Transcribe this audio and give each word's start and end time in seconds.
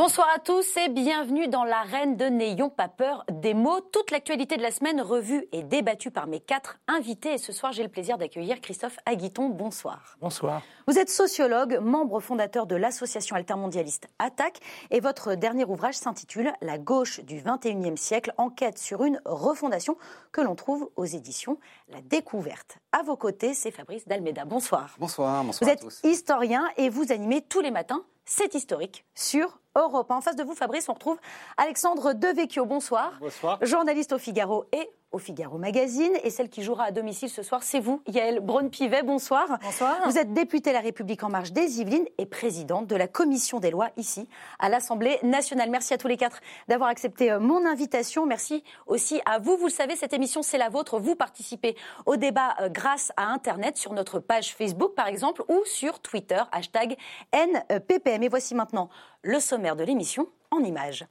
Bonsoir 0.00 0.28
à 0.34 0.38
tous 0.38 0.78
et 0.78 0.88
bienvenue 0.88 1.46
dans 1.46 1.62
l'arène 1.62 2.16
de 2.16 2.24
N'ayons 2.24 2.70
pas 2.70 2.88
peur 2.88 3.22
des 3.30 3.52
mots. 3.52 3.82
Toute 3.92 4.10
l'actualité 4.10 4.56
de 4.56 4.62
la 4.62 4.70
semaine 4.70 5.02
revue 5.02 5.46
et 5.52 5.62
débattue 5.62 6.10
par 6.10 6.26
mes 6.26 6.40
quatre 6.40 6.78
invités. 6.88 7.34
Et 7.34 7.38
ce 7.38 7.52
soir, 7.52 7.72
j'ai 7.72 7.82
le 7.82 7.90
plaisir 7.90 8.16
d'accueillir 8.16 8.62
Christophe 8.62 8.96
Aguiton. 9.04 9.50
Bonsoir. 9.50 10.16
Bonsoir. 10.22 10.62
Vous 10.88 10.98
êtes 10.98 11.10
sociologue, 11.10 11.80
membre 11.82 12.18
fondateur 12.20 12.66
de 12.66 12.76
l'association 12.76 13.36
altermondialiste 13.36 14.08
Attaque 14.18 14.60
et 14.90 15.00
votre 15.00 15.34
dernier 15.34 15.66
ouvrage 15.66 15.96
s'intitule 15.96 16.50
La 16.62 16.78
gauche 16.78 17.20
du 17.20 17.38
21e 17.38 17.96
siècle, 17.96 18.32
enquête 18.38 18.78
sur 18.78 19.04
une 19.04 19.20
refondation 19.26 19.98
que 20.32 20.40
l'on 20.40 20.54
trouve 20.54 20.88
aux 20.96 21.04
éditions 21.04 21.58
La 21.90 22.00
Découverte. 22.00 22.78
À 22.92 23.02
vos 23.02 23.16
côtés, 23.16 23.52
c'est 23.52 23.70
Fabrice 23.70 24.08
Dalmeda. 24.08 24.46
Bonsoir. 24.46 24.96
Bonsoir, 24.98 25.44
bonsoir 25.44 25.68
Vous 25.68 25.74
êtes 25.74 26.04
historien 26.04 26.66
et 26.78 26.88
vous 26.88 27.12
animez 27.12 27.42
tous 27.42 27.60
les 27.60 27.70
matins 27.70 28.02
C'est 28.24 28.54
historique 28.54 29.04
sur 29.14 29.60
Europe. 29.76 30.10
En 30.10 30.20
face 30.20 30.36
de 30.36 30.42
vous, 30.42 30.54
Fabrice, 30.54 30.88
on 30.88 30.94
retrouve 30.94 31.18
Alexandre 31.56 32.12
Devecchio. 32.12 32.66
Bonsoir. 32.66 33.12
Bonsoir. 33.20 33.58
Journaliste 33.62 34.12
au 34.12 34.18
Figaro 34.18 34.64
et 34.72 34.90
au 35.12 35.18
Figaro 35.18 35.58
Magazine. 35.58 36.12
Et 36.24 36.30
celle 36.30 36.48
qui 36.48 36.62
jouera 36.62 36.84
à 36.84 36.90
domicile 36.90 37.28
ce 37.28 37.42
soir, 37.42 37.62
c'est 37.62 37.80
vous, 37.80 38.02
Yael 38.06 38.40
Braun-Pivet. 38.40 39.02
Bonsoir. 39.02 39.58
Bonsoir. 39.62 39.98
Vous 40.06 40.18
êtes 40.18 40.32
députée 40.32 40.72
La 40.72 40.80
République 40.80 41.22
En 41.22 41.28
Marche 41.28 41.52
des 41.52 41.80
Yvelines 41.80 42.06
et 42.18 42.26
présidente 42.26 42.86
de 42.86 42.96
la 42.96 43.08
commission 43.08 43.60
des 43.60 43.70
lois 43.70 43.90
ici, 43.96 44.28
à 44.58 44.68
l'Assemblée 44.68 45.18
nationale. 45.22 45.70
Merci 45.70 45.94
à 45.94 45.98
tous 45.98 46.08
les 46.08 46.16
quatre 46.16 46.40
d'avoir 46.68 46.90
accepté 46.90 47.30
euh, 47.30 47.40
mon 47.40 47.66
invitation. 47.66 48.26
Merci 48.26 48.62
aussi 48.86 49.20
à 49.26 49.38
vous. 49.38 49.56
Vous 49.56 49.66
le 49.66 49.72
savez, 49.72 49.96
cette 49.96 50.12
émission, 50.12 50.42
c'est 50.42 50.58
la 50.58 50.68
vôtre. 50.68 50.98
Vous 50.98 51.16
participez 51.16 51.76
au 52.06 52.16
débat 52.16 52.54
euh, 52.60 52.68
grâce 52.68 53.12
à 53.16 53.26
Internet 53.26 53.76
sur 53.76 53.92
notre 53.92 54.20
page 54.20 54.54
Facebook, 54.54 54.94
par 54.94 55.08
exemple, 55.08 55.42
ou 55.48 55.62
sur 55.64 56.00
Twitter, 56.00 56.42
hashtag 56.52 56.96
NPPM. 57.32 58.22
Et 58.22 58.28
voici 58.28 58.54
maintenant 58.54 58.90
le 59.22 59.38
sommaire 59.40 59.76
de 59.76 59.84
l'émission 59.84 60.28
en 60.50 60.60
images. 60.60 61.06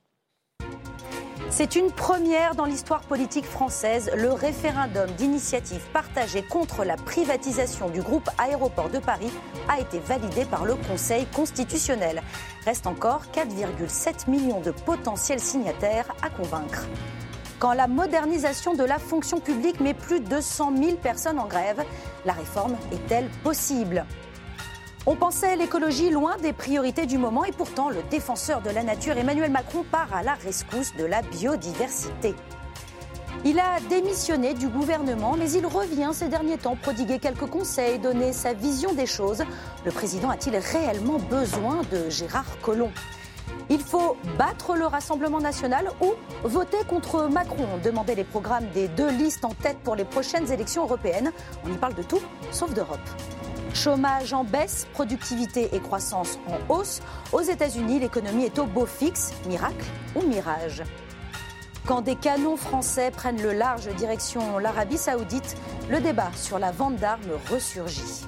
C'est 1.52 1.76
une 1.76 1.92
première 1.92 2.54
dans 2.54 2.66
l'histoire 2.66 3.02
politique 3.02 3.46
française. 3.46 4.12
Le 4.16 4.32
référendum 4.32 5.10
d'initiative 5.12 5.82
partagée 5.92 6.44
contre 6.44 6.84
la 6.84 6.96
privatisation 6.96 7.90
du 7.90 8.02
groupe 8.02 8.30
Aéroport 8.38 8.90
de 8.90 9.00
Paris 9.00 9.32
a 9.68 9.80
été 9.80 10.00
validé 10.00 10.46
par 10.46 10.66
le 10.66 10.76
Conseil 10.76 11.26
constitutionnel. 11.28 12.22
Reste 12.66 12.86
encore 12.86 13.24
4,7 13.34 14.30
millions 14.30 14.62
de 14.62 14.72
potentiels 14.72 15.40
signataires 15.40 16.14
à 16.22 16.30
convaincre. 16.30 16.88
Quand 17.58 17.74
la 17.74 17.88
modernisation 17.88 18.74
de 18.74 18.84
la 18.84 19.00
fonction 19.00 19.40
publique 19.40 19.82
met 19.82 19.94
plus 19.94 20.22
de 20.22 20.40
100 20.40 20.78
000 20.78 20.98
personnes 20.98 21.40
en 21.40 21.48
grève, 21.48 21.84
la 22.26 22.34
réforme 22.34 22.78
est-elle 22.92 23.28
possible? 23.44 24.06
On 25.06 25.16
pensait 25.16 25.56
l'écologie 25.56 26.10
loin 26.10 26.38
des 26.38 26.54
priorités 26.54 27.06
du 27.06 27.18
moment 27.18 27.46
et 27.46 27.52
pourtant 27.52 27.90
le 27.90 28.04
défenseur 28.10 28.62
de 28.62 28.70
la 28.70 28.84
nature 28.84 29.18
Emmanuel 29.18 29.52
Macron 29.52 29.84
part 29.90 30.14
à 30.14 30.24
la 30.24 30.34
rescousse 30.34 30.96
de 30.96 31.06
la 31.06 31.22
biodiversité. 31.22 32.36
Il 33.46 33.58
a 33.60 33.80
démissionné 33.90 34.54
du 34.54 34.68
gouvernement, 34.68 35.36
mais 35.38 35.50
il 35.52 35.66
revient 35.66 36.10
ces 36.12 36.28
derniers 36.28 36.58
temps 36.58 36.76
prodiguer 36.76 37.20
quelques 37.20 37.46
conseils, 37.46 37.98
donner 37.98 38.34
sa 38.34 38.54
vision 38.54 38.94
des 38.94 39.06
choses. 39.06 39.44
Le 39.86 39.92
président 39.92 40.30
a-t-il 40.30 40.58
réellement 40.58 41.20
besoin 41.20 41.82
de 41.92 42.10
Gérard 42.10 42.60
Collomb? 42.62 42.92
Il 43.70 43.80
faut 43.80 44.18
battre 44.38 44.76
le 44.76 44.86
Rassemblement 44.86 45.40
national 45.40 45.90
ou 46.02 46.14
voter 46.44 46.80
contre 46.90 47.30
Macron, 47.30 47.66
demandaient 47.84 48.16
les 48.16 48.24
programmes 48.24 48.68
des 48.74 48.90
deux 48.90 49.10
listes 49.10 49.46
en 49.46 49.54
tête 49.54 49.78
pour 49.84 49.96
les 49.96 50.06
prochaines 50.06 50.52
élections 50.52 50.84
européennes. 50.84 51.32
On 51.66 51.72
y 51.72 51.78
parle 51.78 51.94
de 51.94 52.04
tout, 52.04 52.22
sauf 52.52 52.74
d'Europe. 52.74 53.00
Chômage 53.74 54.34
en 54.34 54.44
baisse, 54.44 54.88
productivité 54.94 55.70
et 55.74 55.80
croissance 55.80 56.40
en 56.48 56.74
hausse. 56.74 57.02
Aux 57.32 57.42
États-Unis, 57.42 58.00
l'économie 58.00 58.46
est 58.46 58.60
au 58.60 58.66
beau 58.66 58.86
fixe, 58.86 59.32
miracle 59.48 59.86
ou 60.16 60.22
mirage. 60.24 60.84
Quand 61.86 62.02
des 62.02 62.16
canons 62.16 62.58
français 62.58 63.12
prennent 63.12 63.42
le 63.42 63.54
large 63.54 63.88
direction 63.96 64.60
l'Arabie 64.60 64.98
saoudite, 64.98 65.56
le 65.90 66.02
débat 66.02 66.32
sur 66.36 66.60
la 66.60 66.72
vente 66.72 66.98
d'armes 66.98 67.40
ressurgit. 67.50 68.26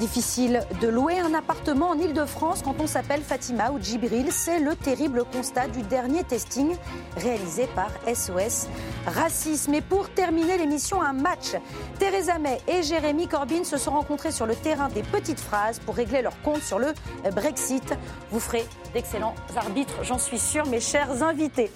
Difficile 0.00 0.62
de 0.80 0.88
louer 0.88 1.18
un 1.18 1.34
appartement 1.34 1.90
en 1.90 1.98
Ile-de-France 1.98 2.62
quand 2.64 2.76
on 2.80 2.86
s'appelle 2.86 3.20
Fatima 3.20 3.70
ou 3.70 3.78
Djibril. 3.78 4.32
C'est 4.32 4.58
le 4.58 4.74
terrible 4.74 5.24
constat 5.30 5.68
du 5.68 5.82
dernier 5.82 6.24
testing 6.24 6.74
réalisé 7.18 7.68
par 7.74 7.90
SOS 8.06 8.68
Racisme. 9.06 9.74
Et 9.74 9.82
pour 9.82 10.08
terminer 10.08 10.56
l'émission, 10.56 11.02
un 11.02 11.12
match. 11.12 11.54
Theresa 11.98 12.38
May 12.38 12.62
et 12.66 12.82
Jérémy 12.82 13.28
Corbyn 13.28 13.62
se 13.62 13.76
sont 13.76 13.90
rencontrés 13.90 14.32
sur 14.32 14.46
le 14.46 14.56
terrain 14.56 14.88
des 14.88 15.02
petites 15.02 15.38
phrases 15.38 15.80
pour 15.80 15.96
régler 15.96 16.22
leur 16.22 16.40
compte 16.40 16.62
sur 16.62 16.78
le 16.78 16.94
Brexit. 17.34 17.94
Vous 18.30 18.40
ferez 18.40 18.64
d'excellents 18.94 19.34
arbitres, 19.54 20.02
j'en 20.02 20.18
suis 20.18 20.38
sûre, 20.38 20.64
mes 20.66 20.80
chers 20.80 21.22
invités. 21.22 21.70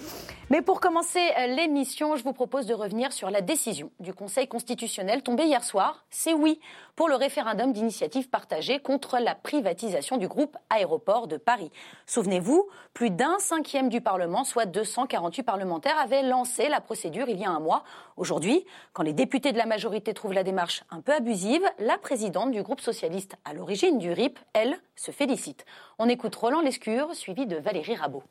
Mais 0.51 0.61
pour 0.61 0.79
commencer 0.79 1.31
euh, 1.39 1.47
l'émission, 1.47 2.15
je 2.15 2.23
vous 2.23 2.31
propose 2.31 2.67
de 2.67 2.75
revenir 2.75 3.11
sur 3.11 3.31
la 3.31 3.41
décision 3.41 3.89
du 3.99 4.13
Conseil 4.13 4.47
constitutionnel 4.47 5.23
tombée 5.23 5.45
hier 5.45 5.63
soir. 5.63 6.05
C'est 6.11 6.35
oui 6.35 6.59
pour 6.95 7.09
le 7.09 7.15
référendum 7.15 7.73
d'initiative 7.73 8.29
partagée 8.29 8.79
contre 8.79 9.17
la 9.17 9.33
privatisation 9.33 10.17
du 10.17 10.27
groupe 10.27 10.55
Aéroport 10.69 11.27
de 11.27 11.37
Paris. 11.37 11.71
Souvenez-vous, 12.05 12.69
plus 12.93 13.09
d'un 13.09 13.39
cinquième 13.39 13.89
du 13.89 14.01
Parlement, 14.01 14.43
soit 14.43 14.67
248 14.67 15.41
parlementaires, 15.41 15.97
avaient 15.97 16.21
lancé 16.21 16.69
la 16.69 16.79
procédure 16.79 17.27
il 17.27 17.39
y 17.39 17.45
a 17.45 17.49
un 17.49 17.59
mois. 17.59 17.83
Aujourd'hui, 18.15 18.67
quand 18.93 19.01
les 19.01 19.13
députés 19.13 19.51
de 19.51 19.57
la 19.57 19.65
majorité 19.65 20.13
trouvent 20.13 20.33
la 20.33 20.43
démarche 20.43 20.83
un 20.91 21.01
peu 21.01 21.13
abusive, 21.13 21.63
la 21.79 21.97
présidente 21.97 22.51
du 22.51 22.61
groupe 22.61 22.81
socialiste 22.81 23.35
à 23.45 23.53
l'origine 23.53 23.97
du 23.97 24.11
RIP, 24.11 24.37
elle, 24.53 24.77
se 24.95 25.09
félicite. 25.09 25.65
On 25.97 26.07
écoute 26.07 26.35
Roland 26.35 26.61
Lescure, 26.61 27.15
suivi 27.15 27.47
de 27.47 27.55
Valérie 27.55 27.95
Rabault. 27.95 28.23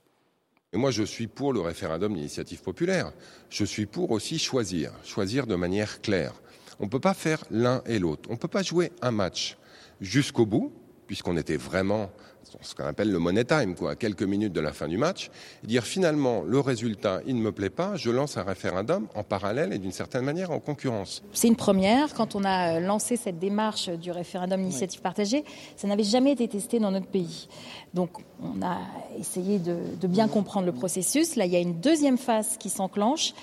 Et 0.75 0.77
moi, 0.77 0.91
je 0.91 1.05
suis 1.05 1.29
pour 1.29 1.53
le 1.53 1.61
référendum 1.61 2.15
d'initiative 2.15 2.61
populaire. 2.61 3.13
Je 3.49 3.65
suis 3.65 3.87
pour 3.87 4.11
aussi 4.11 4.41
choisir, 4.41 4.91
choisir 5.05 5.47
de 5.47 5.55
manière 5.55 6.01
claire. 6.01 6.35
On 6.81 6.87
ne 6.87 6.91
peut 6.91 6.99
pas 6.99 7.15
faire 7.15 7.45
l'un 7.53 7.81
et 7.87 8.01
l'autre. 8.01 8.29
On 8.29 8.33
ne 8.33 8.39
peut 8.39 8.49
pas 8.49 8.65
jouer 8.65 8.91
un 9.01 9.13
match 9.13 9.57
jusqu'au 10.01 10.47
bout, 10.47 10.73
puisqu'on 11.07 11.37
était 11.37 11.57
vraiment 11.57 12.11
ce 12.61 12.75
qu'on 12.75 12.85
appelle 12.85 13.11
le 13.11 13.19
money 13.19 13.45
time, 13.45 13.75
quoi, 13.75 13.93
à 13.93 13.95
quelques 13.97 14.23
minutes 14.23 14.53
de 14.53 14.61
la 14.61 14.73
fin 14.73 14.89
du 14.89 14.99
match, 14.99 15.31
et 15.63 15.67
dire 15.67 15.85
finalement 15.85 16.43
le 16.43 16.61
résultat, 16.61 17.21
il 17.27 17.37
ne 17.37 17.41
me 17.41 17.53
plaît 17.53 17.71
pas, 17.71 17.97
je 17.97 18.11
lance 18.11 18.37
un 18.37 18.43
référendum 18.43 19.07
en 19.15 19.23
parallèle 19.23 19.73
et 19.73 19.79
d'une 19.79 19.93
certaine 19.93 20.25
manière 20.25 20.51
en 20.51 20.61
concurrence. 20.61 21.23
C'est 21.33 21.49
une 21.49 21.57
première. 21.57 22.15
Quand 22.15 22.35
on 22.35 22.45
a 22.45 22.81
lancé 22.81 23.17
cette 23.17 23.39
démarche 23.39 23.89
du 23.89 24.11
référendum 24.11 24.61
d'initiative 24.61 25.01
partagée, 25.01 25.45
ça 25.77 25.89
n'avait 25.89 26.05
jamais 26.05 26.33
été 26.33 26.49
testé 26.49 26.79
dans 26.79 26.91
notre 26.91 27.09
pays. 27.09 27.49
Donc 27.93 28.11
on 28.43 28.63
a 28.63 28.79
essayé 29.19 29.59
de, 29.59 29.77
de 30.01 30.07
bien 30.07 30.29
comprendre 30.29 30.67
le 30.67 30.73
processus. 30.73 31.37
Là, 31.37 31.47
il 31.47 31.53
y 31.53 31.57
a 31.57 31.61
une 31.61 31.81
deuxième 31.81 32.19
phase 32.19 32.57
qui 32.59 32.71
s'enclenche. 32.71 33.35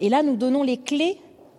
Et 0.00 0.08
là, 0.08 0.22
nous 0.22 0.36
donnons 0.36 0.62
les 0.62 0.78
clés 0.78 1.18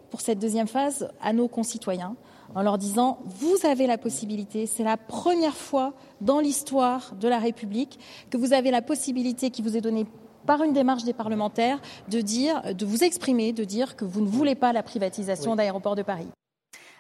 pour 0.10 0.22
cette 0.22 0.40
deuxième 0.40 0.68
phase 0.68 1.10
à 1.22 1.34
nos 1.34 1.48
concitoyens 1.48 2.16
en 2.56 2.62
leur 2.62 2.78
disant 2.78 3.20
vous 3.26 3.56
avez 3.66 3.88
la 3.88 3.98
possibilité, 3.98 4.66
c'est 4.66 4.84
la 4.84 4.98
première 4.98 5.56
fois 5.56 5.94
dans 6.22 6.40
l'histoire 6.40 7.14
de 7.20 7.28
la 7.28 7.40
République 7.40 8.00
que 8.30 8.38
vous 8.38 8.54
avez 8.54 8.72
la 8.72 8.82
possibilité 8.82 9.50
qui 9.50 9.62
vous 9.62 9.78
est 9.78 9.82
donnée 9.82 10.06
par 10.46 10.64
une 10.64 10.74
démarche 10.74 11.04
des 11.04 11.14
parlementaires 11.14 11.82
de 12.10 12.22
dire, 12.22 12.62
de 12.74 12.86
vous 12.86 13.04
exprimer, 13.04 13.54
de 13.54 13.64
dire 13.64 13.96
que 13.96 14.06
vous 14.06 14.22
ne 14.22 14.28
voulez 14.28 14.56
pas 14.56 14.74
la 14.74 14.84
privatisation 14.84 15.56
d'aéroports 15.56 15.96
de 15.96 16.04
Paris. 16.04 16.28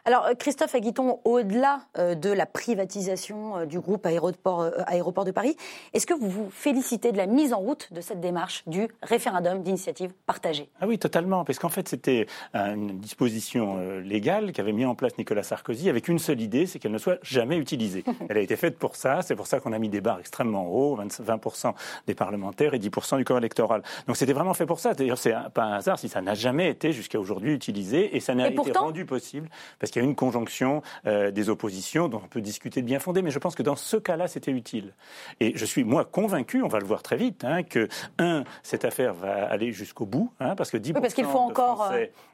Alors, 0.06 0.26
euh, 0.26 0.34
Christophe 0.38 0.76
Aguiton, 0.76 1.20
au-delà 1.24 1.80
euh, 1.98 2.14
de 2.14 2.30
la 2.30 2.46
privatisation 2.46 3.60
euh, 3.60 3.66
du 3.66 3.80
groupe 3.80 4.06
Aéroport, 4.06 4.70
Aéroport 4.86 5.24
de 5.24 5.32
Paris, 5.32 5.56
est-ce 5.94 6.06
que 6.06 6.14
vous 6.14 6.30
vous 6.30 6.50
félicitez 6.52 7.14
de 7.14 7.18
la 7.18 7.26
mise 7.26 7.54
en 7.54 7.60
route 7.60 7.88
de 7.94 8.02
cette 8.02 8.20
démarche 8.20 8.64
du 8.68 8.90
référendum 9.02 9.64
d'initiative 9.64 10.12
partagée? 10.26 10.70
Ah 10.82 10.88
oui, 10.88 11.00
totalement, 11.00 11.46
parce 11.46 11.58
qu'en 11.58 11.70
fait, 11.70 11.88
c'était 11.88 12.28
une 12.54 13.00
disposition 13.00 14.00
légale 14.00 14.52
qu'avait 14.52 14.74
mis 14.74 14.84
en 14.84 14.94
place 14.94 15.18
Nicolas 15.18 15.44
Sarkozy 15.44 15.90
avec 15.90 16.10
une 16.10 16.20
seule 16.20 16.42
idée, 16.42 16.66
c'est 16.66 16.80
qu'elle 16.80 16.92
ne 16.92 16.98
soit 16.98 17.20
jamais 17.22 17.56
utilisée. 17.56 18.04
Elle 18.30 18.38
a 18.38 18.42
été 18.42 18.58
faite 18.58 18.78
pour 18.78 18.98
ça, 18.98 19.22
c'est 19.22 19.36
pour 19.36 19.48
ça 19.48 19.62
qu'on 19.62 19.72
a 19.72 19.80
mis 19.80 19.90
des 19.90 20.02
barres 20.02 20.20
extrêmement 20.20 20.68
hauts, 20.68 20.98
20% 20.98 21.74
des 22.08 22.16
parlementaires 22.16 22.74
et 22.74 22.80
10% 22.80 23.18
du 23.18 23.24
corps 23.24 23.38
électoral. 23.38 23.84
Donc 24.08 24.18
c'était 24.18 24.34
vraiment 24.34 24.54
fait 24.54 24.66
pour 24.66 24.80
ça. 24.80 24.94
D'ailleurs, 24.94 25.18
c'est 25.18 25.36
pas 25.54 25.64
un 25.64 25.74
hasard 25.74 25.98
si 25.98 26.10
ça 26.10 26.22
n'a 26.22 26.34
jamais 26.34 26.70
été 26.70 26.92
jusqu'à 26.92 27.20
aujourd'hui 27.20 27.54
utilisé 27.54 28.16
et 28.16 28.20
ça 28.20 28.36
n'a 28.36 28.50
été 28.50 28.72
rendu 28.74 29.06
possible 29.06 29.50
parce 29.80 29.93
qu'il 29.94 30.02
y 30.02 30.06
a 30.06 30.08
une 30.08 30.16
conjonction 30.16 30.82
euh, 31.06 31.32
des 31.32 31.50
oppositions 31.50 32.08
dont 32.08 32.22
on 32.24 32.28
peut 32.28 32.42
discuter 32.42 32.82
de 32.82 32.88
bien 32.88 33.00
fondé, 33.00 33.22
mais 33.22 33.32
je 33.32 33.40
pense 33.40 33.56
que 33.56 33.64
dans 33.64 33.76
ce 33.76 33.98
cas-là, 33.98 34.28
c'était 34.28 34.52
utile. 34.52 34.94
Et 35.40 35.56
je 35.56 35.66
suis, 35.66 35.84
moi, 35.84 36.04
convaincu, 36.04 36.64
on 36.64 36.68
va 36.68 36.80
le 36.80 36.86
voir 36.86 37.04
très 37.04 37.16
vite, 37.16 37.44
hein, 37.44 37.64
que, 37.64 37.88
un, 38.18 38.44
cette 38.64 38.86
affaire 38.86 39.14
va 39.14 39.46
aller 39.46 39.72
jusqu'au 39.72 40.06
bout, 40.06 40.32
hein, 40.40 40.56
parce 40.56 40.72
que 40.72 40.78
10% 40.78 40.94
oui, 40.96 41.02
parce 41.02 41.14
qu'il 41.14 41.26
faut 41.26 41.38
encore 41.38 41.94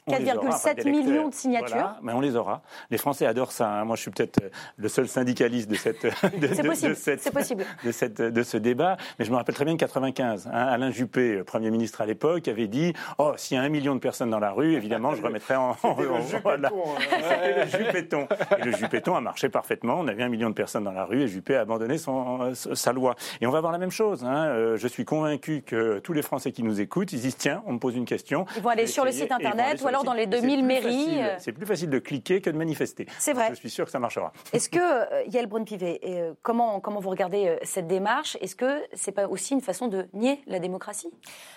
4,7 0.09 0.79
euh, 0.79 0.89
millions 0.89 1.27
de 1.29 1.33
signatures. 1.33 1.95
mais 2.01 2.13
on 2.13 2.21
les 2.21 2.35
aura. 2.35 2.61
Les 2.89 2.97
Français 2.97 3.25
adorent 3.25 3.51
ça. 3.51 3.69
Hein. 3.69 3.85
Moi, 3.85 3.95
je 3.95 4.01
suis 4.03 4.12
peut-être 4.12 4.41
euh, 4.44 4.50
le 4.77 4.88
seul 4.89 5.07
syndicaliste 5.07 5.69
de 5.69 5.75
cette, 5.75 6.03
de, 6.39 6.65
possible. 6.65 6.95
cette, 6.95 7.31
possible. 7.31 7.65
de, 7.83 7.91
cette, 7.91 8.21
de 8.21 8.44
ce 8.44 8.57
débat. 8.57 8.97
Mais 9.17 9.25
je 9.25 9.31
me 9.31 9.35
rappelle 9.35 9.55
très 9.55 9.65
bien 9.65 9.77
95. 9.77 10.47
Hein, 10.47 10.51
Alain 10.51 10.91
Juppé, 10.91 11.44
Premier 11.44 11.71
ministre 11.71 12.01
à 12.01 12.05
l'époque, 12.05 12.47
avait 12.47 12.67
dit 12.67 12.94
Oh, 13.17 13.33
s'il 13.35 13.57
y 13.57 13.59
a 13.59 13.63
un 13.63 13.69
million 13.69 13.95
de 13.95 14.00
personnes 14.00 14.29
dans 14.29 14.39
la 14.39 14.51
rue, 14.51 14.75
évidemment, 14.75 15.13
je 15.15 15.21
remettrai 15.21 15.55
en. 15.55 15.75
en, 15.83 15.95
voilà. 16.44 16.71
le 17.56 17.66
Juppéton. 17.66 18.28
Et 18.57 18.63
le 18.63 18.72
Juppéton 18.72 19.16
a 19.16 19.22
marché 19.22 19.50
parfaitement. 19.50 19.96
On 20.00 20.07
avait 20.07 20.24
un 20.24 20.30
million 20.30 20.50
de 20.50 20.56
personnes 20.56 20.84
dans 20.84 20.92
la 20.92 21.06
rue 21.06 21.22
et 21.22 21.28
Juppé 21.28 21.56
a 21.56 21.62
abandonné 21.62 21.98
son, 21.98 22.54
sa 22.54 22.94
loi. 22.94 23.16
Et 23.42 23.48
on 23.48 23.51
va 23.51 23.62
voir 23.62 23.72
la 23.72 23.78
même 23.78 23.92
chose. 23.92 24.24
Hein. 24.24 24.46
Euh, 24.48 24.78
je 24.78 24.88
suis 24.88 25.06
convaincu 25.06 25.62
que 25.62 26.00
tous 26.00 26.13
les 26.13 26.22
Français 26.22 26.51
qui 26.51 26.63
nous 26.63 26.81
écoutent, 26.81 27.13
ils 27.13 27.22
disent 27.22 27.38
tiens, 27.38 27.63
on 27.66 27.74
me 27.74 27.80
pose 27.80 27.96
une 27.96 28.06
question. 28.06 28.46
Ils 28.56 28.62
vont 28.62 28.69
aller 28.69 28.88
sur 28.88 29.06
le 29.06 29.12
site 29.12 29.31
internet 29.31 29.81
ou 29.81 29.88
alors 29.88 30.04
dans 30.04 30.13
les 30.13 30.28
2000 30.28 30.63
mairies. 30.63 31.22
Euh. 31.22 31.36
C'est 31.40 31.51
plus 31.51 31.66
facile 31.66 31.90
de 31.90 32.00
cliquer 32.00 32.42
que 32.42 32.50
de 32.50 32.57
manifester. 32.57 33.07
C'est 33.18 33.34
vrai. 33.34 33.50
Je 33.50 33.56
suis 33.56 33.69
sûr 33.69 33.86
que 33.86 33.92
ça 33.92 34.00
marchera. 34.00 34.31
Est-ce 34.54 34.69
que, 34.69 34.80
euh, 34.80 35.24
Yael 35.28 35.48
Brun-Pivet, 35.48 36.01
comment, 36.42 36.80
comment 36.80 37.00
vous 37.00 37.10
regardez 37.10 37.57
cette 37.63 37.88
démarche? 37.88 38.38
Est-ce 38.42 38.56
que 38.56 38.81
c'est 38.94 39.12
pas 39.12 39.28
aussi 39.28 39.54
une 39.54 39.62
façon 39.62 39.88
de 39.88 40.07
nier 40.13 40.42
la 40.48 40.60
démocratie? 40.60 41.12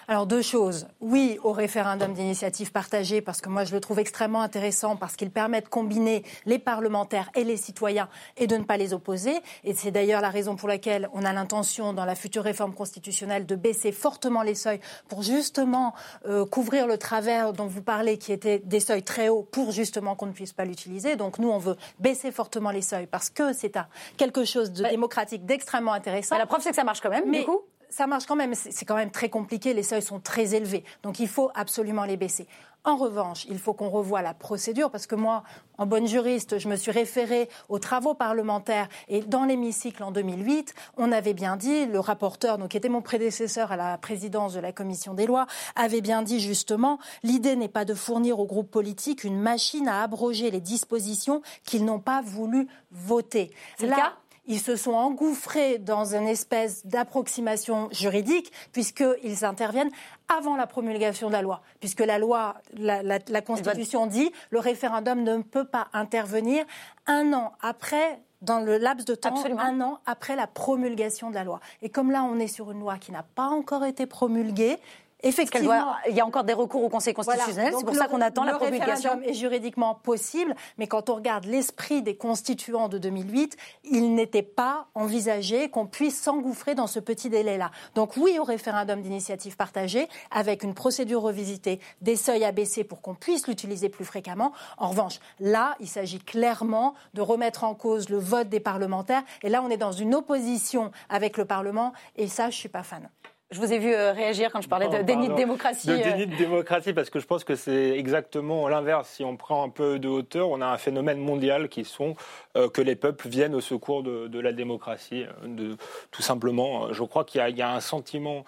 Alors, 0.09 0.27
deux 0.27 0.43
choses. 0.43 0.89
Oui, 1.01 1.39
au 1.43 1.53
référendum 1.53 2.13
d'initiative 2.13 2.73
partagée, 2.73 3.21
parce 3.21 3.41
que 3.41 3.49
moi, 3.49 3.65
je 3.65 3.75
le 3.75 3.81
trouve 3.81 3.99
extrêmement 3.99 4.43
intéressant, 4.43 4.97
parce 4.97 5.17
qu'il 5.17 5.31
permet 5.31 5.61
de 5.61 5.69
combiner 5.83 6.23
les 6.47 6.61
parlementaires 6.61 7.29
et 7.35 7.43
les 7.43 7.57
citoyens 7.57 8.09
et 8.37 8.47
de 8.47 8.57
ne 8.57 8.63
pas 8.63 8.77
les 8.77 8.95
opposer. 8.95 9.35
Et 9.65 9.75
c'est 9.75 9.91
d'ailleurs 9.91 10.21
la 10.21 10.31
raison 10.31 10.55
pour 10.55 10.69
laquelle 10.69 11.09
on 11.13 11.25
a 11.25 11.33
l'intention, 11.33 11.93
dans 11.93 12.05
la 12.05 12.15
future 12.15 12.45
réforme 12.45 12.73
constitutionnelle, 12.73 13.47
de 13.47 13.57
baisser 13.57 13.91
fortement 13.91 14.43
les 14.43 14.55
seuils 14.55 14.79
pour 15.09 15.23
justement 15.23 15.93
euh, 16.27 16.47
couvrir 16.47 16.87
le 16.87 16.99
travers 16.99 17.53
dont 17.53 17.67
vous 17.67 17.83
parlez, 17.83 18.17
qui 18.17 18.33
était 18.33 18.61
des 18.61 18.79
seuils 18.79 19.03
très 19.03 19.29
hauts, 19.29 19.43
pour 19.43 19.73
justement 19.73 20.15
qu'on 20.15 20.27
ne 20.27 20.33
puisse 20.33 20.53
pas 20.53 20.65
l'utiliser. 20.65 21.17
Donc 21.17 21.41
nous, 21.41 21.51
on 21.51 21.59
veut 21.59 21.77
baisser 21.99 22.31
fortement 22.31 22.71
les 22.71 22.83
seuils 22.83 23.09
parce 23.09 23.29
que 23.29 23.53
c'est 23.53 23.77
quelque 24.17 24.45
chose 24.45 24.71
de 24.71 24.85
démocratique, 24.85 25.45
d'extrêmement 25.47 25.95
intéressant. 25.95 26.39
la 26.39 26.47
preuve, 26.47 26.61
c'est 26.63 26.71
que 26.71 26.77
ça 26.77 26.85
marche 26.85 27.01
quand 27.01 27.11
même, 27.11 27.29
du 27.29 27.45
coup 27.45 27.63
ça 27.93 28.07
marche 28.07 28.27
quand 28.27 28.37
même. 28.37 28.55
C'est 28.55 28.85
quand 28.85 28.97
même 28.97 29.11
très 29.11 29.29
compliqué. 29.29 29.75
Les 29.75 29.83
seuils 29.83 30.03
sont 30.03 30.19
très 30.19 30.55
élevés. 30.55 30.83
Donc 31.03 31.21
il 31.21 31.29
faut 31.29 31.51
absolument 31.55 32.05
les 32.05 32.17
baisser. 32.17 32.49
En 32.85 32.97
revanche, 32.97 33.47
il 33.49 33.61
faut 33.61 33.75
qu'on 33.75 33.91
revoie 33.91 34.23
la 34.23 34.35
procédure 34.35 34.91
parce 34.91 35.07
que 35.07 35.15
moi, 35.15 35.45
en 35.79 35.87
bonne 35.87 36.09
juriste, 36.09 36.59
je 36.59 36.69
me 36.69 36.75
suis 36.75 36.91
référée 36.91 37.49
aux 37.69 37.79
travaux 37.79 38.15
parlementaires 38.15 38.89
et 39.09 39.21
dans 39.21 39.45
l'hémicycle 39.45 40.03
en 40.03 40.11
2008, 40.11 40.75
on 40.97 41.13
avait 41.13 41.33
bien 41.33 41.57
dit, 41.57 41.87
le 41.87 42.01
rapporteur, 42.01 42.59
donc 42.59 42.71
qui 42.71 42.77
était 42.77 42.89
mon 42.89 43.01
prédécesseur 43.01 43.71
à 43.71 43.77
la 43.77 43.99
présidence 43.99 44.55
de 44.55 44.59
la 44.59 44.73
commission 44.73 45.15
des 45.15 45.27
lois, 45.27 45.47
avait 45.77 46.01
bien 46.01 46.23
dit 46.23 46.41
justement, 46.41 46.99
l'idée 47.23 47.55
n'est 47.55 47.69
pas 47.69 47.85
de 47.85 47.95
fournir 47.95 48.41
aux 48.41 48.47
groupes 48.47 48.71
politiques 48.71 49.23
une 49.23 49.39
machine 49.39 49.87
à 49.87 50.03
abroger 50.03 50.51
les 50.51 50.61
dispositions 50.61 51.41
qu'ils 51.63 51.85
n'ont 51.85 52.01
pas 52.01 52.21
voulu 52.21 52.67
voter. 52.91 53.53
C'est 53.79 53.87
le 53.87 53.95
cas? 53.95 54.15
Ils 54.47 54.61
se 54.61 54.77
sont 54.77 54.93
engouffrés 54.93 55.79
dans 55.79 56.15
une 56.15 56.27
espèce 56.27 56.85
d'approximation 56.87 57.89
juridique, 57.93 58.53
puisqu'ils 58.73 59.45
interviennent 59.45 59.91
avant 60.29 60.57
la 60.57 60.67
promulgation 60.67 61.29
de 61.29 61.33
la 61.33 61.43
loi, 61.43 61.63
puisque 61.81 62.01
la 62.01 62.19
loi, 62.19 62.55
la, 62.75 63.21
Constitution 63.43 64.07
dit, 64.07 64.33
le 64.51 64.59
référendum 64.59 65.23
ne 65.23 65.43
peut 65.43 65.67
pas 65.67 65.89
intervenir 65.93 66.65
un 67.07 67.33
an 67.33 67.53
après 67.61 68.21
dans 68.41 68.59
le 68.59 68.77
laps 68.77 69.05
de 69.05 69.15
temps, 69.15 69.35
un 69.59 69.81
an 69.81 70.01
après 70.05 70.35
la 70.35 70.49
promulgation 70.49 71.31
de 71.31 71.37
la 71.37 71.45
loi. 71.45 71.61
Et 71.81 71.89
comme 71.89 72.11
là, 72.11 72.25
on 72.25 72.41
est 72.41 72.49
sur 72.49 72.73
une 72.73 72.81
loi 72.81 72.99
qui 72.99 73.13
n'a 73.13 73.23
pas 73.23 73.47
encore 73.47 73.85
été 73.85 74.07
promulguée, 74.07 74.79
Effectivement, 75.23 75.95
il 76.09 76.15
y 76.15 76.21
a 76.21 76.27
encore 76.27 76.45
des 76.45 76.53
recours 76.53 76.83
au 76.83 76.89
Conseil 76.89 77.15
constitutionnel. 77.15 77.73
C'est 77.77 77.85
pour 77.85 77.95
ça 77.95 78.09
qu'on 78.09 78.21
attend 78.21 78.45
la 78.45 78.55
promulgation. 78.55 79.21
est 79.23 79.35
juridiquement 79.35 79.95
possible, 79.95 80.55
mais 80.79 80.87
quand 80.87 81.11
on 81.11 81.15
regarde 81.15 81.45
l'esprit 81.45 82.03
des 82.03 82.17
constituants 82.17 82.89
de 82.89 82.99
2008, 82.99 83.57
il 83.85 84.15
n'était 84.15 84.43
pas 84.43 84.87
envisagé 84.95 85.71
qu'on 85.71 85.87
puisse 85.87 86.21
s'engouffrer 86.21 86.75
dans 86.75 86.87
ce 86.87 86.99
petit 86.99 87.31
délai-là. 87.31 87.71
Donc 87.95 88.17
oui 88.17 88.39
au 88.39 88.45
référendum 88.45 89.01
d'initiative 89.01 89.57
partagée, 89.57 90.09
avec 90.31 90.63
une 90.63 90.75
procédure 90.75 91.23
revisitée, 91.23 91.81
des 92.01 92.17
seuils 92.17 92.45
abaissés 92.45 92.85
pour 92.85 93.01
qu'on 93.01 93.15
puisse 93.15 93.47
l'utiliser 93.47 93.89
plus 93.89 94.05
fréquemment. 94.05 94.53
En 94.79 94.89
revanche, 94.89 95.21
là, 95.41 95.77
il 95.81 95.89
s'agit 95.89 96.19
clairement 96.19 96.95
de 97.15 97.21
remettre 97.21 97.65
en 97.65 97.75
cause 97.75 98.09
le 98.09 98.19
vote 98.19 98.49
des 98.49 98.61
parlementaires. 98.61 99.23
Et 99.43 99.49
là, 99.49 99.63
on 99.63 99.71
est 99.71 99.77
dans 99.77 99.93
une 99.93 100.15
opposition 100.15 100.91
avec 101.09 101.37
le 101.37 101.45
Parlement, 101.45 101.93
et 102.17 102.29
ça, 102.29 102.51
je 102.51 102.57
suis 102.57 102.69
pas 102.69 102.83
fan. 102.83 103.09
Je 103.53 103.61
vous 103.61 103.71
ai 103.71 103.79
vu 103.79 103.93
euh, 103.93 104.13
réagir 104.13 104.51
quand 104.51 104.63
je 104.63 104.69
parlais 104.69 104.89
de 104.89 105.03
déni 105.03 105.29
de 105.29 105.35
démocratie. 105.35 105.87
De 105.87 105.97
déni 105.97 106.27
de 106.27 106.37
démocratie, 106.37 106.95
parce 106.95 107.11
que 107.11 107.21
je 107.21 107.27
pense 107.27 107.45
que 107.45 107.55
c'est 107.55 107.91
exactement 107.91 108.67
l'inverse. 108.67 109.11
Si 109.11 109.25
on 109.25 109.37
prend 109.37 109.63
un 109.63 109.69
peu 109.69 109.99
de 109.99 110.09
hauteur, 110.09 110.49
on 110.49 110.63
a 110.63 110.67
un 110.67 110.79
phénomène 110.79 111.19
mondial 111.19 111.69
qui 111.69 111.85
sont 111.85 112.15
euh, 112.57 112.71
que 112.71 112.81
les 112.81 112.97
peuples 112.97 113.29
viennent 113.29 113.55
au 113.55 113.61
secours 113.61 114.03
de, 114.03 114.41
la 114.41 114.53
démocratie. 114.53 115.25
Euh, 115.25 115.47
de, 115.47 115.77
tout 116.11 116.23
simplement, 116.23 116.95
je 116.95 117.05
crois 117.05 117.25
qu'il 117.25 117.47
y, 117.47 117.63
a 117.63 117.75
un 117.75 117.81
sentiment 117.81 118.45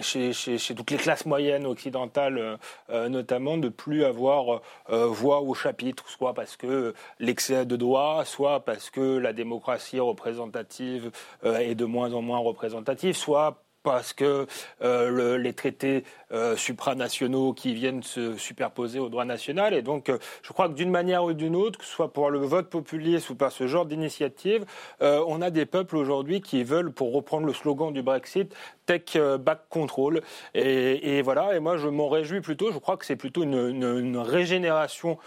chez, 0.00 0.30
toutes 0.76 0.92
les 0.92 0.96
classes 0.96 1.26
moyennes 1.26 1.66
occidentales, 1.66 2.58
notamment, 2.88 3.58
de 3.58 3.68
plus 3.68 4.04
avoir 4.04 4.62
voix 4.88 5.40
au 5.42 5.52
chapitre, 5.54 6.08
soit 6.08 6.32
parce 6.32 6.56
que 6.56 6.94
l'excès 7.18 7.66
de 7.66 7.76
droit, 7.76 8.24
soit 8.24 8.60
parce 8.60 8.88
que 8.90 9.18
la 9.18 9.32
démocratie 9.32 10.00
représentative 10.00 11.10
est 11.44 11.74
de 11.74 11.84
moins 11.84 12.14
en 12.14 12.22
moins 12.22 12.38
représentative, 12.38 13.14
soit 13.16 13.63
parce 13.84 14.12
que 14.12 14.46
euh, 14.82 15.38
les 15.38 15.52
traités 15.52 16.02
euh, 16.32 16.56
supranationaux 16.56 17.52
qui 17.52 17.74
viennent 17.74 18.02
se 18.02 18.36
superposer 18.36 18.98
au 18.98 19.08
droit 19.08 19.24
national. 19.24 19.74
Et 19.74 19.82
donc, 19.82 20.08
euh, 20.08 20.18
je 20.42 20.52
crois 20.52 20.68
que 20.68 20.74
d'une 20.74 20.90
manière 20.90 21.22
ou 21.22 21.32
d'une 21.34 21.54
autre, 21.54 21.78
que 21.78 21.84
ce 21.84 21.92
soit 21.92 22.12
pour 22.12 22.30
le 22.30 22.40
vote 22.40 22.70
populiste 22.70 23.30
ou 23.30 23.36
par 23.36 23.52
ce 23.52 23.68
genre 23.68 23.86
d'initiative, 23.86 24.64
on 25.00 25.42
a 25.42 25.50
des 25.50 25.66
peuples 25.66 25.96
aujourd'hui 25.96 26.40
qui 26.40 26.64
veulent, 26.64 26.90
pour 26.90 27.12
reprendre 27.12 27.46
le 27.46 27.52
slogan 27.52 27.92
du 27.92 28.02
Brexit, 28.02 28.54
tech 28.86 29.16
back 29.38 29.60
control. 29.68 30.22
Et, 30.54 31.22
voilà, 31.22 31.56
et 31.56 31.60
moi 31.60 31.76
je 31.76 31.88
m'en 31.88 32.08
réjouis 32.08 32.40
plutôt. 32.40 32.72
Je 32.72 32.78
crois 32.78 32.96
que 32.96 33.06
c'est 33.06 33.16
plutôt 33.16 33.42
une, 33.42 34.16
régénération 34.16 35.18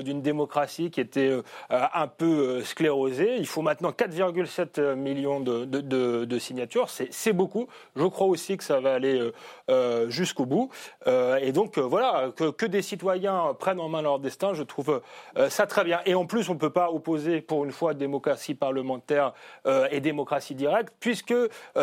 d'une 0.00 0.22
démocratie 0.22 0.90
qui 0.90 1.00
était 1.00 1.32
un 1.70 2.06
peu 2.06 2.62
sclérosée. 2.62 3.36
Il 3.36 3.46
faut 3.46 3.62
maintenant 3.62 3.90
4,7 3.90 4.94
millions 4.94 5.40
de, 5.40 6.38
signatures. 6.38 6.88
C'est 6.88 7.32
beaucoup. 7.32 7.66
Je 7.94 8.04
crois 8.04 8.26
aussi 8.26 8.56
que 8.56 8.64
ça 8.64 8.80
va 8.80 8.94
aller 8.94 9.18
euh, 9.18 9.32
euh, 9.70 10.08
jusqu'au 10.10 10.46
bout. 10.46 10.70
Euh, 11.06 11.38
et 11.40 11.52
donc, 11.52 11.78
voilà, 11.78 12.30
que, 12.36 12.66
des 12.66 12.82
citoyens 12.82 13.54
prennent 13.58 13.80
en 13.80 13.88
main 13.88 14.02
leur 14.02 14.18
destin, 14.18 14.54
je 14.54 14.62
trouve 14.62 15.00
ça 15.48 15.66
très 15.66 15.84
bien. 15.84 16.00
Et 16.04 16.14
en 16.14 16.26
plus, 16.26 16.48
on 16.48 16.54
ne 16.54 16.58
peut 16.58 16.70
pas 16.70 16.90
opposer, 16.90 17.40
pour 17.40 17.64
une 17.64 17.70
fois, 17.72 17.94
démocratie 17.94 18.54
parlementaire 18.54 19.32
et 19.90 20.00
démocratie 20.00 20.54
directe, 20.54 20.92
puisque 21.00 21.34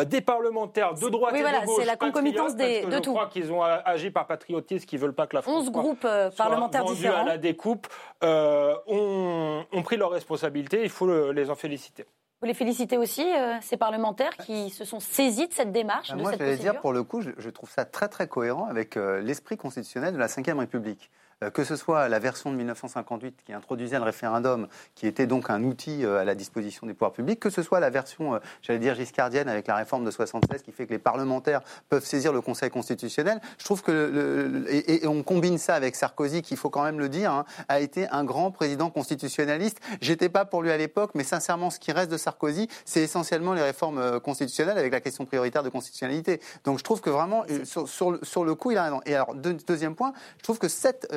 des 0.06 0.20
parlementaires 0.20 0.94
de 0.94 1.08
droite 1.08 1.23
et 1.28 1.42
de 1.42 1.66
gauche, 1.66 1.76
c'est 1.78 1.84
la 1.84 1.96
concomitance 1.96 2.56
des, 2.56 2.84
de 2.84 2.92
je 2.92 2.98
tout. 2.98 3.10
Je 3.10 3.16
crois 3.16 3.28
qu'ils 3.28 3.52
ont 3.52 3.62
agi 3.62 4.10
par 4.10 4.26
patriotisme, 4.26 4.86
qui 4.86 4.96
ne 4.96 5.00
veulent 5.00 5.14
pas 5.14 5.26
que 5.26 5.36
la 5.36 5.42
France 5.42 5.68
11 5.68 5.70
groupes 5.70 6.06
parlementaires 6.36 6.84
différents 6.84 7.22
à 7.22 7.24
la 7.24 7.38
découpe, 7.38 7.86
ont, 8.22 9.64
ont, 9.72 9.82
pris 9.82 9.96
leurs 9.96 10.10
responsabilités. 10.10 10.82
Il 10.82 10.90
faut 10.90 11.32
les 11.32 11.50
en 11.50 11.54
féliciter. 11.54 12.04
Vous 12.44 12.48
les 12.48 12.52
félicitez 12.52 12.98
aussi, 12.98 13.22
euh, 13.22 13.56
ces 13.62 13.78
parlementaires 13.78 14.36
qui 14.36 14.68
se 14.68 14.84
sont 14.84 15.00
saisis 15.00 15.48
de 15.48 15.52
cette 15.54 15.72
démarche, 15.72 16.10
bah, 16.10 16.16
de 16.16 16.20
moi, 16.20 16.30
cette 16.32 16.40
j'allais 16.40 16.58
dire, 16.58 16.78
pour 16.78 16.92
le 16.92 17.02
coup, 17.02 17.22
je, 17.22 17.48
trouve 17.48 17.70
ça 17.70 17.86
très 17.86 18.06
très 18.08 18.28
cohérent 18.28 18.66
avec 18.66 18.98
euh, 18.98 19.22
l'esprit 19.22 19.56
constitutionnel 19.56 20.12
de 20.12 20.18
la 20.18 20.26
Ve 20.26 20.58
République. 20.58 21.10
Euh, 21.42 21.50
que 21.50 21.64
ce 21.64 21.76
soit 21.76 22.08
la 22.08 22.18
version 22.18 22.50
de 22.50 22.56
1958 22.56 23.36
qui 23.44 23.52
introduisait 23.52 23.98
le 23.98 24.04
référendum, 24.04 24.68
qui 24.94 25.06
était 25.06 25.26
donc 25.26 25.50
un 25.50 25.62
outil 25.64 26.04
euh, 26.04 26.20
à 26.20 26.24
la 26.24 26.34
disposition 26.34 26.86
des 26.86 26.94
pouvoirs 26.94 27.12
publics, 27.12 27.40
que 27.40 27.50
ce 27.50 27.62
soit 27.62 27.80
la 27.80 27.90
version, 27.90 28.34
euh, 28.34 28.38
j'allais 28.62 28.78
dire, 28.78 28.94
giscardienne 28.94 29.48
avec 29.48 29.66
la 29.66 29.76
réforme 29.76 30.04
de 30.04 30.10
76 30.10 30.62
qui 30.62 30.72
fait 30.72 30.86
que 30.86 30.92
les 30.92 30.98
parlementaires 30.98 31.62
peuvent 31.88 32.04
saisir 32.04 32.32
le 32.32 32.40
Conseil 32.40 32.70
constitutionnel. 32.70 33.40
Je 33.58 33.64
trouve 33.64 33.82
que, 33.82 34.64
et, 34.68 35.06
on 35.06 35.22
combine 35.22 35.58
ça 35.58 35.74
avec 35.74 35.96
Sarkozy, 35.96 36.42
qu'il 36.42 36.56
faut 36.56 36.70
quand 36.70 36.84
même 36.84 36.98
le 36.98 37.08
dire, 37.08 37.32
hein, 37.32 37.44
a 37.68 37.80
été 37.80 38.08
un 38.10 38.24
grand 38.24 38.50
président 38.50 38.90
constitutionnaliste. 38.90 39.80
J'étais 40.00 40.28
pas 40.28 40.44
pour 40.44 40.62
lui 40.62 40.70
à 40.70 40.76
l'époque, 40.76 41.12
mais 41.14 41.24
sincèrement, 41.24 41.70
ce 41.70 41.78
qui 41.78 41.92
reste 41.92 42.10
de 42.10 42.16
Sarkozy, 42.16 42.68
c'est 42.84 43.00
essentiellement 43.00 43.54
les 43.54 43.62
réformes 43.62 44.20
constitutionnelles 44.20 44.78
avec 44.78 44.92
la 44.92 45.00
question 45.00 45.24
prioritaire 45.24 45.62
de 45.62 45.68
constitutionnalité. 45.68 46.40
Donc 46.64 46.78
je 46.78 46.84
trouve 46.84 47.00
que 47.00 47.10
vraiment, 47.10 47.44
sur, 47.64 48.44
le 48.44 48.54
coup, 48.54 48.70
il 48.70 48.78
a 48.78 48.84
raison. 48.84 49.00
Et 49.06 49.14
alors, 49.14 49.34
deuxième 49.34 49.94
point, 49.94 50.12
je 50.38 50.42
trouve 50.42 50.58
que 50.58 50.68
cette 50.68 51.08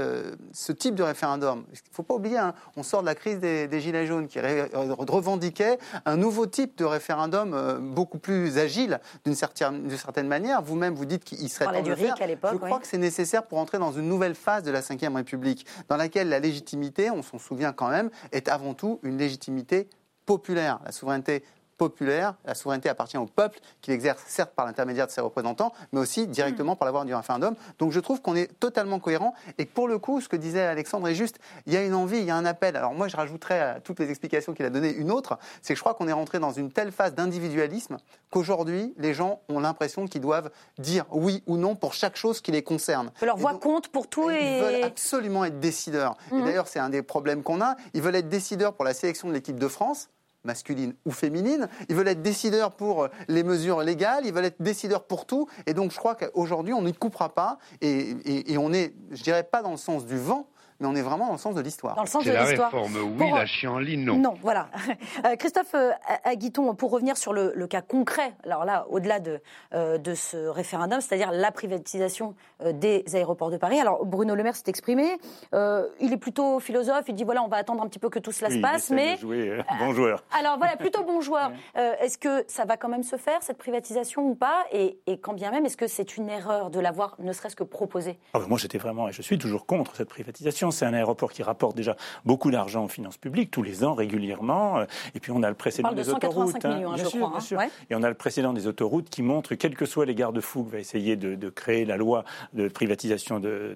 ce 0.54 0.72
type 0.72 0.96
de 0.96 1.04
référendum, 1.04 1.66
il 1.70 1.74
ne 1.74 1.94
faut 1.94 2.04
pas 2.04 2.16
oublier, 2.16 2.38
hein, 2.38 2.54
on 2.76 2.84
sort 2.84 3.02
de 3.02 3.06
la 3.06 3.16
crise 3.16 3.40
des, 3.40 3.80
Gilets 3.80 4.08
jaunes 4.08 4.28
qui 4.28 4.40
revendiquait 4.40 5.78
un 6.06 6.18
nouveau 6.18 6.48
type 6.48 6.78
de 6.78 6.86
référendum 6.86 7.54
euh, 7.54 7.78
beaucoup 7.80 8.18
plus 8.18 8.58
agile 8.58 9.00
d'une 9.24 9.36
certaine, 9.36 9.90
certaine, 9.92 10.28
manière. 10.28 10.62
Vous-même, 10.62 10.96
vous 10.96 11.06
dites 11.06 11.24
qu'il 11.24 11.50
serait 11.50 11.66
temps 11.66 11.90
de 11.90 11.96
faire. 11.96 12.16
Je 12.18 12.58
crois 12.58 12.80
que 12.80 12.88
c'est 12.88 12.98
nécessaire 12.98 13.46
pour 13.46 13.60
entrer 13.60 13.78
dans 13.78 13.92
une 13.92 14.08
nouvelle 14.08 14.36
phase 14.36 14.64
de 14.64 14.72
la 14.72 14.82
Ve 14.82 15.16
République, 15.16 15.66
dans 15.90 15.98
laquelle 15.98 16.30
la 16.30 16.40
légitimité, 16.40 17.12
on 17.12 17.22
s'en 17.22 17.38
souvient 17.38 17.74
quand 17.74 17.90
même, 17.90 18.10
est 18.32 18.48
avant 18.48 18.74
tout 18.74 19.00
une 19.04 19.18
légitimité 19.18 19.90
populaire. 20.26 20.80
La 20.86 20.92
souveraineté 20.92 21.44
populaire. 21.78 22.36
La 22.46 22.56
souveraineté 22.56 22.90
appartient 22.90 23.18
au 23.18 23.26
peuple, 23.26 23.60
qui 23.82 23.92
l'exerce 23.92 24.24
certes 24.28 24.54
par 24.56 24.66
l'intermédiaire 24.66 25.08
de 25.08 25.12
ses 25.12 25.22
représentants, 25.22 25.74
mais 25.92 26.00
aussi 26.00 26.28
directement 26.28 26.76
par 26.76 26.86
la 26.86 26.92
voie 26.92 27.06
du 27.06 27.14
référendum. 27.14 27.56
Donc 27.80 27.92
je 27.92 28.00
trouve 28.00 28.22
qu'on 28.22 28.36
est 28.36 28.48
totalement 28.60 29.00
cohérent 29.00 29.34
et 29.58 29.66
que 29.66 29.74
pour 29.74 29.88
le 29.88 30.00
coup, 30.00 30.22
ce 30.22 30.28
que 30.28 30.36
disait 30.36 30.62
Alexandre 30.62 31.08
est 31.08 31.16
juste. 31.16 31.40
Il 31.66 31.74
y 31.74 31.78
a 31.78 31.84
une 31.84 31.94
envie, 31.94 32.18
il 32.18 32.26
y 32.26 32.32
a 32.32 32.36
un 32.36 32.46
appel. 32.46 32.76
Alors 32.76 32.94
moi, 32.94 33.08
je 33.08 33.16
rajouterais 33.16 33.60
à 33.60 33.80
toutes 33.80 34.00
les 34.00 34.10
explications 34.10 34.54
qu'il 34.54 34.66
a 34.66 34.70
données 34.70 34.94
une 34.94 35.12
autre, 35.12 35.38
c'est 35.62 35.74
que 35.74 35.78
je 35.78 35.84
crois 35.84 35.94
qu'on 35.94 36.08
est 36.08 36.14
rentré 36.14 36.40
dans 36.40 36.52
une 36.52 36.72
telle 36.72 36.92
phase 36.92 37.14
d'individualisme 37.14 37.98
qu'aujourd'hui, 38.32 38.94
les 38.98 39.14
gens 39.14 39.42
ont 39.50 39.60
l'impression 39.60 40.08
qu'ils 40.08 40.22
doivent 40.22 40.50
dire 40.78 41.06
oui 41.12 41.44
ou 41.48 41.58
non 41.58 41.76
pour 41.76 41.94
chaque 41.94 42.16
chose 42.16 42.42
qui 42.42 42.52
les 42.52 42.64
concerne. 42.64 43.12
Leur 43.22 43.38
voix 43.38 43.54
compte 43.56 43.90
pour 43.90 44.08
tout 44.08 44.30
et... 44.30 44.58
Ils 44.58 44.62
veulent 44.62 44.84
absolument 44.84 45.46
être 45.46 45.60
décideurs. 45.60 46.18
Et 46.32 46.36
mhm. 46.36 46.46
d'ailleurs, 46.46 46.68
c'est 46.68 46.80
un 46.80 46.90
des 46.90 47.02
problèmes 47.02 47.44
qu'on 47.44 47.62
a. 47.62 47.76
Ils 47.94 48.02
veulent 48.02 48.16
être 48.16 48.30
décideurs 48.30 48.74
pour 48.74 48.86
la 48.86 48.94
sélection 48.94 49.28
de 49.28 49.34
l'équipe 49.34 49.60
de 49.60 49.68
France 49.68 50.10
masculine 50.48 50.96
ou 51.06 51.12
féminine. 51.12 51.70
Ils 51.90 51.96
veulent 51.96 52.08
être 52.08 52.24
décideurs 52.24 52.72
pour 52.72 53.04
euh, 53.04 53.08
les 53.28 53.44
mesures 53.44 53.82
légales, 53.82 54.26
ils 54.26 54.34
veulent 54.34 54.46
être 54.46 54.62
décideurs 54.62 55.04
pour 55.04 55.28
tout. 55.28 55.48
Et 55.68 55.76
donc 55.76 55.92
je 55.92 55.98
crois 55.98 56.16
qu'aujourd'hui, 56.16 56.74
on 56.74 56.82
ne 56.82 56.92
coupera 56.92 57.36
pas. 57.36 57.60
Et, 57.82 58.16
et, 58.52 58.58
on 58.58 58.74
est, 58.74 58.96
je 59.12 59.22
dirais 59.22 59.44
pas 59.44 59.62
dans 59.62 59.72
le 59.72 59.78
sens 59.78 60.06
du 60.06 60.18
vent, 60.18 60.48
mais 60.80 60.88
on 60.88 60.96
est 60.96 61.02
vraiment 61.02 61.28
dans 61.28 61.34
le 61.34 61.38
sens 61.38 61.56
de 61.56 61.62
l'histoire. 61.62 61.96
Dans 61.96 62.04
le 62.04 62.08
sens 62.08 62.24
de 62.24 62.32
l'histoire. 62.32 62.72
La 62.72 62.80
réforme, 62.80 63.16
oui, 63.20 63.32
la 63.32 63.46
chienlit, 63.46 63.98
non. 63.98 64.18
Non, 64.18 64.34
voilà. 64.42 64.70
Euh, 65.26 65.36
Christophe 65.36 65.74
euh, 65.74 65.92
Aguiton, 66.24 66.76
pour 66.76 66.92
revenir 66.92 67.18
sur 67.18 67.34
le, 67.34 67.68
cas 67.68 67.82
concret, 67.82 68.34
alors 68.44 68.66
là, 68.66 68.86
au-delà 68.90 69.20
de, 69.20 69.42
euh, 69.74 69.98
de 69.98 70.14
ce 70.14 70.48
référendum, 70.48 71.02
c'est-à-dire 71.02 71.32
la 71.32 71.52
privatisation 71.52 72.36
des 72.64 73.04
aéroports 73.14 73.52
de 73.52 73.58
Paris. 73.58 73.80
Alors, 73.80 74.06
Bruno 74.06 74.36
Le 74.36 74.44
Maire 74.44 74.56
s'est 74.56 74.68
exprimé. 74.68 75.18
il 75.54 76.14
est 76.14 76.18
plutôt 76.18 76.60
philosophe. 76.60 77.06
Il 77.08 77.16
dit 77.16 77.24
voilà, 77.24 77.44
on 77.44 77.48
va 77.48 77.58
attendre 77.58 77.84
un 77.84 77.88
petit 77.88 78.00
peu 78.00 78.10
que 78.10 78.20
tout 78.20 78.32
cela 78.32 78.50
se 78.50 78.60
passe. 78.60 78.90
mais. 78.90 79.16
De 79.16 79.22
jouer, 79.22 79.62
bon 79.80 79.94
joueur. 79.94 80.24
Alors, 80.40 80.58
voilà, 80.58 80.76
plutôt 80.78 81.04
bon 81.04 81.22
joueur. 81.22 81.52
est-ce 81.76 82.18
que 82.18 82.44
ça 82.48 82.66
va 82.66 82.78
quand 82.78 82.90
même 82.90 83.04
se 83.04 83.16
faire, 83.16 83.42
cette 83.42 83.58
privatisation 83.58 84.28
ou 84.28 84.36
pas? 84.36 84.66
Et, 84.72 85.00
et, 85.08 85.20
quand 85.20 85.34
bien 85.34 85.52
même, 85.52 85.66
est-ce 85.66 85.78
que 85.78 85.88
c'est 85.88 86.18
une 86.18 86.30
erreur 86.30 86.70
de 86.70 86.80
l'avoir 86.80 87.16
ne 87.20 87.34
serait-ce 87.34 87.56
que 87.56 87.64
proposé 87.64 88.20
ah, 88.34 88.40
Moi, 88.48 88.58
j'étais 88.58 88.78
vraiment, 88.78 89.08
et 89.10 89.12
je 89.12 89.22
suis 89.22 89.38
toujours 89.38 89.66
contre 89.66 89.96
cette 89.96 90.10
privatisation. 90.10 90.67
C'est 90.72 90.86
un 90.86 90.94
aéroport 90.94 91.32
qui 91.32 91.44
rapporte 91.44 91.76
déjà 91.76 91.96
beaucoup 92.26 92.52
d'argent 92.52 92.86
aux 92.86 92.88
finances 92.88 93.18
publiques, 93.18 93.52
tous 93.52 93.64
les 93.64 93.84
ans, 93.84 93.94
régulièrement. 93.94 94.80
Euh, 94.80 94.86
et 95.16 95.20
puis 95.20 95.32
on 95.32 95.44
a 95.44 95.50
le 95.50 95.56
précédent 95.56 95.92
des 95.92 96.10
autoroutes. 96.10 96.64
Millions, 96.66 96.92
hein, 96.92 96.96
bien, 96.96 97.06
sûr, 97.06 97.30
bien 97.30 97.40
sûr. 97.40 97.62
Et 97.90 97.96
on 97.96 98.04
a 98.04 98.10
le 98.10 98.16
précédent 98.16 98.54
des 98.54 98.68
autoroutes 98.68 99.10
qui 99.10 99.24
montre, 99.24 99.56
quels 99.56 99.76
que 99.76 99.86
soient 99.86 100.06
les 100.06 100.16
garde-fous 100.16 100.64
que 100.64 100.72
va 100.72 100.80
essayer 100.80 101.16
de, 101.16 101.50
créer 101.50 101.86
la 101.86 101.98
loi 101.98 102.24
de 102.54 102.68
privatisation 102.68 103.40
de, 103.40 103.76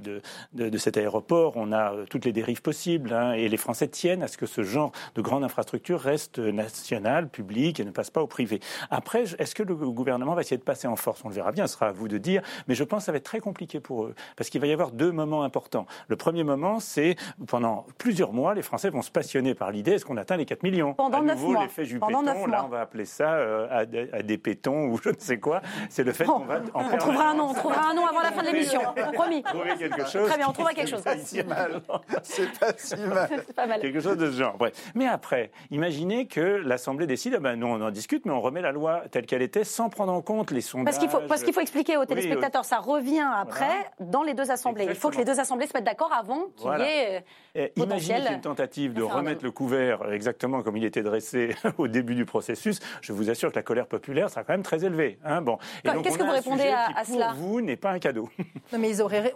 de, 0.54 0.78
cet 0.78 0.98
aéroport, 0.98 1.54
on 1.56 1.72
a 1.72 1.94
euh, 1.94 2.06
toutes 2.10 2.26
les 2.26 2.34
dérives 2.34 2.62
possibles. 2.62 3.14
Hein. 3.14 3.34
et 3.34 3.48
les 3.48 3.58
Français 3.58 3.88
tiennent 3.88 4.24
à 4.24 4.28
ce 4.28 4.38
que 4.38 4.46
ce 4.46 4.64
genre 4.64 4.92
de 5.16 5.22
grande 5.22 5.44
infrastructure 5.44 6.00
reste 6.00 6.40
national, 6.40 7.30
public 7.30 7.80
et 7.80 7.86
ne 7.86 7.92
passe 7.92 8.10
pas 8.10 8.22
au 8.22 8.28
privé. 8.28 8.60
Après, 8.90 9.24
est-ce 9.40 9.56
que 9.56 9.64
le 9.64 9.76
gouvernement 9.76 10.34
va 10.34 10.42
essayer 10.42 10.58
de 10.58 10.64
passer 10.64 10.88
en 10.88 10.96
force? 10.96 11.22
On 11.24 11.30
le 11.30 11.36
verra 11.36 11.52
bien, 11.52 11.68
ce 11.68 11.74
sera 11.74 11.88
à 11.88 11.92
vous 11.92 12.08
de 12.08 12.18
dire. 12.18 12.42
Mais 12.68 12.76
je 12.76 12.84
pense 12.84 13.00
que 13.00 13.06
ça 13.06 13.12
va 13.12 13.18
être 13.18 13.24
très 13.24 13.40
compliqué 13.40 13.80
pour 13.80 14.06
eux. 14.06 14.16
Parce 14.36 14.50
qu'il 14.50 14.62
va 14.62 14.68
y 14.68 14.74
avoir 14.74 14.92
deux 14.92 15.12
moments 15.12 15.44
importants. 15.44 15.86
Le 16.08 16.16
premier 16.16 16.44
moment, 16.44 16.80
c'est 16.82 17.16
pendant 17.48 17.86
plusieurs 17.98 18.34
mois, 18.34 18.54
les 18.54 18.62
Français 18.62 18.90
vont 18.90 19.02
se 19.02 19.12
passionner 19.12 19.56
par 19.56 19.72
l'idée 19.72 19.92
est-ce 19.94 20.06
qu'on 20.06 20.18
atteint 20.18 20.38
les 20.38 20.46
4 20.46 20.64
millions? 20.64 20.94
Pendant 20.94 21.22
9 21.22 21.40
mois. 21.40 21.64
l'effet 21.64 21.86
Juppéton, 21.86 22.22
là, 22.22 22.64
on 22.66 22.68
va 22.68 22.82
appeler 22.82 23.06
ça 23.06 23.34
euh, 23.36 23.68
à, 23.72 24.24
des 24.24 24.38
pétons 24.38 24.88
ou 24.88 25.00
je 25.04 25.10
ne 25.10 25.20
sais 25.20 25.40
quoi. 25.40 25.62
C'est 25.90 26.04
le 26.04 26.12
fait 26.12 26.26
qu'on 26.26 26.40
va 26.40 26.62
en 26.74 26.86
On 26.86 26.98
trouvera 26.98 27.30
un 27.30 27.36
nom, 27.36 27.50
on 27.50 27.54
trouvera 27.54 27.90
un 27.90 27.94
nom 27.94 28.06
avant 28.06 28.22
la 28.22 28.32
fin 28.32 28.42
de 28.42 28.48
l'émission, 28.48 28.82
promis. 29.14 29.44
Trouver 29.44 29.76
quelque 29.78 30.08
chose. 30.08 30.28
Très 30.28 30.38
bien, 30.38 30.48
on 30.50 30.54
trouvera 30.54 30.74
quelque 30.74 30.90
chose. 30.90 31.02
C'est 31.04 31.14
pas 31.14 31.18
si 31.18 31.44
mal. 31.44 31.82
C'est 32.24 32.60
pas 32.60 32.74
si 32.78 32.96
mal. 33.08 33.30
pas 33.56 33.68
mal. 33.68 33.82
Quelque 33.82 34.00
chose 34.00 34.18
de 34.18 34.32
ce 34.32 34.38
genre. 34.38 34.58
Mais 34.96 35.08
après, 35.08 35.52
imaginez 35.70 36.28
que 36.28 36.40
l'Assemblée 36.40 37.08
décide, 37.08 37.36
ah 37.38 37.40
ben, 37.40 37.56
nous 37.56 37.68
on 37.68 37.82
en 37.82 37.92
discute, 37.92 38.26
mais 38.26 38.32
on 38.32 38.42
remet 38.42 38.62
la 38.62 38.72
loi 38.72 39.04
telle 39.12 39.26
qu'elle 39.26 39.42
était 39.42 39.64
sans 39.64 39.90
prendre 39.90 40.14
en 40.14 40.22
compte 40.22 40.52
les 40.52 40.62
sondages. 40.62 40.86
Parce 40.86 40.98
qu'il 40.98 41.10
faut, 41.10 41.22
parce 41.28 41.44
qu'il 41.44 41.54
faut 41.54 41.62
expliquer 41.62 41.98
aux 41.98 42.06
téléspectateurs, 42.06 42.66
ça 42.66 42.80
revient 42.80 43.28
après 43.36 43.92
dans 44.00 44.24
les 44.24 44.34
deux 44.34 44.52
assemblées. 44.52 44.86
Il 44.90 44.96
faut 44.96 45.10
que 45.10 45.18
les 45.18 45.26
deux 45.26 45.40
assemblées 45.40 45.68
se 45.68 45.74
mettent 45.74 45.86
d'accord 45.86 46.14
avant 46.14 46.48
qu'il 46.56 46.71
Voilà. 46.78 46.86
Yeah. 46.86 47.22
Y 47.56 47.60
ait 47.60 47.74
euh, 47.78 47.84
Imaginez 47.84 48.34
une 48.34 48.42
tentative 48.42 48.94
de 48.94 49.04
remettre 49.04 49.44
le 49.44 49.52
couvert 49.52 50.12
exactement 50.12 50.62
comme 50.62 50.78
il 50.78 50.86
était 50.86 51.04
dressé 51.04 51.56
au 51.78 51.88
début 51.88 52.16
du 52.16 52.26
processus. 52.26 52.80
Je 53.02 53.14
vous 53.14 53.30
assure 53.30 53.52
que 53.52 53.56
la 53.56 53.64
colère 53.64 53.88
populaire 53.88 54.30
sera 54.30 54.44
quand 54.44 54.54
même 54.54 54.64
très 54.64 54.84
élevée. 54.86 55.20
Hein 55.24 55.42
bon. 55.42 55.58
Qu'est-ce 55.84 56.18
que 56.18 56.24
vous 56.24 56.32
répondez 56.32 56.70
à, 56.70 56.98
à, 56.98 57.06
cela 57.06 57.30
Pour 57.30 57.36
vous, 57.38 57.62
n'est 57.62 57.78
pas 57.78 57.92
un 57.92 58.00
cadeau. 58.00 58.30
Non, 58.72 58.80
mais 58.80 58.90
ils 58.90 59.02
auraient, 59.02 59.34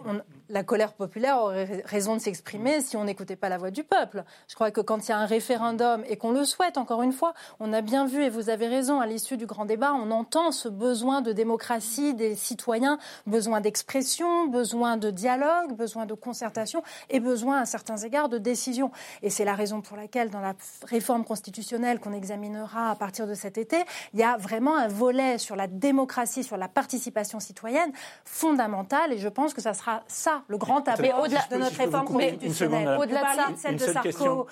la 0.48 0.62
colère 0.62 0.94
populaire 0.94 1.38
aurait 1.38 1.82
raison 1.84 2.14
de 2.14 2.20
s'exprimer 2.20 2.80
si 2.80 2.96
on 2.96 3.04
n'écoutait 3.04 3.36
pas 3.36 3.48
la 3.48 3.58
voix 3.58 3.70
du 3.70 3.84
peuple. 3.84 4.24
Je 4.48 4.54
crois 4.54 4.70
que 4.70 4.80
quand 4.80 5.06
il 5.06 5.10
y 5.10 5.12
a 5.12 5.18
un 5.18 5.26
référendum 5.26 6.02
et 6.08 6.16
qu'on 6.16 6.32
le 6.32 6.44
souhaite, 6.44 6.78
encore 6.78 7.02
une 7.02 7.12
fois, 7.12 7.34
on 7.60 7.72
a 7.72 7.82
bien 7.82 8.06
vu, 8.06 8.22
et 8.22 8.30
vous 8.30 8.48
avez 8.48 8.66
raison, 8.66 9.00
à 9.00 9.06
l'issue 9.06 9.36
du 9.36 9.46
grand 9.46 9.64
débat, 9.64 9.92
on 9.94 10.10
entend 10.10 10.52
ce 10.52 10.68
besoin 10.68 11.20
de 11.20 11.32
démocratie 11.32 12.14
des 12.14 12.34
citoyens, 12.34 12.98
besoin 13.26 13.60
d'expression, 13.60 14.46
besoin 14.46 14.96
de 14.96 15.10
dialogue, 15.10 15.74
besoin 15.76 16.06
de 16.06 16.14
concertation 16.14 16.82
et 17.10 17.20
besoin, 17.20 17.60
à 17.60 17.64
certains 17.66 18.04
égards, 18.06 18.28
de 18.28 18.38
décision. 18.38 18.90
Et 19.22 19.30
c'est 19.30 19.44
la 19.44 19.54
raison 19.54 19.80
pour 19.80 19.96
laquelle, 19.96 20.30
dans 20.30 20.40
la 20.40 20.54
réforme 20.84 21.24
constitutionnelle 21.24 22.00
qu'on 22.00 22.12
examinera 22.12 22.90
à 22.90 22.94
partir 22.94 23.26
de 23.26 23.34
cet 23.34 23.58
été, 23.58 23.76
il 24.14 24.20
y 24.20 24.22
a 24.22 24.36
vraiment 24.36 24.76
un 24.76 24.88
volet 24.88 25.38
sur 25.38 25.56
la 25.56 25.66
démocratie, 25.66 26.44
sur 26.44 26.56
la 26.56 26.68
participation 26.68 27.40
citoyenne 27.40 27.92
fondamentale. 28.24 29.12
Et 29.12 29.18
je 29.18 29.28
pense 29.28 29.52
que 29.52 29.60
ça 29.60 29.74
sera 29.74 30.02
ça, 30.06 30.42
le 30.48 30.56
grand 30.56 30.88
appel 30.88 31.12
de 31.50 31.56
notre 31.56 31.76
réforme 31.76 32.06
constitutionnelle. 32.06 32.96
Au-delà 32.98 33.20
de 33.20 33.36
ça, 33.36 33.46
celle 33.56 33.76
de 33.76 33.86
Sarko 33.86 34.46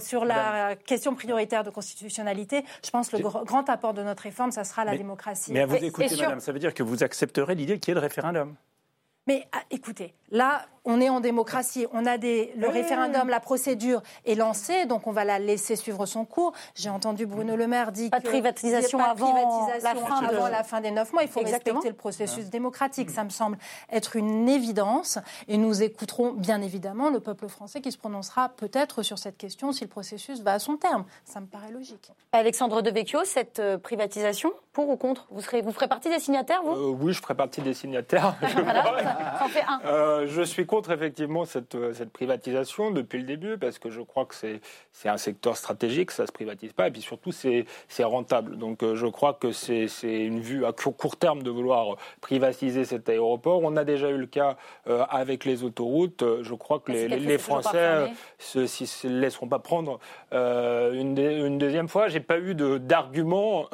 sur 0.00 0.24
la 0.24 0.76
question 0.76 1.14
prioritaire 1.14 1.64
de 1.64 1.70
constitutionnalité, 1.70 2.64
je 2.84 2.90
pense 2.90 3.08
que 3.08 3.16
le 3.16 3.22
grand 3.22 3.68
apport 3.70 3.94
de 3.94 4.02
notre 4.02 4.24
réforme, 4.24 4.50
ça 4.50 4.64
sera 4.64 4.84
la 4.84 4.96
démocratie. 4.96 5.52
Mais 5.52 5.60
à 5.60 5.66
vous 5.66 5.76
écouter, 5.76 6.16
madame, 6.16 6.40
ça 6.40 6.52
veut 6.52 6.58
dire 6.58 6.74
que 6.74 6.82
vous 6.82 7.02
accepterez 7.02 7.54
l'idée 7.54 7.78
qu'il 7.78 7.90
y 7.90 7.92
ait 7.92 7.94
le 7.94 8.00
référendum 8.00 8.54
mais 9.26 9.46
ah, 9.52 9.62
écoutez, 9.70 10.14
là, 10.30 10.66
on 10.84 11.00
est 11.00 11.08
en 11.08 11.20
démocratie. 11.20 11.86
On 11.92 12.06
a 12.06 12.18
des, 12.18 12.52
le 12.56 12.68
référendum, 12.68 13.28
la 13.28 13.40
procédure 13.40 14.02
est 14.24 14.34
lancée, 14.34 14.86
donc 14.86 15.06
on 15.06 15.12
va 15.12 15.24
la 15.24 15.38
laisser 15.38 15.76
suivre 15.76 16.06
son 16.06 16.24
cours. 16.24 16.52
J'ai 16.74 16.90
entendu 16.90 17.26
Bruno 17.26 17.56
Le 17.56 17.66
Maire 17.66 17.92
dire 17.92 18.10
pas 18.10 18.20
de 18.20 18.26
privatisation, 18.26 18.98
avant, 18.98 19.68
la 19.82 19.94
fin 19.94 20.24
avant 20.24 20.48
la 20.48 20.64
fin 20.64 20.80
des 20.80 20.90
neuf 20.90 21.12
mois. 21.12 21.22
Il 21.22 21.28
faut 21.28 21.40
respecter 21.40 21.88
le 21.88 21.94
processus 21.94 22.46
démocratique. 22.46 23.10
Ça 23.10 23.24
me 23.24 23.30
semble 23.30 23.58
être 23.90 24.16
une 24.16 24.48
évidence. 24.48 25.18
Et 25.48 25.56
nous 25.56 25.82
écouterons 25.82 26.32
bien 26.32 26.60
évidemment 26.62 27.10
le 27.10 27.20
peuple 27.20 27.48
français 27.48 27.80
qui 27.80 27.92
se 27.92 27.98
prononcera 27.98 28.48
peut-être 28.50 29.02
sur 29.02 29.18
cette 29.18 29.36
question 29.36 29.72
si 29.72 29.84
le 29.84 29.90
processus 29.90 30.40
va 30.40 30.54
à 30.54 30.58
son 30.58 30.76
terme. 30.76 31.04
Ça 31.24 31.40
me 31.40 31.46
paraît 31.46 31.70
logique. 31.70 32.10
Alexandre 32.32 32.82
Devecchio, 32.82 33.24
cette 33.24 33.58
euh, 33.58 33.78
privatisation, 33.78 34.52
pour 34.72 34.88
ou 34.88 34.96
contre? 34.96 35.26
Vous, 35.30 35.42
serez, 35.42 35.60
vous 35.60 35.72
ferez 35.72 35.88
partie 35.88 36.08
des 36.08 36.18
signataires, 36.18 36.62
vous? 36.64 36.72
Euh, 36.72 36.96
Oui, 36.98 37.12
je 37.12 37.20
ferai 37.20 37.34
partie 37.34 37.60
des 37.60 37.74
signataires. 37.74 38.34
ça, 38.40 39.44
en 39.44 39.48
fait 39.48 39.64
un. 39.68 39.80
Euh, 39.84 40.26
je 40.26 40.42
suis 40.42 40.66
contre 40.72 40.90
effectivement 40.92 41.44
cette, 41.44 41.74
euh, 41.74 41.92
cette 41.92 42.14
privatisation 42.14 42.92
depuis 42.92 43.18
le 43.18 43.24
début 43.24 43.58
parce 43.58 43.78
que 43.78 43.90
je 43.90 44.00
crois 44.00 44.24
que 44.24 44.34
c'est 44.34 45.08
un 45.08 45.18
secteur 45.18 45.54
stratégique, 45.54 46.10
ça 46.10 46.22
ne 46.22 46.28
se 46.28 46.32
privatise 46.32 46.72
pas 46.72 46.88
et 46.88 46.90
puis 46.90 47.02
surtout 47.02 47.30
c'est 47.30 47.66
rentable. 48.00 48.56
Donc 48.56 48.82
euh, 48.82 48.94
je 48.94 49.06
crois 49.06 49.34
que 49.34 49.52
c'est 49.52 49.86
une 50.02 50.40
vue 50.40 50.64
à 50.64 50.72
court 50.72 51.18
terme 51.18 51.42
de 51.42 51.50
vouloir 51.50 51.96
privatiser 52.22 52.86
cet 52.86 53.10
aéroport. 53.10 53.60
On 53.62 53.76
a 53.76 53.84
déjà 53.84 54.08
eu 54.08 54.16
le 54.16 54.24
cas 54.24 54.56
euh, 54.88 55.04
avec 55.10 55.44
les 55.44 55.62
autoroutes. 55.62 56.24
Je 56.40 56.54
crois 56.54 56.80
que 56.80 56.90
les, 56.90 57.06
les, 57.06 57.36
Français 57.36 58.08
ne 58.56 58.66
se, 58.66 59.06
laisseront 59.06 59.48
pas 59.48 59.58
prendre 59.58 60.00
une, 60.32 61.18
une, 61.18 61.58
deuxième 61.58 61.88
fois. 61.88 62.08
J'ai 62.08 62.20
pas 62.20 62.38
eu 62.38 62.54
d'arguments 62.54 63.68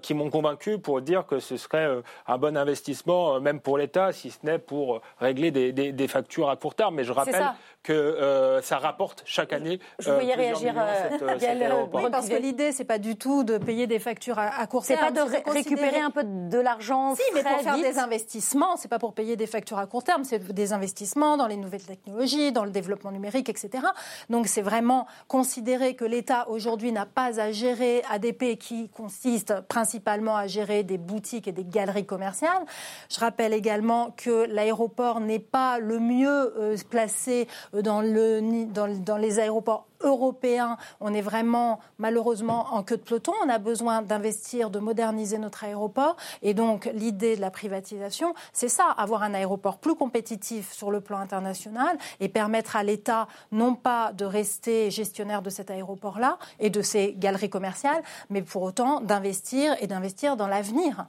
qui 0.00 0.14
m'ont 0.14 0.30
convaincu 0.30 0.78
pour 0.78 1.02
dire 1.02 1.26
que 1.26 1.38
ce 1.38 1.58
serait 1.58 2.00
un 2.26 2.38
bon 2.38 2.56
investissement, 2.56 3.40
même 3.42 3.60
pour 3.60 3.76
l'État, 3.76 4.12
si 4.12 4.30
ce 4.30 4.38
n'est 4.44 4.58
pour 4.58 5.02
régler 5.20 5.50
des, 5.50 5.72
des, 5.72 5.97
des 5.98 6.08
facture 6.08 6.48
à 6.48 6.56
court 6.56 6.74
terme, 6.74 6.94
mais 6.94 7.04
je 7.04 7.12
rappelle 7.12 7.52
que 7.82 7.92
euh, 7.92 8.60
ça 8.62 8.78
rapporte 8.78 9.22
chaque 9.24 9.52
année. 9.52 9.78
Je 9.98 10.10
voyais 10.10 10.32
euh, 10.32 10.36
réagir. 10.36 10.74
Euh, 10.76 11.86
oui, 11.92 12.02
parce 12.10 12.28
que 12.28 12.34
l'idée, 12.34 12.72
c'est 12.72 12.84
pas 12.84 12.98
du 12.98 13.16
tout 13.16 13.44
de 13.44 13.58
payer 13.58 13.86
des 13.86 13.98
factures 13.98 14.38
à, 14.38 14.66
court 14.66 14.84
terme. 14.84 15.00
C'est 15.00 15.14
pas 15.14 15.26
de 15.26 15.50
récupérer 15.50 16.00
un 16.00 16.10
peu 16.10 16.22
de 16.24 16.58
l'argent. 16.58 17.14
Si, 17.14 17.22
mais 17.34 17.42
pour 17.42 17.60
faire 17.60 17.76
des 17.76 17.98
investissements, 17.98 18.76
c'est 18.76 18.88
pas 18.88 18.98
pour 18.98 19.14
payer 19.14 19.36
des 19.36 19.46
factures 19.46 19.78
à 19.78 19.86
court 19.86 20.04
terme, 20.04 20.24
c'est 20.24 20.52
des 20.52 20.72
investissements 20.72 21.36
dans 21.36 21.46
les 21.46 21.56
nouvelles 21.56 21.82
technologies, 21.82 22.52
dans 22.52 22.64
le 22.64 22.70
développement 22.70 23.10
numérique, 23.10 23.48
etc. 23.48 23.84
Donc 24.28 24.46
c'est 24.48 24.62
vraiment 24.62 25.06
considérer 25.26 25.94
que 25.94 26.04
l'État 26.04 26.48
aujourd'hui 26.48 26.92
n'a 26.92 27.06
pas 27.06 27.40
à 27.40 27.52
gérer 27.52 28.02
ADP 28.10 28.58
qui 28.58 28.88
consiste 28.90 29.60
principalement 29.62 30.36
à 30.36 30.46
gérer 30.46 30.82
des 30.82 30.98
boutiques 30.98 31.48
et 31.48 31.52
des 31.52 31.64
galeries 31.64 32.06
commerciales. 32.06 32.64
Je 33.10 33.18
rappelle 33.18 33.52
également 33.52 34.14
que 34.16 34.46
l'aéroport 34.46 35.20
n'est 35.20 35.38
pas 35.38 35.78
le 35.78 35.87
mieux 35.96 36.52
placé 36.90 37.48
dans, 37.72 38.02
le, 38.02 38.66
dans, 38.66 38.88
dans 39.02 39.16
les 39.16 39.38
aéroports 39.38 39.86
européen, 40.00 40.76
on 41.00 41.12
est 41.14 41.20
vraiment 41.20 41.80
malheureusement 41.98 42.66
en 42.72 42.82
queue 42.82 42.96
de 42.96 43.02
peloton. 43.02 43.32
On 43.44 43.48
a 43.48 43.58
besoin 43.58 44.02
d'investir, 44.02 44.70
de 44.70 44.78
moderniser 44.78 45.38
notre 45.38 45.64
aéroport. 45.64 46.16
Et 46.42 46.54
donc 46.54 46.90
l'idée 46.94 47.36
de 47.36 47.40
la 47.40 47.50
privatisation, 47.50 48.34
c'est 48.52 48.68
ça, 48.68 48.84
avoir 48.96 49.22
un 49.22 49.34
aéroport 49.34 49.78
plus 49.78 49.94
compétitif 49.94 50.72
sur 50.72 50.90
le 50.90 51.00
plan 51.00 51.18
international 51.18 51.98
et 52.20 52.28
permettre 52.28 52.76
à 52.76 52.82
l'État 52.82 53.28
non 53.52 53.74
pas 53.74 54.12
de 54.12 54.24
rester 54.24 54.90
gestionnaire 54.90 55.42
de 55.42 55.50
cet 55.50 55.70
aéroport-là 55.70 56.38
et 56.60 56.70
de 56.70 56.82
ses 56.82 57.14
galeries 57.14 57.50
commerciales, 57.50 58.02
mais 58.30 58.42
pour 58.42 58.62
autant 58.62 59.00
d'investir 59.00 59.76
et 59.80 59.86
d'investir 59.86 60.36
dans 60.36 60.46
l'avenir. 60.46 61.06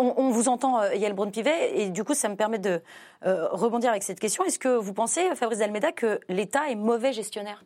On, 0.00 0.30
vous 0.30 0.48
entend, 0.48 0.80
euh, 0.80 0.94
Yael 0.94 1.12
Braun-Pivet, 1.12 1.80
et 1.80 1.90
du 1.90 2.04
coup, 2.04 2.14
ça 2.14 2.28
me 2.28 2.36
permet 2.36 2.60
de 2.60 2.80
euh, 3.26 3.48
rebondir 3.48 3.90
avec 3.90 4.04
cette 4.04 4.20
question. 4.20 4.44
Est-ce 4.44 4.58
que 4.58 4.68
vous 4.68 4.92
pensez, 4.92 5.34
Fabrice 5.34 5.60
Almeida, 5.60 5.90
que 5.90 6.20
l'État 6.28 6.70
est 6.70 6.76
mauvais 6.76 7.12
gestionnaire? 7.12 7.64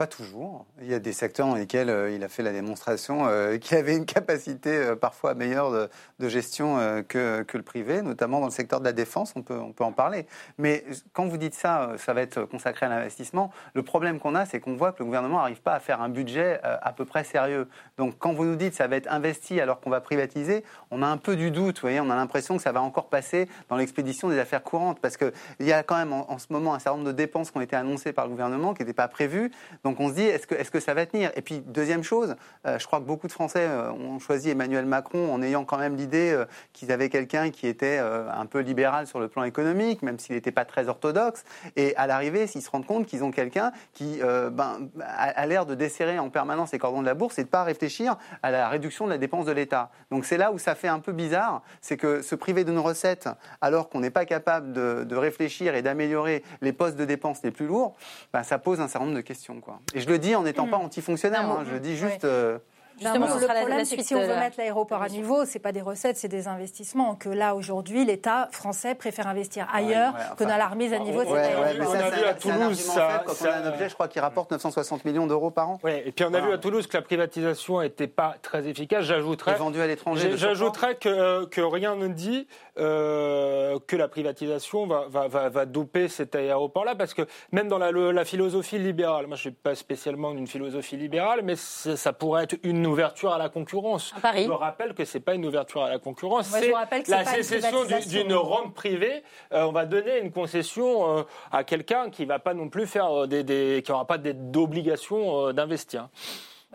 Pas 0.00 0.06
toujours. 0.06 0.64
Il 0.80 0.86
y 0.86 0.94
a 0.94 0.98
des 0.98 1.12
secteurs 1.12 1.46
dans 1.46 1.56
lesquels 1.56 1.90
euh, 1.90 2.10
il 2.10 2.24
a 2.24 2.28
fait 2.30 2.42
la 2.42 2.52
démonstration 2.52 3.26
euh, 3.26 3.58
qu'il 3.58 3.76
avait 3.76 3.94
une 3.94 4.06
capacité 4.06 4.70
euh, 4.70 4.96
parfois 4.96 5.34
meilleure 5.34 5.70
de, 5.70 6.28
gestion 6.28 6.78
que, 7.06 7.42
que, 7.42 7.58
le 7.58 7.62
privé, 7.62 8.00
notamment 8.00 8.40
dans 8.40 8.46
le 8.46 8.52
secteur 8.52 8.80
de 8.80 8.86
la 8.86 8.94
défense, 8.94 9.34
on 9.36 9.42
peut, 9.42 9.58
on 9.58 9.72
peut 9.72 9.84
en 9.84 9.92
parler. 9.92 10.26
Mais 10.56 10.84
quand 11.12 11.26
vous 11.26 11.36
dites 11.36 11.52
ça, 11.52 11.92
ça 11.98 12.14
va 12.14 12.22
être 12.22 12.44
consacré 12.44 12.86
à 12.86 12.88
l'investissement, 12.88 13.50
le 13.74 13.82
problème 13.82 14.20
qu'on 14.20 14.34
a, 14.34 14.46
c'est 14.46 14.58
qu'on 14.58 14.74
voit 14.74 14.92
que 14.92 15.00
le 15.00 15.04
gouvernement 15.04 15.38
n'arrive 15.38 15.60
pas 15.60 15.74
à 15.74 15.80
faire 15.80 16.00
un 16.00 16.08
budget 16.08 16.60
à 16.62 16.92
peu 16.92 17.04
près 17.04 17.24
sérieux. 17.24 17.68
Donc 17.98 18.14
quand 18.18 18.32
vous 18.32 18.44
nous 18.44 18.56
dites 18.56 18.74
ça 18.74 18.86
va 18.86 18.96
être 18.96 19.10
investi 19.10 19.60
alors 19.60 19.80
qu'on 19.80 19.90
va 19.90 20.00
privatiser, 20.00 20.64
on 20.90 21.02
a 21.02 21.06
un 21.06 21.16
peu 21.16 21.36
du 21.36 21.50
doute, 21.50 21.76
vous 21.76 21.82
voyez, 21.82 22.00
on 22.00 22.10
a 22.10 22.16
l'impression 22.16 22.56
que 22.56 22.62
ça 22.62 22.72
va 22.72 22.80
encore 22.80 23.08
passer 23.08 23.48
dans 23.68 23.76
l'expédition 23.76 24.28
des 24.28 24.38
affaires 24.38 24.62
courantes, 24.62 25.00
parce 25.00 25.16
qu'il 25.16 25.32
y 25.60 25.72
a 25.72 25.82
quand 25.82 25.96
même 25.96 26.12
en, 26.12 26.38
ce 26.38 26.46
moment 26.50 26.74
un 26.74 26.78
certain 26.78 26.98
nombre 26.98 27.08
de 27.08 27.16
dépenses 27.16 27.50
qui 27.50 27.58
ont 27.58 27.62
été 27.62 27.76
annoncées 27.76 28.12
par 28.12 28.26
le 28.26 28.30
gouvernement 28.30 28.72
qui 28.72 28.82
n'étaient 28.82 28.92
pas 28.92 29.08
prévues. 29.08 29.50
On 29.98 30.08
se 30.08 30.14
dit, 30.14 30.22
est-ce 30.22 30.46
que, 30.46 30.54
est 30.54 30.70
que 30.70 30.78
ça 30.78 30.94
va 30.94 31.06
tenir? 31.06 31.32
Et 31.34 31.42
puis, 31.42 31.60
deuxième 31.66 32.02
chose, 32.02 32.36
euh, 32.66 32.78
je 32.78 32.86
crois 32.86 33.00
que 33.00 33.04
beaucoup 33.04 33.26
de 33.26 33.32
Français 33.32 33.66
euh, 33.66 33.90
ont 33.90 34.18
choisi 34.18 34.50
Emmanuel 34.50 34.86
Macron 34.86 35.32
en 35.32 35.42
ayant 35.42 35.64
quand 35.64 35.78
même 35.78 35.96
l'idée 35.96 36.30
euh, 36.30 36.44
qu'ils 36.72 36.92
avaient 36.92 37.08
quelqu'un 37.08 37.50
qui 37.50 37.66
était 37.66 37.98
un 37.98 38.46
peu 38.46 38.60
libéral 38.60 39.06
sur 39.06 39.20
le 39.20 39.28
plan 39.28 39.44
économique, 39.44 40.02
même 40.02 40.18
s'il 40.18 40.34
n'était 40.34 40.52
pas 40.52 40.64
très 40.64 40.88
orthodoxe. 40.88 41.44
Et 41.76 41.96
à 41.96 42.06
l'arrivée, 42.06 42.46
s'ils 42.46 42.62
se 42.62 42.70
rendent 42.70 42.86
compte 42.86 43.06
qu'ils 43.06 43.24
ont 43.24 43.30
quelqu'un 43.30 43.72
qui 43.92 44.20
ben, 44.20 44.88
a, 45.00 45.46
l'air 45.46 45.66
de 45.66 45.74
desserrer 45.74 46.18
en 46.18 46.30
permanence 46.30 46.72
les 46.72 46.78
cordons 46.78 47.00
de 47.00 47.06
la 47.06 47.14
bourse 47.14 47.38
et 47.38 47.42
de 47.42 47.48
ne 47.48 47.50
pas 47.50 47.64
réfléchir 47.64 48.16
à 48.42 48.50
la 48.50 48.68
réduction 48.68 49.06
de 49.06 49.10
la 49.10 49.18
dépense 49.18 49.46
de 49.46 49.52
l'État. 49.52 49.90
Donc 50.10 50.24
c'est 50.24 50.36
là 50.36 50.52
où 50.52 50.58
ça 50.58 50.74
fait 50.74 50.88
un 50.88 50.98
peu 50.98 51.12
bizarre, 51.12 51.62
c'est 51.80 51.96
que 51.96 52.22
se 52.22 52.34
priver 52.34 52.64
d'une 52.64 52.78
recette 52.78 53.28
alors 53.60 53.88
qu'on 53.88 54.00
n'est 54.00 54.10
pas 54.10 54.24
capable 54.24 54.72
de, 54.72 55.16
réfléchir 55.16 55.74
et 55.74 55.82
d'améliorer 55.82 56.42
les 56.62 56.72
postes 56.72 56.96
de 56.96 57.04
dépenses 57.04 57.42
les 57.42 57.50
plus 57.50 57.66
lourds, 57.66 57.94
ben, 58.32 58.42
ça 58.42 58.58
pose 58.58 58.80
un 58.80 58.88
certain 58.88 59.06
nombre 59.06 59.16
de 59.16 59.22
questions. 59.22 59.60
Quoi. 59.60 59.79
Et 59.94 60.00
je 60.00 60.08
le 60.08 60.18
dis 60.18 60.34
en 60.34 60.42
n'étant 60.42 60.66
pas 60.66 60.78
hmm. 60.78 60.82
antifonctionnaire, 60.82 61.42
hein, 61.42 61.64
je 61.70 61.76
dis 61.76 61.96
juste... 61.96 62.24
Euh, 62.24 62.58
Justement, 63.00 63.26
le 63.26 63.46
problème, 63.46 63.84
c'est 63.84 63.96
que 63.96 64.02
si 64.02 64.14
on 64.14 64.20
veut 64.20 64.34
mettre 64.34 64.58
l'aéroport 64.58 65.02
à 65.02 65.08
niveau, 65.08 65.44
c'est 65.44 65.58
pas 65.58 65.72
des 65.72 65.80
recettes, 65.80 66.16
c'est 66.16 66.28
des 66.28 66.48
investissements. 66.48 67.14
Que 67.14 67.28
là, 67.28 67.54
aujourd'hui, 67.54 68.04
l'État 68.04 68.48
français 68.52 68.94
préfère 68.94 69.26
investir 69.26 69.66
ailleurs 69.72 70.14
que 70.36 70.44
dans 70.44 70.56
la 70.56 70.68
remise 70.68 70.92
à 70.92 70.98
niveau 70.98 71.22
de 71.22 71.28
cet 71.28 71.36
aéroport. 71.36 71.90
On 71.90 71.94
a 71.94 72.10
vu 72.10 72.24
à 72.24 72.34
Toulouse 72.34 72.78
ça. 72.78 73.22
Quand 73.26 73.32
on 73.40 73.44
a 73.46 73.56
un 73.56 73.68
objet, 73.68 73.88
je 73.88 73.94
crois, 73.94 74.08
qui 74.08 74.20
rapporte 74.20 74.50
960 74.50 75.04
millions 75.04 75.26
d'euros 75.26 75.50
par 75.50 75.70
an. 75.70 75.78
Ouais, 75.82 76.02
et 76.06 76.12
puis 76.12 76.24
on 76.24 76.34
a 76.34 76.40
vu 76.40 76.52
à 76.52 76.58
Toulouse 76.58 76.86
que 76.86 76.96
la 76.96 77.02
privatisation 77.02 77.80
n'était 77.80 78.06
pas 78.06 78.36
très 78.42 78.66
efficace. 78.66 79.04
J'ajouterais. 79.04 79.54
Vendu 79.54 79.80
à 79.80 79.86
l'étranger. 79.86 80.36
J'ajouterais 80.36 80.94
que, 80.96 81.44
que 81.46 81.60
rien 81.60 81.96
ne 81.96 82.08
dit 82.08 82.46
euh, 82.78 83.78
que 83.86 83.96
la 83.96 84.08
privatisation 84.08 84.86
va, 84.86 85.06
va, 85.08 85.28
va, 85.28 85.48
va 85.48 85.66
doper 85.66 86.08
cet 86.08 86.34
aéroport-là, 86.34 86.94
parce 86.94 87.14
que 87.14 87.22
même 87.52 87.68
dans 87.68 87.78
la, 87.78 87.92
la 87.92 88.24
philosophie 88.24 88.78
libérale, 88.78 89.26
moi 89.26 89.36
je 89.36 89.48
ne 89.48 89.52
suis 89.52 89.60
pas 89.62 89.74
spécialement 89.74 90.32
d'une 90.32 90.46
philosophie 90.46 90.96
libérale, 90.96 91.40
mais 91.42 91.56
ça 91.56 92.12
pourrait 92.12 92.44
être 92.44 92.56
une 92.62 92.80
ouverture 92.90 93.32
à 93.32 93.38
la 93.38 93.48
concurrence. 93.48 94.12
À 94.16 94.20
Paris. 94.20 94.44
Je 94.44 94.50
rappelle 94.50 94.94
que 94.94 95.04
ce 95.04 95.18
n'est 95.18 95.24
pas 95.24 95.34
une 95.34 95.46
ouverture 95.46 95.82
à 95.82 95.88
la 95.88 95.98
concurrence, 95.98 96.48
c'est 96.48 96.72
la 97.08 97.24
sécession 97.24 97.84
d'une 98.08 98.34
rente 98.34 98.74
privée. 98.74 99.22
Euh, 99.52 99.64
on 99.64 99.72
va 99.72 99.86
donner 99.86 100.18
une 100.18 100.32
concession 100.32 101.18
euh, 101.18 101.22
à 101.50 101.64
quelqu'un 101.64 102.10
qui 102.10 102.24
va 102.24 102.38
pas 102.38 102.54
non 102.54 102.68
plus 102.68 102.86
faire 102.86 103.26
des, 103.26 103.42
des 103.42 103.82
qui 103.84 103.90
n'aura 103.90 104.06
pas 104.06 104.18
d'obligation 104.18 105.52
d'investir. 105.52 106.08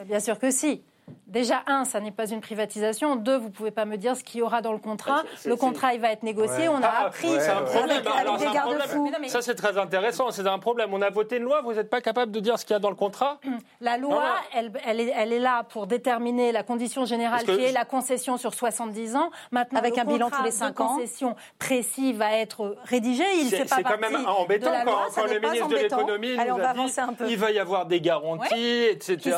Bien 0.05 0.19
sûr 0.19 0.39
que 0.39 0.51
si. 0.51 0.83
Déjà, 1.27 1.63
un, 1.67 1.83
ça 1.83 1.99
n'est 1.99 2.11
pas 2.11 2.29
une 2.29 2.39
privatisation. 2.39 3.17
Deux, 3.17 3.35
vous 3.35 3.47
ne 3.47 3.51
pouvez 3.51 3.71
pas 3.71 3.83
me 3.83 3.97
dire 3.97 4.15
ce 4.15 4.23
qu'il 4.23 4.39
y 4.39 4.41
aura 4.41 4.61
dans 4.61 4.71
le 4.71 4.77
contrat. 4.77 5.23
le 5.43 5.55
contrat, 5.57 5.93
il 5.93 5.99
va 5.99 6.11
être 6.13 6.23
négocié. 6.23 6.69
On 6.69 6.77
a 6.77 6.87
ah, 6.87 7.05
appris 7.07 7.27
c'est 7.27 7.49
un 7.49 7.61
problème. 7.63 8.03
des 8.39 8.53
garde-fous. 8.53 9.11
Ça, 9.27 9.41
c'est 9.41 9.55
très 9.55 9.77
intéressant. 9.77 10.31
C'est 10.31 10.47
un 10.47 10.59
problème. 10.59 10.93
On 10.93 11.01
a 11.01 11.09
voté 11.09 11.35
une 11.35 11.43
loi. 11.43 11.61
Vous 11.61 11.73
n'êtes 11.73 11.89
pas 11.89 11.99
capable 11.99 12.31
de 12.31 12.39
dire 12.39 12.57
ce 12.57 12.63
qu'il 12.63 12.73
y 12.73 12.77
a 12.77 12.79
dans 12.79 12.89
le 12.89 12.95
contrat 12.95 13.39
La 13.81 13.97
loi, 13.97 14.23
Elle, 14.53 14.71
elle, 14.85 15.01
est, 15.01 15.13
elle, 15.13 15.33
est, 15.33 15.39
là 15.39 15.63
pour 15.63 15.87
déterminer 15.87 16.53
la 16.53 16.63
condition 16.63 17.03
générale 17.03 17.43
qui 17.43 17.63
est 17.63 17.73
la 17.73 17.83
concession 17.83 18.37
sur 18.37 18.53
70 18.53 19.17
ans. 19.17 19.29
Maintenant, 19.51 19.79
avec 19.79 19.97
un 19.97 20.05
bilan 20.05 20.29
tous 20.29 20.43
les 20.43 20.51
5 20.51 20.79
ans. 20.79 20.95
concession 20.95 21.35
précis 21.59 22.13
va 22.13 22.31
être 22.31 22.77
rédigé. 22.85 23.25
Il 23.39 23.49
C'est 23.49 23.83
quand 23.83 23.99
même 23.99 24.25
embêtant 24.25 24.71
quand, 24.85 25.25
le 25.25 25.39
ministre 25.39 25.67
de 25.67 25.75
l'économie 25.75 26.37
nous 26.37 26.61
a 26.61 26.73
dit 26.73 27.33
il 27.33 27.37
va 27.37 27.51
y 27.51 27.59
avoir 27.59 27.87
des 27.87 27.99
garanties, 27.99 28.85
etc. 28.85 29.35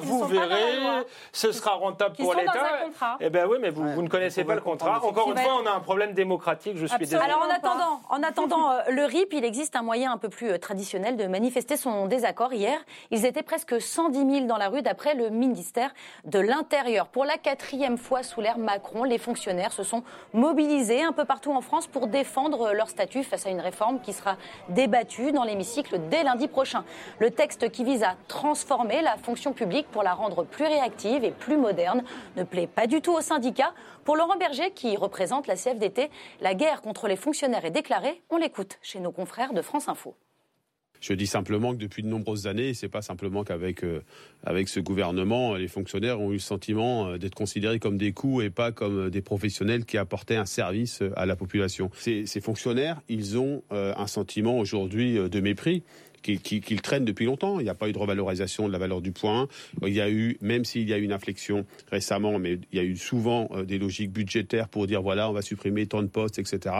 Vous 0.00 0.26
verrez 0.26 0.51
ce 1.32 1.52
sera 1.52 1.72
rentable 1.72 2.16
pour 2.16 2.34
l'État. 2.34 2.52
Eh 3.20 3.30
bien 3.30 3.46
oui, 3.46 3.58
mais 3.60 3.70
vous, 3.70 3.86
vous 3.92 4.02
ne 4.02 4.08
connaissez 4.08 4.44
pas 4.44 4.54
le 4.54 4.60
contrat. 4.60 5.00
Encore 5.02 5.30
une 5.30 5.38
fois, 5.38 5.60
on 5.62 5.66
a 5.66 5.70
un 5.70 5.80
problème 5.80 6.12
démocratique, 6.12 6.76
je 6.76 6.86
suis 6.86 6.98
désolé. 6.98 7.22
Alors 7.22 7.42
en 7.42 7.50
attendant, 7.50 8.00
en 8.08 8.22
attendant 8.22 8.72
euh, 8.72 8.80
le 8.90 9.04
RIP, 9.04 9.32
il 9.32 9.44
existe 9.44 9.76
un 9.76 9.82
moyen 9.82 10.12
un 10.12 10.18
peu 10.18 10.28
plus 10.28 10.50
euh, 10.50 10.58
traditionnel 10.58 11.16
de 11.16 11.26
manifester 11.26 11.76
son 11.76 12.06
désaccord. 12.06 12.52
Hier, 12.52 12.78
ils 13.10 13.24
étaient 13.24 13.42
presque 13.42 13.80
110 13.80 14.32
000 14.32 14.46
dans 14.46 14.56
la 14.56 14.68
rue 14.68 14.82
d'après 14.82 15.14
le 15.14 15.30
ministère 15.30 15.92
de 16.24 16.38
l'Intérieur. 16.38 17.08
Pour 17.08 17.24
la 17.24 17.38
quatrième 17.38 17.98
fois 17.98 18.22
sous 18.22 18.40
l'ère 18.40 18.58
Macron, 18.58 19.04
les 19.04 19.18
fonctionnaires 19.18 19.72
se 19.72 19.82
sont 19.82 20.02
mobilisés 20.32 21.02
un 21.02 21.12
peu 21.12 21.24
partout 21.24 21.52
en 21.52 21.60
France 21.60 21.86
pour 21.86 22.06
défendre 22.06 22.72
leur 22.72 22.88
statut 22.88 23.24
face 23.24 23.46
à 23.46 23.50
une 23.50 23.60
réforme 23.60 24.00
qui 24.00 24.12
sera 24.12 24.36
débattue 24.68 25.32
dans 25.32 25.44
l'hémicycle 25.44 25.98
dès 26.10 26.22
lundi 26.22 26.48
prochain. 26.48 26.84
Le 27.18 27.30
texte 27.30 27.70
qui 27.70 27.84
vise 27.84 28.02
à 28.02 28.14
transformer 28.28 29.02
la 29.02 29.16
fonction 29.16 29.52
publique 29.52 29.88
pour 29.90 30.02
la 30.02 30.14
rendre 30.14 30.41
plus 30.44 30.64
réactive 30.64 31.24
et 31.24 31.30
plus 31.30 31.56
moderne 31.56 32.02
ne 32.36 32.44
plaît 32.44 32.66
pas 32.66 32.86
du 32.86 33.00
tout 33.00 33.12
aux 33.12 33.20
syndicats. 33.20 33.74
Pour 34.04 34.16
Laurent 34.16 34.36
Berger, 34.36 34.70
qui 34.74 34.96
représente 34.96 35.46
la 35.46 35.56
CFDT, 35.56 36.10
la 36.40 36.54
guerre 36.54 36.82
contre 36.82 37.08
les 37.08 37.16
fonctionnaires 37.16 37.64
est 37.64 37.70
déclarée. 37.70 38.22
On 38.30 38.36
l'écoute 38.36 38.78
chez 38.82 39.00
nos 39.00 39.12
confrères 39.12 39.52
de 39.52 39.62
France 39.62 39.88
Info. 39.88 40.14
Je 41.02 41.14
dis 41.14 41.26
simplement 41.26 41.72
que 41.72 41.78
depuis 41.78 42.04
de 42.04 42.08
nombreuses 42.08 42.46
années, 42.46 42.74
c'est 42.74 42.88
pas 42.88 43.02
simplement 43.02 43.42
qu'avec 43.42 43.82
euh, 43.82 44.04
avec 44.44 44.68
ce 44.68 44.78
gouvernement, 44.78 45.56
les 45.56 45.66
fonctionnaires 45.66 46.20
ont 46.20 46.30
eu 46.30 46.34
le 46.34 46.38
sentiment 46.38 47.08
euh, 47.08 47.18
d'être 47.18 47.34
considérés 47.34 47.80
comme 47.80 47.98
des 47.98 48.12
coûts 48.12 48.40
et 48.40 48.50
pas 48.50 48.70
comme 48.70 49.06
euh, 49.06 49.10
des 49.10 49.20
professionnels 49.20 49.84
qui 49.84 49.98
apportaient 49.98 50.36
un 50.36 50.46
service 50.46 51.02
à 51.16 51.26
la 51.26 51.34
population. 51.34 51.90
Ces, 51.94 52.26
ces 52.26 52.40
fonctionnaires, 52.40 53.00
ils 53.08 53.36
ont 53.36 53.64
un 53.70 54.06
sentiment 54.06 54.58
aujourd'hui 54.58 55.14
de 55.14 55.40
mépris 55.40 55.82
qu'il 56.22 56.80
traîne 56.82 57.04
depuis 57.04 57.26
longtemps. 57.26 57.60
Il 57.60 57.64
n'y 57.64 57.70
a 57.70 57.74
pas 57.74 57.88
eu 57.88 57.92
de 57.92 57.98
revalorisation 57.98 58.66
de 58.66 58.72
la 58.72 58.78
valeur 58.78 59.00
du 59.00 59.12
point. 59.12 59.48
Il 59.86 59.92
y 59.92 60.00
a 60.00 60.08
eu, 60.08 60.38
même 60.40 60.64
s'il 60.64 60.88
y 60.88 60.92
a 60.92 60.98
eu 60.98 61.02
une 61.02 61.12
inflexion 61.12 61.66
récemment, 61.90 62.38
mais 62.38 62.58
il 62.72 62.78
y 62.78 62.80
a 62.80 62.84
eu 62.84 62.96
souvent 62.96 63.48
euh, 63.52 63.64
des 63.64 63.78
logiques 63.78 64.12
budgétaires 64.12 64.68
pour 64.68 64.86
dire 64.86 65.02
voilà, 65.02 65.28
on 65.28 65.32
va 65.32 65.42
supprimer 65.42 65.86
tant 65.86 66.02
de 66.02 66.08
postes, 66.08 66.38
etc. 66.38 66.74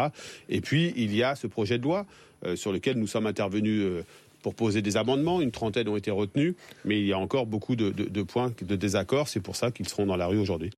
Et 0.48 0.60
puis, 0.60 0.92
il 0.96 1.14
y 1.14 1.22
a 1.22 1.34
ce 1.34 1.46
projet 1.46 1.78
de 1.78 1.82
loi 1.82 2.06
euh, 2.44 2.56
sur 2.56 2.72
lequel 2.72 2.96
nous 2.98 3.06
sommes 3.06 3.26
intervenus 3.26 3.82
euh, 3.82 4.04
pour 4.42 4.54
poser 4.54 4.82
des 4.82 4.96
amendements. 4.96 5.40
Une 5.40 5.52
trentaine 5.52 5.88
ont 5.88 5.96
été 5.96 6.10
retenus, 6.10 6.54
mais 6.84 7.00
il 7.00 7.06
y 7.06 7.12
a 7.12 7.18
encore 7.18 7.46
beaucoup 7.46 7.76
de, 7.76 8.22
points 8.22 8.52
de 8.60 8.76
désaccord. 8.76 9.28
C'est 9.28 9.40
pour 9.40 9.56
ça 9.56 9.70
qu'ils 9.70 9.88
seront 9.88 10.06
dans 10.06 10.16
la 10.16 10.26
rue 10.26 10.38
aujourd'hui. 10.38 10.70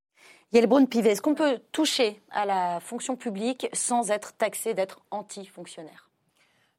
Yelbrun 0.52 0.84
Pivet, 0.84 1.10
est-ce 1.10 1.22
qu'on 1.22 1.34
peut 1.34 1.58
toucher 1.72 2.20
à 2.30 2.44
la 2.44 2.80
fonction 2.80 3.16
publique 3.16 3.66
sans 3.72 4.10
être 4.10 4.36
taxé 4.36 4.74
d'être 4.74 5.00
anti-fonctionnaire? 5.10 6.03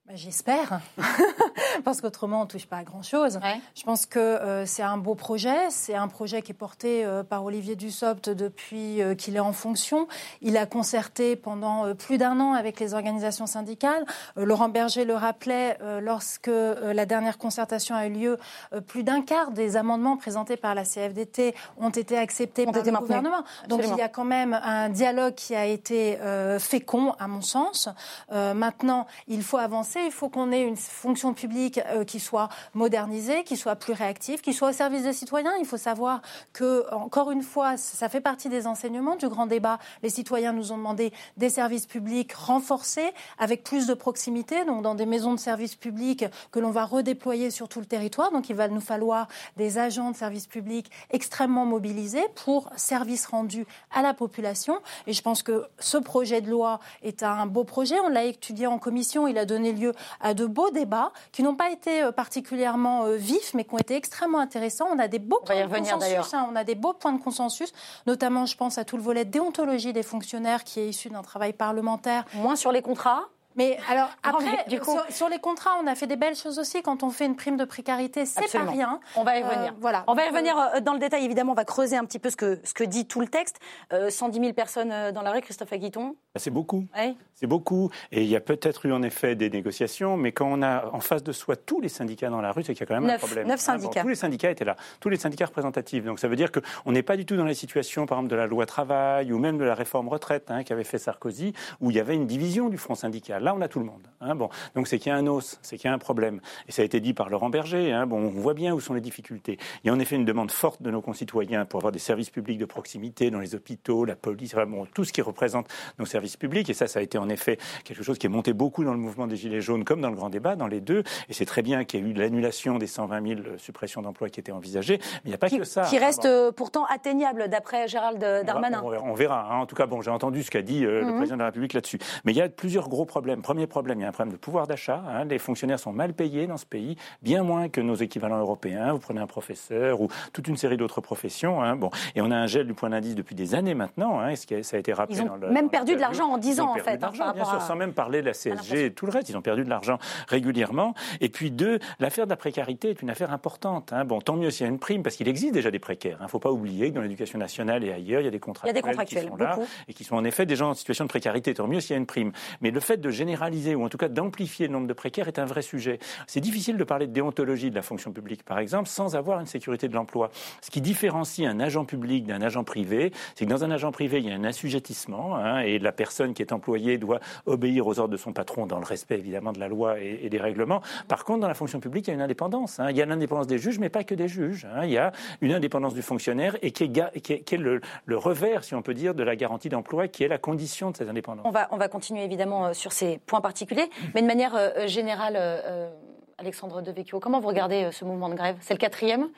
Bah, 0.07 0.13
j'espère, 0.13 0.81
parce 1.83 1.99
qu'autrement 1.99 2.41
on 2.41 2.43
ne 2.43 2.47
touche 2.47 2.67
pas 2.67 2.77
à 2.77 2.83
grand-chose. 2.83 3.39
Je 3.73 3.81
pense 3.81 4.05
que 4.05 4.19
euh, 4.19 4.63
c'est 4.67 4.83
un 4.83 4.97
beau 4.97 5.15
projet, 5.15 5.71
c'est 5.71 5.95
un 5.95 6.07
projet 6.07 6.43
qui 6.43 6.51
est 6.51 6.55
porté 6.55 7.03
euh, 7.03 7.23
par 7.23 7.43
Olivier 7.43 7.75
Dussopt 7.75 8.29
depuis 8.29 9.01
euh, 9.01 9.15
qu'il 9.15 9.35
est 9.35 9.39
en 9.39 9.51
fonction. 9.51 10.07
Il 10.43 10.57
a 10.57 10.67
concerté 10.67 11.35
pendant 11.35 11.95
plus 11.95 12.19
d'un 12.19 12.39
an 12.39 12.53
avec 12.53 12.79
les 12.79 12.93
organisations 12.93 13.47
syndicales. 13.47 14.05
Laurent 14.35 14.69
Berger 14.69 15.05
le 15.05 15.15
rappelait, 15.15 15.79
lorsque 16.01 16.49
la 16.49 17.05
dernière 17.07 17.39
concertation 17.39 17.95
a 17.95 18.05
eu 18.05 18.11
lieu, 18.11 18.37
plus 18.85 19.03
d'un 19.03 19.21
quart 19.23 19.51
des 19.51 19.75
amendements 19.75 20.17
présentés 20.17 20.57
par 20.57 20.75
la 20.75 20.83
CFDT 20.83 21.55
ont 21.77 21.89
été 21.89 22.15
acceptés 22.17 22.65
par 22.65 22.83
le 22.83 22.91
gouvernement. 22.91 23.43
Donc 23.69 23.81
il 23.83 23.95
y 23.95 24.01
a 24.01 24.09
quand 24.09 24.23
même 24.23 24.53
un 24.53 24.89
dialogue 24.89 25.33
qui 25.33 25.55
a 25.55 25.65
été 25.65 26.19
fécond, 26.59 27.15
à 27.17 27.27
mon 27.27 27.41
sens. 27.41 27.89
maintenant, 28.31 29.07
il 29.27 29.41
faut 29.41 29.57
avancer 29.57 29.94
il 30.05 30.12
faut 30.12 30.29
qu'on 30.29 30.51
ait 30.51 30.63
une 30.63 30.75
fonction 30.75 31.34
publique 31.34 31.79
euh, 31.88 32.03
qui 32.03 32.19
soit 32.19 32.49
modernisée, 32.73 33.43
qui 33.43 33.58
soit 33.58 33.75
plus 33.75 33.93
réactive, 33.93 34.41
qui 34.41 34.53
soit 34.53 34.69
au 34.69 34.73
service 34.73 35.03
des 35.03 35.13
citoyens. 35.13 35.53
Il 35.60 35.65
faut 35.65 35.77
savoir 35.77 36.21
que, 36.53 36.86
encore 36.93 37.31
une 37.31 37.43
fois, 37.43 37.77
ça 37.77 38.10
fait 38.10 38.21
partie 38.21 38.49
des 38.49 38.67
enseignements 38.67 39.15
du 39.15 39.27
grand 39.27 39.45
débat. 39.45 39.79
Les 40.03 40.10
citoyens 40.10 40.53
nous 40.53 40.71
ont 40.71 40.77
demandé 40.77 41.13
des 41.38 41.49
services 41.49 41.86
publics 41.86 42.34
renforcés, 42.34 43.13
avec 43.38 43.63
plus 43.63 43.88
de 43.88 43.93
proximité, 43.93 44.65
donc 44.65 44.81
dans 44.81 44.95
des 44.95 45.05
maisons 45.05 45.34
de 45.34 45.39
services 45.39 45.75
publics 45.75 46.25
que 46.51 46.60
l'on 46.60 46.71
va 46.71 46.86
redéployer 46.86 47.51
sur 47.51 47.67
tout 47.67 47.79
le 47.79 47.86
territoire. 47.86 48.31
Donc 48.31 48.49
il 48.49 48.55
va 48.55 48.67
nous 48.67 48.81
falloir 48.81 49.27
des 49.58 49.77
agents 49.77 50.12
de 50.12 50.15
services 50.15 50.47
publics 50.47 50.91
extrêmement 51.12 51.65
mobilisés 51.65 52.25
pour 52.36 52.69
services 52.75 53.25
rendus 53.25 53.65
à 53.91 54.01
la 54.01 54.13
population. 54.13 54.79
Et 55.08 55.13
je 55.13 55.21
pense 55.21 55.43
que 55.43 55.65
ce 55.79 55.97
projet 55.97 56.41
de 56.41 56.49
loi 56.49 56.79
est 57.03 57.23
un 57.23 57.45
beau 57.45 57.63
projet. 57.63 57.99
On 57.99 58.10
l'a 58.10 58.25
étudié 58.25 58.67
en 58.67 58.79
commission. 58.79 59.27
Il 59.27 59.38
a 59.38 59.45
donné 59.45 59.71
lieu 59.73 59.84
à 60.21 60.33
de 60.33 60.45
beaux 60.45 60.69
débats 60.69 61.11
qui 61.31 61.43
n'ont 61.43 61.55
pas 61.55 61.71
été 61.71 62.03
euh, 62.03 62.11
particulièrement 62.11 63.05
euh, 63.05 63.15
vifs, 63.15 63.53
mais 63.53 63.63
qui 63.63 63.73
ont 63.73 63.77
été 63.77 63.95
extrêmement 63.95 64.39
intéressants. 64.39 64.87
On 64.91 64.99
a 64.99 65.07
des 65.07 65.19
beaux 65.19 65.41
points 65.45 65.65
de 65.65 65.67
consensus. 65.67 66.33
Hein. 66.33 66.47
on 66.51 66.55
a 66.55 66.63
des 66.63 66.75
beaux 66.75 66.93
points 66.93 67.13
de 67.13 67.21
consensus, 67.21 67.73
notamment, 68.07 68.45
je 68.45 68.55
pense 68.55 68.77
à 68.77 68.85
tout 68.85 68.97
le 68.97 69.03
volet 69.03 69.25
déontologie 69.25 69.93
des 69.93 70.03
fonctionnaires 70.03 70.63
qui 70.63 70.79
est 70.79 70.89
issu 70.89 71.09
d'un 71.09 71.21
travail 71.21 71.53
parlementaire. 71.53 72.25
Moins 72.33 72.55
sur 72.55 72.71
les 72.71 72.81
contrats 72.81 73.29
mais 73.55 73.77
alors 73.89 74.09
après, 74.21 74.65
du 74.67 74.79
coup... 74.79 74.97
sur, 75.09 75.29
les 75.29 75.39
contrats, 75.39 75.71
on 75.81 75.87
a 75.87 75.95
fait 75.95 76.07
des 76.07 76.17
belles 76.17 76.35
choses 76.35 76.59
aussi. 76.59 76.81
Quand 76.81 77.03
on 77.03 77.09
fait 77.09 77.25
une 77.25 77.35
prime 77.35 77.57
de 77.57 77.65
précarité, 77.65 78.25
c'est 78.25 78.51
pas 78.51 78.63
rien. 78.63 78.99
On 79.15 79.23
va 79.23 79.37
y 79.37 79.43
euh, 79.43 79.47
revenir. 79.47 79.73
voilà. 79.79 80.03
On 80.07 80.13
va 80.13 80.25
y 80.25 80.29
revenir 80.29 80.57
euh, 80.57 80.79
dans 80.81 80.93
le 80.93 80.99
détail. 80.99 81.23
Évidemment, 81.23 81.53
on 81.53 81.55
va 81.55 81.65
creuser 81.65 81.95
un 81.95 82.05
petit 82.05 82.19
peu 82.19 82.29
ce 82.29 82.35
que 82.35 82.59
ce 82.63 82.73
que 82.73 82.83
dit 82.83 83.07
tout 83.07 83.21
le 83.21 83.27
texte. 83.27 83.59
110 83.91 84.39
000 84.39 84.53
personnes 84.53 85.11
dans 85.11 85.21
la 85.21 85.31
rue, 85.31 85.41
Christophe 85.41 85.71
Aguiton. 85.71 86.15
Bah, 86.35 86.41
c'est 86.41 86.51
beaucoup. 86.51 86.85
C'est 87.33 87.47
beaucoup. 87.47 87.89
Et 88.11 88.23
il 88.23 88.27
y 88.27 88.35
a 88.35 88.41
peut-être 88.41 88.85
eu 88.85 88.91
en 88.91 89.01
effet 89.03 89.35
des 89.35 89.49
négociations, 89.49 90.17
mais 90.17 90.33
quand 90.33 90.47
on 90.51 90.61
a 90.61 90.89
en 90.91 90.99
face 90.99 91.23
de 91.23 91.31
soi 91.31 91.55
tous 91.55 91.79
les 91.79 91.87
syndicats 91.87 92.29
dans 92.29 92.41
la 92.41 92.51
rue, 92.51 92.63
c'est 92.63 92.73
qu'il 92.73 92.81
y 92.81 92.83
a 92.83 92.87
quand 92.87 92.99
même 92.99 93.09
un 93.09 93.17
problème. 93.17 93.47
Neuf 93.47 93.59
hein, 93.61 93.77
syndicats. 93.77 94.01
tous 94.01 94.07
les 94.09 94.15
syndicats 94.15 94.51
étaient 94.51 94.65
là. 94.65 94.75
Tous 94.99 95.07
les 95.07 95.15
syndicats 95.15 95.45
représentatifs. 95.45 96.03
Donc 96.03 96.19
ça 96.19 96.27
veut 96.27 96.35
dire 96.35 96.51
qu'on 96.51 96.91
n'est 96.91 97.03
pas 97.03 97.15
du 97.15 97.25
tout 97.25 97.37
dans 97.37 97.45
les 97.45 97.53
situations, 97.53 98.05
par 98.05 98.17
exemple, 98.17 98.31
de 98.31 98.35
la 98.35 98.47
loi 98.47 98.65
travail 98.65 99.31
ou 99.31 99.39
même 99.39 99.57
de 99.57 99.63
la 99.63 99.75
réforme 99.75 100.09
retraite 100.09 100.51
hein, 100.51 100.63
qu'avait 100.63 100.83
fait 100.83 100.97
Sarkozy, 100.97 101.53
où 101.79 101.89
il 101.89 101.95
y 101.95 102.01
avait 102.01 102.15
une 102.15 102.27
division 102.27 102.67
du 102.67 102.77
front 102.77 102.95
syndical. 102.95 103.41
Là, 103.41 103.55
on 103.55 103.61
a 103.61 103.69
tout 103.69 103.79
le 103.79 103.85
monde. 103.85 104.07
Hein, 104.19 104.35
bon. 104.35 104.49
Donc 104.75 104.89
c'est 104.89 104.99
qu'il 104.99 105.09
y 105.09 105.15
a 105.15 105.17
un 105.17 105.27
os, 105.27 105.57
c'est 105.61 105.77
qu'il 105.77 105.87
y 105.87 105.91
a 105.91 105.93
un 105.93 105.99
problème. 105.99 106.41
Et 106.67 106.73
ça 106.73 106.81
a 106.81 106.85
été 106.85 106.99
dit 106.99 107.13
par 107.13 107.29
Laurent 107.29 107.49
Berger. 107.49 107.93
Hein, 107.93 108.07
bon, 108.07 108.17
on 108.17 108.29
voit 108.41 108.55
bien 108.55 108.73
où 108.73 108.81
sont 108.81 108.93
les 108.93 109.01
difficultés. 109.01 109.57
Il 109.83 109.87
y 109.87 109.89
a 109.89 109.93
en 109.93 109.99
effet 109.99 110.17
une 110.17 110.25
demande 110.25 110.51
forte 110.51 110.81
de 110.81 110.91
nos 110.91 111.01
concitoyens 111.01 111.63
pour 111.63 111.79
avoir 111.79 111.93
des 111.93 111.99
services 111.99 112.29
publics 112.29 112.57
de 112.57 112.65
proximité 112.65 113.31
dans 113.31 113.39
les 113.39 113.55
hôpitaux, 113.55 114.03
la 114.03 114.17
police, 114.17 114.53
bon, 114.67 114.85
tout 114.93 115.05
ce 115.05 115.13
qui 115.13 115.21
représente 115.21 115.67
nos 115.97 116.05
services 116.05 116.24
publics. 116.38 116.69
Et 116.69 116.73
ça, 116.73 116.88
ça 116.88 116.99
a 116.99 117.01
été 117.01 117.17
en 117.17 117.29
effet 117.29 117.57
quelque 117.83 118.03
chose 118.03 118.17
qui 118.17 118.25
est 118.27 118.29
monté 118.29 118.53
beaucoup 118.53 118.83
dans 118.83 118.93
le 118.93 118.99
mouvement 118.99 119.27
des 119.27 119.35
Gilets 119.35 119.61
jaunes, 119.61 119.83
comme 119.83 120.01
dans 120.01 120.09
le 120.09 120.15
grand 120.15 120.29
débat, 120.29 120.55
dans 120.55 120.67
les 120.67 120.81
deux. 120.81 121.03
Et 121.29 121.33
c'est 121.33 121.45
très 121.45 121.61
bien 121.61 121.83
qu'il 121.83 122.01
y 122.01 122.03
ait 122.03 122.09
eu 122.11 122.13
l'annulation 122.13 122.77
des 122.77 122.88
120 122.88 123.27
000 123.27 123.39
suppressions 123.57 124.01
d'emplois 124.01 124.29
qui 124.29 124.39
étaient 124.39 124.51
envisagées. 124.51 124.99
Mais 124.99 125.21
il 125.25 125.29
n'y 125.29 125.35
a 125.35 125.38
pas 125.38 125.49
que 125.49 125.63
ça. 125.63 125.83
Qui 125.83 125.97
reste 125.97 126.25
euh, 126.25 126.51
pourtant 126.51 126.85
atteignable, 126.85 127.47
d'après 127.49 127.88
Gérald 127.88 128.19
Darmanin. 128.45 128.81
On, 128.83 129.13
verra. 129.13 129.49
Hein. 129.51 129.57
En 129.59 129.65
tout 129.65 129.75
cas, 129.75 129.85
bon, 129.85 130.01
j'ai 130.01 130.11
entendu 130.11 130.43
ce 130.43 130.51
qu'a 130.51 130.61
dit 130.61 130.85
euh, 130.85 131.01
le 131.01 131.07
mhm. 131.07 131.17
président 131.17 131.35
de 131.35 131.41
la 131.41 131.45
République 131.47 131.73
là-dessus. 131.73 131.99
Mais 132.23 132.31
il 132.31 132.38
y 132.38 132.41
a 132.41 132.49
plusieurs 132.49 132.89
gros 132.89 133.05
problèmes. 133.05 133.41
Premier 133.41 133.67
problème, 133.67 133.99
il 133.99 134.03
y 134.03 134.05
a 134.05 134.09
un 134.09 134.11
problème 134.11 134.33
de 134.33 134.38
pouvoir 134.38 134.67
d'achat 134.67 134.95
Hein. 135.07 135.25
Les 135.25 135.39
fonctionnaires 135.39 135.79
sont 135.79 135.93
mal 135.93 136.13
payés 136.13 136.47
dans 136.47 136.57
ce 136.57 136.65
pays, 136.65 136.95
bien 137.21 137.43
moins 137.43 137.69
que 137.69 137.81
nos 137.81 137.95
équivalents 137.95 138.39
européens. 138.39 138.93
Vous 138.93 138.99
prenez 138.99 139.19
un 139.19 139.27
professeur 139.27 140.01
ou 140.01 140.09
toute 140.33 140.47
une 140.47 140.57
série 140.57 140.77
d'autres 140.77 141.01
professions. 141.01 141.61
Hein. 141.61 141.75
Bon. 141.75 141.89
Et 142.15 142.21
on 142.21 142.31
a 142.31 142.35
un 142.35 142.47
gel 142.47 142.67
du 142.67 142.73
point 142.73 142.89
d'indice 142.89 143.15
depuis 143.15 143.35
des 143.35 143.55
années 143.55 143.73
maintenant. 143.73 144.19
Hein, 144.19 144.35
ce 144.35 144.45
qui 144.45 144.63
ça 144.63 144.77
a 144.77 144.79
été 144.79 144.93
rappelé 144.93 145.19
Ils 145.19 145.29
ont 145.29 145.51
même 145.51 145.69
perdu 145.69 145.95
de 145.95 145.99
l'argent 145.99 146.14
en 146.23 146.38
10 146.38 146.60
ans, 146.60 146.71
en 146.71 146.75
fait. 146.75 147.04
Hein, 147.04 147.12
bien 147.34 147.45
sûr, 147.45 147.62
sans 147.62 147.75
même 147.75 147.93
parler 147.93 148.21
de 148.21 148.28
la 148.28 148.34
CSG 148.34 148.86
et 148.86 148.93
tout 148.93 149.06
le 149.06 149.12
reste. 149.12 149.30
Ils 149.30 149.38
ont 149.38 149.41
perdu 149.41 149.63
de 149.63 149.69
l'argent 149.69 149.97
régulièrement. 150.28 150.93
Et 151.21 151.30
puis, 151.30 151.51
deux, 151.51 151.80
l'affaire 151.99 152.25
de 152.25 152.30
la 152.30 152.38
précarité 152.38 152.89
est 152.89 153.01
une 153.01 153.10
affaire 153.10 153.32
importante. 153.32 153.93
Bon, 154.06 154.21
tant 154.21 154.36
mieux 154.36 154.51
s'il 154.51 154.65
y 154.65 154.69
a 154.69 154.71
une 154.71 154.80
prime, 154.80 155.04
parce 155.04 155.15
qu'il 155.15 155.28
existe 155.28 155.54
déjà 155.54 155.71
des 155.71 155.80
précaires. 155.80 156.17
Il 156.19 156.23
ne 156.23 156.30
faut 156.30 156.39
pas 156.39 156.51
oublier 156.51 156.89
que 156.89 156.95
dans 156.95 157.01
l'éducation 157.01 157.39
nationale 157.39 157.84
et 157.84 157.91
ailleurs, 157.91 158.21
il 158.21 158.25
y 158.25 158.28
a 158.28 158.32
des 158.32 158.39
contractuels, 158.39 158.73
il 158.73 158.75
y 158.75 158.80
a 158.80 158.82
des 158.82 158.88
contractuels 158.88 159.23
qui 159.23 159.30
sont 159.30 159.38
là 159.38 159.60
et 159.88 159.93
qui 159.93 160.04
sont 160.04 160.15
en 160.15 160.23
effet 160.23 160.45
des 160.45 160.56
gens 160.56 160.69
en 160.69 160.73
situation 160.73 161.06
de 161.06 161.10
précarité. 161.10 161.54
Tant 161.54 161.67
mieux 161.67 161.80
s'il 161.80 161.91
y 161.91 161.93
a 161.93 161.97
une 161.97 162.06
prime. 162.06 162.32
Mais 162.62 162.71
le 162.71 162.80
fait 162.80 162.97
de 162.97 163.10
généraliser 163.10 163.75
ou 163.75 163.84
en 163.84 163.89
tout 163.89 163.97
cas 163.97 164.10
d'amplifier 164.10 164.67
le 164.67 164.73
nombre 164.73 164.88
de 164.88 164.93
précaires 164.93 165.28
est 165.28 165.39
un 165.39 165.45
vrai 165.45 165.62
sujet. 165.62 165.99
C'est 166.28 166.41
difficile 166.41 166.78
de 166.78 166.84
parler 166.84 167.08
de 167.08 167.13
déontologie 167.13 167.69
de 167.69 167.75
la 167.75 167.82
fonction 167.82 168.12
publique, 168.12 168.43
par 168.43 168.60
exemple, 168.60 168.89
sans 168.89 169.15
avoir 169.15 169.39
une 169.39 169.45
sécurité 169.45 169.88
de 169.88 169.93
l'emploi. 169.93 170.32
Ce 170.62 170.71
qui 170.71 170.82
différencie 170.82 171.47
un 171.47 171.60
agent 171.60 171.86
public 171.86 172.25
d'un 172.25 172.41
agent 172.41 172.63
privé, 172.63 173.12
c'est 173.36 173.45
que 173.45 173.49
dans 173.49 173.63
un 173.63 173.71
agent 173.71 173.91
privé, 173.91 174.19
il 174.19 174.28
y 174.28 174.32
a 174.32 174.36
un 174.36 174.43
assujettissement, 174.43 175.36
hein, 175.36 175.60
et 175.60 175.80
la 175.80 175.91
personne 175.91 176.04
qui 176.33 176.41
est 176.41 176.51
employée 176.51 176.97
doit 176.97 177.19
obéir 177.45 177.87
aux 177.87 177.99
ordres 177.99 178.11
de 178.11 178.17
son 178.17 178.33
patron 178.33 178.65
dans 178.65 178.79
le 178.79 178.85
respect, 178.85 179.17
évidemment, 179.17 179.51
de 179.51 179.59
la 179.59 179.67
loi 179.67 179.99
et, 179.99 180.29
des 180.29 180.39
règlements. 180.39 180.81
Par 181.07 181.23
contre, 181.23 181.41
dans 181.41 181.47
la 181.47 181.53
fonction 181.53 181.79
publique, 181.79 182.07
il 182.07 182.11
y 182.11 182.13
a 182.13 182.15
une 182.15 182.21
indépendance. 182.21 182.79
Hein. 182.79 182.87
Il 182.89 182.97
y 182.97 183.01
a 183.01 183.05
l'indépendance 183.05 183.47
des 183.47 183.57
juges, 183.57 183.79
mais 183.79 183.89
pas 183.89 184.03
que 184.03 184.15
des 184.15 184.27
juges. 184.27 184.65
Hein. 184.65 184.85
Il 184.85 184.91
y 184.91 184.97
a 184.97 185.11
une 185.41 185.53
indépendance 185.53 185.93
du 185.93 186.01
fonctionnaire 186.01 186.57
et 186.61 186.71
qui 186.71 186.83
est, 186.83 187.21
qui 187.21 187.55
est, 187.55 187.57
le, 187.57 187.81
revers, 188.17 188.63
si 188.63 188.75
on 188.75 188.81
peut 188.81 188.93
dire, 188.93 189.13
de 189.13 189.23
la 189.23 189.35
garantie 189.35 189.69
d'emploi, 189.69 190.07
qui 190.07 190.23
est 190.23 190.27
la 190.27 190.37
condition 190.37 190.91
de 190.91 190.97
cette 190.97 191.09
indépendance. 191.09 191.45
On 191.45 191.51
va, 191.51 191.67
on 191.71 191.77
va 191.77 191.87
continuer 191.87 192.23
évidemment 192.23 192.67
euh, 192.67 192.73
sur 192.73 192.91
ces 192.91 193.19
points 193.19 193.41
particuliers, 193.41 193.89
mais 194.13 194.21
de 194.21 194.27
manière 194.27 194.55
euh, 194.55 194.87
générale, 194.87 195.35
euh, 195.37 195.89
Alexandre 196.37 196.81
Devecchio, 196.81 197.19
comment 197.19 197.39
vous 197.39 197.47
regardez 197.47 197.89
ce 197.91 198.05
mouvement 198.05 198.29
de 198.29 198.35
grève? 198.35 198.57
C'est 198.61 198.73
le 198.73 198.79
quatrième 198.79 199.29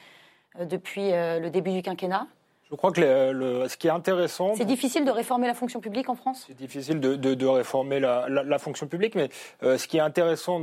depuis 0.60 1.12
le 1.12 1.50
début 1.50 1.72
du 1.72 1.84
quinquennat 1.84 2.26
je 2.70 2.76
crois 2.76 2.92
que 2.92 3.02
ce 3.02 3.78
qui 3.78 3.88
est 3.88 3.92
intéressant. 3.92 4.56
C'est 4.56 4.66
difficile 4.66 5.06
de 5.06 5.12
réformer 5.12 5.48
la 5.48 5.54
fonction 5.54 5.80
publique 5.80 6.10
en 6.10 6.16
France? 6.16 6.46
C'est 6.48 6.58
difficile 6.58 7.00
de, 7.00 7.46
réformer 7.46 8.00
la, 8.00 8.60
fonction 8.60 8.88
publique, 8.88 9.16
mais 9.16 9.30
ce 9.62 9.88
qui 9.88 9.98
est 9.98 10.02
intéressant 10.02 10.62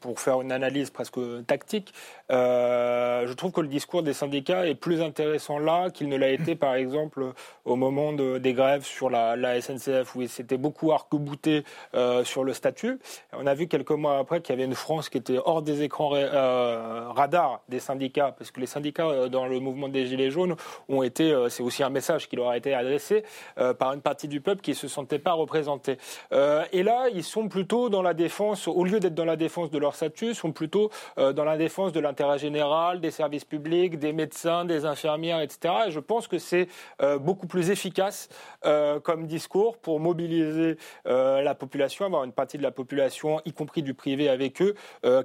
pour 0.00 0.20
faire 0.20 0.40
une 0.40 0.52
analyse 0.52 0.90
presque 0.90 1.18
tactique, 1.46 1.92
euh, 2.30 3.26
je 3.26 3.32
trouve 3.32 3.52
que 3.52 3.60
le 3.60 3.68
discours 3.68 4.02
des 4.02 4.12
syndicats 4.12 4.66
est 4.66 4.74
plus 4.74 5.00
intéressant 5.00 5.58
là 5.58 5.90
qu'il 5.90 6.08
ne 6.08 6.16
l'a 6.16 6.28
été, 6.28 6.54
par 6.54 6.74
exemple, 6.74 7.32
au 7.64 7.76
moment 7.76 8.12
des 8.12 8.52
grèves 8.52 8.84
sur 8.84 9.10
la, 9.10 9.60
SNCF, 9.60 10.14
où 10.14 10.26
c'était 10.26 10.56
beaucoup 10.56 10.92
arc-bouté 10.92 11.64
euh, 11.94 12.24
sur 12.24 12.44
le 12.44 12.52
statut. 12.52 12.98
On 13.32 13.46
a 13.46 13.54
vu 13.54 13.66
quelques 13.66 13.90
mois 13.92 14.18
après 14.18 14.40
qu'il 14.40 14.54
y 14.54 14.58
avait 14.58 14.66
une 14.66 14.74
France 14.74 15.08
qui 15.08 15.18
était 15.18 15.38
hors 15.44 15.62
des 15.62 15.82
écrans 15.82 16.10
euh, 16.14 17.08
radars 17.10 17.60
des 17.68 17.80
syndicats, 17.80 18.34
parce 18.36 18.50
que 18.50 18.60
les 18.60 18.66
syndicats, 18.66 19.28
dans 19.28 19.46
le 19.46 19.58
mouvement 19.60 19.88
des 19.88 20.06
Gilets 20.06 20.30
jaunes, 20.30 20.56
ont 20.88 21.02
été, 21.02 21.34
c'est 21.48 21.62
aussi 21.62 21.82
un 21.82 21.90
message 21.90 22.28
qui 22.28 22.36
leur 22.36 22.48
a 22.48 22.56
été 22.56 22.74
adressé 22.74 23.24
par 23.78 23.92
une 23.92 24.00
partie 24.00 24.28
du 24.28 24.40
peuple 24.40 24.60
qui 24.60 24.70
ne 24.70 24.76
se 24.76 24.88
sentait 24.88 25.18
pas 25.18 25.32
représenté. 25.32 25.98
et 26.32 26.82
là, 26.82 27.08
ils 27.12 27.24
sont 27.24 27.48
plutôt 27.48 27.88
dans 27.88 28.02
la 28.02 28.14
défense, 28.14 28.68
au 28.68 28.84
lieu 28.84 29.00
d'être 29.00 29.14
dans 29.14 29.24
la 29.24 29.36
défense 29.36 29.70
de 29.70 29.78
leur 29.78 29.94
statut, 29.94 30.34
sont 30.34 30.52
plutôt 30.52 30.90
dans 31.16 31.44
la 31.44 31.56
défense 31.56 31.92
de 31.92 32.00
l'intérêt 32.00 32.38
général, 32.38 33.00
des 33.00 33.10
services 33.10 33.44
publics, 33.44 33.98
des 33.98 34.12
médecins, 34.12 34.64
des 34.64 34.84
infirmières, 34.84 35.40
etc. 35.40 35.74
Et 35.88 35.90
je 35.90 36.00
pense 36.00 36.28
que 36.28 36.38
c'est 36.38 36.68
euh, 37.02 37.18
beaucoup 37.18 37.46
plus 37.46 37.70
efficace 37.70 38.28
euh, 38.64 39.00
comme 39.00 39.26
discours 39.26 39.78
pour 39.78 40.00
mobiliser 40.00 40.76
euh, 41.06 41.42
la 41.42 41.54
population, 41.54 42.06
avoir 42.06 42.24
une 42.24 42.32
partie 42.32 42.58
de 42.58 42.62
la 42.62 42.70
population, 42.70 43.40
y 43.44 43.52
compris 43.52 43.82
du 43.82 43.94
privé 43.94 44.28
avec 44.28 44.62
eux, 44.62 44.74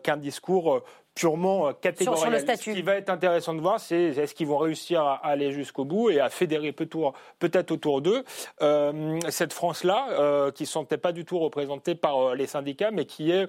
qu'un 0.03 0.17
discours 0.17 0.83
purement 1.15 1.67
euh, 1.67 1.73
catégoriel. 1.73 2.39
Ce 2.39 2.71
qui 2.71 2.81
va 2.81 2.95
être 2.95 3.09
intéressant 3.09 3.53
de 3.53 3.61
voir, 3.61 3.79
c'est 3.79 4.01
est-ce 4.01 4.33
qu'ils 4.33 4.47
vont 4.47 4.57
réussir 4.57 5.01
à 5.01 5.15
aller 5.25 5.51
jusqu'au 5.51 5.85
bout 5.85 6.09
et 6.09 6.19
à 6.19 6.29
fédérer 6.29 6.71
peut-être 6.71 7.71
autour 7.71 8.01
d'eux 8.01 8.23
euh, 8.61 9.19
cette 9.29 9.53
France-là, 9.53 10.07
euh, 10.11 10.51
qui 10.51 10.63
ne 10.63 10.67
sont 10.67 10.85
peut-être 10.85 11.01
pas 11.01 11.11
du 11.11 11.25
tout 11.25 11.39
représentée 11.39 11.95
par 11.95 12.35
les 12.35 12.47
syndicats, 12.47 12.91
mais 12.91 13.05
qui 13.05 13.31
est 13.31 13.47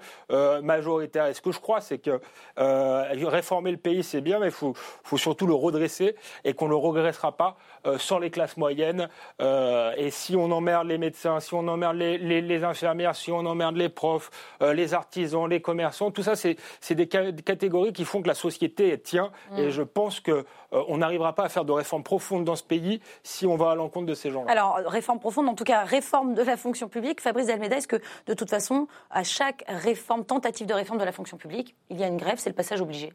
majoritaire. 0.62 1.26
Et 1.26 1.34
ce 1.34 1.40
que 1.40 1.52
je 1.52 1.60
crois, 1.60 1.80
c'est 1.80 1.98
que 1.98 2.20
réformer 2.56 3.70
le 3.70 3.76
pays, 3.76 4.02
c'est 4.02 4.20
bien, 4.20 4.38
mais 4.38 4.46
il 4.48 4.52
faut, 4.52 4.74
surtout 5.16 5.46
le 5.46 5.54
redresser 5.54 6.16
et 6.44 6.54
qu'on 6.54 6.66
ne 6.66 6.70
le 6.70 6.76
regressera 6.76 7.36
pas 7.36 7.56
sans 7.98 8.18
les 8.18 8.30
classes 8.30 8.56
moyennes. 8.56 9.08
et 9.40 10.10
si 10.10 10.36
on 10.36 10.50
emmerde 10.50 10.86
les 10.86 10.98
médecins, 10.98 11.40
si 11.40 11.54
on 11.54 11.66
emmerde 11.68 11.96
les, 11.96 12.18
les 12.18 12.64
infirmières, 12.64 13.14
si 13.14 13.30
on 13.32 13.38
emmerde 13.38 13.76
les 13.76 13.88
profs, 13.88 14.30
les 14.60 14.94
artisans, 14.94 15.48
les 15.48 15.60
commerçants, 15.60 16.10
tout 16.10 16.22
ça, 16.22 16.34
c'est 16.36 16.94
des 16.94 17.08
catégories 17.54 17.92
qui 17.92 18.04
font 18.04 18.22
que 18.22 18.28
la 18.28 18.34
société 18.34 18.98
tient. 18.98 19.30
Mm. 19.52 19.58
Et 19.58 19.70
je 19.70 19.82
pense 19.82 20.20
qu'on 20.20 20.44
euh, 20.72 20.96
n'arrivera 20.96 21.34
pas 21.34 21.44
à 21.44 21.48
faire 21.48 21.64
de 21.64 21.72
réformes 21.72 22.02
profondes 22.02 22.44
dans 22.44 22.56
ce 22.56 22.64
pays 22.64 23.00
si 23.22 23.46
on 23.46 23.56
va 23.56 23.70
à 23.70 23.74
l'encontre 23.74 24.06
de 24.06 24.14
ces 24.14 24.30
gens-là. 24.30 24.50
Alors, 24.50 24.76
réforme 24.86 25.20
profonde, 25.20 25.48
en 25.48 25.54
tout 25.54 25.64
cas, 25.64 25.84
réforme 25.84 26.34
de 26.34 26.42
la 26.42 26.56
fonction 26.56 26.88
publique. 26.88 27.20
Fabrice 27.20 27.46
Delmeda, 27.46 27.76
est-ce 27.76 27.88
que, 27.88 28.00
de 28.26 28.34
toute 28.34 28.50
façon, 28.50 28.88
à 29.10 29.24
chaque 29.24 29.64
réforme, 29.68 30.24
tentative 30.24 30.66
de 30.66 30.74
réforme 30.74 30.98
de 30.98 31.04
la 31.04 31.12
fonction 31.12 31.36
publique, 31.36 31.74
il 31.90 31.98
y 31.98 32.04
a 32.04 32.08
une 32.08 32.16
grève, 32.16 32.38
c'est 32.38 32.50
le 32.50 32.56
passage 32.56 32.80
obligé? 32.80 33.12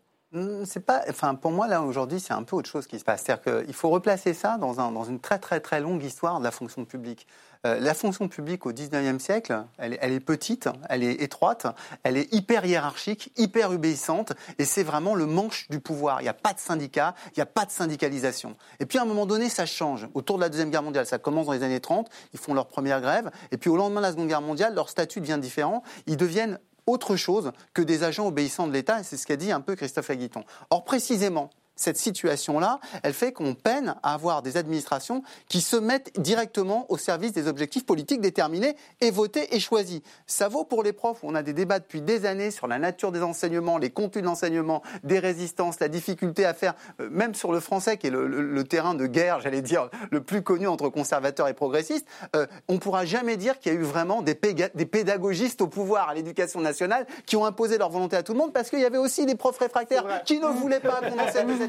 C'est 0.66 0.86
pas, 0.86 1.02
enfin 1.10 1.34
pour 1.34 1.52
moi 1.52 1.68
là 1.68 1.82
aujourd'hui 1.82 2.20
c'est 2.20 2.34
un 2.34 2.44
peu 2.44 2.56
autre 2.56 2.70
chose 2.70 2.86
qui 2.86 3.00
se 3.00 3.04
passe, 3.04 3.24
c'est-à-dire 3.26 3.64
qu'il 3.66 3.74
faut 3.74 3.90
replacer 3.90 4.34
ça 4.34 4.58
dans, 4.58 4.80
un, 4.80 4.92
dans 4.92 5.04
une 5.04 5.20
très 5.20 5.40
très 5.40 5.60
très 5.60 5.82
longue 5.82 6.04
histoire 6.04 6.40
de 6.40 6.44
la 6.44 6.52
fonction 6.52 6.86
publique. 6.86 7.26
Euh, 7.66 7.78
la 7.80 7.94
fonction 7.94 8.30
publique 8.30 8.66
au 8.66 8.72
19e 8.72 9.20
siècle, 9.20 9.66
elle, 9.78 9.94
est 10.02 10.20
petite, 10.22 10.70
elle 10.88 11.04
est 11.04 11.22
étroite, 11.22 11.68
elle 12.04 12.16
est 12.16 12.34
hyper 12.34 12.66
hiérarchique, 12.66 13.34
hyper 13.36 13.72
obéissante, 13.72 14.32
et 14.60 14.64
c'est 14.64 14.84
vraiment 14.84 15.14
le 15.14 15.26
manche 15.26 15.68
du 15.70 15.82
pouvoir. 15.82 16.22
Il 16.22 16.24
n'y 16.24 16.30
a 16.30 16.34
pas 16.34 16.54
de 16.54 16.60
syndicat, 16.60 17.16
il 17.28 17.40
n'y 17.40 17.44
a 17.44 17.46
pas 17.46 17.66
de 17.66 17.72
syndicalisation. 17.72 18.56
Et 18.80 18.86
puis 18.86 18.98
à 18.98 19.02
un 19.02 19.06
moment 19.06 19.26
donné, 19.26 19.50
ça 19.50 19.66
change. 19.66 20.08
Autour 20.14 20.38
de 20.38 20.44
la 20.44 20.50
Deuxième 20.50 20.70
Guerre 20.70 20.84
mondiale, 20.84 21.06
ça 21.06 21.18
commence 21.18 21.48
dans 21.48 21.52
les 21.52 21.64
années 21.64 21.82
30, 21.82 22.10
ils 22.34 22.40
font 22.40 22.54
leur 22.54 22.68
première 22.68 23.02
grève, 23.02 23.30
et 23.52 23.58
puis 23.58 23.70
au 23.70 23.76
lendemain 23.76 24.00
de 24.00 24.06
la 24.06 24.12
Seconde 24.12 24.30
Guerre 24.30 24.42
mondiale, 24.42 24.74
leur 24.74 24.88
statut 24.88 25.20
devient 25.20 25.40
différent, 25.42 25.84
ils 26.08 26.16
deviennent 26.16 26.60
autre 26.90 27.16
chose 27.16 27.52
que 27.74 27.82
des 27.82 28.04
agents 28.04 28.28
obéissants 28.28 28.68
de 28.68 28.74
l'État, 28.74 29.04
c'est 29.04 29.18
ce 29.18 29.26
qu'a 29.26 29.36
dit 29.36 29.52
un 29.52 29.62
peu 29.62 29.76
Christophe 29.76 30.10
Aguiton. 30.10 30.44
Or, 30.70 30.84
précisément, 30.84 31.50
cette 31.80 31.98
situation-là, 31.98 32.80
elle 33.04 33.14
fait 33.14 33.32
qu'on 33.32 33.54
peine 33.54 33.96
à 34.04 34.14
avoir 34.14 34.42
des 34.42 34.58
administrations 34.58 35.24
qui 35.48 35.62
se 35.62 35.78
mettent 35.78 36.12
directement 36.20 36.86
au 36.90 36.98
service 36.98 37.32
des 37.32 37.48
objectifs 37.48 37.86
politiques 37.86 38.20
déterminés 38.20 38.76
et 39.00 39.12
votés 39.12 39.56
et 39.56 39.60
choisis. 39.60 40.02
Ça 40.28 40.50
vaut 40.50 40.66
pour 40.66 40.84
les 40.84 40.92
profs 40.92 41.24
où 41.24 41.28
on 41.28 41.36
a 41.36 41.44
des 41.44 41.54
débats 41.54 41.80
depuis 41.80 42.02
des 42.02 42.26
années 42.26 42.52
sur 42.52 42.68
la 42.68 42.80
nature 42.80 43.14
des 43.14 43.22
enseignements, 43.22 43.78
les 43.78 43.92
contenus 43.92 44.26
d'enseignement, 44.26 44.84
des 45.04 45.20
résistances, 45.20 45.80
la 45.80 45.88
difficulté 45.88 46.46
à 46.46 46.54
faire, 46.54 46.74
euh, 47.00 47.08
même 47.10 47.34
sur 47.34 47.54
le 47.54 47.62
français 47.62 47.98
qui 47.98 48.08
est 48.08 48.12
le, 48.12 48.64
terrain 48.64 48.94
de 48.94 49.08
guerre, 49.08 49.40
j'allais 49.40 49.62
dire, 49.62 49.90
le 50.12 50.22
plus 50.22 50.42
connu 50.42 50.68
entre 50.68 50.90
conservateurs 50.90 51.48
et 51.48 51.54
progressistes, 51.54 52.06
euh, 52.36 52.46
on 52.68 52.74
ne 52.74 52.80
pourra 52.80 53.06
jamais 53.06 53.38
dire 53.38 53.58
qu'il 53.58 53.74
y 53.74 53.76
a 53.76 53.80
eu 53.80 53.84
vraiment 53.84 54.22
des, 54.22 54.38
des 54.76 54.86
pédagogistes 54.86 55.62
au 55.62 55.68
pouvoir 55.68 56.10
à 56.10 56.14
l'éducation 56.14 56.60
nationale 56.60 57.08
qui 57.26 57.38
ont 57.38 57.46
imposé 57.46 57.78
leur 57.78 57.90
volonté 57.90 58.18
à 58.18 58.24
tout 58.24 58.34
le 58.34 58.40
monde 58.40 58.52
parce 58.52 58.70
qu'il 58.70 58.80
y 58.80 58.86
avait 58.86 58.98
aussi 58.98 59.26
des 59.26 59.36
profs 59.36 59.58
réfractaires 59.58 60.24
qui 60.26 60.40
ne 60.40 60.48
voulaient 60.48 60.82
pas 60.82 61.00
qu'on 61.02 61.18
enseigne 61.18 61.69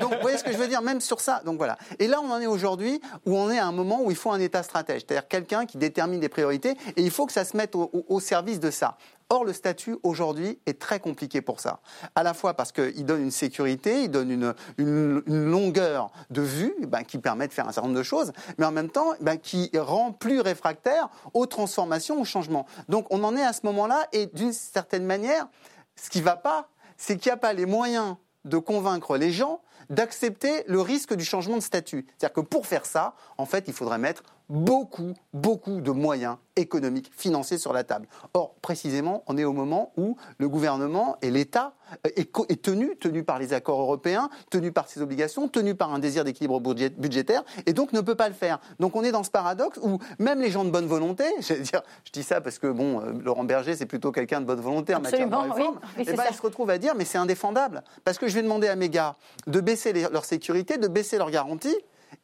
donc, 0.00 0.14
vous 0.14 0.20
voyez 0.20 0.38
ce 0.38 0.44
que 0.44 0.52
je 0.52 0.56
veux 0.56 0.68
dire, 0.68 0.82
même 0.82 1.00
sur 1.00 1.20
ça. 1.20 1.42
Donc 1.44 1.56
voilà. 1.58 1.78
Et 1.98 2.06
là, 2.06 2.20
on 2.20 2.30
en 2.30 2.40
est 2.40 2.46
aujourd'hui 2.46 3.00
où 3.24 3.36
on 3.36 3.50
est 3.50 3.58
à 3.58 3.66
un 3.66 3.72
moment 3.72 4.02
où 4.02 4.10
il 4.10 4.16
faut 4.16 4.30
un 4.30 4.40
État 4.40 4.62
stratège, 4.62 5.02
c'est-à-dire 5.06 5.28
quelqu'un 5.28 5.66
qui 5.66 5.78
détermine 5.78 6.20
des 6.20 6.28
priorités, 6.28 6.76
et 6.96 7.02
il 7.02 7.10
faut 7.10 7.26
que 7.26 7.32
ça 7.32 7.44
se 7.44 7.56
mette 7.56 7.74
au, 7.74 8.20
service 8.20 8.60
de 8.60 8.70
ça. 8.70 8.96
Or, 9.28 9.44
le 9.44 9.52
statut 9.52 9.96
aujourd'hui 10.04 10.60
est 10.66 10.80
très 10.80 11.00
compliqué 11.00 11.40
pour 11.40 11.58
ça. 11.58 11.80
À 12.14 12.22
la 12.22 12.32
fois 12.32 12.54
parce 12.54 12.70
qu'il 12.70 13.04
donne 13.04 13.22
une 13.22 13.30
sécurité, 13.32 14.04
il 14.04 14.10
donne 14.10 14.30
une, 14.30 14.54
une, 14.78 15.22
longueur 15.26 16.12
de 16.30 16.42
vue 16.42 16.74
ben, 16.86 17.02
qui 17.02 17.18
permet 17.18 17.48
de 17.48 17.52
faire 17.52 17.68
un 17.68 17.72
certain 17.72 17.88
nombre 17.88 17.98
de 17.98 18.04
choses, 18.04 18.32
mais 18.56 18.64
en 18.64 18.70
même 18.70 18.88
temps 18.88 19.14
ben, 19.20 19.36
qui 19.36 19.70
rend 19.76 20.12
plus 20.12 20.40
réfractaire 20.40 21.08
aux 21.34 21.46
transformations, 21.46 22.20
aux 22.20 22.24
changements. 22.24 22.66
Donc 22.88 23.06
on 23.10 23.24
en 23.24 23.36
est 23.36 23.44
à 23.44 23.52
ce 23.52 23.60
moment-là, 23.64 24.06
et 24.12 24.26
d'une 24.26 24.52
certaine 24.52 25.04
manière, 25.04 25.48
ce 25.96 26.08
qui 26.08 26.20
ne 26.20 26.24
va 26.24 26.36
pas, 26.36 26.68
c'est 26.96 27.16
qu'il 27.16 27.30
n'y 27.30 27.34
a 27.34 27.38
pas 27.38 27.52
les 27.52 27.66
moyens 27.66 28.16
de 28.46 28.58
convaincre 28.58 29.16
les 29.16 29.32
gens 29.32 29.60
d'accepter 29.90 30.64
le 30.66 30.80
risque 30.80 31.14
du 31.14 31.24
changement 31.24 31.56
de 31.56 31.62
statut. 31.62 32.06
C'est-à-dire 32.18 32.32
que 32.32 32.40
pour 32.40 32.66
faire 32.66 32.86
ça, 32.86 33.14
en 33.38 33.46
fait, 33.46 33.64
il 33.68 33.74
faudrait 33.74 33.98
mettre 33.98 34.22
beaucoup, 34.48 35.14
beaucoup 35.32 35.80
de 35.80 35.90
moyens 35.90 36.36
économiques, 36.56 37.10
financiers 37.14 37.58
sur 37.58 37.72
la 37.72 37.84
table. 37.84 38.08
Or, 38.32 38.54
précisément, 38.62 39.22
on 39.26 39.36
est 39.36 39.44
au 39.44 39.52
moment 39.52 39.92
où 39.96 40.16
le 40.38 40.48
gouvernement 40.48 41.16
et 41.20 41.30
l'État 41.30 41.74
euh, 42.06 42.10
est, 42.16 42.62
tenu, 42.62 42.96
tenu 42.96 43.24
par 43.24 43.38
les 43.38 43.52
accords 43.52 43.80
européens, 43.80 44.30
tenu 44.50 44.72
par 44.72 44.88
ses 44.88 45.02
obligations, 45.02 45.48
tenu 45.48 45.74
par 45.74 45.92
un 45.92 45.98
désir 45.98 46.24
d'équilibre 46.24 46.60
budgétaire, 46.60 47.44
et 47.66 47.72
donc 47.72 47.92
ne 47.92 48.00
peut 48.00 48.14
pas 48.14 48.28
le 48.28 48.34
faire. 48.34 48.60
Donc 48.80 48.96
on 48.96 49.04
est 49.04 49.12
dans 49.12 49.22
ce 49.22 49.30
paradoxe 49.30 49.78
où 49.82 49.98
même 50.18 50.40
les 50.40 50.50
gens 50.50 50.64
de 50.64 50.70
bonne 50.70 50.86
volonté, 50.86 51.24
je, 51.40 51.54
dire, 51.54 51.82
je 52.04 52.12
dis 52.12 52.22
ça 52.22 52.40
parce 52.40 52.58
que 52.58 52.68
bon, 52.68 53.00
euh, 53.00 53.12
Laurent 53.22 53.44
Berger, 53.44 53.76
c'est 53.76 53.86
plutôt 53.86 54.12
quelqu'un 54.12 54.40
de 54.40 54.46
bonne 54.46 54.60
volonté 54.60 54.94
en 54.94 55.00
matière 55.00 55.28
de 55.28 55.34
réforme, 55.34 55.78
et 55.98 56.04
eh 56.06 56.12
ben, 56.12 56.24
il 56.30 56.34
se 56.34 56.42
retrouve 56.42 56.70
à 56.70 56.78
dire, 56.78 56.94
mais 56.96 57.04
c'est 57.04 57.18
indéfendable, 57.18 57.82
parce 58.04 58.18
que 58.18 58.28
je 58.28 58.34
vais 58.34 58.42
demander 58.42 58.68
à 58.68 58.76
mes 58.76 58.88
gars 58.88 59.16
de 59.46 59.60
baisser 59.60 59.92
leur 59.92 60.24
sécurité, 60.24 60.78
de 60.78 60.88
baisser 60.88 61.18
leurs 61.18 61.30
garanties, 61.30 61.76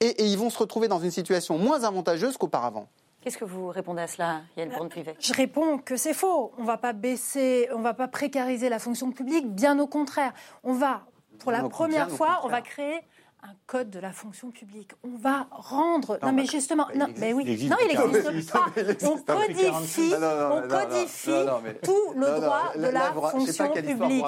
et, 0.03 0.25
ils 0.25 0.39
vont 0.39 0.51
se 0.51 0.59
retrouver 0.59 0.89
dans 0.89 1.01
une 1.01 1.11
situation 1.11 1.59
moins 1.59 1.85
avantageuse 1.85 2.37
qu'auparavant. 2.37 2.89
Qu'est-ce 3.21 3.39
que 3.39 3.45
vous 3.45 3.69
répondez 3.69 4.03
à 4.03 4.09
cela, 4.09 4.41
Yann 4.57 4.69
Braun-Privé 4.71 5.15
Je 5.21 5.33
réponds 5.33 5.79
que 5.79 5.97
c'est 5.97 6.15
faux. 6.15 6.53
On 6.59 6.63
ne 6.63 6.67
va 6.67 6.77
pas 6.77 6.93
baisser, 6.93 7.69
on 7.73 7.79
ne 7.79 7.85
va 7.85 7.95
pas 7.95 8.09
précariser 8.09 8.69
la 8.69 8.81
fonction 8.81 9.13
publique, 9.13 9.49
bien 9.49 9.79
au 9.79 9.87
contraire. 9.87 10.33
On 10.65 10.73
va, 10.73 11.03
pour 11.39 11.53
la 11.53 11.69
première 11.69 12.11
fois, 12.11 12.41
on 12.43 12.49
va 12.49 12.63
créer 12.63 13.01
un 13.43 13.55
code 13.67 13.91
de 13.91 13.99
la 13.99 14.13
fonction 14.13 14.51
publique. 14.53 14.93
On 15.03 15.17
va 15.17 15.49
rendre. 15.51 16.19
Non, 16.23 16.33
mais 16.33 16.47
justement, 16.47 16.87
non, 16.95 17.09
mais 17.17 17.33
oui, 17.33 17.45
non, 17.69 17.77
il 17.83 17.89
n'existe 17.89 18.53
pas. 18.53 18.67
On 19.03 19.19
codifie, 19.19 20.15
on 20.15 20.69
codifie 20.69 21.31
tout 21.83 22.13
le 22.15 22.41
droit 22.41 22.73
de 22.77 22.87
la 22.87 23.13
fonction 23.13 23.73
publique. 23.73 24.25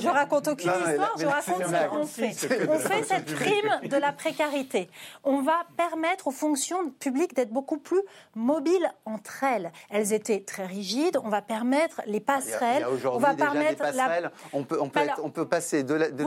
Je 0.00 0.08
raconte 0.08 0.48
aucune 0.48 0.70
histoire, 0.70 1.14
je 1.18 1.26
raconte 1.26 1.62
ce 1.64 1.88
qu'on 1.88 2.06
fait. 2.06 2.68
On 2.68 2.78
fait 2.78 3.02
cette 3.04 3.34
prime 3.34 3.88
de 3.88 3.96
la 3.96 4.12
précarité. 4.12 4.90
On 5.22 5.42
va 5.42 5.66
permettre 5.76 6.26
aux 6.26 6.32
fonctions 6.32 6.90
publiques 6.90 7.34
d'être 7.34 7.52
beaucoup 7.52 7.78
plus 7.78 8.02
mobiles 8.34 8.92
entre 9.04 9.44
elles. 9.44 9.72
Elles 9.90 10.12
étaient 10.12 10.40
très 10.40 10.66
rigides. 10.66 11.18
On 11.22 11.28
va 11.28 11.42
permettre 11.42 12.02
les 12.06 12.20
passerelles. 12.20 12.84
On 13.04 13.18
va 13.18 13.34
permettre 13.34 13.84
la. 13.94 14.32
On 14.52 14.64
peut, 14.64 14.80
on 14.80 14.88
passer 15.46 15.84
de, 15.84 15.94
la, 15.94 16.10
de, 16.10 16.24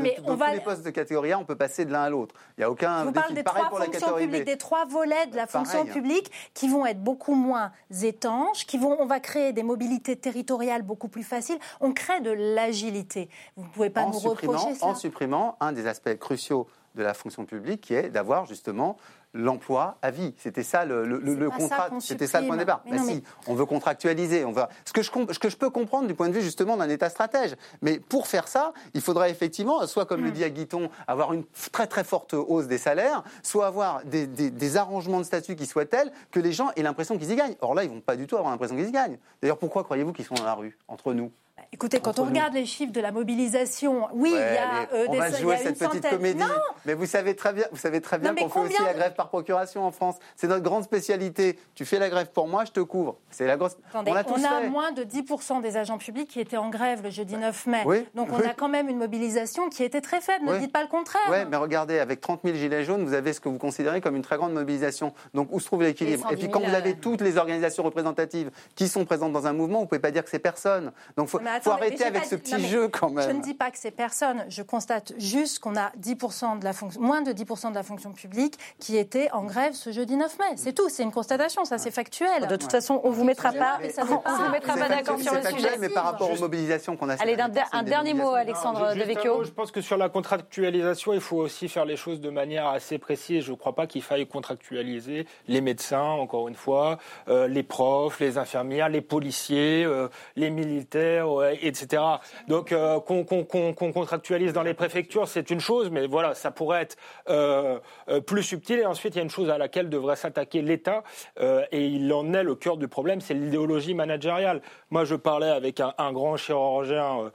mais 0.00 0.16
on 0.24 0.34
va... 0.34 0.48
tous 0.48 0.54
les 0.54 0.60
postes 0.60 0.84
de 0.84 0.90
catégorie 0.90 1.32
A, 1.32 1.38
on 1.38 1.44
peut 1.44 1.56
passer 1.56 1.81
de 1.84 1.92
l'un 1.92 2.02
à 2.02 2.10
l'autre. 2.10 2.34
Il 2.56 2.60
n'y 2.60 2.64
a 2.64 2.70
aucun. 2.70 3.04
vous 3.04 3.12
parle 3.12 3.34
des 3.34 3.44
trois 3.44 3.70
fonctions 3.70 4.16
publiques, 4.16 4.44
des 4.44 4.58
trois 4.58 4.84
volets 4.86 5.26
de 5.26 5.36
la 5.36 5.46
fonction 5.46 5.84
publique 5.84 6.30
qui 6.54 6.68
vont 6.68 6.86
être 6.86 7.02
beaucoup 7.02 7.34
moins 7.34 7.72
étanches, 8.02 8.66
qui 8.66 8.78
vont, 8.78 8.96
on 9.00 9.06
va 9.06 9.20
créer 9.20 9.52
des 9.52 9.62
mobilités 9.62 10.16
territoriales 10.16 10.82
beaucoup 10.82 11.08
plus 11.08 11.22
faciles. 11.22 11.58
On 11.80 11.92
crée 11.92 12.20
de 12.20 12.30
l'agilité. 12.30 13.28
Vous 13.56 13.64
ne 13.64 13.68
pouvez 13.68 13.90
pas 13.90 14.04
nous 14.06 14.18
reprocher 14.18 14.74
ça. 14.74 14.86
En 14.86 14.94
supprimant 14.94 15.56
un 15.60 15.72
des 15.72 15.86
aspects 15.86 16.16
cruciaux 16.18 16.66
de 16.94 17.02
la 17.02 17.14
fonction 17.14 17.44
publique, 17.44 17.80
qui 17.80 17.94
est 17.94 18.10
d'avoir 18.10 18.46
justement 18.46 18.96
l'emploi 19.34 19.98
à 20.02 20.10
vie. 20.10 20.34
C'était 20.36 20.62
ça 20.62 20.84
le, 20.84 21.04
le, 21.04 21.50
contrat, 21.50 21.88
c'était 22.00 22.26
ça 22.26 22.40
le 22.40 22.46
point 22.46 22.56
de 22.56 22.60
départ. 22.60 22.82
Bah 22.88 22.98
si, 22.98 23.22
on 23.46 23.54
veut 23.54 23.66
contractualiser, 23.66 24.44
on 24.44 24.52
va. 24.52 24.68
Ce 24.84 24.92
que 24.92 25.02
je, 25.02 25.10
ce 25.30 25.38
que 25.38 25.48
je 25.48 25.56
peux 25.56 25.70
comprendre 25.70 26.06
du 26.06 26.14
point 26.14 26.28
de 26.28 26.34
vue 26.34 26.42
justement 26.42 26.76
d'un 26.76 26.88
État 26.88 27.08
stratège. 27.08 27.56
Mais 27.80 27.98
pour 27.98 28.26
faire 28.26 28.48
ça, 28.48 28.72
il 28.94 29.00
faudrait 29.00 29.30
effectivement, 29.30 29.86
soit 29.86 30.06
comme 30.06 30.22
le 30.22 30.30
mm. 30.30 30.34
dit 30.34 30.44
Aguiton, 30.44 30.90
avoir 31.06 31.32
une 31.32 31.44
très 31.72 31.86
très 31.86 32.04
forte 32.04 32.34
hausse 32.34 32.66
des 32.66 32.78
salaires, 32.78 33.22
soit 33.42 33.66
avoir 33.66 34.04
des, 34.04 34.26
des, 34.26 34.76
arrangements 34.76 35.18
de 35.18 35.24
statut 35.24 35.56
qui 35.56 35.66
soient 35.66 35.84
tels 35.84 36.12
que 36.30 36.40
les 36.40 36.52
gens 36.52 36.70
aient 36.76 36.82
l'impression 36.82 37.18
qu'ils 37.18 37.30
y 37.30 37.36
gagnent. 37.36 37.56
Or 37.60 37.74
là, 37.74 37.84
ils 37.84 37.90
vont 37.90 38.00
pas 38.00 38.16
du 38.16 38.26
tout 38.26 38.36
avoir 38.36 38.52
l'impression 38.52 38.76
qu'ils 38.76 38.88
y 38.88 38.92
gagnent. 38.92 39.18
D'ailleurs, 39.40 39.58
pourquoi 39.58 39.84
croyez-vous 39.84 40.12
qu'ils 40.12 40.24
sont 40.24 40.34
dans 40.34 40.44
la 40.44 40.54
rue 40.54 40.78
entre 40.88 41.12
nous? 41.12 41.30
Écoutez, 41.74 42.00
quand 42.00 42.18
on 42.18 42.26
regarde 42.26 42.52
les 42.52 42.66
chiffres 42.66 42.92
de 42.92 43.00
la 43.00 43.12
mobilisation, 43.12 44.06
oui, 44.12 44.28
il 44.30 44.36
y 44.36 44.58
a 44.58 44.88
euh, 44.92 45.06
on 45.08 45.14
va 45.14 45.30
jouer 45.30 45.56
cette 45.56 45.78
petite 45.78 46.06
comédie. 46.06 46.42
Mais 46.84 46.92
vous 46.92 47.06
savez 47.06 47.34
très 47.34 47.54
bien, 47.54 47.64
vous 47.72 47.78
savez 47.78 48.02
très 48.02 48.18
bien 48.18 48.34
qu'on 48.34 48.48
fait 48.50 48.60
aussi 48.60 48.82
la 48.82 48.92
grève 48.92 49.14
par 49.14 49.28
procuration 49.28 49.82
en 49.82 49.90
France. 49.90 50.16
C'est 50.36 50.48
notre 50.48 50.62
grande 50.62 50.84
spécialité. 50.84 51.58
Tu 51.74 51.86
fais 51.86 51.98
la 51.98 52.10
grève 52.10 52.30
pour 52.30 52.46
moi, 52.46 52.66
je 52.66 52.72
te 52.72 52.80
couvre. 52.80 53.16
C'est 53.30 53.46
la 53.46 53.56
grosse. 53.56 53.78
on 53.94 54.04
a, 54.04 54.60
moins 54.68 54.92
de 54.92 55.02
10% 55.02 55.62
des 55.62 55.78
agents 55.78 55.96
publics 55.96 56.28
qui 56.28 56.40
étaient 56.40 56.58
en 56.58 56.68
grève 56.68 57.02
le 57.02 57.08
jeudi 57.08 57.36
9 57.36 57.66
mai. 57.66 57.84
Donc 58.14 58.28
on 58.30 58.46
a 58.46 58.52
quand 58.52 58.68
même 58.68 58.90
une 58.90 58.98
mobilisation 58.98 59.70
qui 59.70 59.82
était 59.82 60.02
très 60.02 60.20
faible. 60.20 60.44
Ne 60.44 60.58
dites 60.58 60.72
pas 60.72 60.82
le 60.82 60.88
contraire. 60.88 61.22
Oui, 61.30 61.38
mais 61.50 61.56
regardez, 61.56 62.00
avec 62.00 62.20
30 62.20 62.40
000 62.44 62.54
gilets 62.56 62.84
jaunes, 62.84 63.02
vous 63.02 63.14
avez 63.14 63.32
ce 63.32 63.40
que 63.40 63.48
vous 63.48 63.58
considérez 63.58 64.02
comme 64.02 64.16
une 64.16 64.22
très 64.22 64.36
grande 64.36 64.52
mobilisation. 64.52 65.14
Donc 65.32 65.48
où 65.50 65.58
se 65.58 65.64
trouve 65.64 65.82
l'équilibre 65.82 66.30
Et 66.30 66.36
puis 66.36 66.50
quand 66.50 66.60
vous 66.60 66.74
avez 66.74 66.96
toutes 66.96 67.22
les 67.22 67.38
organisations 67.38 67.82
représentatives 67.82 68.50
qui 68.74 68.88
sont 68.88 69.06
présentes 69.06 69.32
dans 69.32 69.46
un 69.46 69.54
mouvement, 69.54 69.80
vous 69.80 69.86
pouvez 69.86 70.00
pas 70.00 70.10
dire 70.10 70.22
que 70.22 70.30
c'est 70.30 70.38
personne. 70.38 70.92
Donc 71.16 71.28
faut, 71.28 71.40
faut 71.62 71.70
arrêter 71.70 72.04
avec 72.04 72.24
ce 72.24 72.36
petit 72.36 72.60
jeu 72.66 72.88
quand 72.88 73.10
même. 73.10 73.28
Je 73.28 73.34
ne 73.34 73.42
dis 73.42 73.54
pas 73.54 73.70
que 73.70 73.78
c'est 73.78 73.90
personne. 73.90 74.44
Je 74.48 74.62
constate 74.62 75.12
juste 75.18 75.58
qu'on 75.58 75.76
a 75.76 75.90
10% 76.00 76.58
de 76.58 76.64
la 76.64 76.72
fonction, 76.72 77.00
moins 77.00 77.22
de 77.22 77.32
10% 77.32 77.70
de 77.70 77.74
la 77.74 77.82
fonction 77.82 78.12
publique 78.12 78.58
qui 78.78 78.96
était 78.96 79.30
en 79.32 79.44
grève 79.44 79.74
ce 79.74 79.92
jeudi 79.92 80.16
9 80.16 80.38
mai. 80.38 80.44
C'est 80.56 80.72
tout. 80.72 80.88
C'est 80.88 81.02
une 81.02 81.12
constatation. 81.12 81.64
Ça, 81.64 81.78
c'est 81.78 81.90
factuel. 81.90 82.46
De 82.48 82.56
toute 82.56 82.70
façon, 82.70 83.00
on 83.04 83.10
vous 83.10 83.24
mettra 83.24 83.52
pas, 83.52 83.78
on 83.98 84.04
vous 84.04 84.50
mettra 84.50 84.76
pas 84.76 84.88
d'accord 84.88 85.18
sur 85.20 85.34
le 85.34 85.42
sujet. 85.42 85.78
Mais 85.78 85.88
par 85.88 86.04
rapport 86.04 86.30
aux 86.30 86.38
mobilisations 86.38 86.96
qu'on 86.96 87.08
a. 87.08 87.14
Allez, 87.14 87.36
un, 87.72 87.82
dernier 87.82 88.14
mot, 88.14 88.34
Alexandre 88.34 88.94
Devecchio. 88.94 89.44
Je 89.44 89.50
pense 89.50 89.70
que 89.70 89.80
sur 89.80 89.96
la 89.96 90.08
contractualisation, 90.08 91.12
il 91.12 91.20
faut 91.20 91.38
aussi 91.38 91.68
faire 91.68 91.84
les 91.84 91.96
choses 91.96 92.20
de 92.20 92.30
manière 92.30 92.66
assez 92.66 92.98
précise. 92.98 93.44
Je 93.44 93.52
ne 93.52 93.56
crois 93.56 93.74
pas 93.74 93.86
qu'il 93.86 94.02
faille 94.02 94.26
contractualiser 94.26 95.26
les 95.48 95.60
médecins, 95.60 96.02
encore 96.02 96.48
une 96.48 96.54
fois, 96.54 96.98
euh, 97.28 97.48
les 97.48 97.62
profs, 97.62 98.20
les 98.20 98.38
infirmières, 98.38 98.88
les 98.88 99.00
policiers, 99.00 99.84
euh, 99.84 100.08
les 100.36 100.50
militaires, 100.50 101.28
etc. 101.60 102.02
Donc 102.48 102.72
euh, 102.72 103.00
qu'on 103.00 103.92
contractualise 103.92 104.52
dans 104.52 104.62
les 104.62 104.74
préfectures, 104.74 105.28
c'est 105.28 105.50
une 105.50 105.60
chose, 105.60 105.90
mais 105.90 106.06
voilà, 106.06 106.34
ça 106.34 106.50
pourrait 106.50 106.82
être 106.82 106.96
euh, 107.28 107.78
euh, 108.08 108.20
plus 108.20 108.42
subtil. 108.42 108.78
Et 108.80 108.86
ensuite, 108.86 109.14
il 109.14 109.18
y 109.18 109.20
a 109.20 109.24
une 109.24 109.30
chose 109.30 109.50
à 109.50 109.58
laquelle 109.58 109.88
devrait 109.88 110.16
s'attaquer 110.16 110.62
l'État, 110.62 111.02
et 111.40 111.86
il 111.86 112.12
en 112.12 112.32
est 112.34 112.42
le 112.42 112.54
cœur 112.54 112.76
du 112.76 112.88
problème, 112.88 113.20
c'est 113.20 113.34
l'idéologie 113.34 113.94
managériale. 113.94 114.62
Moi, 114.90 115.04
je 115.04 115.14
parlais 115.14 115.48
avec 115.48 115.80
un, 115.80 116.12
grand 116.12 116.36
chirurgien 116.36 117.30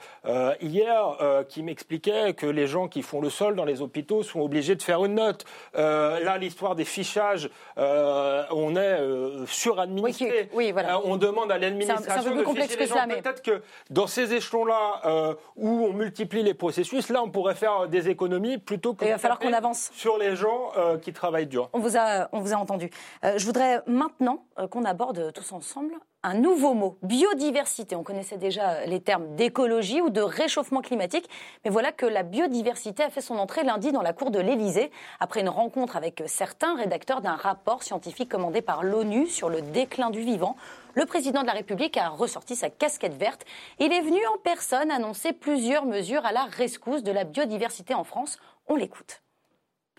hier 0.62 1.18
qui 1.50 1.64
m'expliquait 1.64 2.34
que 2.34 2.46
les 2.46 2.68
gens 2.68 2.88
qui 2.88 3.02
font 3.02 3.22
le 3.22 3.30
sol 3.30 3.56
dans 3.56 3.66
les 3.66 3.82
hôpitaux 3.82 4.24
sont 4.24 4.40
obligés 4.42 4.76
de 4.76 4.84
faire 4.84 5.04
une 5.06 5.16
note. 5.16 5.46
là, 5.74 6.38
l'histoire 6.38 6.76
des 6.76 6.86
fichages, 6.86 7.50
on 7.78 8.76
est 8.76 9.00
suradministré. 9.48 10.50
Oui, 10.54 10.72
voilà. 10.72 11.02
on 11.06 11.18
demande 11.18 11.52
à 11.52 11.58
l'administration 11.58 12.36
de 12.36 12.44
ficher 12.44 12.78
les 12.80 12.88
gens. 12.88 13.08
Peut-être 13.08 13.42
que 13.42 13.62
dans 13.98 14.06
ces 14.06 14.36
échelons-là 14.36 15.02
euh, 15.06 15.34
où 15.56 15.68
on 15.68 15.92
multiplie 15.92 16.44
les 16.44 16.54
processus, 16.54 17.10
là, 17.10 17.24
on 17.24 17.32
pourrait 17.32 17.56
faire 17.56 17.88
des 17.88 18.10
économies 18.10 18.60
plutôt 18.60 18.94
que. 18.94 19.04
il 19.04 19.10
va 19.10 19.18
falloir 19.18 19.40
qu'on 19.40 19.54
avance 19.54 19.90
sur 19.92 20.20
les 20.20 20.36
gens 20.36 20.72
euh, 20.78 21.00
qui 21.00 21.14
travaillent 21.14 21.48
dur. 21.48 21.68
On 21.74 21.80
vous 21.80 21.98
a, 21.98 22.30
on 22.32 22.40
vous 22.40 22.54
a 22.54 22.58
entendu. 22.58 22.92
Euh, 23.24 23.40
je 23.40 23.46
voudrais 23.48 23.82
maintenant 23.88 24.46
qu'on 24.70 24.86
aborde 24.86 25.34
tous 25.34 25.52
ensemble 25.52 25.96
un 26.22 26.36
nouveau 26.36 26.74
mot, 26.74 26.98
biodiversité. 27.02 27.96
On 27.96 28.04
connaissait 28.04 28.38
déjà 28.38 28.86
les 28.86 29.00
termes 29.00 29.36
d'écologie 29.36 30.02
ou 30.02 30.10
de 30.10 30.22
réchauffement 30.22 30.82
climatique, 30.82 31.28
mais 31.64 31.72
voilà 31.72 31.92
que 31.92 32.06
la 32.06 32.22
biodiversité 32.24 33.02
a 33.02 33.10
fait 33.10 33.22
son 33.22 33.38
entrée 33.38 33.64
lundi 33.64 33.92
dans 33.92 34.02
la 34.02 34.14
cour 34.14 34.30
de 34.30 34.40
l'Élysée 34.40 34.92
après 35.20 35.42
une 35.42 35.50
rencontre 35.50 35.96
avec 35.96 36.22
certains 36.28 36.76
rédacteurs 36.76 37.22
d'un 37.22 37.36
rapport 37.36 37.82
scientifique 37.82 38.30
commandé 38.30 38.62
par 38.62 38.84
l'ONU 38.84 39.28
sur 39.28 39.50
le 39.50 39.62
déclin 39.62 40.10
du 40.10 40.22
vivant. 40.22 40.56
Le 40.98 41.06
président 41.06 41.44
de 41.44 41.48
la 41.48 41.54
République 41.54 41.96
a 41.96 42.10
ressorti 42.10 42.56
sa 42.56 42.72
casquette 42.72 43.14
verte. 43.14 43.46
Il 43.80 43.94
est 43.94 44.02
venu 44.02 44.18
en 44.34 44.40
personne 44.44 44.90
annoncer 44.90 45.32
plusieurs 45.32 45.86
mesures 45.86 46.26
à 46.26 46.32
la 46.32 46.46
rescousse 46.46 47.04
de 47.04 47.12
la 47.12 47.24
biodiversité 47.24 47.94
en 47.94 48.04
France. 48.04 48.40
On 48.66 48.76
l'écoute. 48.76 49.22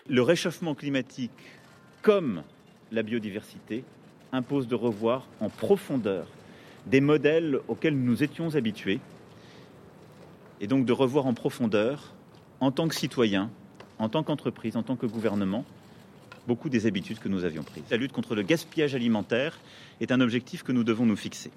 Le 0.09 0.21
réchauffement 0.21 0.75
climatique, 0.75 1.31
comme 2.01 2.43
la 2.91 3.01
biodiversité, 3.01 3.85
impose 4.33 4.67
de 4.67 4.75
revoir 4.75 5.25
en 5.39 5.47
profondeur 5.47 6.27
des 6.85 6.99
modèles 6.99 7.59
auxquels 7.69 7.97
nous 7.97 8.21
étions 8.21 8.55
habitués, 8.55 8.99
et 10.59 10.67
donc 10.67 10.83
de 10.85 10.91
revoir 10.91 11.27
en 11.27 11.33
profondeur, 11.33 12.11
en 12.59 12.71
tant 12.71 12.89
que 12.89 12.95
citoyen, 12.95 13.49
en 13.99 14.09
tant 14.09 14.23
qu'entreprise, 14.23 14.75
en 14.75 14.83
tant 14.83 14.97
que 14.97 15.05
gouvernement, 15.05 15.63
beaucoup 16.45 16.67
des 16.67 16.87
habitudes 16.87 17.19
que 17.19 17.29
nous 17.29 17.45
avions 17.45 17.63
prises. 17.63 17.83
La 17.89 17.97
lutte 17.97 18.11
contre 18.11 18.35
le 18.35 18.41
gaspillage 18.41 18.95
alimentaire 18.95 19.59
est 20.01 20.11
un 20.11 20.21
objectif 20.21 20.63
que 20.63 20.71
nous 20.71 20.83
devons 20.83 21.05
nous 21.05 21.15
fixer. 21.15 21.51